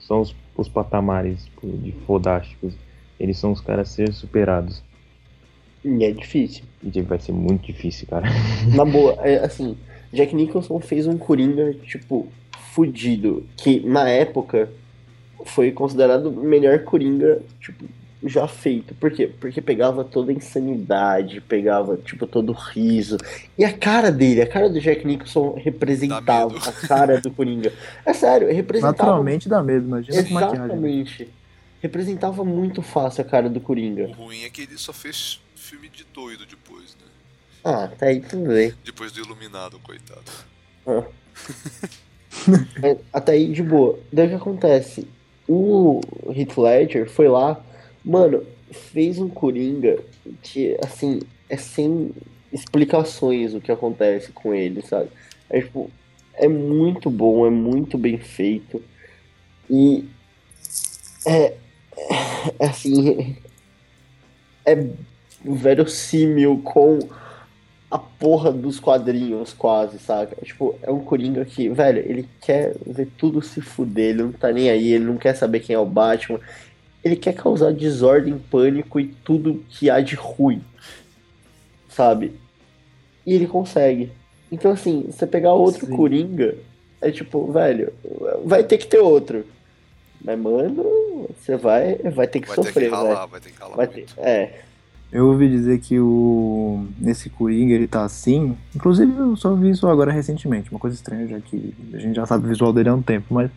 são 0.00 0.20
os, 0.20 0.34
os 0.56 0.68
patamares 0.68 1.44
tipo, 1.44 1.68
de 1.68 1.92
fodásticos. 2.06 2.74
Eles 3.18 3.38
são 3.38 3.52
os 3.52 3.60
caras 3.60 3.88
a 3.88 3.92
ser 3.92 4.12
superados. 4.12 4.82
E 5.84 6.04
é 6.04 6.10
difícil. 6.10 6.64
E 6.82 6.90
tipo, 6.90 7.08
vai 7.08 7.18
ser 7.18 7.32
muito 7.32 7.64
difícil, 7.66 8.06
cara. 8.08 8.26
Na 8.74 8.84
boa, 8.84 9.14
é, 9.26 9.42
assim, 9.44 9.76
Jack 10.12 10.34
Nicholson 10.34 10.80
fez 10.80 11.06
um 11.06 11.16
Coringa, 11.16 11.74
tipo, 11.86 12.28
fudido. 12.72 13.46
Que 13.56 13.80
na 13.80 14.08
época 14.08 14.68
foi 15.44 15.70
considerado 15.70 16.26
o 16.26 16.44
melhor 16.44 16.80
Coringa, 16.80 17.40
tipo, 17.60 17.84
já 18.22 18.46
feito. 18.46 18.94
Por 18.94 19.10
quê? 19.10 19.30
Porque 19.40 19.60
pegava 19.60 20.04
toda 20.04 20.30
a 20.30 20.34
insanidade, 20.34 21.40
pegava, 21.40 21.96
tipo, 21.96 22.26
todo 22.26 22.50
o 22.50 22.54
riso. 22.54 23.16
E 23.56 23.64
a 23.64 23.72
cara 23.72 24.10
dele, 24.10 24.42
a 24.42 24.46
cara 24.46 24.68
do 24.68 24.80
Jack 24.80 25.06
Nicholson 25.06 25.54
representava 25.56 26.56
a 26.58 26.72
cara 26.86 27.20
do 27.20 27.30
Coringa. 27.30 27.72
É 28.04 28.12
sério, 28.12 28.52
representava. 28.52 28.92
Naturalmente 28.92 29.48
dá 29.48 29.62
medo, 29.62 29.86
imagina 29.86 30.16
maquiagem. 30.30 30.64
Exatamente. 30.64 31.28
Representava 31.80 32.44
muito 32.44 32.82
fácil 32.82 33.22
a 33.22 33.24
cara 33.24 33.48
do 33.48 33.58
O 33.58 33.62
Coringa. 33.62 34.12
ruim 34.14 34.44
é 34.44 34.50
que 34.50 34.62
ele 34.62 34.76
só 34.76 34.92
fez 34.92 35.40
filme 35.54 35.88
de 35.88 36.04
doido 36.12 36.40
né? 36.40 36.46
Ah, 37.64 37.88
tá 37.88 38.06
aí 38.06 38.20
tudo 38.20 38.48
bem. 38.48 38.72
Depois 38.84 39.12
do 39.12 39.20
Iluminado, 39.20 39.78
coitado. 39.80 40.22
É, 42.82 42.96
Até 43.12 43.32
aí 43.32 43.52
de 43.52 43.62
boa. 43.62 43.98
Daí 44.12 44.26
o 44.26 44.30
que 44.30 44.34
acontece? 44.36 45.06
O 45.48 46.00
Heath 46.28 46.56
Ledger 46.56 47.10
foi 47.10 47.28
lá, 47.28 47.60
mano, 48.04 48.46
fez 48.70 49.18
um 49.18 49.28
Coringa 49.28 49.98
que, 50.42 50.76
assim, 50.84 51.20
é 51.48 51.56
sem 51.56 52.14
explicações 52.52 53.54
o 53.54 53.60
que 53.60 53.72
acontece 53.72 54.32
com 54.32 54.54
ele, 54.54 54.82
sabe? 54.82 55.10
É 55.48 55.60
tipo, 55.60 55.90
é 56.34 56.48
muito 56.48 57.10
bom, 57.10 57.46
é 57.46 57.50
muito 57.50 57.98
bem 57.98 58.18
feito. 58.18 58.82
E 59.68 60.08
é, 61.26 61.54
é 62.58 62.66
assim, 62.66 63.36
é 64.64 64.88
verossímil 65.44 66.60
com 66.64 66.98
a 67.90 67.98
porra 67.98 68.52
dos 68.52 68.78
quadrinhos, 68.78 69.52
quase, 69.52 69.98
saca? 69.98 70.36
Tipo, 70.44 70.76
é 70.82 70.90
um 70.90 71.00
Coringa 71.00 71.44
que, 71.44 71.68
velho, 71.68 71.98
ele 71.98 72.28
quer 72.40 72.76
ver 72.86 73.08
tudo 73.18 73.42
se 73.42 73.60
fuder, 73.60 74.10
ele 74.10 74.22
não 74.22 74.32
tá 74.32 74.52
nem 74.52 74.70
aí, 74.70 74.92
ele 74.92 75.04
não 75.04 75.16
quer 75.16 75.34
saber 75.34 75.60
quem 75.60 75.74
é 75.74 75.78
o 75.78 75.84
Batman. 75.86 76.38
Ele 77.02 77.16
quer 77.16 77.32
causar 77.34 77.72
desordem, 77.72 78.38
pânico 78.38 79.00
e 79.00 79.06
tudo 79.08 79.64
que 79.68 79.90
há 79.90 80.00
de 80.00 80.14
ruim, 80.14 80.62
sabe? 81.88 82.38
E 83.26 83.34
ele 83.34 83.46
consegue. 83.46 84.12
Então, 84.52 84.70
assim, 84.70 85.06
você 85.10 85.26
pegar 85.26 85.54
outro 85.54 85.86
Sim. 85.86 85.96
Coringa, 85.96 86.56
é 87.00 87.10
tipo, 87.10 87.50
velho, 87.50 87.92
vai 88.44 88.62
ter 88.62 88.78
que 88.78 88.86
ter 88.86 88.98
outro. 89.00 89.44
Mas, 90.22 90.38
mano, 90.38 91.26
você 91.36 91.56
vai, 91.56 91.94
vai 91.96 92.28
ter 92.28 92.40
que 92.40 92.48
Vai 92.48 92.56
ter 92.56 92.62
sofrer, 92.62 92.88
que 92.90 92.94
ralar, 92.94 93.14
velho. 93.14 93.28
vai 93.28 93.40
ter 93.40 93.50
que 93.50 93.58
ralar 93.58 93.76
Vai 93.76 93.86
ter, 93.88 94.06
é. 94.18 94.60
Eu 95.12 95.26
ouvi 95.26 95.48
dizer 95.48 95.80
que 95.80 95.98
o 95.98 96.86
nesse 96.98 97.28
Coringa 97.30 97.74
ele 97.74 97.88
tá 97.88 98.04
assim. 98.04 98.56
Inclusive 98.74 99.12
eu 99.16 99.34
só 99.36 99.54
vi 99.54 99.70
isso 99.70 99.88
agora 99.88 100.12
recentemente, 100.12 100.70
uma 100.70 100.78
coisa 100.78 100.94
estranha, 100.94 101.26
já 101.26 101.40
que 101.40 101.74
a 101.92 101.98
gente 101.98 102.14
já 102.16 102.24
sabe 102.26 102.44
o 102.46 102.48
visual 102.48 102.72
dele 102.72 102.88
há 102.90 102.94
um 102.94 103.02
tempo, 103.02 103.34
mas 103.34 103.50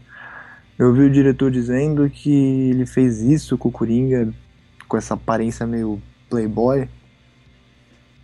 eu 0.80 0.92
vi 0.94 1.02
o 1.04 1.12
diretor 1.12 1.52
dizendo 1.52 2.10
que 2.10 2.32
ele 2.72 2.86
fez 2.88 3.22
isso 3.22 3.56
com 3.58 3.70
o 3.70 3.72
Coringa, 3.72 4.34
com 4.88 4.98
essa 4.98 5.14
aparência 5.14 5.68
meio 5.68 6.02
playboy, 6.28 6.88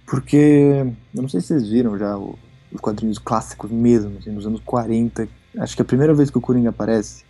porque 0.05 0.83
eu 1.15 1.21
não 1.21 1.29
sei 1.29 1.39
se 1.41 1.47
vocês 1.47 1.69
viram 1.69 1.97
já 1.97 2.17
o- 2.17 2.37
os 2.71 2.81
quadrinhos 2.81 3.19
clássicos 3.19 3.69
mesmo, 3.69 4.17
assim, 4.17 4.31
nos 4.31 4.45
anos 4.47 4.59
40. 4.65 5.27
Acho 5.57 5.75
que 5.75 5.81
é 5.81 5.83
a 5.83 5.85
primeira 5.85 6.13
vez 6.13 6.29
que 6.29 6.37
o 6.37 6.41
Coringa 6.41 6.69
aparece 6.69 7.23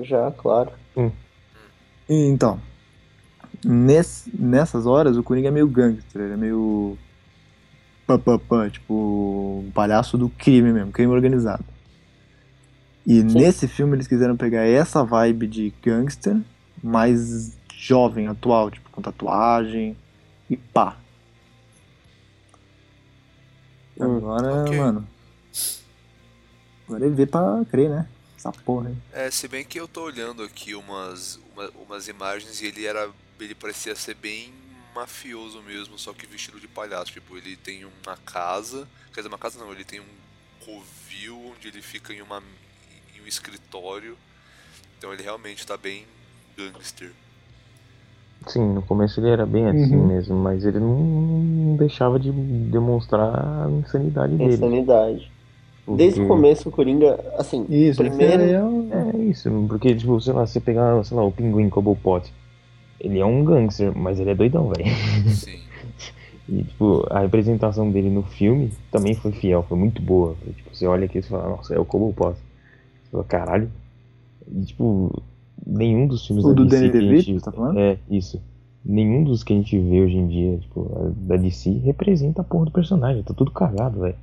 Já, 0.00 0.30
claro. 0.32 0.72
E, 2.08 2.26
Então, 2.28 2.60
ness- 3.64 4.28
nessas 4.32 4.86
horas 4.86 5.16
o 5.16 5.22
Coringa 5.22 5.48
é 5.48 5.50
meio 5.50 5.68
gangster, 5.68 6.22
ele 6.22 6.34
é 6.34 6.36
meio. 6.36 6.96
Pã, 8.06 8.18
pã, 8.18 8.38
pã, 8.38 8.68
tipo, 8.68 9.62
um 9.66 9.70
palhaço 9.70 10.16
do 10.18 10.28
crime 10.28 10.72
mesmo, 10.72 10.92
crime 10.92 11.12
organizado. 11.12 11.64
E 13.06 13.22
nesse 13.22 13.68
filme 13.68 13.96
eles 13.96 14.06
quiseram 14.06 14.36
pegar 14.36 14.62
essa 14.64 15.04
vibe 15.04 15.46
de 15.46 15.72
gangster, 15.82 16.38
mais 16.82 17.56
jovem, 17.74 18.28
atual, 18.28 18.70
tipo, 18.70 18.88
com 18.90 19.02
tatuagem 19.02 19.96
e 20.48 20.56
pá. 20.56 20.96
Hum, 23.98 24.16
Agora, 24.16 24.64
ok. 24.64 24.78
mano. 24.78 25.08
Agora 26.86 27.06
é 27.06 27.10
ver 27.10 27.26
pra 27.26 27.64
crer, 27.70 27.88
né? 27.90 28.08
Essa 28.36 28.52
porra, 28.52 28.90
hein? 28.90 29.02
É, 29.12 29.30
se 29.30 29.48
bem 29.48 29.64
que 29.64 29.78
eu 29.78 29.88
tô 29.88 30.02
olhando 30.02 30.42
aqui 30.42 30.74
umas, 30.74 31.38
uma- 31.54 31.70
umas 31.86 32.08
imagens 32.08 32.60
e 32.60 32.66
ele 32.66 32.84
era. 32.84 33.08
Ele 33.40 33.54
parecia 33.54 33.94
ser 33.96 34.14
bem 34.14 34.52
mafioso 34.94 35.62
mesmo, 35.62 35.98
só 35.98 36.12
que 36.12 36.26
vestido 36.26 36.60
de 36.60 36.68
palhaço. 36.68 37.12
Tipo, 37.12 37.36
ele 37.36 37.56
tem 37.56 37.84
uma 37.84 38.16
casa. 38.18 38.88
Quer 39.12 39.20
dizer, 39.20 39.28
uma 39.28 39.38
casa 39.38 39.58
não, 39.58 39.72
ele 39.72 39.84
tem 39.84 40.00
um 40.00 40.06
covil 40.64 41.52
onde 41.56 41.68
ele 41.68 41.82
fica 41.82 42.12
em, 42.12 42.22
uma, 42.22 42.42
em 43.16 43.20
um 43.22 43.26
escritório. 43.26 44.16
Então 44.98 45.12
ele 45.12 45.22
realmente 45.22 45.66
tá 45.66 45.76
bem 45.76 46.06
gangster. 46.56 47.12
Sim, 48.46 48.74
no 48.74 48.82
começo 48.82 49.20
ele 49.20 49.28
era 49.30 49.44
bem 49.46 49.66
assim 49.68 49.96
Uhum. 49.96 50.06
mesmo, 50.06 50.34
mas 50.36 50.64
ele 50.64 50.78
não, 50.78 50.98
não 50.98 51.76
deixava 51.76 52.18
de 52.18 52.30
demonstrar 52.32 53.66
a 53.66 53.70
insanidade 53.70 54.36
dele. 54.36 54.56
Insanidade. 54.56 55.30
Desde 55.86 56.20
o 56.20 56.26
começo, 56.28 56.68
o 56.68 56.72
Coringa, 56.72 57.16
assim, 57.38 57.64
Isso, 57.68 58.02
primeiro. 58.02 58.42
é 58.42 58.60
É 58.90 59.16
isso, 59.24 59.50
porque, 59.68 59.94
tipo, 59.94 60.20
sei 60.20 60.32
lá, 60.32 60.46
você 60.46 60.60
pegar, 60.60 61.04
sei 61.04 61.16
lá, 61.16 61.24
o 61.24 61.32
pinguim 61.32 61.68
Cobblepot. 61.68 62.32
Ele 63.04 63.18
é 63.18 63.26
um 63.26 63.44
gangster, 63.44 63.96
mas 63.96 64.18
ele 64.18 64.30
é 64.30 64.34
doidão, 64.34 64.70
velho. 64.70 64.90
Sim. 65.30 65.60
E, 66.46 66.62
tipo, 66.62 67.06
a 67.08 67.20
representação 67.20 67.90
dele 67.90 68.10
no 68.10 68.22
filme 68.22 68.70
também 68.90 69.14
foi 69.14 69.32
fiel, 69.32 69.62
foi 69.62 69.78
muito 69.78 70.02
boa. 70.02 70.34
Foi, 70.34 70.52
tipo, 70.52 70.76
você 70.76 70.86
olha 70.86 71.06
aqui 71.06 71.16
e 71.16 71.22
você 71.22 71.30
fala, 71.30 71.48
nossa, 71.48 71.74
é 71.74 71.78
o 71.78 71.86
Cobblepot. 71.86 72.34
Você 72.34 73.10
fala, 73.10 73.24
caralho. 73.24 73.72
E, 74.52 74.62
tipo, 74.62 75.22
nenhum 75.66 76.06
dos 76.06 76.26
filmes 76.26 76.44
O 76.44 76.48
da 76.48 76.54
do 76.54 76.66
DC 76.66 76.76
Danny 76.76 76.90
que 76.90 76.98
a 76.98 77.00
DeVito, 77.00 77.44
tá 77.44 77.50
falando? 77.50 77.78
É, 77.78 77.98
isso. 78.10 78.42
Nenhum 78.84 79.24
dos 79.24 79.42
que 79.42 79.54
a 79.54 79.56
gente 79.56 79.78
vê 79.78 80.02
hoje 80.02 80.18
em 80.18 80.28
dia, 80.28 80.58
tipo, 80.58 81.14
da 81.16 81.36
DC, 81.36 81.70
representa 81.78 82.42
a 82.42 82.44
porra 82.44 82.66
do 82.66 82.72
personagem. 82.72 83.22
Tá 83.22 83.32
tudo 83.32 83.50
cagado, 83.50 84.00
velho. 84.00 84.16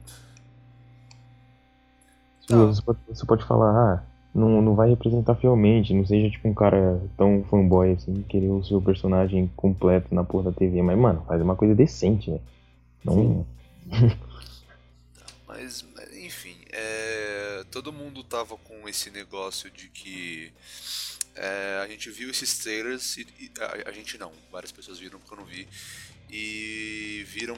Tipo, 2.41 2.67
você, 2.67 2.81
pode, 2.83 2.99
você 3.09 3.25
pode 3.25 3.43
falar, 3.45 3.71
ah, 3.71 4.03
não, 4.33 4.61
não 4.61 4.75
vai 4.75 4.89
representar 4.89 5.35
fielmente, 5.35 5.93
não 5.93 6.05
seja 6.05 6.29
tipo 6.29 6.47
um 6.47 6.53
cara 6.53 7.01
tão 7.17 7.43
fanboy 7.49 7.91
assim, 7.91 8.21
querer 8.23 8.49
o 8.49 8.63
seu 8.63 8.81
personagem 8.81 9.51
completo 9.55 10.13
na 10.13 10.23
porra 10.23 10.51
da 10.51 10.57
TV. 10.57 10.81
Mas, 10.81 10.97
mano, 10.97 11.23
faz 11.27 11.41
uma 11.41 11.55
coisa 11.55 11.75
decente, 11.75 12.29
velho. 12.31 12.41
Não. 13.03 13.45
Mas, 15.47 15.83
mas, 15.95 16.15
enfim, 16.17 16.55
é, 16.71 17.65
todo 17.69 17.91
mundo 17.91 18.23
tava 18.23 18.55
com 18.57 18.87
esse 18.87 19.09
negócio 19.09 19.69
de 19.69 19.89
que 19.89 20.51
é, 21.35 21.81
a 21.83 21.87
gente 21.87 22.09
viu 22.09 22.29
esses 22.29 22.57
trailers 22.59 23.17
e, 23.17 23.27
e- 23.39 23.51
a, 23.59 23.89
a 23.89 23.91
gente 23.91 24.17
não, 24.17 24.31
várias 24.49 24.71
pessoas 24.71 24.97
viram 24.97 25.19
porque 25.19 25.33
eu 25.33 25.37
não 25.37 25.45
vi 25.45 25.67
e 26.29 27.25
viram 27.27 27.57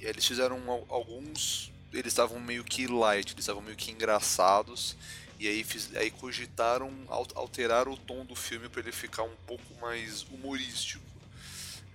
e 0.00 0.04
eles 0.04 0.26
fizeram 0.26 0.58
al- 0.70 0.84
alguns 0.90 1.72
eles 1.94 2.08
estavam 2.12 2.38
meio 2.38 2.62
que 2.62 2.86
light, 2.86 3.32
eles 3.32 3.42
estavam 3.42 3.62
meio 3.62 3.76
que 3.76 3.90
engraçados 3.90 4.94
E 5.38 5.48
aí, 5.48 5.64
fiz, 5.64 5.94
aí 5.96 6.10
cogitaram 6.10 6.90
al- 7.08 7.26
alterar 7.34 7.88
o 7.88 7.96
tom 7.96 8.24
do 8.24 8.34
filme 8.34 8.68
para 8.68 8.80
ele 8.80 8.92
ficar 8.92 9.22
um 9.24 9.36
pouco 9.46 9.74
mais 9.80 10.22
humorístico. 10.24 11.04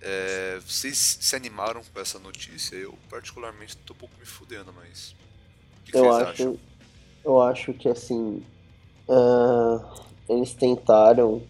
É, 0.00 0.60
vocês 0.60 1.18
se 1.20 1.36
animaram 1.36 1.82
com 1.84 2.00
essa 2.00 2.18
notícia? 2.18 2.76
Eu, 2.76 2.98
particularmente, 3.08 3.76
tô 3.78 3.94
um 3.94 3.96
pouco 3.96 4.14
me 4.18 4.26
fudendo, 4.26 4.72
mas. 4.72 5.12
O 5.12 5.84
que, 5.84 5.92
que 5.92 5.98
Eu 5.98 6.00
vocês 6.00 6.20
acho, 6.20 6.20
acham? 6.20 6.58
eu 7.24 7.40
acho 7.42 7.74
que 7.74 7.88
assim, 7.88 8.44
ah, 9.08 9.80
eles 10.28 10.54
tentaram 10.54 11.42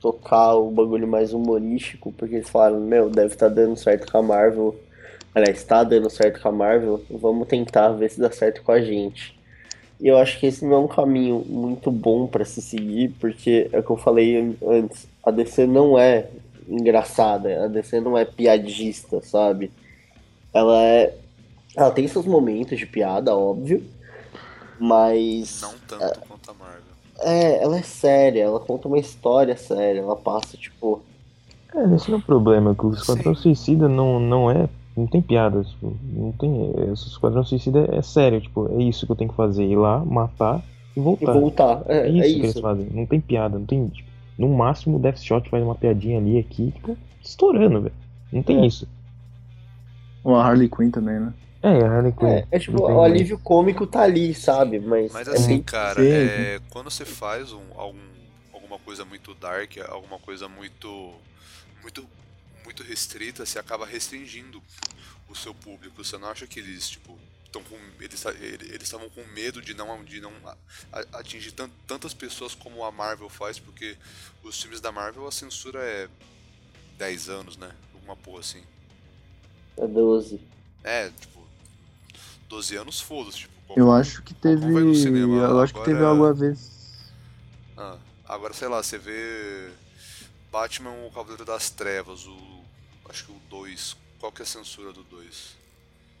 tocar 0.00 0.54
o 0.56 0.70
bagulho 0.70 1.08
mais 1.08 1.32
humorístico, 1.32 2.12
porque 2.12 2.36
eles 2.36 2.50
falaram, 2.50 2.80
meu, 2.80 3.10
deve 3.10 3.34
estar 3.34 3.48
dando 3.48 3.76
certo 3.76 4.10
com 4.10 4.18
a 4.18 4.22
Marvel. 4.22 4.76
Aliás, 5.34 5.58
está 5.58 5.84
dando 5.84 6.10
certo 6.10 6.40
com 6.42 6.48
a 6.48 6.52
Marvel, 6.52 7.04
vamos 7.10 7.48
tentar 7.48 7.90
ver 7.90 8.10
se 8.10 8.20
dá 8.20 8.30
certo 8.32 8.62
com 8.62 8.72
a 8.72 8.80
gente. 8.82 9.38
E 10.00 10.08
eu 10.08 10.18
acho 10.18 10.38
que 10.38 10.46
esse 10.46 10.64
não 10.64 10.74
é 10.74 10.78
um 10.78 10.88
caminho 10.88 11.44
muito 11.46 11.90
bom 11.90 12.26
pra 12.26 12.44
se 12.44 12.60
seguir, 12.60 13.10
porque 13.20 13.68
é 13.72 13.78
o 13.78 13.82
que 13.82 13.90
eu 13.90 13.96
falei 13.96 14.36
an- 14.38 14.54
antes, 14.66 15.06
a 15.22 15.30
DC 15.30 15.66
não 15.66 15.98
é 15.98 16.28
engraçada, 16.68 17.64
a 17.64 17.68
DC 17.68 18.00
não 18.00 18.16
é 18.18 18.24
piadista, 18.24 19.20
sabe? 19.22 19.70
Ela 20.52 20.82
é. 20.82 21.14
Ela 21.76 21.90
tem 21.90 22.06
seus 22.06 22.26
momentos 22.26 22.78
de 22.78 22.86
piada, 22.86 23.36
óbvio, 23.36 23.82
mas. 24.78 25.60
Não 25.62 25.74
tanto 25.86 26.20
quanto 26.20 26.50
a 26.50 26.54
Marvel. 26.54 26.82
É, 27.20 27.62
ela 27.62 27.78
é 27.78 27.82
séria, 27.82 28.42
ela 28.42 28.60
conta 28.60 28.88
uma 28.88 28.98
história 28.98 29.56
séria, 29.56 30.00
ela 30.00 30.16
passa, 30.16 30.56
tipo. 30.56 31.02
É, 31.74 31.94
esse 31.94 32.10
não 32.10 32.18
é 32.18 32.20
o 32.20 32.24
problema, 32.24 32.74
que 32.74 32.86
o 32.86 32.92
Esquadrão 32.92 33.34
Suicida 33.34 33.88
não, 33.88 34.20
não 34.20 34.50
é. 34.50 34.68
Não 34.96 35.06
tem 35.08 35.20
piada, 35.20 35.62
tipo, 35.64 35.96
não 36.02 36.32
tem. 36.32 36.72
é, 36.76 36.90
O 36.90 36.92
Esquadrão 36.94 37.44
Suicida 37.44 37.88
é 37.92 38.00
sério, 38.02 38.40
tipo, 38.40 38.68
é 38.78 38.82
isso 38.82 39.06
que 39.06 39.12
eu 39.12 39.16
tenho 39.16 39.30
que 39.30 39.36
fazer, 39.36 39.64
ir 39.64 39.76
lá, 39.76 40.04
matar 40.04 40.62
e 40.96 41.00
E 41.20 41.26
voltar. 41.26 41.32
voltar. 41.32 41.82
É, 41.88 42.08
É 42.08 42.18
é 42.20 42.28
isso 42.28 42.38
que 42.40 42.46
eles 42.46 42.50
isso. 42.50 42.60
fazem, 42.60 42.86
não 42.90 43.06
tem 43.06 43.20
piada, 43.20 43.58
não 43.58 43.66
tem. 43.66 43.88
Tipo, 43.88 44.08
no 44.38 44.48
máximo 44.48 44.96
o 44.96 45.00
Deathshot 45.00 45.48
faz 45.48 45.62
uma 45.64 45.74
piadinha 45.74 46.18
ali 46.18 46.38
aqui, 46.38 46.70
tipo, 46.72 46.96
estourando, 47.22 47.80
velho. 47.82 47.94
Não 48.32 48.42
tem 48.42 48.62
É. 48.62 48.66
isso. 48.66 48.86
Uma 50.24 50.42
Harley 50.42 50.68
Quinn 50.68 50.90
também, 50.90 51.20
né? 51.20 51.34
É, 51.62 51.82
a 51.82 51.90
Harley 51.90 52.12
Quinn. 52.12 52.26
É, 52.28 52.46
é 52.50 52.58
tipo, 52.58 52.78
o 52.78 52.94
mais. 52.96 53.12
alívio 53.12 53.38
cômico 53.38 53.86
tá 53.86 54.02
ali, 54.02 54.34
sabe? 54.34 54.78
Mas, 54.80 55.12
Mas 55.12 55.28
é 55.28 55.32
assim, 55.32 55.62
cara, 55.62 56.00
é, 56.04 56.60
quando 56.70 56.90
você 56.90 57.04
faz 57.04 57.52
um, 57.52 57.62
algum, 57.76 57.98
alguma 58.52 58.78
coisa 58.78 59.04
muito 59.04 59.34
dark, 59.34 59.72
alguma 59.88 60.18
coisa 60.18 60.48
muito, 60.48 61.10
muito, 61.82 62.04
muito 62.64 62.82
restrita, 62.82 63.44
você 63.46 63.58
acaba 63.58 63.86
restringindo 63.86 64.62
o 65.28 65.34
seu 65.34 65.54
público. 65.54 66.02
Você 66.04 66.16
não 66.18 66.28
acha 66.28 66.46
que 66.46 66.58
eles, 66.60 66.88
tipo, 66.90 67.18
tão 67.52 67.62
com, 67.62 67.78
eles 68.00 68.20
ta- 68.20 68.32
ele- 68.32 68.66
eles 68.72 68.82
estavam 68.82 69.08
com 69.10 69.24
medo 69.28 69.62
de 69.62 69.74
não, 69.74 70.02
de 70.04 70.20
não 70.20 70.32
atingir 71.12 71.52
tan- 71.52 71.70
tantas 71.86 72.12
pessoas 72.14 72.54
como 72.54 72.82
a 72.84 72.90
Marvel 72.90 73.28
faz, 73.28 73.58
porque 73.58 73.96
os 74.42 74.60
filmes 74.60 74.80
da 74.80 74.90
Marvel 74.90 75.26
a 75.26 75.32
censura 75.32 75.78
é 75.80 76.08
10 76.98 77.28
anos, 77.28 77.56
né? 77.56 77.70
Alguma 77.94 78.16
porra 78.16 78.40
assim. 78.40 78.62
é 79.76 79.86
12. 79.86 80.40
É, 80.84 81.08
tipo, 81.10 81.46
12 82.48 82.76
anos 82.76 83.00
foda-se, 83.00 83.38
tipo, 83.38 83.52
Eu 83.76 83.90
acho 83.92 84.22
que 84.22 84.34
teve. 84.34 84.70
vai 84.72 84.82
no 84.82 84.94
cinema, 84.94 85.36
Eu 85.36 85.60
acho 85.60 85.72
que 85.72 85.80
agora 85.80 85.92
teve 85.92 86.02
é- 86.02 86.06
algo 86.06 86.24
a 86.24 86.32
ver. 86.32 86.56
Ah, 87.76 87.98
agora, 88.28 88.54
sei 88.54 88.68
lá, 88.68 88.82
você 88.82 88.98
vê 88.98 89.70
Batman, 90.50 90.90
o 91.06 91.10
Cavaleiro 91.10 91.44
das 91.44 91.70
Trevas, 91.70 92.26
o. 92.26 92.53
Acho 93.08 93.24
que 93.26 93.32
o 93.32 93.40
2. 93.50 93.96
Qual 94.18 94.32
que 94.32 94.42
é 94.42 94.44
a 94.44 94.46
censura 94.46 94.92
do 94.92 95.02
2? 95.04 95.56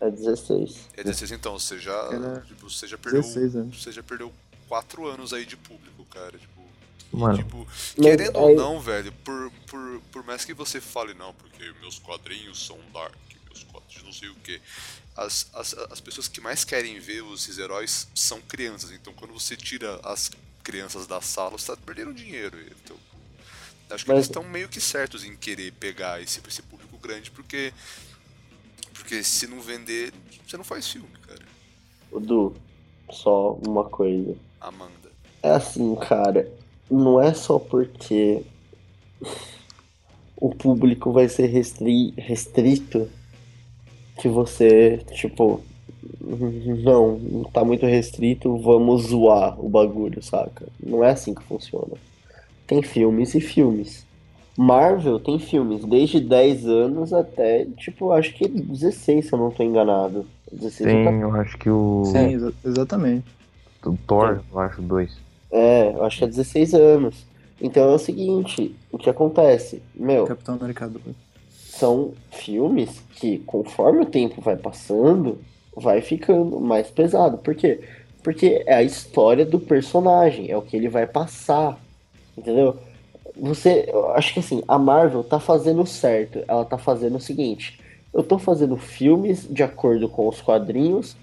É 0.00 0.10
16. 0.10 0.76
É 0.96 1.02
16 1.04 1.32
então, 1.32 1.58
você 1.58 1.78
já. 1.78 1.92
Era 2.12 2.40
Tipo, 2.42 2.68
você 2.68 2.86
já 2.86 2.98
perdeu. 2.98 3.22
16 3.22 3.56
anos. 3.56 3.82
Você 3.82 3.92
já 3.92 4.02
perdeu 4.02 4.32
4 4.68 5.06
anos 5.06 5.32
aí 5.32 5.46
de 5.46 5.56
público, 5.56 6.04
cara. 6.06 6.36
Tipo. 6.38 6.62
Mano, 7.12 7.38
Tipo, 7.38 7.64
Mas 7.64 7.94
querendo 7.96 8.36
ou 8.36 8.48
aí- 8.48 8.56
não, 8.56 8.80
velho, 8.80 9.12
por, 9.24 9.50
por, 9.68 10.00
por 10.10 10.24
mais 10.24 10.44
que 10.44 10.52
você 10.52 10.80
fale, 10.80 11.14
não, 11.14 11.32
porque 11.34 11.72
meus 11.80 11.96
quadrinhos 12.00 12.66
são 12.66 12.76
dark, 12.92 13.14
meus 13.46 13.62
quadrinhos 13.62 14.02
não 14.04 14.12
sei 14.12 14.28
o 14.30 14.34
que. 14.36 14.60
As, 15.16 15.46
as, 15.54 15.74
as 15.92 16.00
pessoas 16.00 16.26
que 16.26 16.40
mais 16.40 16.64
querem 16.64 16.98
ver 16.98 17.22
esses 17.32 17.56
heróis 17.58 18.08
são 18.16 18.40
crianças. 18.40 18.90
Então 18.90 19.12
quando 19.12 19.32
você 19.32 19.56
tira 19.56 20.00
as 20.02 20.28
crianças 20.64 21.06
da 21.06 21.20
sala, 21.20 21.52
você 21.52 21.68
tá 21.68 21.76
perdendo 21.86 22.12
dinheiro. 22.12 22.58
Então, 22.82 22.96
acho 23.94 24.04
que 24.04 24.10
Mas- 24.10 24.18
eles 24.18 24.26
estão 24.26 24.42
meio 24.44 24.68
que 24.68 24.80
certos 24.80 25.24
em 25.24 25.36
querer 25.36 25.72
pegar 25.72 26.20
esse, 26.20 26.40
esse 26.46 26.62
público 26.62 26.98
grande, 26.98 27.30
porque. 27.30 27.72
Porque 28.92 29.22
se 29.22 29.46
não 29.46 29.60
vender, 29.60 30.12
você 30.46 30.56
não 30.56 30.64
faz 30.64 30.88
filme, 30.88 31.08
cara. 31.26 31.40
Du, 32.20 32.54
só 33.10 33.52
uma 33.66 33.84
coisa. 33.84 34.34
Amanda. 34.60 34.92
É 35.42 35.50
assim, 35.50 35.94
cara, 35.96 36.50
não 36.90 37.20
é 37.20 37.34
só 37.34 37.58
porque 37.58 38.42
o 40.36 40.54
público 40.54 41.12
vai 41.12 41.28
ser 41.28 41.46
restri 41.46 42.12
restrito 42.16 43.10
que 44.20 44.28
você, 44.28 44.98
tipo, 45.12 45.62
não 46.20 47.44
tá 47.52 47.64
muito 47.64 47.84
restrito, 47.84 48.56
vamos 48.58 49.02
zoar 49.08 49.58
o 49.60 49.68
bagulho, 49.68 50.22
saca? 50.22 50.66
Não 50.80 51.04
é 51.04 51.10
assim 51.10 51.34
que 51.34 51.42
funciona. 51.42 51.94
Tem 52.66 52.82
filmes 52.82 53.34
e 53.34 53.40
filmes. 53.40 54.04
Marvel 54.56 55.18
tem 55.18 55.38
filmes 55.38 55.84
desde 55.84 56.20
10 56.20 56.66
anos 56.66 57.12
até, 57.12 57.66
tipo, 57.76 58.12
acho 58.12 58.32
que 58.34 58.46
16, 58.48 59.26
se 59.26 59.32
eu 59.32 59.38
não 59.38 59.50
tô 59.50 59.62
enganado. 59.62 60.26
16 60.52 60.88
ou 60.94 61.04
tem, 61.04 61.20
eu 61.20 61.34
acho 61.34 61.58
que 61.58 61.68
o. 61.68 62.02
Sim, 62.06 62.34
exa- 62.34 62.52
exatamente. 62.64 63.26
o 63.84 63.96
Thor, 64.06 64.40
eu 64.52 64.58
acho, 64.60 64.80
dois. 64.80 65.16
É, 65.50 65.92
eu 65.94 66.04
acho 66.04 66.18
que 66.18 66.24
é 66.24 66.28
16 66.28 66.72
anos. 66.74 67.26
Então 67.60 67.90
é 67.90 67.94
o 67.94 67.98
seguinte, 67.98 68.74
o 68.92 68.98
que 68.98 69.10
acontece? 69.10 69.82
Meu, 69.94 70.24
Capitão 70.26 70.54
América 70.56 70.88
2. 70.88 71.02
são 71.50 72.12
filmes 72.30 73.02
que, 73.16 73.38
conforme 73.40 74.02
o 74.02 74.06
tempo 74.06 74.40
vai 74.40 74.56
passando, 74.56 75.38
vai 75.76 76.00
ficando 76.00 76.60
mais 76.60 76.88
pesado. 76.90 77.38
Por 77.38 77.54
quê? 77.54 77.80
Porque 78.22 78.62
é 78.66 78.74
a 78.76 78.82
história 78.82 79.44
do 79.44 79.58
personagem, 79.60 80.50
é 80.50 80.56
o 80.56 80.62
que 80.62 80.76
ele 80.76 80.88
vai 80.88 81.06
passar. 81.06 81.78
Entendeu? 82.36 82.76
Você, 83.36 83.86
eu 83.88 84.12
acho 84.14 84.32
que 84.32 84.40
assim, 84.40 84.62
a 84.68 84.78
Marvel 84.78 85.24
tá 85.24 85.40
fazendo 85.40 85.84
certo. 85.86 86.40
Ela 86.46 86.64
tá 86.64 86.78
fazendo 86.78 87.16
o 87.16 87.20
seguinte: 87.20 87.80
eu 88.12 88.22
tô 88.22 88.38
fazendo 88.38 88.76
filmes 88.76 89.46
de 89.48 89.62
acordo 89.62 90.08
com 90.08 90.28
os 90.28 90.40
quadrinhos. 90.40 91.16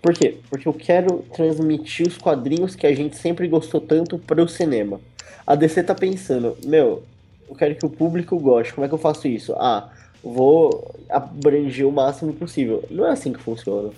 Por 0.00 0.14
quê? 0.14 0.38
Porque 0.48 0.68
eu 0.68 0.72
quero 0.72 1.24
transmitir 1.34 2.06
os 2.06 2.16
quadrinhos 2.16 2.74
que 2.74 2.86
a 2.86 2.94
gente 2.94 3.16
sempre 3.16 3.48
gostou 3.48 3.80
tanto 3.80 4.18
para 4.18 4.42
o 4.42 4.48
cinema. 4.48 5.00
A 5.46 5.54
DC 5.54 5.82
tá 5.82 5.94
pensando, 5.94 6.56
meu, 6.64 7.02
eu 7.48 7.54
quero 7.56 7.74
que 7.74 7.84
o 7.84 7.90
público 7.90 8.38
goste. 8.38 8.72
Como 8.72 8.84
é 8.84 8.88
que 8.88 8.94
eu 8.94 8.98
faço 8.98 9.26
isso? 9.26 9.54
Ah, 9.54 9.90
vou 10.22 10.94
abranger 11.08 11.86
o 11.86 11.92
máximo 11.92 12.32
possível. 12.32 12.84
Não 12.90 13.06
é 13.06 13.10
assim 13.10 13.32
que 13.32 13.40
funciona, 13.40 13.90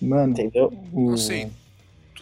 Mano, 0.00 0.32
entendeu? 0.32 0.72
o... 0.92 1.16
Sei. 1.16 1.48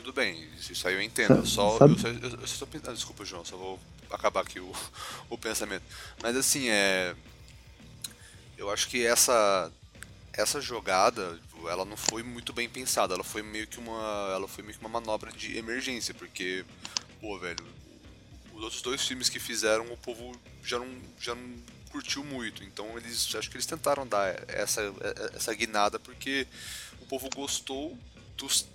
Tudo 0.09 0.17
bem, 0.17 0.49
isso 0.59 0.89
aí 0.89 0.95
eu 0.95 1.03
entendo. 1.03 1.47
Só, 1.47 1.77
eu, 1.83 1.99
só, 1.99 2.09
eu, 2.09 2.41
eu 2.41 2.47
só 2.47 2.65
pensando. 2.65 2.95
Desculpa, 2.95 3.27
João, 3.27 3.45
só 3.45 3.59
vou 3.59 3.79
acabar 4.11 4.41
aqui 4.41 4.59
o, 4.59 4.73
o 5.29 5.37
pensamento. 5.37 5.85
Mas 6.23 6.35
assim, 6.35 6.71
é. 6.71 7.15
Eu 8.57 8.71
acho 8.71 8.89
que 8.89 9.05
essa. 9.05 9.71
Essa 10.33 10.63
jogada, 10.63 11.39
ela 11.69 11.85
não 11.85 11.97
foi 11.97 12.23
muito 12.23 12.55
bem 12.55 12.71
pensada. 12.71 13.13
Ela 13.13 13.23
foi 13.23 13.43
meio 13.43 13.67
que 13.67 13.79
uma. 13.79 14.33
Ela 14.33 14.49
foi 14.49 14.65
meio 14.65 14.79
que 14.79 14.81
uma 14.81 14.89
manobra 14.89 15.31
de 15.31 15.59
emergência, 15.59 16.15
porque. 16.15 16.65
Pô, 17.21 17.39
velho. 17.39 17.67
Os 18.55 18.63
outros 18.63 18.81
dois 18.81 19.07
filmes 19.07 19.29
que 19.29 19.39
fizeram, 19.39 19.93
o 19.93 19.97
povo 19.99 20.35
já 20.65 20.79
não, 20.79 20.89
já 21.21 21.35
não 21.35 21.55
curtiu 21.91 22.25
muito. 22.25 22.65
Então 22.65 22.97
eles. 22.97 23.35
Acho 23.35 23.51
que 23.51 23.57
eles 23.57 23.67
tentaram 23.67 24.07
dar 24.07 24.43
essa, 24.49 24.81
essa 25.35 25.53
guinada 25.53 26.01
porque 26.01 26.47
o 27.03 27.05
povo 27.05 27.29
gostou 27.29 27.95
dos 28.39 28.67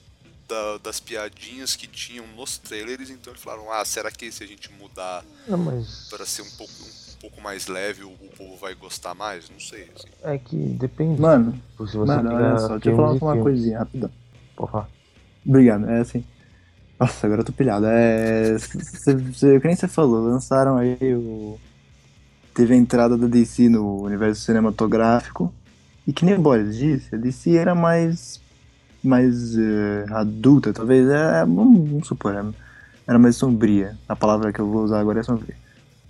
da- 0.48 0.78
das 0.84 0.99
piadinhas 0.99 1.76
que 1.76 1.88
tinham 1.88 2.26
nos 2.36 2.57
trailers, 2.57 3.10
então 3.10 3.32
eles 3.34 3.41
falaram, 3.44 3.72
ah, 3.72 3.84
será 3.86 4.11
que 4.11 4.32
se 4.32 4.44
a 4.44 4.48
gente 4.48 4.72
mudar 4.74 5.24
Não, 5.48 5.57
mas. 5.57 6.07
para 6.10 6.26
ser 6.26 6.41
um 6.41 6.49
pouco, 6.57 6.74
um 6.74 7.20
pouco 7.22 7.41
mais 7.41 7.68
leve, 7.68 8.03
o, 8.03 8.10
o 8.10 8.30
povo 8.38 8.57
vai 8.57 8.76
gostar 8.76 9.14
mais? 9.15 9.49
Não 9.49 9.60
sei. 9.60 9.90
assim. 9.95 10.07
É 10.24 10.38
que 10.38 10.56
depende. 10.56 11.20
Mano, 11.22 11.53
Tipo, 11.72 11.88
se 11.88 11.98
você 11.98 12.15
mano, 12.15 12.34
olha 12.36 12.57
só, 12.60 12.68
deixa 12.78 12.90
eu 12.91 12.95
falar 12.95 13.14
uma 13.14 13.38
coisinha. 13.44 13.86
Pode 14.56 14.72
falar. 14.72 14.90
Obrigado, 15.45 15.90
é 15.90 15.99
assim. 15.99 16.24
Nossa, 16.99 17.26
agora 17.28 17.41
eu 17.41 17.45
tô 17.45 17.52
pilhado. 17.52 17.86
É. 17.86 18.57
Cê, 18.60 19.34
cê, 19.34 19.60
que 19.60 19.68
nem 19.68 19.76
você 19.76 19.88
falou, 19.88 20.22
lançaram 20.26 20.78
aí 20.78 20.98
o. 21.15 21.60
Teve 22.53 22.76
a 22.76 22.78
entrada 22.78 23.18
da 23.18 23.28
DC 23.28 23.68
no 23.68 24.03
universo 24.03 24.41
cinematográfico. 24.41 25.53
E 26.06 26.14
que 26.14 26.24
nem 26.26 26.36
o 26.36 26.41
Boris 26.41 26.78
disse, 26.78 27.15
a 27.15 27.18
DC 27.18 27.56
era 27.56 27.74
mais. 27.74 28.40
Mais 29.04 29.58
eh, 29.58 30.06
adulta, 30.12 30.72
talvez. 30.74 31.08
É, 31.10 31.42
vamos, 31.46 31.90
vamos 31.90 32.08
supor, 32.08 32.36
é- 32.36 32.46
era 33.08 33.20
mais 33.20 33.36
sombria. 33.36 33.98
A 34.08 34.16
palavra 34.16 34.54
que 34.54 34.60
eu 34.60 34.68
vou 34.70 34.84
usar 34.84 35.00
agora 35.00 35.20
é 35.20 35.24
sombria. 35.24 35.56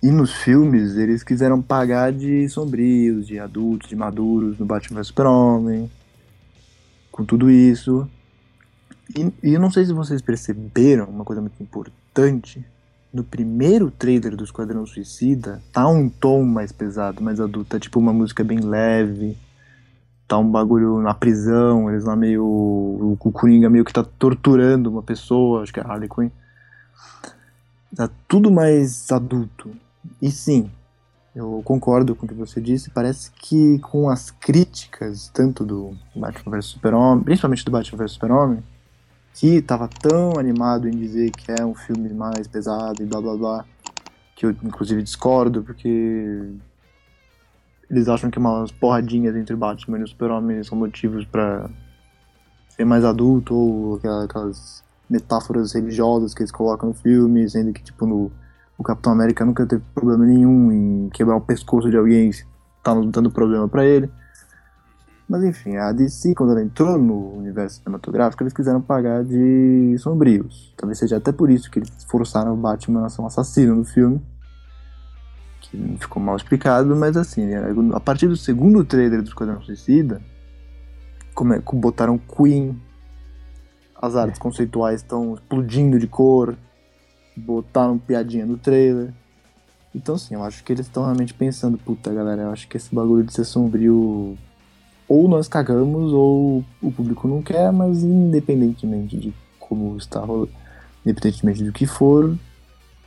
E 0.02 0.10
nos 0.10 0.32
filmes, 0.32 0.96
eles 0.96 1.22
quiseram 1.24 1.62
pagar 1.62 2.12
de 2.12 2.48
sombrios, 2.48 3.26
de 3.26 3.38
adultos, 3.38 3.88
de 3.88 3.96
maduros, 3.96 4.58
no 4.58 4.66
Batman 4.66 5.00
vs 5.00 5.06
Super-Homem. 5.08 5.90
Com 7.10 7.24
tudo 7.24 7.50
isso. 7.50 8.08
E, 9.16 9.32
e 9.42 9.54
eu 9.54 9.60
não 9.60 9.70
sei 9.70 9.84
se 9.84 9.92
vocês 9.92 10.20
perceberam 10.20 11.06
uma 11.06 11.24
coisa 11.24 11.40
muito 11.40 11.60
importante. 11.62 12.64
No 13.12 13.24
primeiro 13.24 13.90
trailer 13.90 14.36
do 14.36 14.44
Esquadrão 14.44 14.84
Suicida, 14.84 15.62
tá 15.72 15.86
um 15.88 16.08
tom 16.08 16.42
mais 16.44 16.70
pesado, 16.72 17.22
mais 17.22 17.40
adulto. 17.40 17.70
Tá 17.70 17.78
tipo 17.78 17.98
uma 17.98 18.12
música 18.12 18.44
bem 18.44 18.60
leve. 18.60 19.36
Tá 20.26 20.38
um 20.38 20.50
bagulho 20.50 21.00
na 21.00 21.12
prisão, 21.12 21.90
eles 21.90 22.04
lá 22.04 22.16
meio. 22.16 22.44
O 22.44 23.16
Coringa 23.32 23.68
meio 23.68 23.84
que 23.84 23.92
tá 23.92 24.02
torturando 24.02 24.90
uma 24.90 25.02
pessoa, 25.02 25.62
acho 25.62 25.72
que 25.72 25.80
é 25.80 25.82
Harley 25.82 26.08
Quinn. 26.08 26.30
Tá 27.94 28.08
tudo 28.26 28.50
mais 28.50 29.10
adulto. 29.12 29.70
E 30.20 30.30
sim, 30.30 30.70
eu 31.34 31.62
concordo 31.64 32.14
com 32.14 32.26
o 32.26 32.28
que 32.28 32.34
você 32.34 32.60
disse. 32.60 32.90
Parece 32.90 33.30
que 33.32 33.78
com 33.80 34.08
as 34.08 34.30
críticas, 34.30 35.30
tanto 35.32 35.64
do 35.64 35.96
Batman 36.14 36.56
vs 36.56 36.66
Super-Homem, 36.66 37.24
principalmente 37.24 37.64
do 37.64 37.70
Batman 37.70 37.98
vs 37.98 38.12
Super-Homem, 38.12 38.64
que 39.34 39.60
tava 39.60 39.88
tão 39.88 40.38
animado 40.38 40.88
em 40.88 40.92
dizer 40.92 41.30
que 41.32 41.50
é 41.50 41.66
um 41.66 41.74
filme 41.74 42.12
mais 42.14 42.46
pesado 42.46 43.02
e 43.02 43.06
blá 43.06 43.20
blá 43.20 43.36
blá, 43.36 43.64
que 44.36 44.46
eu 44.46 44.50
inclusive 44.50 45.02
discordo, 45.02 45.62
porque 45.62 46.52
eles 47.90 48.08
acham 48.08 48.30
que 48.30 48.38
umas 48.38 48.70
porradinhas 48.70 49.36
entre 49.36 49.54
Batman 49.54 49.98
e 49.98 50.02
o 50.02 50.08
Super-Homem 50.08 50.62
são 50.62 50.76
motivos 50.76 51.24
pra 51.24 51.68
ser 52.68 52.84
mais 52.84 53.04
adulto, 53.04 53.54
ou 53.54 54.00
aquelas 54.24 54.82
metáforas 55.08 55.72
religiosas 55.72 56.34
que 56.34 56.42
eles 56.42 56.50
colocam 56.50 56.88
no 56.88 56.94
filme, 56.94 57.48
sendo 57.48 57.72
que, 57.72 57.82
tipo, 57.82 58.06
no, 58.06 58.32
o 58.76 58.82
Capitão 58.82 59.12
América 59.12 59.44
nunca 59.44 59.66
teve 59.66 59.82
problema 59.94 60.24
nenhum 60.24 60.72
em 60.72 61.08
quebrar 61.10 61.36
o 61.36 61.40
pescoço 61.40 61.90
de 61.90 61.96
alguém 61.96 62.32
se 62.32 62.44
tá 62.82 62.94
dando 62.94 63.30
problema 63.30 63.68
para 63.68 63.84
ele. 63.84 64.10
Mas 65.28 65.42
enfim, 65.42 65.76
a 65.76 65.90
DC, 65.90 66.34
quando 66.34 66.52
ela 66.52 66.62
entrou 66.62 66.98
no 66.98 67.38
universo 67.38 67.78
cinematográfico, 67.78 68.42
eles 68.42 68.52
quiseram 68.52 68.80
pagar 68.80 69.24
de 69.24 69.96
sombrios. 69.98 70.74
Talvez 70.76 70.98
seja 70.98 71.16
até 71.16 71.32
por 71.32 71.50
isso 71.50 71.70
que 71.70 71.78
eles 71.78 71.90
forçaram 72.08 72.52
o 72.52 72.56
Batman 72.56 73.06
a 73.06 73.08
ser 73.08 73.22
um 73.22 73.26
assassino 73.26 73.74
no 73.74 73.84
filme. 73.84 74.20
Ficou 75.98 76.22
mal 76.22 76.36
explicado, 76.36 76.94
mas 76.96 77.16
assim, 77.16 77.46
né, 77.46 77.62
a 77.92 78.00
partir 78.00 78.28
do 78.28 78.36
segundo 78.36 78.84
trailer 78.84 79.22
do 79.22 79.28
Esquadrão 79.28 79.62
Suicida, 79.62 80.20
como 81.34 81.52
é, 81.52 81.60
botaram 81.60 82.18
Queen, 82.18 82.80
as 84.00 84.16
artes 84.16 84.38
conceituais 84.38 85.00
estão 85.00 85.34
explodindo 85.34 85.98
de 85.98 86.06
cor, 86.06 86.56
botaram 87.36 87.98
piadinha 87.98 88.46
no 88.46 88.56
trailer. 88.56 89.12
Então, 89.94 90.16
assim, 90.16 90.34
eu 90.34 90.42
acho 90.42 90.62
que 90.64 90.72
eles 90.72 90.86
estão 90.86 91.04
realmente 91.04 91.32
pensando, 91.32 91.78
puta 91.78 92.12
galera, 92.12 92.42
eu 92.42 92.50
acho 92.50 92.68
que 92.68 92.76
esse 92.76 92.94
bagulho 92.94 93.24
de 93.24 93.32
ser 93.32 93.44
sombrio 93.44 94.36
ou 95.08 95.28
nós 95.28 95.48
cagamos 95.48 96.12
ou 96.12 96.64
o 96.82 96.90
público 96.90 97.28
não 97.28 97.42
quer, 97.42 97.70
mas 97.72 98.02
independentemente 98.02 99.16
de 99.16 99.34
como 99.58 99.96
está 99.96 100.20
rolando, 100.20 100.50
independentemente 101.04 101.62
do 101.62 101.72
que 101.72 101.86
for, 101.86 102.36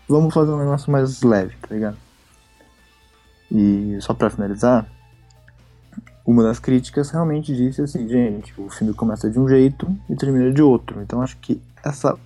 vamos 0.08 0.34
fazer 0.34 0.52
um 0.52 0.60
negócio 0.60 0.92
mais 0.92 1.22
leve, 1.22 1.56
tá 1.62 1.74
ligado? 1.74 1.98
E 3.52 3.98
só 4.02 4.14
pra 4.14 4.30
finalizar, 4.30 4.86
uma 6.26 6.44
das 6.44 6.60
críticas 6.60 7.10
realmente 7.10 7.56
disse 7.56 7.82
assim, 7.82 8.08
gente, 8.08 8.54
o 8.60 8.70
filme 8.70 8.94
começa 8.94 9.30
de 9.30 9.40
um 9.40 9.48
jeito 9.48 9.88
e 10.10 10.16
termina 10.16 10.52
de 10.52 10.62
outro. 10.62 11.02
Então 11.02 11.22
acho 11.22 11.38
que 11.38 11.62
essa 11.84 12.18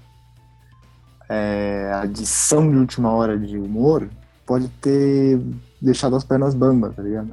é, 1.30 1.92
adição 1.94 2.70
de 2.70 2.78
última 2.78 3.12
hora 3.12 3.38
de 3.38 3.58
humor 3.58 4.10
pode 4.46 4.68
ter 4.82 5.40
deixado 5.80 6.16
as 6.16 6.24
pernas 6.24 6.56
bambas, 6.56 6.96
tá 6.96 7.04
ligado? 7.04 7.30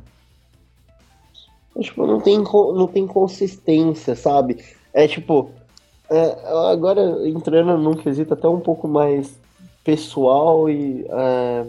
Tipo, 1.80 2.06
não 2.06 2.20
tem, 2.20 2.38
não 2.38 2.86
tem 2.86 3.06
consistência, 3.06 4.14
sabe? 4.14 4.62
É 4.92 5.08
tipo, 5.08 5.50
é, 6.10 6.36
agora 6.70 7.26
entrando 7.26 7.78
num 7.78 7.94
quesito 7.94 8.34
até 8.34 8.48
um 8.48 8.60
pouco 8.60 8.86
mais 8.86 9.38
pessoal 9.84 10.68
e, 10.68 11.06
é, 11.08 11.66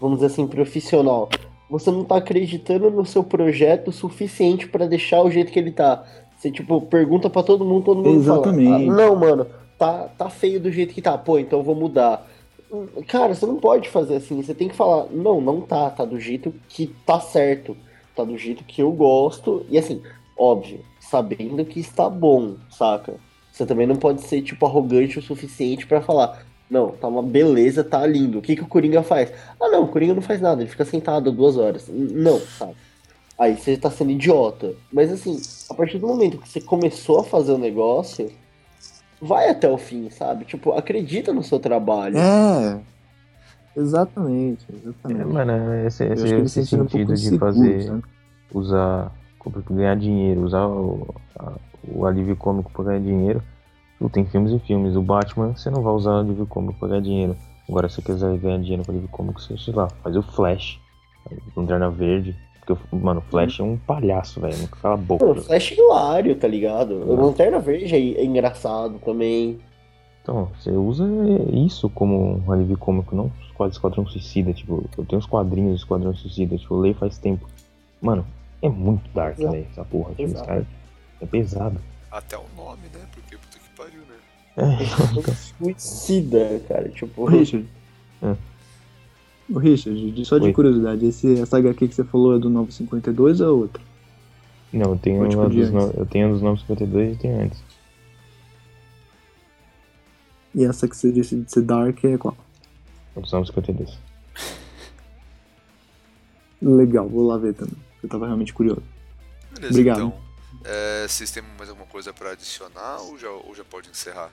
vamos 0.00 0.18
dizer 0.18 0.32
assim, 0.32 0.46
profissional. 0.46 1.28
Você 1.70 1.90
não 1.90 2.04
tá 2.04 2.16
acreditando 2.16 2.90
no 2.90 3.04
seu 3.04 3.22
projeto 3.22 3.88
o 3.88 3.92
suficiente 3.92 4.68
para 4.68 4.86
deixar 4.86 5.22
o 5.22 5.30
jeito 5.30 5.52
que 5.52 5.58
ele 5.58 5.72
tá. 5.72 6.04
Você, 6.36 6.50
tipo, 6.50 6.80
pergunta 6.82 7.28
para 7.28 7.42
todo 7.42 7.64
mundo, 7.64 7.84
todo 7.84 8.02
mundo 8.02 8.16
Exatamente. 8.16 8.70
fala. 8.70 8.82
Ah, 8.82 9.08
não, 9.08 9.16
mano, 9.16 9.46
tá, 9.76 10.08
tá 10.16 10.30
feio 10.30 10.60
do 10.60 10.70
jeito 10.70 10.94
que 10.94 11.02
tá. 11.02 11.18
Pô, 11.18 11.38
então 11.38 11.58
eu 11.58 11.64
vou 11.64 11.74
mudar. 11.74 12.26
Cara, 13.06 13.34
você 13.34 13.44
não 13.44 13.56
pode 13.56 13.88
fazer 13.88 14.16
assim. 14.16 14.40
Você 14.42 14.54
tem 14.54 14.68
que 14.68 14.76
falar, 14.76 15.06
não, 15.10 15.40
não 15.40 15.60
tá, 15.60 15.90
tá 15.90 16.04
do 16.04 16.18
jeito 16.18 16.54
que 16.68 16.86
tá 17.04 17.20
certo 17.20 17.76
tá 18.18 18.24
do 18.24 18.36
jeito 18.36 18.64
que 18.64 18.82
eu 18.82 18.90
gosto. 18.90 19.64
E 19.70 19.78
assim, 19.78 20.02
óbvio, 20.36 20.80
sabendo 21.00 21.64
que 21.64 21.78
está 21.78 22.10
bom, 22.10 22.56
saca? 22.68 23.14
Você 23.52 23.64
também 23.64 23.86
não 23.86 23.96
pode 23.96 24.22
ser, 24.22 24.42
tipo, 24.42 24.66
arrogante 24.66 25.18
o 25.18 25.22
suficiente 25.22 25.86
para 25.86 26.00
falar, 26.00 26.44
não, 26.70 26.90
tá 26.90 27.08
uma 27.08 27.22
beleza, 27.22 27.82
tá 27.82 28.06
lindo. 28.06 28.38
O 28.38 28.42
que, 28.42 28.56
que 28.56 28.62
o 28.62 28.66
Coringa 28.68 29.02
faz? 29.02 29.32
Ah, 29.60 29.68
não, 29.68 29.84
o 29.84 29.88
Coringa 29.88 30.14
não 30.14 30.22
faz 30.22 30.40
nada, 30.40 30.62
ele 30.62 30.70
fica 30.70 30.84
sentado 30.84 31.32
duas 31.32 31.56
horas. 31.56 31.88
Não, 31.88 32.38
sabe? 32.40 32.74
Aí 33.38 33.56
você 33.56 33.76
tá 33.76 33.90
sendo 33.90 34.10
idiota. 34.10 34.74
Mas 34.92 35.12
assim, 35.12 35.40
a 35.70 35.74
partir 35.74 35.98
do 35.98 36.06
momento 36.08 36.38
que 36.38 36.48
você 36.48 36.60
começou 36.60 37.20
a 37.20 37.24
fazer 37.24 37.52
o 37.52 37.58
negócio, 37.58 38.30
vai 39.20 39.48
até 39.48 39.68
o 39.70 39.78
fim, 39.78 40.10
sabe? 40.10 40.44
Tipo, 40.44 40.72
acredita 40.72 41.32
no 41.32 41.42
seu 41.42 41.58
trabalho. 41.58 42.18
É. 42.18 42.80
Exatamente, 43.76 44.66
exatamente. 44.72 45.20
É, 45.20 45.24
mano, 45.24 45.86
esse, 45.86 46.04
esse, 46.04 46.24
esse 46.34 46.34
um 46.34 46.48
sentido 46.48 46.88
pouco 46.88 47.06
de 47.06 47.12
inseguro, 47.12 47.38
fazer, 47.38 47.82
sabe? 47.84 48.02
usar, 48.52 49.12
ganhar 49.70 49.96
dinheiro, 49.96 50.42
usar 50.42 50.66
o, 50.66 51.14
a- 51.38 51.52
o 51.94 52.04
alívio 52.04 52.34
cômico 52.34 52.70
pra 52.72 52.84
ganhar 52.84 53.00
dinheiro. 53.00 53.42
Tipo, 53.98 54.08
Tem 54.10 54.24
filmes 54.26 54.52
e 54.52 54.58
filmes. 54.60 54.94
O 54.96 55.02
Batman, 55.02 55.54
você 55.56 55.70
não 55.70 55.82
vai 55.82 55.92
usar 55.92 56.12
o 56.12 56.18
alívio 56.20 56.46
cômico 56.46 56.78
pra 56.78 56.88
ganhar 56.88 57.00
dinheiro. 57.02 57.36
Agora, 57.68 57.88
se 57.88 57.96
você 57.96 58.02
quiser 58.02 58.38
ganhar 58.38 58.58
dinheiro 58.58 58.84
com 58.84 58.92
alívio 58.92 59.08
cômico, 59.08 59.40
você, 59.40 59.58
sei 59.58 59.74
lá, 59.74 59.88
faz 60.02 60.16
o 60.16 60.22
Flash. 60.22 60.80
Lanterna 61.56 61.90
Verde. 61.90 62.34
Porque, 62.64 62.96
mano, 62.96 63.20
o 63.20 63.30
Flash 63.30 63.60
é 63.60 63.62
um 63.62 63.76
palhaço, 63.76 64.40
velho. 64.40 64.56
Nunca 64.58 64.76
cala 64.80 64.94
a 64.94 64.96
boca. 64.96 65.24
Pô, 65.24 65.34
Flash 65.34 65.72
é 65.72 65.74
hilário, 65.74 66.34
tá 66.36 66.46
ligado? 66.48 66.94
O 66.94 67.16
Lanterna 67.16 67.58
Verde 67.58 67.94
é, 67.94 68.20
é 68.20 68.24
engraçado 68.24 68.98
também. 69.04 69.58
Então, 70.22 70.48
você 70.58 70.70
usa 70.70 71.04
isso 71.52 71.88
como 71.90 72.42
um 72.46 72.52
alívio 72.52 72.76
cômico, 72.78 73.16
não 73.16 73.30
os 73.42 73.50
quadros 73.52 73.76
Esquadrão 73.76 74.06
Suicida. 74.06 74.52
Tipo, 74.52 74.84
eu 74.96 75.04
tenho 75.04 75.18
os 75.20 75.26
quadrinhos 75.26 75.72
do 75.72 75.76
Esquadrão 75.76 76.14
Suicida, 76.14 76.56
tipo, 76.56 76.74
eu 76.74 76.78
leio 76.80 76.94
faz 76.94 77.18
tempo. 77.18 77.46
Mano, 78.00 78.24
é 78.62 78.68
muito 78.68 79.08
dark, 79.14 79.36
velho, 79.38 79.66
essa 79.70 79.84
porra. 79.84 80.14
Tipo, 80.14 80.44
caras- 80.44 80.66
é 81.20 81.26
pesado. 81.26 81.80
Até 82.10 82.36
o 82.36 82.44
nome, 82.56 82.82
né? 82.94 83.00
É, 84.58 85.32
Suicida, 85.34 86.60
cara. 86.68 86.88
Tipo, 86.88 87.24
Richard. 87.24 87.66
É. 88.22 88.36
Ô, 89.52 89.58
Richard, 89.58 90.24
só 90.26 90.36
de 90.38 90.46
Oi. 90.46 90.52
curiosidade, 90.52 91.06
esse, 91.06 91.40
essa 91.40 91.56
HQ 91.58 91.88
que 91.88 91.94
você 91.94 92.04
falou 92.04 92.36
é 92.36 92.38
do 92.38 92.50
952 92.50 93.40
ou 93.40 93.46
é 93.46 93.50
outra? 93.50 93.82
não, 94.72 94.90
eu 94.92 94.98
tenho, 94.98 95.22
Ou, 95.22 95.28
tipo, 95.28 95.48
dos, 95.48 95.70
no- 95.70 95.90
eu 95.96 96.04
tenho 96.04 96.28
a 96.28 96.32
dos 96.32 96.42
952 96.42 97.14
e 97.14 97.18
tenho 97.18 97.40
antes. 97.42 97.62
E 100.54 100.64
essa 100.64 100.86
que 100.88 100.96
você 100.96 101.10
disse 101.12 101.36
de 101.36 101.50
ser 101.50 101.62
Dark 101.62 102.04
é 102.04 102.18
qual? 102.18 102.36
A 103.16 103.20
dos 103.20 103.32
952. 103.32 103.96
Legal, 106.60 107.08
vou 107.08 107.26
lá 107.26 107.38
ver 107.38 107.54
também. 107.54 107.76
Eu 108.02 108.08
tava 108.08 108.26
realmente 108.26 108.52
curioso. 108.52 108.82
Beleza, 109.54 109.70
Obrigado. 109.70 109.96
então. 109.98 110.14
É, 110.64 111.06
vocês 111.06 111.30
têm 111.30 111.42
mais 111.56 111.70
alguma 111.70 111.86
coisa 111.86 112.12
pra 112.12 112.32
adicionar 112.32 112.98
ou 113.02 113.16
já, 113.18 113.30
ou 113.30 113.54
já 113.54 113.64
pode 113.64 113.88
encerrar? 113.88 114.30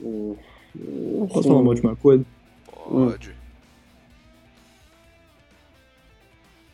Hum, 0.00 0.36
Posso 1.32 1.48
falar 1.48 1.60
uma 1.60 1.70
última 1.70 1.96
coisa? 1.96 2.24
Pode. 2.88 3.34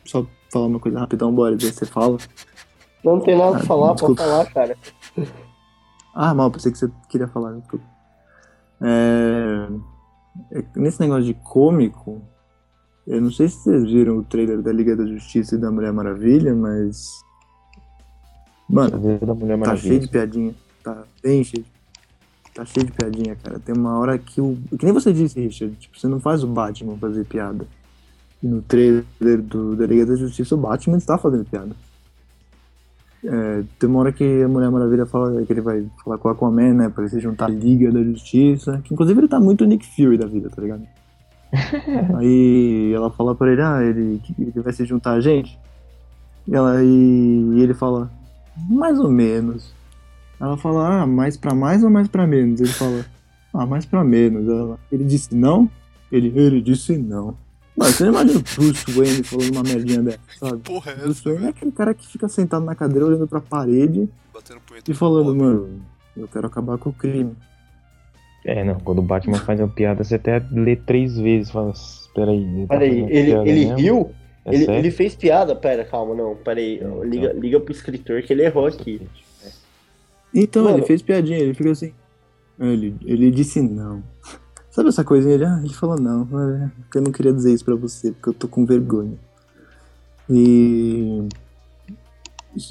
Só 0.05 0.25
falar 0.51 0.67
uma 0.67 0.79
coisa 0.79 0.99
rapidão, 0.99 1.33
Boris, 1.33 1.63
aí 1.63 1.71
você 1.71 1.85
fala. 1.85 2.17
Não 3.03 3.19
tem 3.19 3.37
nada 3.37 3.55
Ah, 3.55 3.59
pra 3.59 3.67
falar, 3.67 3.87
pode 3.95 4.13
desculpa. 4.15 4.21
falar, 4.23 4.45
cara. 4.53 4.77
Ah, 6.13 6.33
mal, 6.33 6.51
pensei 6.51 6.71
que 6.71 6.77
você 6.77 6.91
queria 7.09 7.27
falar. 7.27 7.53
desculpa. 7.53 7.85
É... 8.81 9.67
é- 10.59 10.65
Nesse 10.75 10.99
negócio 10.99 11.23
de 11.23 11.33
cômico, 11.33 12.21
eu 13.07 13.21
não 13.21 13.31
sei 13.31 13.47
se 13.47 13.57
vocês 13.57 13.83
viram 13.83 14.17
o 14.17 14.23
trailer 14.23 14.61
da 14.61 14.71
Liga 14.71 14.95
da 14.95 15.05
Justiça 15.05 15.55
e 15.55 15.57
da 15.57 15.71
Mulher 15.71 15.91
Maravilha, 15.93 16.53
mas. 16.53 17.07
Mano, 18.69 18.91
Cadeira 18.91 19.25
da 19.25 19.33
Mulher 19.33 19.59
tá 19.61 19.75
cheio 19.75 19.99
de 19.99 20.07
piadinha. 20.07 20.55
Tá 20.83 21.03
bem 21.21 21.43
cheio. 21.43 21.65
Tá 22.53 22.63
cheio 22.65 22.85
de 22.85 22.91
piadinha, 22.91 23.35
cara. 23.35 23.59
Tem 23.59 23.75
uma 23.75 23.97
hora 23.97 24.17
que 24.17 24.39
o. 24.39 24.57
Que 24.77 24.85
nem 24.85 24.93
você 24.93 25.11
disse, 25.11 25.39
Richard. 25.39 25.75
Tipo, 25.75 25.99
você 25.99 26.07
não 26.07 26.19
faz 26.19 26.43
o 26.43 26.47
Batman 26.47 26.97
fazer 26.97 27.25
piada. 27.25 27.65
No 28.41 28.61
trailer 28.61 29.05
do 29.41 29.75
da 29.75 29.85
Liga 29.85 30.05
da 30.05 30.15
Justiça, 30.15 30.53
o 30.53 30.57
Batman 30.57 30.97
está 30.97 31.17
fazendo 31.17 31.45
piada. 31.45 31.75
É, 33.25 33.63
tem 33.79 33.89
uma 33.89 34.01
hora 34.01 34.11
que 34.11 34.43
a 34.43 34.47
Mulher 34.47 34.69
Maravilha 34.69 35.05
fala 35.05 35.43
que 35.45 35.53
ele 35.53 35.61
vai 35.61 35.85
falar 36.03 36.17
com 36.17 36.27
o 36.27 36.31
Aquaman, 36.31 36.73
né? 36.73 36.89
Pra 36.89 37.03
ele 37.03 37.09
se 37.09 37.19
juntar 37.19 37.45
à 37.45 37.49
Liga 37.49 37.91
da 37.91 38.03
Justiça. 38.03 38.81
Que 38.83 38.93
inclusive 38.93 39.19
ele 39.19 39.27
tá 39.27 39.39
muito 39.39 39.65
Nick 39.65 39.85
Fury 39.95 40.17
da 40.17 40.27
vida, 40.27 40.49
tá 40.49 40.61
ligado? 40.61 40.85
Aí 42.19 42.91
ela 42.93 43.09
fala 43.09 43.33
pra 43.33 43.51
ele, 43.51 43.61
ah, 43.61 43.81
ele, 43.81 44.21
ele 44.37 44.61
vai 44.61 44.73
se 44.73 44.85
juntar 44.85 45.13
a 45.13 45.21
gente. 45.21 45.57
E, 46.47 46.53
ela, 46.53 46.83
e, 46.83 46.87
e 47.55 47.61
ele 47.61 47.73
fala, 47.73 48.11
mais 48.69 48.99
ou 48.99 49.09
menos. 49.09 49.73
Ela 50.39 50.57
fala, 50.57 51.01
ah, 51.01 51.07
mais 51.07 51.37
pra 51.37 51.53
mais 51.53 51.83
ou 51.83 51.89
mais 51.89 52.07
pra 52.07 52.27
menos? 52.27 52.59
Ele 52.59 52.69
fala, 52.69 53.05
ah, 53.53 53.65
mais 53.65 53.85
pra 53.85 54.03
menos. 54.03 54.47
Ela, 54.47 54.79
ele 54.91 55.03
disse 55.03 55.35
não? 55.35 55.69
Ele, 56.11 56.31
ele 56.35 56.61
disse 56.61 56.97
não. 56.97 57.37
Mano, 57.75 57.91
você 57.91 58.03
não 58.03 58.11
imagina 58.11 58.39
o 58.39 58.43
Bruce 58.43 58.91
Wayne 58.91 59.23
falando 59.23 59.51
uma 59.51 59.63
merdinha 59.63 60.01
dessa, 60.03 60.19
sabe? 60.39 60.57
Porra, 60.59 60.91
é 60.91 60.95
Bruce? 60.95 61.23
Wayne 61.23 61.45
é 61.45 61.49
aquele 61.49 61.71
cara 61.71 61.93
que 61.93 62.07
fica 62.07 62.27
sentado 62.27 62.65
na 62.65 62.75
cadeira 62.75 63.05
olhando 63.05 63.27
pra 63.27 63.39
parede 63.39 64.07
e 64.87 64.93
falando, 64.93 65.35
mano, 65.35 65.81
eu 66.15 66.27
quero 66.27 66.45
acabar 66.45 66.77
com 66.77 66.89
o 66.89 66.93
crime. 66.93 67.35
É, 68.45 68.63
não, 68.63 68.75
quando 68.79 68.99
o 68.99 69.03
Batman 69.03 69.37
faz 69.39 69.59
uma 69.59 69.69
piada, 69.69 70.03
você 70.03 70.15
até 70.15 70.43
lê 70.51 70.75
três 70.75 71.17
vezes 71.17 71.49
fala, 71.49 71.71
espera 71.71 72.31
aí. 72.31 72.43
Ele 72.43 72.67
tá 72.67 72.77
Peraí, 72.77 72.99
ele, 73.09 73.25
piada 73.31 73.49
ele 73.49 73.59
mesmo? 73.59 73.77
riu? 73.77 74.11
É 74.45 74.53
ele, 74.53 74.71
ele 74.71 74.91
fez 74.91 75.15
piada? 75.15 75.55
Pera, 75.55 75.85
calma, 75.85 76.13
não, 76.13 76.35
peraí. 76.35 76.75
Então. 76.75 77.03
Liga, 77.03 77.33
liga 77.33 77.59
pro 77.59 77.71
escritor 77.71 78.21
que 78.21 78.33
ele 78.33 78.43
errou 78.43 78.67
aqui. 78.67 79.01
Então, 80.33 80.63
Mano. 80.63 80.77
ele 80.77 80.85
fez 80.85 81.01
piadinha, 81.01 81.37
ele 81.37 81.53
fica 81.53 81.71
assim. 81.71 81.93
Ele, 82.59 82.95
ele 83.03 83.31
disse 83.31 83.61
não. 83.61 84.03
Sabe 84.71 84.89
essa 84.89 85.03
coisinha? 85.03 85.35
Ele, 85.35 85.45
ah, 85.45 85.59
ele 85.63 85.73
falou 85.73 85.99
não. 85.99 86.21
é, 86.23 86.71
porque 86.81 86.97
eu 86.97 87.01
não 87.01 87.11
queria 87.11 87.31
dizer 87.31 87.53
isso 87.53 87.63
pra 87.63 87.75
você, 87.75 88.11
porque 88.11 88.29
eu 88.29 88.33
tô 88.33 88.47
com 88.47 88.65
vergonha. 88.65 89.17
E. 90.29 91.27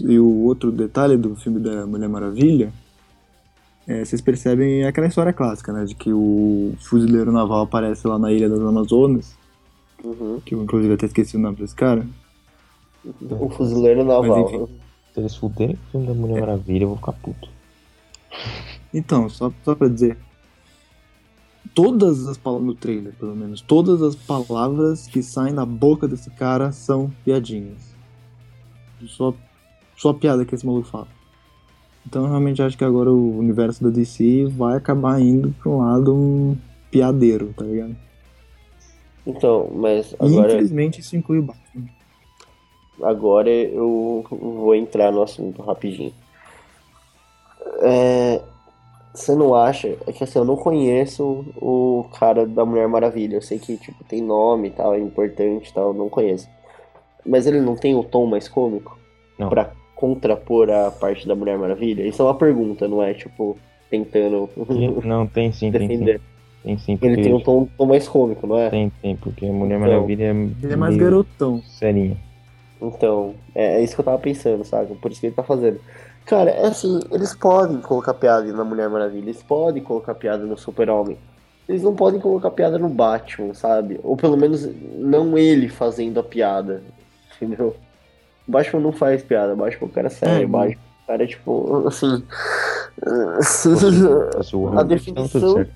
E 0.00 0.18
o 0.18 0.44
outro 0.44 0.70
detalhe 0.70 1.16
do 1.16 1.34
filme 1.34 1.58
da 1.58 1.84
Mulher 1.86 2.08
Maravilha. 2.08 2.72
é, 3.86 4.04
vocês 4.04 4.20
percebem 4.20 4.84
aquela 4.84 5.08
história 5.08 5.32
clássica, 5.32 5.72
né? 5.72 5.84
De 5.84 5.94
que 5.94 6.12
o 6.12 6.72
fuzileiro 6.80 7.32
naval 7.32 7.62
aparece 7.62 8.06
lá 8.06 8.16
na 8.18 8.32
ilha 8.32 8.48
das 8.48 8.60
Amazonas. 8.60 9.36
Uhum. 10.04 10.40
Que 10.44 10.54
eu, 10.54 10.62
inclusive, 10.62 10.94
até 10.94 11.06
esqueci 11.06 11.36
o 11.36 11.40
nome 11.40 11.56
desse 11.56 11.74
cara. 11.74 12.06
O 13.28 13.50
fuzileiro 13.50 14.04
naval. 14.04 14.46
enfim. 14.46 14.68
Se 15.12 15.20
eles 15.20 15.36
fuderem 15.36 15.76
com 15.76 15.82
o 15.82 15.90
filme 15.90 16.06
da 16.06 16.14
Mulher 16.14 16.40
Maravilha, 16.40 16.84
eu 16.84 16.88
vou 16.88 16.96
ficar 16.96 17.12
puto. 17.12 17.48
Então, 18.92 19.28
só, 19.28 19.52
só 19.64 19.74
pra 19.74 19.88
dizer. 19.88 20.16
Todas 21.74 22.26
as 22.26 22.36
palavras, 22.36 22.66
no 22.66 22.74
trailer 22.74 23.14
pelo 23.14 23.34
menos, 23.34 23.60
todas 23.62 24.02
as 24.02 24.14
palavras 24.14 25.06
que 25.06 25.22
saem 25.22 25.54
da 25.54 25.64
boca 25.64 26.06
desse 26.06 26.30
cara 26.30 26.72
são 26.72 27.10
piadinhas. 27.24 27.94
Só, 29.06 29.34
só 29.96 30.12
piada 30.12 30.44
que 30.44 30.54
esse 30.54 30.66
maluco 30.66 30.88
fala. 30.88 31.08
Então 32.06 32.24
eu 32.24 32.28
realmente 32.28 32.62
acho 32.62 32.76
que 32.76 32.84
agora 32.84 33.10
o 33.10 33.38
universo 33.38 33.82
da 33.82 33.90
DC 33.90 34.46
vai 34.46 34.76
acabar 34.76 35.20
indo 35.20 35.54
pra 35.62 35.70
um 35.70 35.78
lado 35.78 36.14
um 36.14 36.56
piadeiro, 36.90 37.54
tá 37.56 37.64
ligado? 37.64 37.96
Então, 39.26 39.70
mas 39.74 40.14
agora, 40.18 40.52
infelizmente 40.52 41.00
isso 41.00 41.16
inclui 41.16 41.38
o 41.38 41.42
Batman. 41.42 41.86
Agora 43.02 43.50
eu 43.50 44.24
vou 44.30 44.74
entrar 44.74 45.10
no 45.12 45.22
assunto 45.22 45.62
rapidinho. 45.62 46.12
É, 47.80 48.40
você 49.14 49.34
não 49.34 49.54
acha? 49.54 49.96
É 50.06 50.12
que 50.12 50.24
assim, 50.24 50.38
eu 50.38 50.44
não 50.44 50.56
conheço 50.56 51.44
o 51.56 52.06
cara 52.18 52.46
da 52.46 52.64
Mulher 52.64 52.88
Maravilha. 52.88 53.36
Eu 53.36 53.42
sei 53.42 53.58
que 53.58 53.76
tipo, 53.76 54.02
tem 54.04 54.22
nome 54.22 54.68
e 54.68 54.70
tal, 54.70 54.94
é 54.94 54.98
importante 55.00 55.68
e 55.70 55.74
tal, 55.74 55.88
eu 55.88 55.94
não 55.94 56.08
conheço. 56.08 56.48
Mas 57.24 57.46
ele 57.46 57.60
não 57.60 57.76
tem 57.76 57.94
o 57.94 58.02
tom 58.02 58.26
mais 58.26 58.48
cômico? 58.48 58.98
Não. 59.38 59.48
Pra 59.48 59.70
contrapor 59.94 60.70
a 60.70 60.90
parte 60.90 61.26
da 61.28 61.34
Mulher 61.34 61.58
Maravilha? 61.58 62.02
Isso 62.06 62.22
é 62.22 62.24
uma 62.24 62.34
pergunta, 62.34 62.88
não 62.88 63.02
é 63.02 63.14
tipo 63.14 63.56
tentando 63.90 64.48
Não, 65.04 65.26
tem 65.26 65.52
sim, 65.52 65.70
tem 65.70 65.82
sim. 65.82 65.88
defender. 65.88 66.20
Tem 66.64 66.78
sim, 66.78 66.96
porque 66.96 67.06
Ele 67.12 67.22
tem 67.22 67.34
um 67.34 67.40
tom, 67.40 67.68
tom 67.76 67.86
mais 67.86 68.08
cômico, 68.08 68.46
não 68.46 68.58
é? 68.58 68.70
tem, 68.70 68.90
tem, 69.02 69.16
porque 69.16 69.46
a 69.46 69.52
Mulher 69.52 69.76
Então, 69.78 69.88
Maravilha 69.88 70.24
é, 70.24 70.30
Ele 70.30 70.72
é 70.72 70.76
mais 70.76 70.96
garotão. 70.96 71.60
serinha. 71.62 72.16
Então, 72.82 73.34
é, 73.54 73.76
é 73.76 73.84
isso 73.84 73.94
que 73.94 74.00
eu 74.00 74.04
tava 74.04 74.18
pensando, 74.18 74.64
sabe? 74.64 74.94
Por 74.96 75.10
isso 75.10 75.20
que 75.20 75.28
ele 75.28 75.34
tá 75.34 75.42
fazendo. 75.42 75.80
Cara, 76.26 76.50
é 76.50 76.66
assim, 76.66 77.00
eles 77.10 77.34
podem 77.34 77.80
colocar 77.80 78.14
piada 78.14 78.52
na 78.52 78.64
Mulher 78.64 78.88
Maravilha, 78.88 79.24
eles 79.24 79.42
podem 79.42 79.82
colocar 79.82 80.14
piada 80.14 80.44
no 80.44 80.56
Super-Homem. 80.56 81.18
Eles 81.68 81.82
não 81.82 81.94
podem 81.94 82.20
colocar 82.20 82.50
piada 82.50 82.78
no 82.78 82.88
Batman, 82.88 83.54
sabe? 83.54 83.98
Ou 84.02 84.16
pelo 84.16 84.36
menos 84.36 84.68
não 84.96 85.38
ele 85.38 85.68
fazendo 85.68 86.18
a 86.18 86.22
piada, 86.22 86.82
entendeu? 87.36 87.76
O 88.46 88.50
Batman 88.50 88.80
não 88.80 88.92
faz 88.92 89.22
piada, 89.22 89.54
o 89.54 89.56
Batman 89.56 89.86
é 89.86 89.90
um 89.90 89.94
cara 89.94 90.10
sério, 90.10 90.42
É, 90.42 90.44
o 90.44 90.48
Batman 90.48 90.74
é 90.74 90.76
um 90.76 91.06
cara, 91.06 91.26
tipo, 91.26 91.86
assim... 91.86 92.24
O 93.00 94.66
a 94.66 94.82
Hulk, 94.82 94.88
definição 94.88 95.66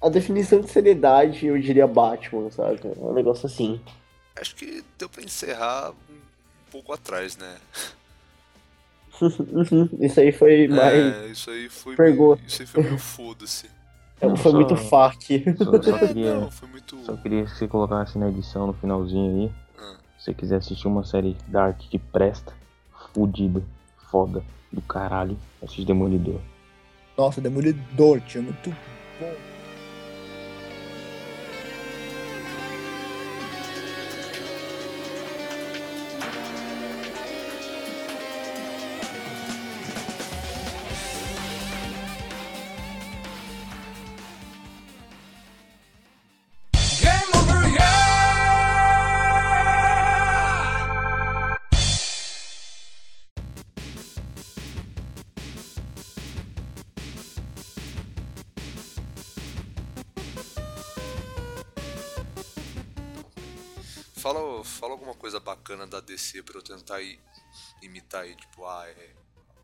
a 0.00 0.08
definição 0.08 0.60
de 0.60 0.68
seriedade, 0.68 1.46
eu 1.46 1.58
diria 1.58 1.86
Batman, 1.86 2.50
sabe? 2.50 2.80
É 2.84 2.98
um 2.98 3.12
negócio 3.12 3.46
assim. 3.46 3.80
Acho 4.38 4.54
que 4.54 4.84
deu 4.98 5.08
pra 5.08 5.22
encerrar 5.22 5.92
pouco 6.76 6.92
atrás, 6.92 7.36
né? 7.36 7.56
Isso 10.00 10.20
aí 10.20 10.30
foi 10.32 10.68
mais... 10.68 10.94
É, 10.94 11.26
isso 11.28 11.50
aí 11.50 11.68
foi. 11.70 11.96
Meio, 11.98 12.38
isso 12.46 12.60
aí 12.62 12.66
foi 12.66 12.82
meio 12.82 12.98
foda-se. 12.98 13.70
Não, 14.20 14.36
foi 14.36 14.52
só- 14.52 14.56
muito 14.58 14.76
fac. 14.76 15.16
Só, 15.56 15.82
só 15.82 15.96
É, 15.96 15.98
queria, 16.08 16.34
não, 16.40 16.50
foi 16.50 16.68
muito. 16.68 16.98
só 17.04 17.16
queria 17.16 17.44
que 17.44 17.50
você 17.50 17.66
colocasse 17.66 18.18
na 18.18 18.28
edição 18.28 18.66
no 18.66 18.74
finalzinho 18.74 19.44
aí. 19.44 19.52
Ah. 19.78 19.96
Se 20.18 20.24
você 20.26 20.34
quiser 20.34 20.56
assistir 20.56 20.86
uma 20.86 21.02
série 21.04 21.34
Dark 21.48 21.78
que 21.78 21.98
presta, 21.98 22.52
fudida, 23.14 23.62
foda, 24.10 24.44
do 24.70 24.82
caralho, 24.82 25.38
assiste 25.62 25.84
Demolidor. 25.86 26.40
Nossa, 27.16 27.40
Demolidor, 27.40 28.20
tinha 28.20 28.42
muito 28.42 28.68
bom. 29.18 29.34
DC 66.16 66.42
pra 66.42 66.58
eu 66.58 66.62
tentar 66.62 67.00
i- 67.02 67.18
imitar 67.82 68.22
aí, 68.22 68.34
tipo, 68.34 68.64
ah, 68.64 68.86
é. 68.88 69.10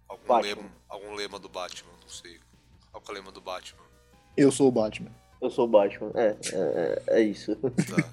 Algum 0.08 0.26
Batman. 0.26 0.48
lema, 0.54 0.70
algum 0.88 1.14
lema 1.14 1.38
do 1.38 1.48
Batman, 1.48 1.90
não 2.00 2.08
sei. 2.08 2.38
Qual 2.90 3.02
que 3.02 3.10
é 3.10 3.14
o 3.14 3.16
lema 3.16 3.32
do 3.32 3.40
Batman? 3.40 3.82
Eu 4.36 4.52
sou 4.52 4.68
o 4.68 4.70
Batman. 4.70 5.10
Eu 5.40 5.50
sou 5.50 5.64
o 5.64 5.68
Batman. 5.68 6.12
É, 6.14 6.36
é, 6.52 7.02
é 7.08 7.22
isso. 7.22 7.56
Tá. 7.56 8.08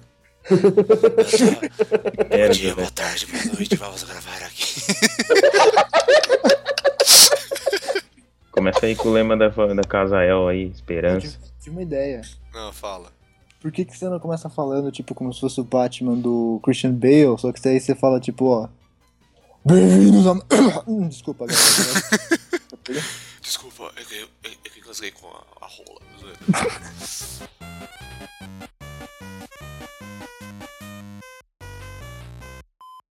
É, 2.30 2.46
Bom 2.46 2.52
dia, 2.52 2.74
boa 2.74 2.90
tarde, 2.90 3.26
boa 3.26 3.44
noite, 3.44 3.76
vamos 3.76 4.02
gravar 4.04 4.42
aqui. 4.42 4.80
Começa 8.50 8.86
aí 8.86 8.96
com 8.96 9.08
o 9.08 9.12
lema 9.12 9.36
da, 9.36 9.48
da 9.48 9.82
Casael 9.86 10.48
aí, 10.48 10.64
Eu 10.64 10.70
Esperança. 10.70 11.20
tive, 11.38 11.38
tive 11.60 11.70
uma 11.70 11.82
ideia. 11.82 12.22
Não, 12.54 12.72
fala. 12.72 13.12
Por 13.60 13.70
que, 13.70 13.84
que 13.84 13.96
você 13.96 14.08
não 14.08 14.18
começa 14.18 14.48
falando, 14.48 14.90
tipo, 14.90 15.14
como 15.14 15.34
se 15.34 15.40
fosse 15.40 15.60
o 15.60 15.64
Batman 15.64 16.16
do 16.16 16.58
Christian 16.62 16.94
Bale, 16.94 17.38
só 17.38 17.52
que 17.52 17.68
aí 17.68 17.78
você 17.78 17.94
fala, 17.94 18.18
tipo, 18.18 18.46
ó. 18.46 18.68
Bem-vindos 19.62 20.26
a. 20.26 20.32
Desculpa, 21.06 21.46
galera. 21.46 21.68
Desculpa, 23.42 23.92
é 23.96 24.04
que, 24.04 24.14
é, 24.14 24.26
é 24.48 24.68
que 24.70 24.80
eu 24.80 24.82
engasguei 24.82 25.10
com 25.10 25.26
a, 25.26 25.44
a 25.60 25.66
rola. 25.66 26.00